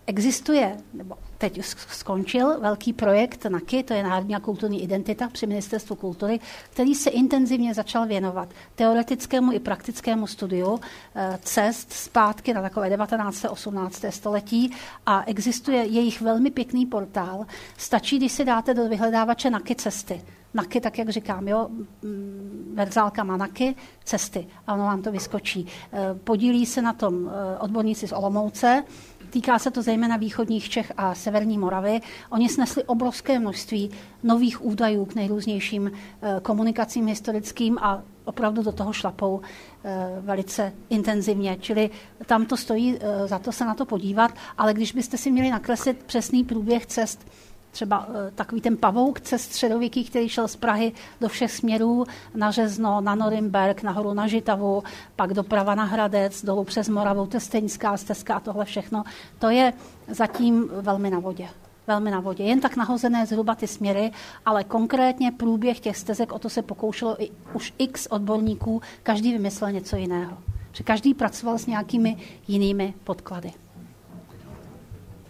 Existuje, 0.10 0.78
nebo 0.94 1.18
teď 1.40 1.64
skončil 1.64 2.60
velký 2.60 2.94
projekt 2.94 3.46
NAKY, 3.46 3.84
to 3.84 3.94
je 3.94 4.04
Národní 4.04 4.36
a 4.36 4.40
kulturní 4.40 4.84
identita 4.84 5.30
při 5.30 5.48
Ministerstvu 5.48 5.96
kultury, 5.96 6.40
který 6.70 6.96
se 6.96 7.10
intenzivně 7.10 7.74
začal 7.74 8.08
věnovat 8.08 8.50
teoretickému 8.76 9.54
i 9.54 9.60
praktickému 9.60 10.28
studiu 10.28 10.80
eh, 11.16 11.40
cest 11.44 11.94
zpátky 11.94 12.54
na 12.54 12.62
takové 12.62 12.90
19. 12.90 13.46
18. 13.50 14.06
století 14.10 14.72
a 15.06 15.24
existuje 15.24 15.86
jejich 15.86 16.22
velmi 16.22 16.52
pěkný 16.52 16.86
portál. 16.86 17.46
Stačí, 17.78 18.18
když 18.18 18.32
si 18.32 18.46
dáte 18.46 18.74
do 18.74 18.90
vyhledávače 18.90 19.50
NAKY 19.50 19.76
cesty. 19.76 20.22
NAKY, 20.54 20.82
tak 20.82 20.98
jak 20.98 21.10
říkám, 21.10 21.48
jo, 21.48 21.68
mm, 22.02 22.74
verzálka 22.76 23.24
má 23.24 23.38
NAKY, 23.38 23.76
cesty 24.04 24.48
a 24.68 24.74
ono 24.74 24.84
vám 24.84 25.02
to 25.02 25.12
vyskočí. 25.12 25.68
Eh, 25.94 26.00
podílí 26.24 26.66
se 26.66 26.82
na 26.82 26.94
tom 26.94 27.30
eh, 27.30 27.58
odborníci 27.58 28.08
z 28.08 28.12
Olomouce, 28.12 28.84
Týká 29.30 29.60
se 29.60 29.72
to 29.72 29.82
zejména 29.82 30.18
východních 30.18 30.70
Čech 30.70 30.94
a 30.98 31.16
severní 31.16 31.58
Moravy. 31.58 32.02
Oni 32.30 32.50
snesli 32.50 32.84
obrovské 32.84 33.40
množství 33.40 33.92
nových 34.24 34.66
údajů 34.66 35.06
k 35.06 35.16
nejrůznějším 35.16 35.92
eh, 35.92 36.40
komunikacím 36.42 37.08
historickým 37.08 37.78
a 37.82 38.02
opravdu 38.26 38.64
do 38.64 38.72
toho 38.72 38.94
šlapou 38.94 39.42
eh, 39.84 40.08
velice 40.22 40.74
intenzivně. 40.90 41.58
Čili 41.60 41.90
tam 42.26 42.46
to 42.46 42.58
stojí 42.58 42.98
eh, 43.00 43.28
za 43.28 43.40
to 43.40 43.52
se 43.52 43.66
na 43.66 43.76
to 43.76 43.86
podívat, 43.86 44.32
ale 44.58 44.74
když 44.74 44.92
byste 44.92 45.18
si 45.18 45.32
měli 45.32 45.50
nakreslit 45.50 46.04
přesný 46.04 46.44
průběh 46.44 46.86
cest 46.86 47.26
třeba 47.72 48.08
eh, 48.10 48.32
takový 48.36 48.62
ten 48.62 48.78
pavouk 48.78 49.22
cest 49.22 49.42
středověký, 49.42 50.04
který 50.04 50.30
šel 50.30 50.48
z 50.48 50.56
Prahy 50.56 50.92
do 51.22 51.30
všech 51.30 51.52
směrů, 51.52 52.06
na 52.36 52.52
Řezno, 52.52 53.02
na 53.02 53.16
Norimberg, 53.16 53.84
nahoru 53.84 54.14
na 54.14 54.28
Žitavu, 54.28 54.84
pak 55.16 55.34
doprava 55.34 55.76
na 55.76 55.84
Hradec, 55.84 56.46
dolů 56.46 56.64
přes 56.64 56.90
Moravu, 56.90 57.26
Testeňská 57.26 57.98
stezka 57.98 58.36
a 58.36 58.40
tohle 58.40 58.66
všechno, 58.66 59.04
to 59.40 59.50
je 59.50 59.74
zatím 60.08 60.70
velmi 60.82 61.10
na 61.10 61.20
vodě 61.20 61.50
velmi 61.90 62.12
na 62.12 62.20
vodě. 62.20 62.44
Jen 62.44 62.60
tak 62.60 62.76
nahozené 62.76 63.26
zhruba 63.26 63.56
ty 63.56 63.68
směry, 63.68 64.12
ale 64.46 64.64
konkrétně 64.64 65.32
průběh 65.32 65.80
těch 65.80 65.98
stezek, 65.98 66.32
o 66.32 66.40
to 66.40 66.50
se 66.50 66.62
pokoušelo 66.62 67.24
i 67.24 67.30
už 67.54 67.74
x 67.78 68.08
odborníků, 68.08 68.82
každý 69.04 69.34
vymyslel 69.34 69.72
něco 69.72 69.96
jiného. 69.96 70.38
Že 70.72 70.84
každý 70.84 71.14
pracoval 71.14 71.58
s 71.58 71.66
nějakými 71.66 72.18
jinými 72.48 72.94
podklady. 73.04 73.52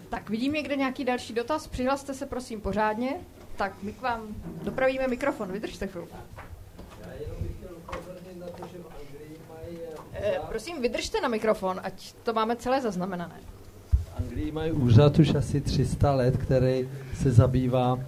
Tak 0.09 0.29
vidím 0.29 0.53
někde 0.53 0.75
nějaký 0.75 1.05
další 1.05 1.33
dotaz. 1.33 1.67
Přihlaste 1.67 2.13
se 2.13 2.25
prosím 2.25 2.61
pořádně. 2.61 3.15
Tak 3.55 3.73
my 3.83 3.93
k 3.93 4.01
vám 4.01 4.21
dopravíme 4.63 5.07
mikrofon. 5.07 5.51
Vydržte 5.51 5.87
chvilku. 5.87 6.15
Eh, 10.13 10.39
prosím, 10.49 10.81
vydržte 10.81 11.21
na 11.21 11.27
mikrofon, 11.27 11.79
ať 11.83 12.13
to 12.23 12.33
máme 12.33 12.55
celé 12.55 12.81
zaznamenané. 12.81 13.35
V 13.93 14.17
Anglii 14.17 14.51
mají 14.51 14.71
úřad 14.71 15.19
už 15.19 15.35
asi 15.35 15.61
300 15.61 16.11
let, 16.11 16.37
který 16.37 16.89
se 17.15 17.31
zabývá 17.31 17.93
uh, 17.93 18.01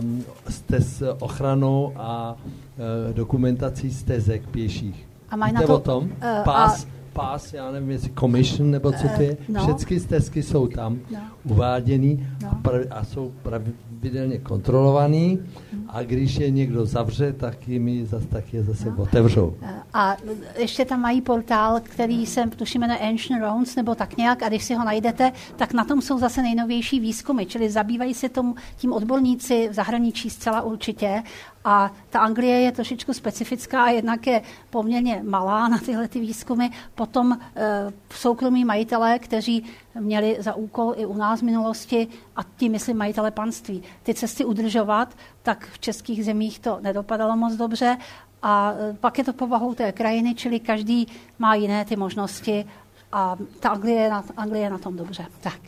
um, 0.00 0.24
stez 0.48 1.02
ochranou 1.18 1.92
a 1.96 2.36
uh, 2.36 3.14
dokumentací 3.14 3.94
stezek 3.94 4.48
pěších. 4.48 5.08
A 5.30 5.36
mají 5.36 5.52
na 5.52 5.62
to, 5.62 5.74
o 5.74 5.80
tom? 5.80 6.04
Uh, 6.04 6.44
Pás, 6.44 6.84
a 6.84 6.88
pás, 7.12 7.52
já 7.52 7.70
nevím, 7.70 7.90
jestli 7.90 8.10
commission 8.18 8.70
nebo 8.70 8.92
co 8.92 9.08
to 9.16 9.22
je, 9.22 9.30
uh, 9.30 9.36
no. 9.48 9.62
všechny 9.76 10.00
stezky 10.00 10.42
jsou 10.42 10.66
tam 10.66 10.98
no. 11.10 11.18
uváděny 11.44 12.28
no. 12.42 12.48
a, 12.50 12.54
prav, 12.54 12.82
a 12.90 13.04
jsou 13.04 13.32
pravidelně 13.42 14.38
kontrolovaný 14.38 15.38
hmm. 15.72 15.81
A 15.92 16.02
když 16.02 16.36
je 16.36 16.50
někdo 16.50 16.86
zavře, 16.86 17.32
tak 17.32 17.68
jim 17.68 18.06
zase, 18.06 18.26
tak 18.26 18.54
je 18.54 18.64
zase 18.64 18.90
no. 18.90 19.02
otevřou. 19.02 19.56
A 19.94 20.16
ještě 20.58 20.84
tam 20.84 21.00
mají 21.00 21.20
portál, 21.20 21.80
který 21.82 22.26
se 22.26 22.46
tuším 22.56 22.80
jmenuje 22.80 22.98
Ancient 22.98 23.42
Rounds 23.42 23.76
nebo 23.76 23.94
tak 23.94 24.16
nějak 24.16 24.42
a 24.42 24.48
když 24.48 24.64
si 24.64 24.74
ho 24.74 24.84
najdete, 24.84 25.32
tak 25.56 25.72
na 25.72 25.84
tom 25.84 26.02
jsou 26.02 26.18
zase 26.18 26.42
nejnovější 26.42 27.00
výzkumy, 27.00 27.46
čili 27.46 27.70
zabývají 27.70 28.14
se 28.14 28.28
tomu, 28.28 28.54
tím 28.76 28.92
odborníci 28.92 29.68
v 29.68 29.72
zahraničí 29.74 30.30
zcela 30.30 30.62
určitě 30.62 31.22
a 31.64 31.92
ta 32.10 32.20
Anglie 32.20 32.60
je 32.60 32.72
trošičku 32.72 33.12
specifická, 33.12 33.90
jednak 33.90 34.26
je 34.26 34.42
poměrně 34.70 35.22
malá 35.24 35.68
na 35.68 35.78
tyhle 35.78 36.08
ty 36.08 36.20
výzkumy. 36.20 36.68
Potom 36.94 37.32
e, 37.32 37.92
soukromí 38.10 38.64
majitelé, 38.64 39.18
kteří 39.18 39.64
měli 40.00 40.36
za 40.40 40.54
úkol 40.54 40.94
i 40.96 41.06
u 41.06 41.16
nás 41.16 41.40
v 41.40 41.44
minulosti, 41.44 42.08
a 42.36 42.40
tím 42.56 42.72
myslím 42.72 42.96
majitele 42.96 43.30
panství, 43.30 43.82
ty 44.02 44.14
cesty 44.14 44.44
udržovat, 44.44 45.14
tak 45.42 45.68
v 45.72 45.78
českých 45.78 46.24
zemích 46.24 46.58
to 46.58 46.78
nedopadalo 46.80 47.36
moc 47.36 47.54
dobře. 47.54 47.96
A 48.42 48.72
e, 48.72 48.94
pak 48.94 49.18
je 49.18 49.24
to 49.24 49.32
povahou 49.32 49.74
té 49.74 49.92
krajiny, 49.92 50.34
čili 50.34 50.60
každý 50.60 51.06
má 51.38 51.54
jiné 51.54 51.84
ty 51.84 51.96
možnosti 51.96 52.64
a 53.12 53.36
ta 53.60 53.68
Anglie 53.68 54.00
je 54.00 54.10
na, 54.10 54.24
Anglie 54.36 54.64
je 54.64 54.70
na 54.70 54.78
tom 54.78 54.96
dobře. 54.96 55.26
Tak. 55.40 55.58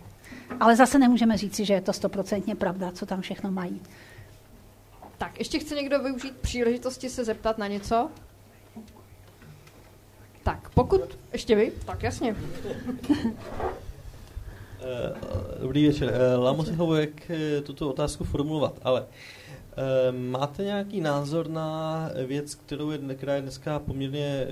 Ale 0.61 0.77
zase 0.77 0.99
nemůžeme 0.99 1.37
říci, 1.37 1.65
že 1.65 1.75
je 1.75 1.81
to 1.81 1.93
stoprocentně 1.93 2.55
pravda, 2.55 2.93
co 2.93 3.07
tam 3.07 3.21
všechno 3.21 3.51
mají. 3.51 3.83
Tak, 5.19 5.39
ještě 5.39 5.59
chce 5.59 5.75
někdo 5.75 6.03
využít 6.03 6.37
příležitosti 6.37 7.11
se 7.11 7.25
zeptat 7.25 7.59
na 7.59 7.67
něco? 7.67 8.11
Tak, 10.43 10.69
pokud... 10.69 11.19
Ještě 11.33 11.57
vy? 11.57 11.73
Tak 11.87 12.03
jasně. 12.03 12.37
Eh, 14.87 15.15
dobrý 15.61 15.87
večer. 15.87 16.15
Lámo 16.39 16.65
si 16.65 16.73
hlavu, 16.73 16.95
jak 16.95 17.31
tuto 17.63 17.91
otázku 17.91 18.25
formulovat, 18.25 18.79
ale 18.83 19.07
máte 20.11 20.65
nějaký 20.65 21.01
názor 21.01 21.49
na 21.49 22.11
věc, 22.27 22.55
kterou 22.55 22.91
je, 22.91 22.99
která 23.15 23.35
je 23.35 23.43
dneska 23.43 23.79
poměrně 23.79 24.49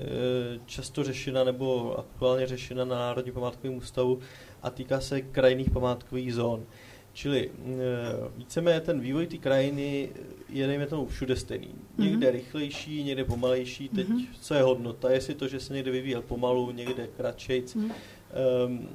často 0.65 1.03
řešena 1.03 1.43
nebo 1.43 1.99
aktuálně 1.99 2.47
řešena 2.47 2.85
na 2.85 2.95
Národní 2.95 3.31
památkovém 3.31 3.77
ústavu 3.77 4.19
a 4.61 4.69
týká 4.69 4.99
se 4.99 5.21
krajných 5.21 5.69
památkových 5.69 6.33
zón? 6.33 6.65
Čili 7.13 7.51
víceméně 8.37 8.81
ten 8.81 8.99
vývoj 8.99 9.27
té 9.27 9.37
krajiny 9.37 10.09
je, 10.49 10.67
dejme 10.67 10.87
tomu, 10.87 11.07
všude 11.07 11.35
stejný. 11.35 11.75
Někde 11.97 12.27
mm-hmm. 12.27 12.31
rychlejší, 12.31 13.03
někde 13.03 13.23
pomalejší. 13.23 13.89
Teď, 13.89 14.07
mm-hmm. 14.07 14.27
co 14.41 14.53
je 14.53 14.61
hodnota? 14.61 15.11
Jestli 15.11 15.33
to, 15.33 15.47
že 15.47 15.59
se 15.59 15.73
někde 15.73 15.91
vyvíjel 15.91 16.21
pomalu, 16.21 16.71
někde 16.71 17.07
kratšejc. 17.17 17.75
Mm-hmm. 17.75 17.91
Um, 18.65 18.89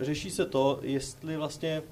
řeší 0.00 0.30
se 0.30 0.46
to, 0.46 0.78
jestli 0.82 1.36
vlastně, 1.36 1.82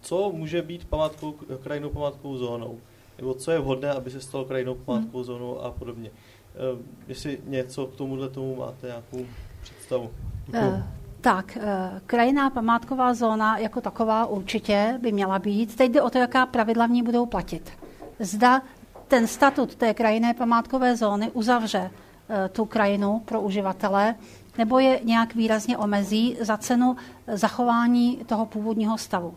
co 0.00 0.32
může 0.32 0.62
být 0.62 0.84
památkou, 0.84 1.34
krajinou 1.62 1.88
památkovou 1.88 2.36
zónou, 2.36 2.78
nebo 3.18 3.34
co 3.34 3.50
je 3.50 3.58
vhodné, 3.58 3.90
aby 3.90 4.10
se 4.10 4.20
stalo 4.20 4.44
krajinou 4.44 4.74
památkovou 4.74 5.18
hmm. 5.18 5.24
zónou 5.24 5.60
a 5.60 5.70
podobně. 5.70 6.10
Uh, 6.10 6.80
jestli 7.08 7.38
něco 7.46 7.86
k 7.86 7.96
tomuhle 7.96 8.28
tomu 8.28 8.56
máte 8.56 8.86
nějakou 8.86 9.26
představu. 9.62 10.10
Uh, 10.48 10.82
tak, 11.20 11.58
uh, 11.60 11.98
krajiná 12.06 12.50
památková 12.50 13.14
zóna 13.14 13.58
jako 13.58 13.80
taková 13.80 14.26
určitě 14.26 14.98
by 15.02 15.12
měla 15.12 15.38
být. 15.38 15.76
Teď 15.76 15.92
jde 15.92 16.02
o 16.02 16.10
to, 16.10 16.18
jaká 16.18 16.46
pravidla 16.46 16.86
v 16.86 16.90
ní 16.90 17.02
budou 17.02 17.26
platit. 17.26 17.70
Zda 18.18 18.62
ten 19.08 19.26
statut 19.26 19.74
té 19.74 19.94
krajinné 19.94 20.34
památkové 20.34 20.96
zóny 20.96 21.30
uzavře 21.30 21.90
tu 22.52 22.64
krajinu 22.64 23.22
pro 23.24 23.40
uživatele, 23.40 24.14
nebo 24.58 24.78
je 24.78 25.00
nějak 25.04 25.34
výrazně 25.34 25.78
omezí 25.78 26.36
za 26.40 26.56
cenu 26.56 26.96
zachování 27.26 28.16
toho 28.26 28.46
původního 28.46 28.98
stavu. 28.98 29.34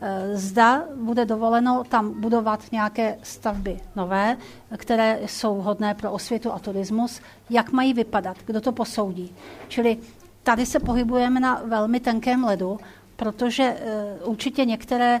E, 0.00 0.36
zda 0.36 0.84
bude 0.96 1.24
dovoleno 1.24 1.84
tam 1.84 2.20
budovat 2.20 2.72
nějaké 2.72 3.18
stavby 3.22 3.80
nové, 3.96 4.36
které 4.76 5.18
jsou 5.26 5.54
hodné 5.54 5.94
pro 5.94 6.12
osvětu 6.12 6.52
a 6.52 6.58
turismus, 6.58 7.20
jak 7.50 7.72
mají 7.72 7.94
vypadat, 7.94 8.36
kdo 8.46 8.60
to 8.60 8.72
posoudí. 8.72 9.34
Čili 9.68 9.98
tady 10.42 10.66
se 10.66 10.80
pohybujeme 10.80 11.40
na 11.40 11.62
velmi 11.64 12.00
tenkém 12.00 12.44
ledu, 12.44 12.78
protože 13.16 13.62
e, 13.62 13.76
určitě 14.24 14.64
některé 14.64 15.14
e, 15.16 15.20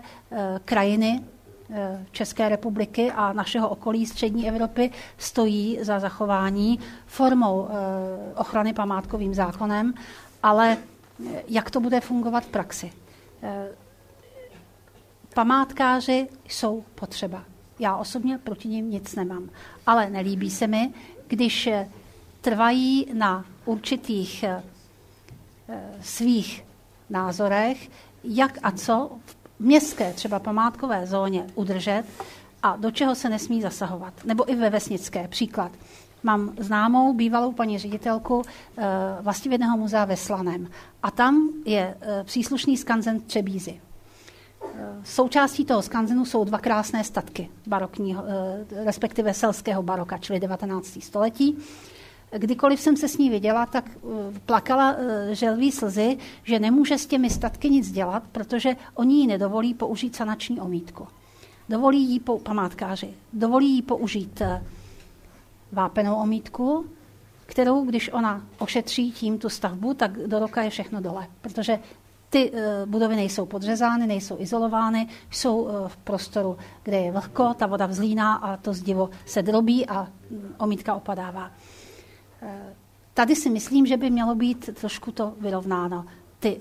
krajiny 0.64 1.22
Eh, 1.70 2.06
České 2.12 2.48
republiky 2.48 3.12
a 3.12 3.32
našeho 3.32 3.68
okolí 3.68 4.06
střední 4.06 4.48
Evropy 4.48 4.90
stojí 5.18 5.78
za 5.82 6.00
zachování 6.00 6.78
formou 7.06 7.68
eh, 7.68 8.34
ochrany 8.34 8.72
památkovým 8.72 9.34
zákonem, 9.34 9.94
ale 10.42 10.76
eh, 10.76 11.42
jak 11.48 11.70
to 11.70 11.80
bude 11.80 12.00
fungovat 12.00 12.44
v 12.44 12.48
praxi? 12.48 12.92
Památkáři 15.38 16.28
jsou 16.48 16.84
potřeba. 16.94 17.44
Já 17.78 17.96
osobně 17.96 18.38
proti 18.38 18.68
ním 18.68 18.90
nic 18.90 19.14
nemám. 19.14 19.50
Ale 19.86 20.10
nelíbí 20.10 20.50
se 20.50 20.66
mi, 20.66 20.92
když 21.26 21.68
trvají 22.40 23.06
na 23.14 23.44
určitých 23.64 24.42
eh, 24.42 24.62
svých 26.02 26.64
názorech, 27.10 27.90
jak 28.24 28.58
a 28.62 28.70
co 28.70 29.10
v 29.24 29.36
městské, 29.58 30.12
třeba 30.12 30.38
památkové 30.38 31.06
zóně 31.06 31.46
udržet 31.54 32.04
a 32.62 32.76
do 32.76 32.90
čeho 32.90 33.14
se 33.14 33.28
nesmí 33.28 33.62
zasahovat. 33.62 34.14
Nebo 34.24 34.50
i 34.50 34.56
ve 34.56 34.70
vesnické. 34.70 35.28
Příklad. 35.28 35.72
Mám 36.22 36.54
známou 36.58 37.14
bývalou 37.14 37.52
paní 37.52 37.78
ředitelku 37.78 38.42
vlastivědného 39.20 39.76
muzea 39.76 40.04
ve 40.04 40.16
Slaném. 40.16 40.68
A 41.02 41.10
tam 41.10 41.48
je 41.64 41.96
příslušný 42.24 42.76
skanzen 42.76 43.20
Třebízy. 43.20 43.80
Součástí 45.04 45.64
toho 45.64 45.82
skanzenu 45.82 46.24
jsou 46.24 46.44
dva 46.44 46.58
krásné 46.58 47.04
statky 47.04 47.48
barokního, 47.66 48.24
e, 48.26 48.84
respektive 48.84 49.34
selského 49.34 49.82
baroka, 49.82 50.18
čili 50.18 50.40
19. 50.40 51.00
století. 51.00 51.58
Kdykoliv 52.38 52.80
jsem 52.80 52.96
se 52.96 53.08
s 53.08 53.18
ní 53.18 53.30
viděla, 53.30 53.66
tak 53.66 53.90
e, 53.90 54.40
plakala 54.40 54.92
e, 54.98 55.34
želví 55.34 55.72
slzy, 55.72 56.18
že 56.42 56.58
nemůže 56.58 56.98
s 56.98 57.06
těmi 57.06 57.30
statky 57.30 57.70
nic 57.70 57.92
dělat, 57.92 58.22
protože 58.32 58.76
oni 58.94 59.14
jí 59.14 59.26
nedovolí 59.26 59.74
použít 59.74 60.16
sanační 60.16 60.60
omítku. 60.60 61.08
Dovolí 61.68 62.02
jí 62.02 62.20
po, 62.20 62.38
památkáři, 62.38 63.14
dovolí 63.32 63.70
jí 63.70 63.82
použít 63.82 64.42
vápenou 65.72 66.14
omítku, 66.14 66.86
kterou, 67.46 67.84
když 67.84 68.12
ona 68.12 68.42
ošetří 68.58 69.12
tím 69.12 69.38
tu 69.38 69.48
stavbu, 69.48 69.94
tak 69.94 70.12
do 70.12 70.38
roka 70.38 70.62
je 70.62 70.70
všechno 70.70 71.00
dole, 71.00 71.26
protože 71.40 71.78
ty 72.30 72.52
budovy 72.86 73.16
nejsou 73.16 73.46
podřezány, 73.46 74.06
nejsou 74.06 74.36
izolovány, 74.40 75.08
jsou 75.30 75.68
v 75.86 75.96
prostoru, 75.96 76.56
kde 76.82 76.96
je 76.96 77.12
vlhko, 77.12 77.54
ta 77.54 77.66
voda 77.66 77.86
vzlíná 77.86 78.34
a 78.34 78.56
to 78.56 78.72
zdivo 78.72 79.10
se 79.26 79.42
drobí 79.42 79.86
a 79.88 80.08
omítka 80.58 80.94
opadává. 80.94 81.50
Tady 83.14 83.36
si 83.36 83.50
myslím, 83.50 83.86
že 83.86 83.96
by 83.96 84.10
mělo 84.10 84.34
být 84.34 84.70
trošku 84.80 85.12
to 85.12 85.34
vyrovnáno. 85.40 86.04
Ty 86.38 86.60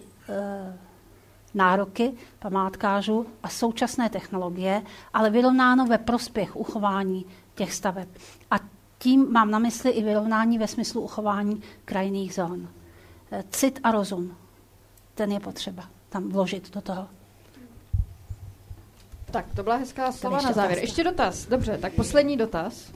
nároky 1.53 2.13
památkářů 2.39 3.25
a 3.43 3.49
současné 3.49 4.09
technologie, 4.09 4.81
ale 5.13 5.29
vyrovnáno 5.29 5.85
ve 5.85 5.97
prospěch 5.97 6.55
uchování 6.55 7.25
těch 7.55 7.73
staveb. 7.73 8.07
A 8.51 8.55
tím 8.97 9.31
mám 9.31 9.51
na 9.51 9.59
mysli 9.59 9.91
i 9.91 10.03
vyrovnání 10.03 10.57
ve 10.57 10.67
smyslu 10.67 11.01
uchování 11.01 11.61
krajinných 11.85 12.33
zón. 12.33 12.67
Cit 13.49 13.79
a 13.83 13.91
rozum, 13.91 14.35
ten 15.17 15.31
je 15.31 15.39
potřeba 15.39 15.83
tam 16.09 16.29
vložit 16.29 16.73
do 16.73 16.81
toho. 16.81 17.07
Tak, 19.31 19.45
to 19.55 19.63
byla 19.63 19.75
hezká 19.75 20.11
slova 20.11 20.41
na 20.41 20.53
závěr. 20.53 20.79
Ještě 20.79 21.03
dotaz. 21.03 21.45
Dobře, 21.45 21.77
tak 21.77 21.93
poslední 21.93 22.37
dotaz 22.37 22.91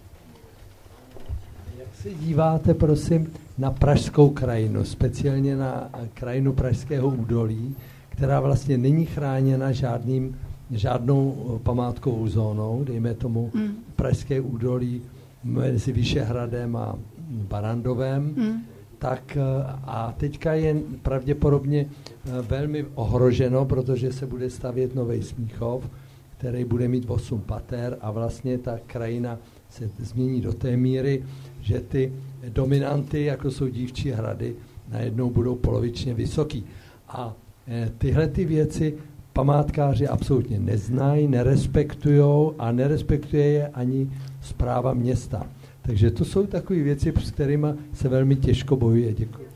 se 2.02 2.10
díváte, 2.10 2.74
prosím, 2.74 3.34
na 3.58 3.72
pražskou 3.72 4.30
krajinu, 4.30 4.86
speciálně 4.86 5.56
na 5.56 5.90
krajinu 6.14 6.54
Pražského 6.54 7.08
údolí, 7.08 7.76
která 8.10 8.40
vlastně 8.40 8.78
není 8.78 9.06
chráněna 9.06 9.72
žádným, 9.72 10.40
žádnou 10.72 11.60
památkovou 11.64 12.28
zónou, 12.28 12.84
dejme 12.84 13.14
tomu 13.14 13.52
mm. 13.54 13.76
Pražské 13.96 14.42
údolí 14.42 15.02
mezi 15.44 15.92
Vyšehradem 15.92 16.76
a 16.76 16.96
Barandovem, 17.30 18.24
mm. 18.24 18.62
Tak 19.02 19.38
a 19.84 20.14
teďka 20.18 20.54
je 20.54 20.76
pravděpodobně 21.02 21.86
eh, 21.86 22.42
velmi 22.42 22.86
ohroženo, 22.96 23.66
protože 23.66 24.14
se 24.14 24.26
bude 24.26 24.50
stavět 24.50 24.96
nový 24.96 25.22
Smíchov, 25.24 25.90
který 26.38 26.66
bude 26.66 26.88
mít 26.88 27.06
8 27.08 27.42
pater 27.42 27.98
a 28.02 28.12
vlastně 28.12 28.58
ta 28.58 28.80
krajina 28.88 29.38
se 29.70 29.90
změní 30.00 30.42
do 30.42 30.54
té 30.54 30.78
míry, 30.78 31.24
že 31.62 31.80
ty 31.80 32.14
dominanty, 32.50 33.26
jako 33.26 33.52
jsou 33.52 33.68
dívčí 33.68 34.12
hrady, 34.12 34.56
najednou 34.92 35.30
budou 35.30 35.56
polovičně 35.56 36.14
vysoký. 36.14 36.66
A 37.10 37.34
e, 37.68 37.92
tyhle 37.98 38.28
ty 38.28 38.46
věci 38.46 38.98
památkáři 39.34 40.08
absolutně 40.08 40.60
neznají, 40.60 41.28
nerespektují 41.28 42.52
a 42.60 42.72
nerespektuje 42.72 43.46
je 43.46 43.68
ani 43.68 44.10
zpráva 44.42 44.94
města. 44.94 45.48
Takže 45.82 46.12
to 46.12 46.26
jsou 46.26 46.48
takové 46.48 46.80
věci, 46.80 47.14
s 47.24 47.32
kterými 47.32 47.68
se 47.94 48.10
velmi 48.10 48.36
těžko 48.36 48.76
bojuje. 48.76 49.14
Děkuji. 49.14 49.48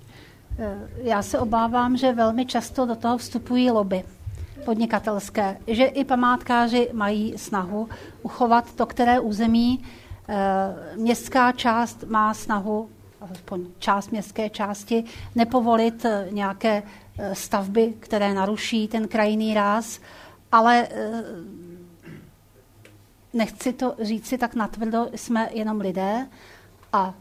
E, 0.59 0.77
já 1.03 1.21
se 1.21 1.39
obávám, 1.39 1.97
že 1.97 2.13
velmi 2.13 2.45
často 2.45 2.85
do 2.85 2.95
toho 2.95 3.17
vstupují 3.17 3.71
lobby 3.71 4.03
podnikatelské, 4.65 5.57
že 5.67 5.85
i 5.85 6.05
památkáři 6.05 6.89
mají 6.93 7.33
snahu 7.37 7.89
uchovat 8.23 8.73
to, 8.73 8.85
které 8.85 9.19
území 9.19 9.79
Eh, 10.27 10.95
městská 10.95 11.51
část 11.51 12.03
má 12.03 12.33
snahu, 12.33 12.89
alespoň 13.21 13.65
část 13.79 14.11
městské 14.11 14.49
části, 14.49 15.03
nepovolit 15.35 16.05
eh, 16.05 16.27
nějaké 16.31 16.83
eh, 17.17 17.35
stavby, 17.35 17.93
které 17.99 18.33
naruší 18.33 18.87
ten 18.87 19.07
krajinný 19.07 19.53
ráz, 19.53 19.99
ale 20.51 20.87
nechci 23.35 23.73
to 23.73 23.95
říct 24.01 24.27
si 24.27 24.37
tak 24.37 24.55
natvrdo, 24.55 25.07
jsme 25.15 25.49
jenom 25.51 25.81
lidé 25.81 26.27
a 26.93 27.13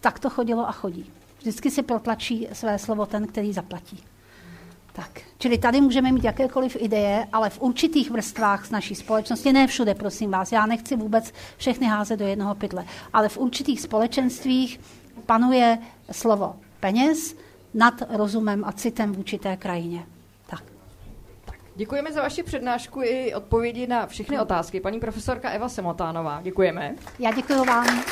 tak 0.00 0.18
to 0.18 0.30
chodilo 0.30 0.68
a 0.68 0.72
chodí. 0.72 1.12
Vždycky 1.38 1.70
si 1.70 1.82
protlačí 1.82 2.48
své 2.52 2.78
slovo 2.78 3.06
ten, 3.06 3.26
který 3.26 3.52
zaplatí. 3.52 4.04
Tak, 4.92 5.20
čili 5.38 5.58
tady 5.58 5.80
můžeme 5.80 6.12
mít 6.12 6.24
jakékoliv 6.24 6.76
ideje, 6.80 7.26
ale 7.32 7.50
v 7.50 7.60
určitých 7.60 8.10
vrstvách 8.10 8.66
z 8.66 8.70
naší 8.70 8.94
společnosti, 8.94 9.52
ne 9.52 9.66
všude, 9.66 9.94
prosím 9.94 10.30
vás, 10.30 10.52
já 10.52 10.66
nechci 10.66 10.96
vůbec 10.96 11.32
všechny 11.56 11.86
házet 11.86 12.16
do 12.16 12.26
jednoho 12.26 12.54
pytle, 12.54 12.84
ale 13.12 13.28
v 13.28 13.38
určitých 13.38 13.80
společenstvích 13.80 14.80
panuje 15.26 15.78
slovo 16.12 16.56
peněz 16.80 17.36
nad 17.74 17.94
rozumem 18.08 18.64
a 18.64 18.72
citem 18.72 19.12
v 19.12 19.18
určité 19.18 19.56
krajině. 19.56 20.06
Děkujeme 21.76 22.12
za 22.12 22.22
vaši 22.22 22.42
přednášku 22.42 23.02
i 23.02 23.34
odpovědi 23.34 23.86
na 23.86 24.06
všechny 24.06 24.40
otázky. 24.40 24.80
Paní 24.80 25.00
profesorka 25.00 25.50
Eva 25.50 25.68
Semotánová, 25.68 26.40
děkujeme. 26.42 26.94
Já 27.18 27.32
děkuji 27.32 27.64
vám. 27.64 28.04